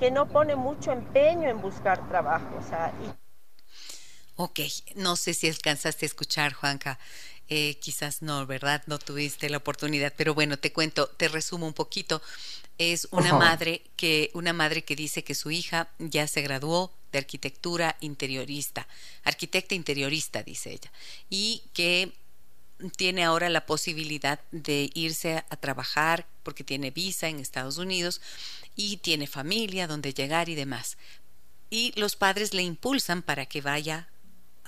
que 0.00 0.10
no 0.10 0.26
pone 0.28 0.56
mucho 0.56 0.90
empeño 0.90 1.46
en 1.46 1.60
buscar 1.60 2.08
trabajo. 2.08 2.46
O 2.58 2.66
sea, 2.66 2.90
Ok, 4.36 4.60
no 4.94 5.16
sé 5.16 5.34
si 5.34 5.46
alcanzaste 5.46 6.06
a 6.06 6.08
escuchar, 6.08 6.54
Juanca. 6.54 6.98
Eh, 7.50 7.78
quizás 7.80 8.22
no, 8.22 8.46
¿verdad? 8.46 8.82
No 8.86 8.98
tuviste 8.98 9.50
la 9.50 9.58
oportunidad, 9.58 10.14
pero 10.16 10.32
bueno, 10.32 10.58
te 10.58 10.72
cuento, 10.72 11.06
te 11.08 11.28
resumo 11.28 11.66
un 11.66 11.74
poquito. 11.74 12.22
Es 12.78 13.08
una 13.10 13.34
madre 13.34 13.82
que 13.96 14.30
una 14.34 14.52
madre 14.52 14.84
que 14.84 14.96
dice 14.96 15.24
que 15.24 15.34
su 15.34 15.50
hija 15.50 15.88
ya 15.98 16.26
se 16.26 16.42
graduó, 16.42 16.92
de 17.12 17.18
arquitectura 17.18 17.96
interiorista, 18.00 18.86
arquitecta 19.24 19.74
interiorista, 19.74 20.42
dice 20.42 20.72
ella, 20.72 20.92
y 21.30 21.62
que 21.72 22.12
tiene 22.96 23.24
ahora 23.24 23.48
la 23.48 23.66
posibilidad 23.66 24.40
de 24.52 24.90
irse 24.94 25.44
a 25.48 25.56
trabajar 25.56 26.26
porque 26.42 26.64
tiene 26.64 26.90
visa 26.90 27.28
en 27.28 27.40
Estados 27.40 27.78
Unidos 27.78 28.20
y 28.76 28.98
tiene 28.98 29.26
familia 29.26 29.86
donde 29.86 30.14
llegar 30.14 30.48
y 30.48 30.54
demás. 30.54 30.96
Y 31.70 31.92
los 31.96 32.14
padres 32.14 32.54
le 32.54 32.62
impulsan 32.62 33.22
para 33.22 33.46
que 33.46 33.60
vaya 33.60 34.08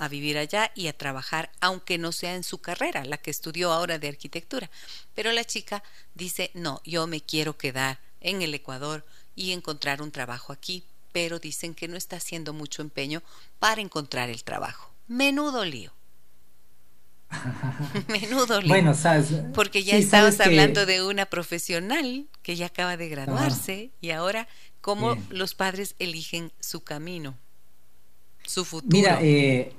a 0.03 0.09
vivir 0.09 0.39
allá 0.39 0.73
y 0.75 0.89
a 0.89 0.97
trabajar, 0.97 1.51
aunque 1.61 1.99
no 1.99 2.13
sea 2.13 2.35
en 2.35 2.45
su 2.45 2.59
carrera, 2.59 3.05
la 3.05 3.19
que 3.19 3.31
estudió 3.31 3.73
ahora 3.73 3.99
de 3.99 4.09
arquitectura. 4.09 4.71
Pero 5.15 5.33
la 5.33 5.45
chica 5.45 5.83
dice, 6.15 6.51
no, 6.55 6.81
yo 6.85 7.07
me 7.07 7.21
quiero 7.21 7.57
quedar 7.57 8.01
en 8.21 8.43
el 8.43 8.55
Ecuador 8.55 9.05
y 9.35 9.53
encontrar 9.53 10.03
un 10.03 10.11
trabajo 10.11 10.53
aquí 10.53 10.85
pero 11.13 11.39
dicen 11.39 11.75
que 11.75 11.89
no 11.89 11.97
está 11.97 12.17
haciendo 12.17 12.53
mucho 12.53 12.83
empeño 12.83 13.23
para 13.59 13.81
encontrar 13.81 14.31
el 14.31 14.45
trabajo. 14.45 14.93
Menudo 15.09 15.65
lío. 15.65 15.93
Menudo 18.09 18.61
lío. 18.61 18.69
Bueno, 18.69 18.95
sabes. 18.95 19.33
Porque 19.55 19.83
ya 19.83 19.97
estabas 19.97 20.41
hablando 20.41 20.87
de 20.87 21.03
una 21.03 21.27
profesional 21.27 22.27
que 22.43 22.57
ya 22.57 22.67
acaba 22.67 22.97
de 22.97 23.09
graduarse 23.09 23.91
y 24.01 24.11
ahora 24.11 24.49
cómo 24.81 25.17
los 25.31 25.55
padres 25.55 25.95
eligen 25.99 26.53
su 26.61 26.83
camino, 26.83 27.37
su 28.47 28.65
futuro. 28.65 28.93
Mira, 28.93 29.19
eh, 29.21 29.73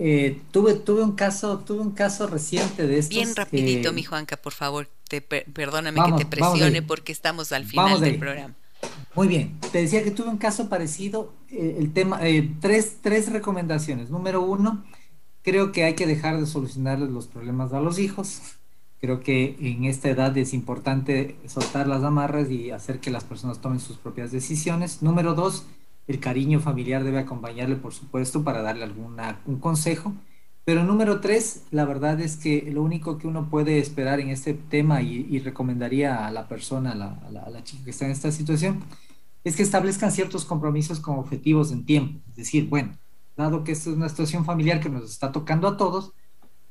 eh, 0.00 0.40
tuve, 0.52 0.74
tuve 0.74 1.02
un 1.02 1.12
caso, 1.12 1.58
tuve 1.58 1.80
un 1.80 1.90
caso 1.90 2.28
reciente 2.28 2.86
de 2.86 2.98
estos. 2.98 3.16
Bien 3.16 3.34
rapidito, 3.34 3.92
mi 3.92 4.04
Juanca, 4.04 4.36
por 4.36 4.52
favor. 4.52 4.88
Te, 5.08 5.20
perdóname 5.20 6.00
que 6.04 6.24
te 6.24 6.26
presione 6.26 6.82
porque 6.82 7.10
estamos 7.10 7.50
al 7.50 7.64
final 7.64 8.00
del 8.00 8.18
programa. 8.18 8.54
Muy 9.16 9.26
bien, 9.26 9.58
te 9.72 9.82
decía 9.82 10.04
que 10.04 10.12
tuve 10.12 10.28
un 10.28 10.38
caso 10.38 10.68
parecido, 10.68 11.32
eh, 11.50 11.76
el 11.80 11.92
tema, 11.92 12.20
eh, 12.22 12.48
tres, 12.60 12.98
tres 13.00 13.32
recomendaciones. 13.32 14.10
Número 14.10 14.40
uno, 14.40 14.84
creo 15.42 15.72
que 15.72 15.82
hay 15.82 15.94
que 15.94 16.06
dejar 16.06 16.38
de 16.38 16.46
solucionarles 16.46 17.08
los 17.08 17.26
problemas 17.26 17.72
a 17.72 17.80
los 17.80 17.98
hijos. 17.98 18.40
Creo 19.00 19.20
que 19.20 19.56
en 19.60 19.84
esta 19.84 20.10
edad 20.10 20.36
es 20.38 20.54
importante 20.54 21.36
soltar 21.48 21.88
las 21.88 22.04
amarras 22.04 22.50
y 22.50 22.70
hacer 22.70 23.00
que 23.00 23.10
las 23.10 23.24
personas 23.24 23.60
tomen 23.60 23.80
sus 23.80 23.96
propias 23.96 24.30
decisiones. 24.30 25.02
Número 25.02 25.34
dos, 25.34 25.66
el 26.08 26.20
cariño 26.20 26.58
familiar 26.58 27.04
debe 27.04 27.18
acompañarle, 27.18 27.76
por 27.76 27.92
supuesto, 27.92 28.42
para 28.42 28.62
darle 28.62 28.84
alguna, 28.84 29.40
un 29.46 29.60
consejo. 29.60 30.14
Pero 30.64 30.82
número 30.82 31.20
tres, 31.20 31.64
la 31.70 31.84
verdad 31.84 32.20
es 32.20 32.36
que 32.36 32.70
lo 32.72 32.82
único 32.82 33.18
que 33.18 33.26
uno 33.26 33.48
puede 33.48 33.78
esperar 33.78 34.18
en 34.18 34.30
este 34.30 34.54
tema 34.54 35.02
y, 35.02 35.38
recomendaría 35.38 36.26
a 36.26 36.30
la 36.30 36.48
persona, 36.48 36.92
a 36.92 36.94
la, 36.94 37.42
a 37.46 37.50
la, 37.50 37.62
chica 37.62 37.84
que 37.84 37.90
está 37.90 38.06
en 38.06 38.12
esta 38.12 38.32
situación, 38.32 38.82
es 39.44 39.54
que 39.54 39.62
establezcan 39.62 40.10
ciertos 40.10 40.44
compromisos 40.44 40.98
con 40.98 41.18
objetivos 41.18 41.72
en 41.72 41.84
tiempo. 41.84 42.20
Es 42.30 42.36
decir, 42.36 42.68
bueno, 42.68 42.96
dado 43.36 43.62
que 43.62 43.72
esta 43.72 43.90
es 43.90 43.96
una 43.96 44.08
situación 44.08 44.44
familiar 44.44 44.80
que 44.80 44.88
nos 44.88 45.10
está 45.10 45.30
tocando 45.30 45.68
a 45.68 45.76
todos, 45.76 46.12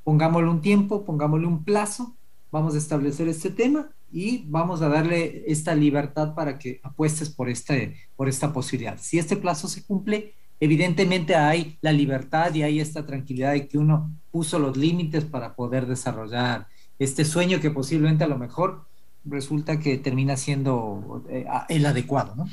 pongámosle 0.03 0.49
un 0.49 0.61
tiempo, 0.61 1.05
pongámosle 1.05 1.47
un 1.47 1.64
plazo, 1.64 2.15
vamos 2.51 2.73
a 2.76 2.80
establecer 2.80 3.27
este 3.27 3.51
tema 3.51 3.89
y 4.12 4.44
vamos 4.48 4.82
a 4.82 4.90
darle 4.90 5.44
esta 5.48 5.76
libertad 5.76 6.34
para 6.34 6.58
que 6.58 6.80
apuestes 6.84 7.30
por, 7.30 7.50
este, 7.50 7.98
por 8.16 8.30
esta 8.30 8.54
posibilidad. 8.54 8.98
Si 9.00 9.20
este 9.20 9.36
plazo 9.36 9.68
se 9.68 9.84
cumple, 9.84 10.34
evidentemente 10.60 11.36
hay 11.36 11.78
la 11.82 11.92
libertad 11.92 12.54
y 12.54 12.64
hay 12.64 12.80
esta 12.80 13.06
tranquilidad 13.06 13.54
de 13.54 13.68
que 13.68 13.78
uno 13.78 14.12
puso 14.32 14.60
los 14.60 14.78
límites 14.78 15.26
para 15.26 15.56
poder 15.56 15.86
desarrollar 15.86 16.68
este 17.00 17.26
sueño 17.26 17.60
que 17.60 17.70
posiblemente 17.70 18.24
a 18.24 18.28
lo 18.28 18.38
mejor 18.38 18.86
resulta 19.26 19.80
que 19.80 19.98
termina 19.98 20.38
siendo 20.38 21.24
eh, 21.30 21.46
el 21.70 21.86
adecuado, 21.86 22.36
¿no? 22.36 22.50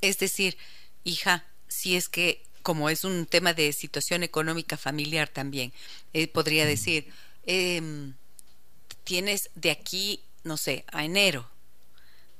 Es 0.00 0.18
decir, 0.18 0.56
hija, 1.04 1.44
si 1.66 1.96
es 1.96 2.08
que 2.08 2.42
como 2.62 2.90
es 2.90 3.04
un 3.04 3.26
tema 3.26 3.54
de 3.54 3.72
situación 3.72 4.22
económica 4.22 4.76
familiar 4.76 5.28
también, 5.28 5.72
eh, 6.12 6.28
podría 6.28 6.66
decir, 6.66 7.06
em, 7.46 8.14
tienes 9.04 9.50
de 9.54 9.70
aquí, 9.70 10.20
no 10.48 10.56
sé, 10.56 10.84
a 10.90 11.04
enero 11.04 11.46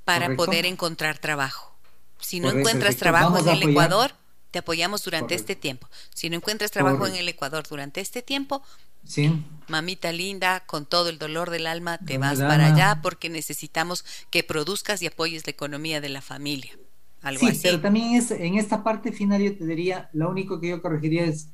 para 0.04 0.34
poder 0.34 0.66
encontrar 0.66 1.18
trabajo. 1.18 1.76
Si 2.18 2.40
no 2.40 2.50
encuentras 2.50 2.96
trabajo 2.96 3.38
en 3.38 3.48
el 3.48 3.62
Ecuador, 3.62 4.12
te 4.50 4.58
apoyamos 4.58 5.04
durante 5.04 5.34
este 5.34 5.54
tiempo. 5.54 5.88
Si 6.14 6.30
no 6.30 6.36
encuentras 6.36 6.70
trabajo 6.70 7.06
en 7.06 7.14
el 7.14 7.28
Ecuador 7.28 7.64
durante 7.68 8.00
este 8.00 8.22
tiempo, 8.22 8.62
sí. 9.04 9.30
mamita 9.68 10.10
linda, 10.10 10.60
con 10.60 10.86
todo 10.86 11.10
el 11.10 11.18
dolor 11.18 11.50
del 11.50 11.66
alma, 11.66 11.98
te 11.98 12.18
vas 12.18 12.40
para 12.40 12.72
allá 12.72 13.00
porque 13.02 13.28
necesitamos 13.28 14.04
que 14.30 14.42
produzcas 14.42 15.02
y 15.02 15.06
apoyes 15.06 15.46
la 15.46 15.50
economía 15.50 16.00
de 16.00 16.08
la 16.08 16.22
familia. 16.22 16.72
Algo 17.20 17.46
sí, 17.48 17.58
pero 17.62 17.80
también 17.80 18.14
es, 18.14 18.30
en 18.30 18.54
esta 18.54 18.84
parte 18.84 19.10
final 19.10 19.42
yo 19.42 19.56
te 19.56 19.66
diría, 19.66 20.08
lo 20.12 20.30
único 20.30 20.60
que 20.60 20.68
yo 20.68 20.80
corregiría 20.80 21.24
es, 21.24 21.48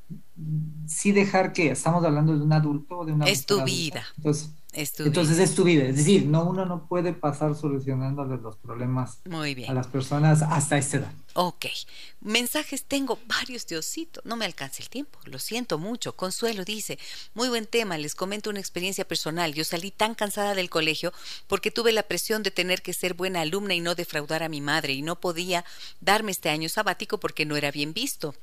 sí 0.87 1.11
dejar 1.11 1.55
que 1.55 1.71
estamos 1.71 2.05
hablando 2.05 2.37
de 2.37 2.45
un 2.45 2.53
adulto 2.53 2.99
o 2.99 3.05
de 3.07 3.13
una 3.13 3.25
Es 3.25 3.47
tu 3.47 3.65
vida. 3.65 4.05
Entonces, 4.19 4.51
es 4.75 4.99
entonces 5.01 5.37
vida. 5.37 5.45
es 5.45 5.55
tu 5.55 5.65
vida. 5.65 5.85
Es 5.85 5.97
decir, 5.97 6.27
no, 6.27 6.45
uno 6.45 6.67
no 6.67 6.87
puede 6.87 7.13
pasar 7.13 7.55
solucionándole 7.55 8.37
los 8.37 8.57
problemas 8.57 9.21
Muy 9.25 9.55
bien. 9.55 9.71
a 9.71 9.75
las 9.75 9.87
personas 9.87 10.43
hasta 10.43 10.77
esta 10.79 10.99
edad. 10.99 11.13
Ok. 11.35 11.67
Mensajes 12.21 12.85
tengo 12.85 13.19
varios, 13.27 13.67
Diosito. 13.67 14.21
No 14.25 14.37
me 14.37 14.45
alcanza 14.45 14.83
el 14.83 14.89
tiempo. 14.89 15.19
Lo 15.25 15.39
siento 15.39 15.79
mucho. 15.79 16.15
Consuelo 16.15 16.65
dice, 16.65 16.99
muy 17.35 17.49
buen 17.49 17.67
tema. 17.67 17.99
Les 17.99 18.15
comento 18.15 18.51
una 18.51 18.61
experiencia 18.61 19.07
personal. 19.07 19.55
Yo 19.55 19.65
salí 19.65 19.91
tan 19.91 20.15
cansada 20.15 20.55
del 20.55 20.71
colegio 20.71 21.13
porque 21.47 21.71
tuve 21.71 21.93
la 21.93 22.05
presión 22.05 22.43
de 22.43 22.51
tener 22.51 22.83
que 22.83 22.93
ser 22.93 23.15
buena 23.15 23.41
alumna 23.41 23.75
y 23.75 23.81
no 23.81 23.95
defraudar 23.95 24.43
a 24.43 24.49
mi 24.49 24.61
madre 24.61 24.93
y 24.93 25.03
no 25.03 25.21
podía 25.21 25.65
darme 26.01 26.33
este 26.33 26.51
año 26.51 26.69
sabático 26.69 27.19
porque 27.19 27.47
no 27.47 27.57
era 27.57 27.71
bien 27.71 27.93
visto 27.93 28.35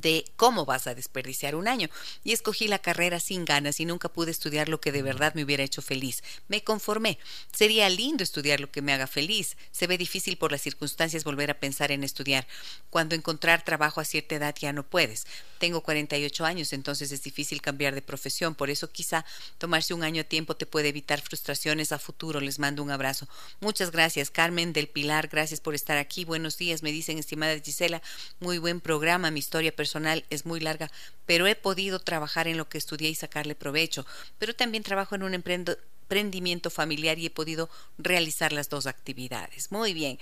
de 0.00 0.26
cómo 0.36 0.66
vas 0.66 0.86
a 0.86 0.94
desperdiciar 0.94 1.54
un 1.54 1.68
año 1.68 1.88
y 2.22 2.32
escogí 2.32 2.68
la 2.68 2.78
carrera 2.78 3.18
sin 3.18 3.46
ganas 3.46 3.80
y 3.80 3.86
nunca 3.86 4.10
pude 4.10 4.30
estudiar 4.30 4.68
lo 4.68 4.78
que 4.78 4.92
de 4.92 5.00
verdad 5.00 5.34
me 5.34 5.42
hubiera 5.42 5.64
hecho 5.64 5.80
feliz. 5.80 6.22
Me 6.48 6.62
conformé. 6.62 7.18
Sería 7.52 7.88
lindo 7.88 8.22
estudiar 8.22 8.60
lo 8.60 8.70
que 8.70 8.82
me 8.82 8.92
haga 8.92 9.06
feliz. 9.06 9.56
Se 9.72 9.86
ve 9.86 9.96
difícil 9.96 10.36
por 10.36 10.52
las 10.52 10.60
circunstancias 10.60 11.24
volver 11.24 11.50
a 11.50 11.58
pensar 11.58 11.92
en 11.92 12.04
estudiar. 12.04 12.46
Cuando 12.90 13.14
encontrar 13.14 13.64
trabajo 13.64 14.00
a 14.00 14.04
cierta 14.04 14.34
edad 14.34 14.54
ya 14.58 14.72
no 14.74 14.82
puedes. 14.82 15.26
Tengo 15.58 15.80
48 15.80 16.44
años, 16.44 16.74
entonces 16.74 17.10
es 17.10 17.22
difícil 17.22 17.62
cambiar 17.62 17.94
de 17.94 18.02
profesión. 18.02 18.54
Por 18.54 18.68
eso 18.68 18.92
quizá 18.92 19.24
tomarse 19.56 19.94
un 19.94 20.04
año 20.04 20.20
a 20.20 20.24
tiempo 20.24 20.56
te 20.56 20.66
puede 20.66 20.88
evitar 20.88 21.22
frustraciones 21.22 21.92
a 21.92 21.98
futuro. 21.98 22.40
Les 22.40 22.58
mando 22.58 22.82
un 22.82 22.90
abrazo. 22.90 23.26
Muchas 23.60 23.90
gracias, 23.92 24.30
Carmen 24.30 24.74
del 24.74 24.88
Pilar. 24.88 25.28
Gracias 25.28 25.60
por 25.60 25.74
estar 25.74 25.96
aquí. 25.96 26.26
Buenos 26.26 26.58
días, 26.58 26.82
me 26.82 26.92
dicen, 26.92 27.16
estimada 27.16 27.58
Gisela. 27.58 28.02
Muy 28.40 28.58
buen 28.58 28.82
programa. 28.82 29.30
Mi 29.30 29.38
historia 29.38 29.74
personal 29.74 29.85
es 30.30 30.46
muy 30.46 30.60
larga, 30.60 30.90
pero 31.26 31.46
he 31.46 31.54
podido 31.54 32.00
trabajar 32.00 32.48
en 32.48 32.56
lo 32.56 32.68
que 32.68 32.78
estudié 32.78 33.08
y 33.10 33.14
sacarle 33.14 33.54
provecho. 33.54 34.06
Pero 34.38 34.54
también 34.54 34.82
trabajo 34.82 35.14
en 35.14 35.22
un 35.22 35.34
emprendimiento 35.34 36.70
familiar 36.70 37.18
y 37.18 37.26
he 37.26 37.30
podido 37.30 37.68
realizar 37.98 38.52
las 38.52 38.68
dos 38.68 38.86
actividades. 38.86 39.70
Muy 39.72 39.94
bien. 39.94 40.18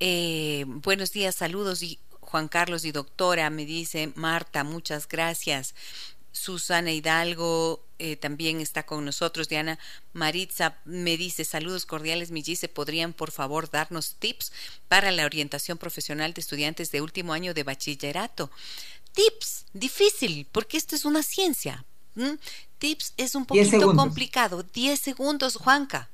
Eh, 0.00 0.64
buenos 0.66 1.12
días, 1.12 1.34
saludos 1.34 1.82
y 1.82 1.98
Juan 2.20 2.48
Carlos 2.48 2.84
y 2.84 2.92
doctora, 2.92 3.50
me 3.50 3.64
dice 3.64 4.12
Marta, 4.16 4.64
muchas 4.64 5.06
gracias. 5.06 5.74
Susana 6.32 6.92
Hidalgo 6.92 7.82
eh, 7.98 8.16
también 8.16 8.60
está 8.60 8.84
con 8.84 9.06
nosotros. 9.06 9.48
Diana 9.48 9.78
Maritza 10.12 10.76
me 10.84 11.16
dice 11.16 11.44
saludos 11.44 11.86
cordiales, 11.86 12.30
mi 12.30 12.42
Gise, 12.42 12.68
¿podrían 12.68 13.14
por 13.14 13.30
favor 13.30 13.70
darnos 13.70 14.16
tips 14.16 14.52
para 14.86 15.10
la 15.12 15.24
orientación 15.24 15.78
profesional 15.78 16.34
de 16.34 16.42
estudiantes 16.42 16.90
de 16.90 17.00
último 17.00 17.32
año 17.32 17.54
de 17.54 17.62
bachillerato? 17.62 18.50
Tips, 19.16 19.64
difícil, 19.72 20.46
porque 20.52 20.76
esto 20.76 20.94
es 20.94 21.06
una 21.06 21.22
ciencia. 21.22 21.86
¿Mm? 22.16 22.36
Tips 22.76 23.14
es 23.16 23.34
un 23.34 23.46
poquito 23.46 23.94
complicado. 23.94 24.62
Diez 24.62 25.00
segundos, 25.00 25.56
Juanca. 25.56 26.10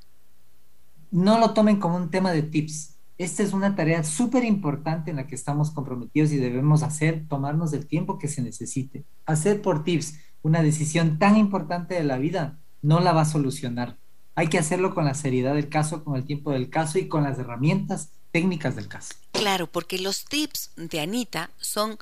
No 1.11 1.41
lo 1.41 1.53
tomen 1.53 1.81
como 1.81 1.97
un 1.97 2.12
tema 2.12 2.31
de 2.31 2.43
tips. 2.43 2.95
Esta 3.19 3.43
es 3.43 3.53
una 3.53 3.74
tarea 3.74 4.05
súper 4.05 4.45
importante 4.45 5.11
en 5.11 5.16
la 5.16 5.27
que 5.27 5.35
estamos 5.35 5.73
comprometidos 5.73 6.31
y 6.31 6.37
debemos 6.37 6.85
hacer, 6.85 7.27
tomarnos 7.29 7.73
el 7.73 7.89
tiempo 7.89 8.20
que 8.20 8.29
se 8.29 8.41
necesite. 8.41 9.05
Hacer 9.27 9.62
por 9.62 9.83
tips 9.83 10.15
una 10.43 10.62
decisión 10.62 11.19
tan 11.19 11.37
importante 11.37 11.95
de 11.95 12.05
la 12.05 12.19
vida 12.19 12.61
no 12.83 13.01
la 13.01 13.12
va 13.12 13.23
a 13.23 13.27
solucionar. 13.27 13.99
Hay 14.37 14.47
que 14.47 14.59
hacerlo 14.59 14.95
con 14.95 15.07
la 15.07 15.15
seriedad 15.15 15.55
del 15.55 15.69
caso, 15.69 16.05
con 16.05 16.15
el 16.15 16.24
tiempo 16.24 16.53
del 16.53 16.70
caso 16.70 17.01
y 17.01 17.09
con 17.09 17.24
las 17.24 17.37
herramientas 17.39 18.11
técnicas 18.31 18.77
del 18.77 18.87
caso. 18.87 19.15
Claro, 19.33 19.66
porque 19.66 19.99
los 19.99 20.24
tips 20.24 20.70
de 20.77 21.01
Anita 21.01 21.51
son 21.59 21.99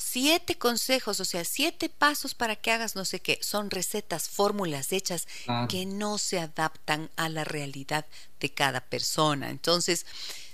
siete 0.00 0.56
consejos, 0.56 1.20
o 1.20 1.24
sea, 1.24 1.44
siete 1.44 1.90
pasos 1.90 2.34
para 2.34 2.56
que 2.56 2.72
hagas 2.72 2.96
no 2.96 3.04
sé 3.04 3.20
qué. 3.20 3.38
Son 3.42 3.70
recetas, 3.70 4.28
fórmulas 4.28 4.92
hechas 4.92 5.28
que 5.68 5.84
no 5.84 6.16
se 6.16 6.40
adaptan 6.40 7.10
a 7.16 7.28
la 7.28 7.44
realidad 7.44 8.06
de 8.40 8.52
cada 8.52 8.80
persona. 8.80 9.50
Entonces, 9.50 10.06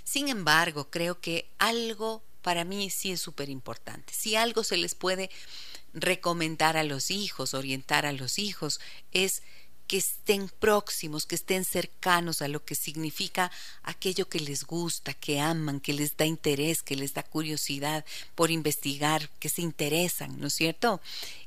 sin 0.03 0.27
embargo, 0.27 0.89
creo 0.89 1.21
que 1.21 1.49
algo 1.59 2.23
para 2.41 2.65
mí 2.65 2.89
sí 2.89 3.11
es 3.11 3.21
súper 3.21 3.49
importante. 3.49 4.13
Si 4.13 4.35
algo 4.35 4.63
se 4.63 4.77
les 4.77 4.95
puede 4.95 5.29
recomendar 5.93 6.75
a 6.77 6.83
los 6.83 7.09
hijos, 7.09 7.53
orientar 7.53 8.05
a 8.05 8.11
los 8.11 8.39
hijos, 8.39 8.79
es 9.11 9.43
que 9.87 9.97
estén 9.97 10.49
próximos, 10.59 11.25
que 11.25 11.35
estén 11.35 11.63
cercanos 11.65 12.41
a 12.41 12.47
lo 12.47 12.63
que 12.63 12.75
significa 12.75 13.51
aquello 13.83 14.27
que 14.27 14.39
les 14.39 14.65
gusta, 14.65 15.13
que 15.13 15.39
aman, 15.39 15.79
que 15.79 15.93
les 15.93 16.17
da 16.17 16.25
interés, 16.25 16.83
que 16.83 16.95
les 16.95 17.13
da 17.13 17.23
curiosidad 17.23 18.05
por 18.35 18.51
investigar, 18.51 19.29
que 19.39 19.49
se 19.49 19.61
interesan, 19.61 20.39
¿no 20.39 20.47
es 20.47 20.53
cierto? 20.53 21.01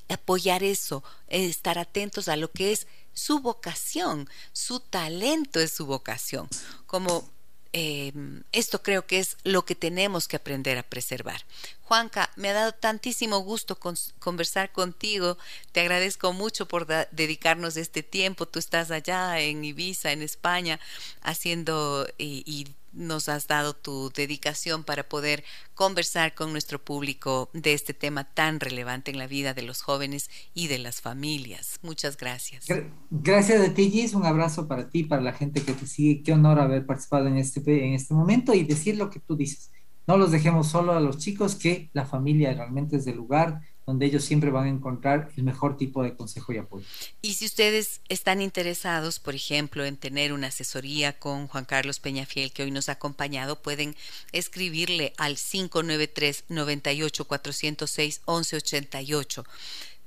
Apoyar 0.09 0.65
eso, 0.65 1.05
estar 1.29 1.79
atentos 1.79 2.29
a 2.29 2.37
lo 2.37 2.51
que 2.51 2.73
es 2.73 2.87
su 3.13 3.41
vocación, 3.41 4.29
su 4.53 4.81
talento 4.81 5.61
es 5.61 5.73
su 5.73 5.87
vocación. 5.87 6.49
Como 6.87 7.29
eh, 7.73 8.13
esto 8.53 8.83
creo 8.83 9.07
que 9.07 9.19
es 9.19 9.37
lo 9.45 9.65
que 9.65 9.75
tenemos 9.75 10.27
que 10.29 10.37
aprender 10.37 10.79
a 10.79 10.83
preservar. 10.83 11.45
Juanca, 11.83 12.31
me 12.37 12.49
ha 12.49 12.53
dado 12.53 12.73
tantísimo 12.73 13.39
gusto 13.39 13.79
con, 13.79 13.97
conversar 14.19 14.73
contigo. 14.73 15.39
Te 15.73 15.81
agradezco 15.81 16.33
mucho 16.33 16.67
por 16.67 16.87
dedicarnos 16.87 17.77
este 17.77 18.03
tiempo. 18.03 18.47
Tú 18.47 18.59
estás 18.59 18.91
allá 18.91 19.41
en 19.41 19.65
Ibiza, 19.65 20.13
en 20.13 20.23
España, 20.23 20.81
haciendo 21.23 22.09
y, 22.19 22.43
y 22.47 22.75
nos 22.93 23.29
has 23.29 23.47
dado 23.47 23.75
tu 23.75 24.11
dedicación 24.11 24.85
para 24.85 25.09
poder 25.09 25.45
conversar 25.75 26.35
con 26.35 26.53
nuestro 26.53 26.83
público 26.83 27.51
de 27.53 27.73
este 27.73 27.95
tema 27.95 28.25
tan 28.25 28.61
relevante 28.61 29.11
en 29.11 29.19
la 29.19 29.27
vida 29.27 29.55
de 29.55 29.63
los 29.63 29.83
jóvenes 29.83 30.31
y 30.55 30.69
de 30.69 30.79
las 30.79 31.01
familias. 31.01 31.79
Muchas 31.83 32.17
gracias. 32.17 32.67
Gracias 33.11 33.69
a 33.69 33.75
ti, 33.75 33.91
Gis. 33.91 34.15
Un 34.15 34.27
abrazo 34.27 34.67
para 34.69 34.89
ti, 34.89 35.05
para 35.05 35.23
la 35.23 35.33
gente 35.33 35.63
que 35.63 35.73
te 35.73 35.87
sigue. 35.87 36.23
Qué 36.23 36.33
honor 36.33 36.59
haber 36.59 36.87
participado 36.87 37.27
en 37.27 37.37
este, 37.37 37.61
en 37.87 37.95
este 37.95 38.15
momento 38.15 38.55
y 38.55 38.65
decir 38.65 38.97
lo 38.97 39.11
que 39.11 39.21
tú 39.21 39.37
dices. 39.37 39.71
No 40.07 40.17
los 40.17 40.33
dejemos 40.33 40.69
solo 40.69 40.93
a 40.93 41.01
los 41.01 41.19
chicos, 41.19 41.55
que 41.55 41.91
la 41.93 42.05
familia 42.05 42.53
realmente 42.53 42.97
es 42.97 43.07
el 43.07 43.17
lugar 43.17 43.61
donde 43.91 44.07
ellos 44.07 44.25
siempre 44.25 44.51
van 44.51 44.67
a 44.67 44.69
encontrar 44.69 45.33
el 45.37 45.43
mejor 45.43 45.77
tipo 45.77 46.05
de 46.05 46.15
consejo 46.15 46.53
y 46.53 46.59
apoyo. 46.59 46.87
Y 47.23 47.35
si 47.35 47.45
ustedes 47.45 48.01
están 48.09 48.41
interesados, 48.41 49.19
por 49.19 49.35
ejemplo, 49.35 49.85
en 49.85 49.97
tener 49.97 50.33
una 50.33 50.47
asesoría 50.47 51.19
con 51.19 51.49
Juan 51.49 51.65
Carlos 51.65 51.99
Peñafiel, 51.99 52.53
que 52.53 52.63
hoy 52.63 52.71
nos 52.71 52.89
ha 52.89 52.93
acompañado, 52.93 53.61
pueden 53.63 53.97
escribirle 54.31 55.13
al 55.17 55.37
593 55.37 56.45
98 56.49 57.25
406 57.25 58.21
1188, 58.29 59.45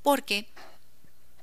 porque, 0.01 0.47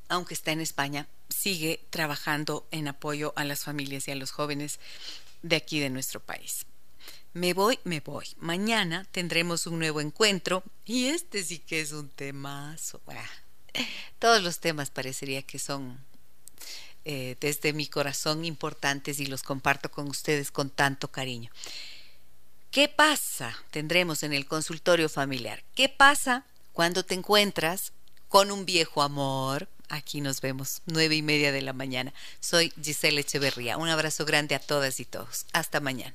aunque 0.08 0.32
está 0.32 0.52
en 0.52 0.62
España, 0.62 1.08
sigue 1.28 1.84
trabajando 1.90 2.66
en 2.70 2.88
apoyo 2.88 3.34
a 3.36 3.44
las 3.44 3.64
familias 3.64 4.08
y 4.08 4.12
a 4.12 4.16
los 4.16 4.30
jóvenes 4.30 4.80
de 5.42 5.56
aquí 5.56 5.78
de 5.78 5.90
nuestro 5.90 6.20
país. 6.20 6.64
Me 7.32 7.54
voy, 7.54 7.78
me 7.84 8.00
voy. 8.00 8.26
Mañana 8.38 9.06
tendremos 9.12 9.66
un 9.66 9.78
nuevo 9.78 10.00
encuentro 10.00 10.64
y 10.84 11.06
este 11.06 11.44
sí 11.44 11.58
que 11.58 11.80
es 11.80 11.92
un 11.92 12.08
temazo. 12.08 13.00
Todos 14.18 14.42
los 14.42 14.58
temas 14.58 14.90
parecería 14.90 15.42
que 15.42 15.60
son 15.60 15.98
eh, 17.04 17.36
desde 17.40 17.72
mi 17.72 17.86
corazón 17.86 18.44
importantes 18.44 19.20
y 19.20 19.26
los 19.26 19.44
comparto 19.44 19.90
con 19.90 20.08
ustedes 20.08 20.50
con 20.50 20.70
tanto 20.70 21.08
cariño. 21.08 21.50
¿Qué 22.72 22.88
pasa? 22.88 23.56
Tendremos 23.70 24.22
en 24.24 24.32
el 24.32 24.46
consultorio 24.46 25.08
familiar. 25.08 25.62
¿Qué 25.74 25.88
pasa 25.88 26.44
cuando 26.72 27.04
te 27.04 27.14
encuentras 27.14 27.92
con 28.28 28.50
un 28.50 28.66
viejo 28.66 29.02
amor? 29.02 29.68
Aquí 29.88 30.20
nos 30.20 30.40
vemos, 30.40 30.82
nueve 30.86 31.16
y 31.16 31.22
media 31.22 31.52
de 31.52 31.62
la 31.62 31.72
mañana. 31.72 32.12
Soy 32.40 32.72
Giselle 32.82 33.20
Echeverría. 33.20 33.76
Un 33.76 33.88
abrazo 33.88 34.24
grande 34.24 34.54
a 34.54 34.60
todas 34.60 35.00
y 35.00 35.04
todos. 35.04 35.46
Hasta 35.52 35.80
mañana. 35.80 36.14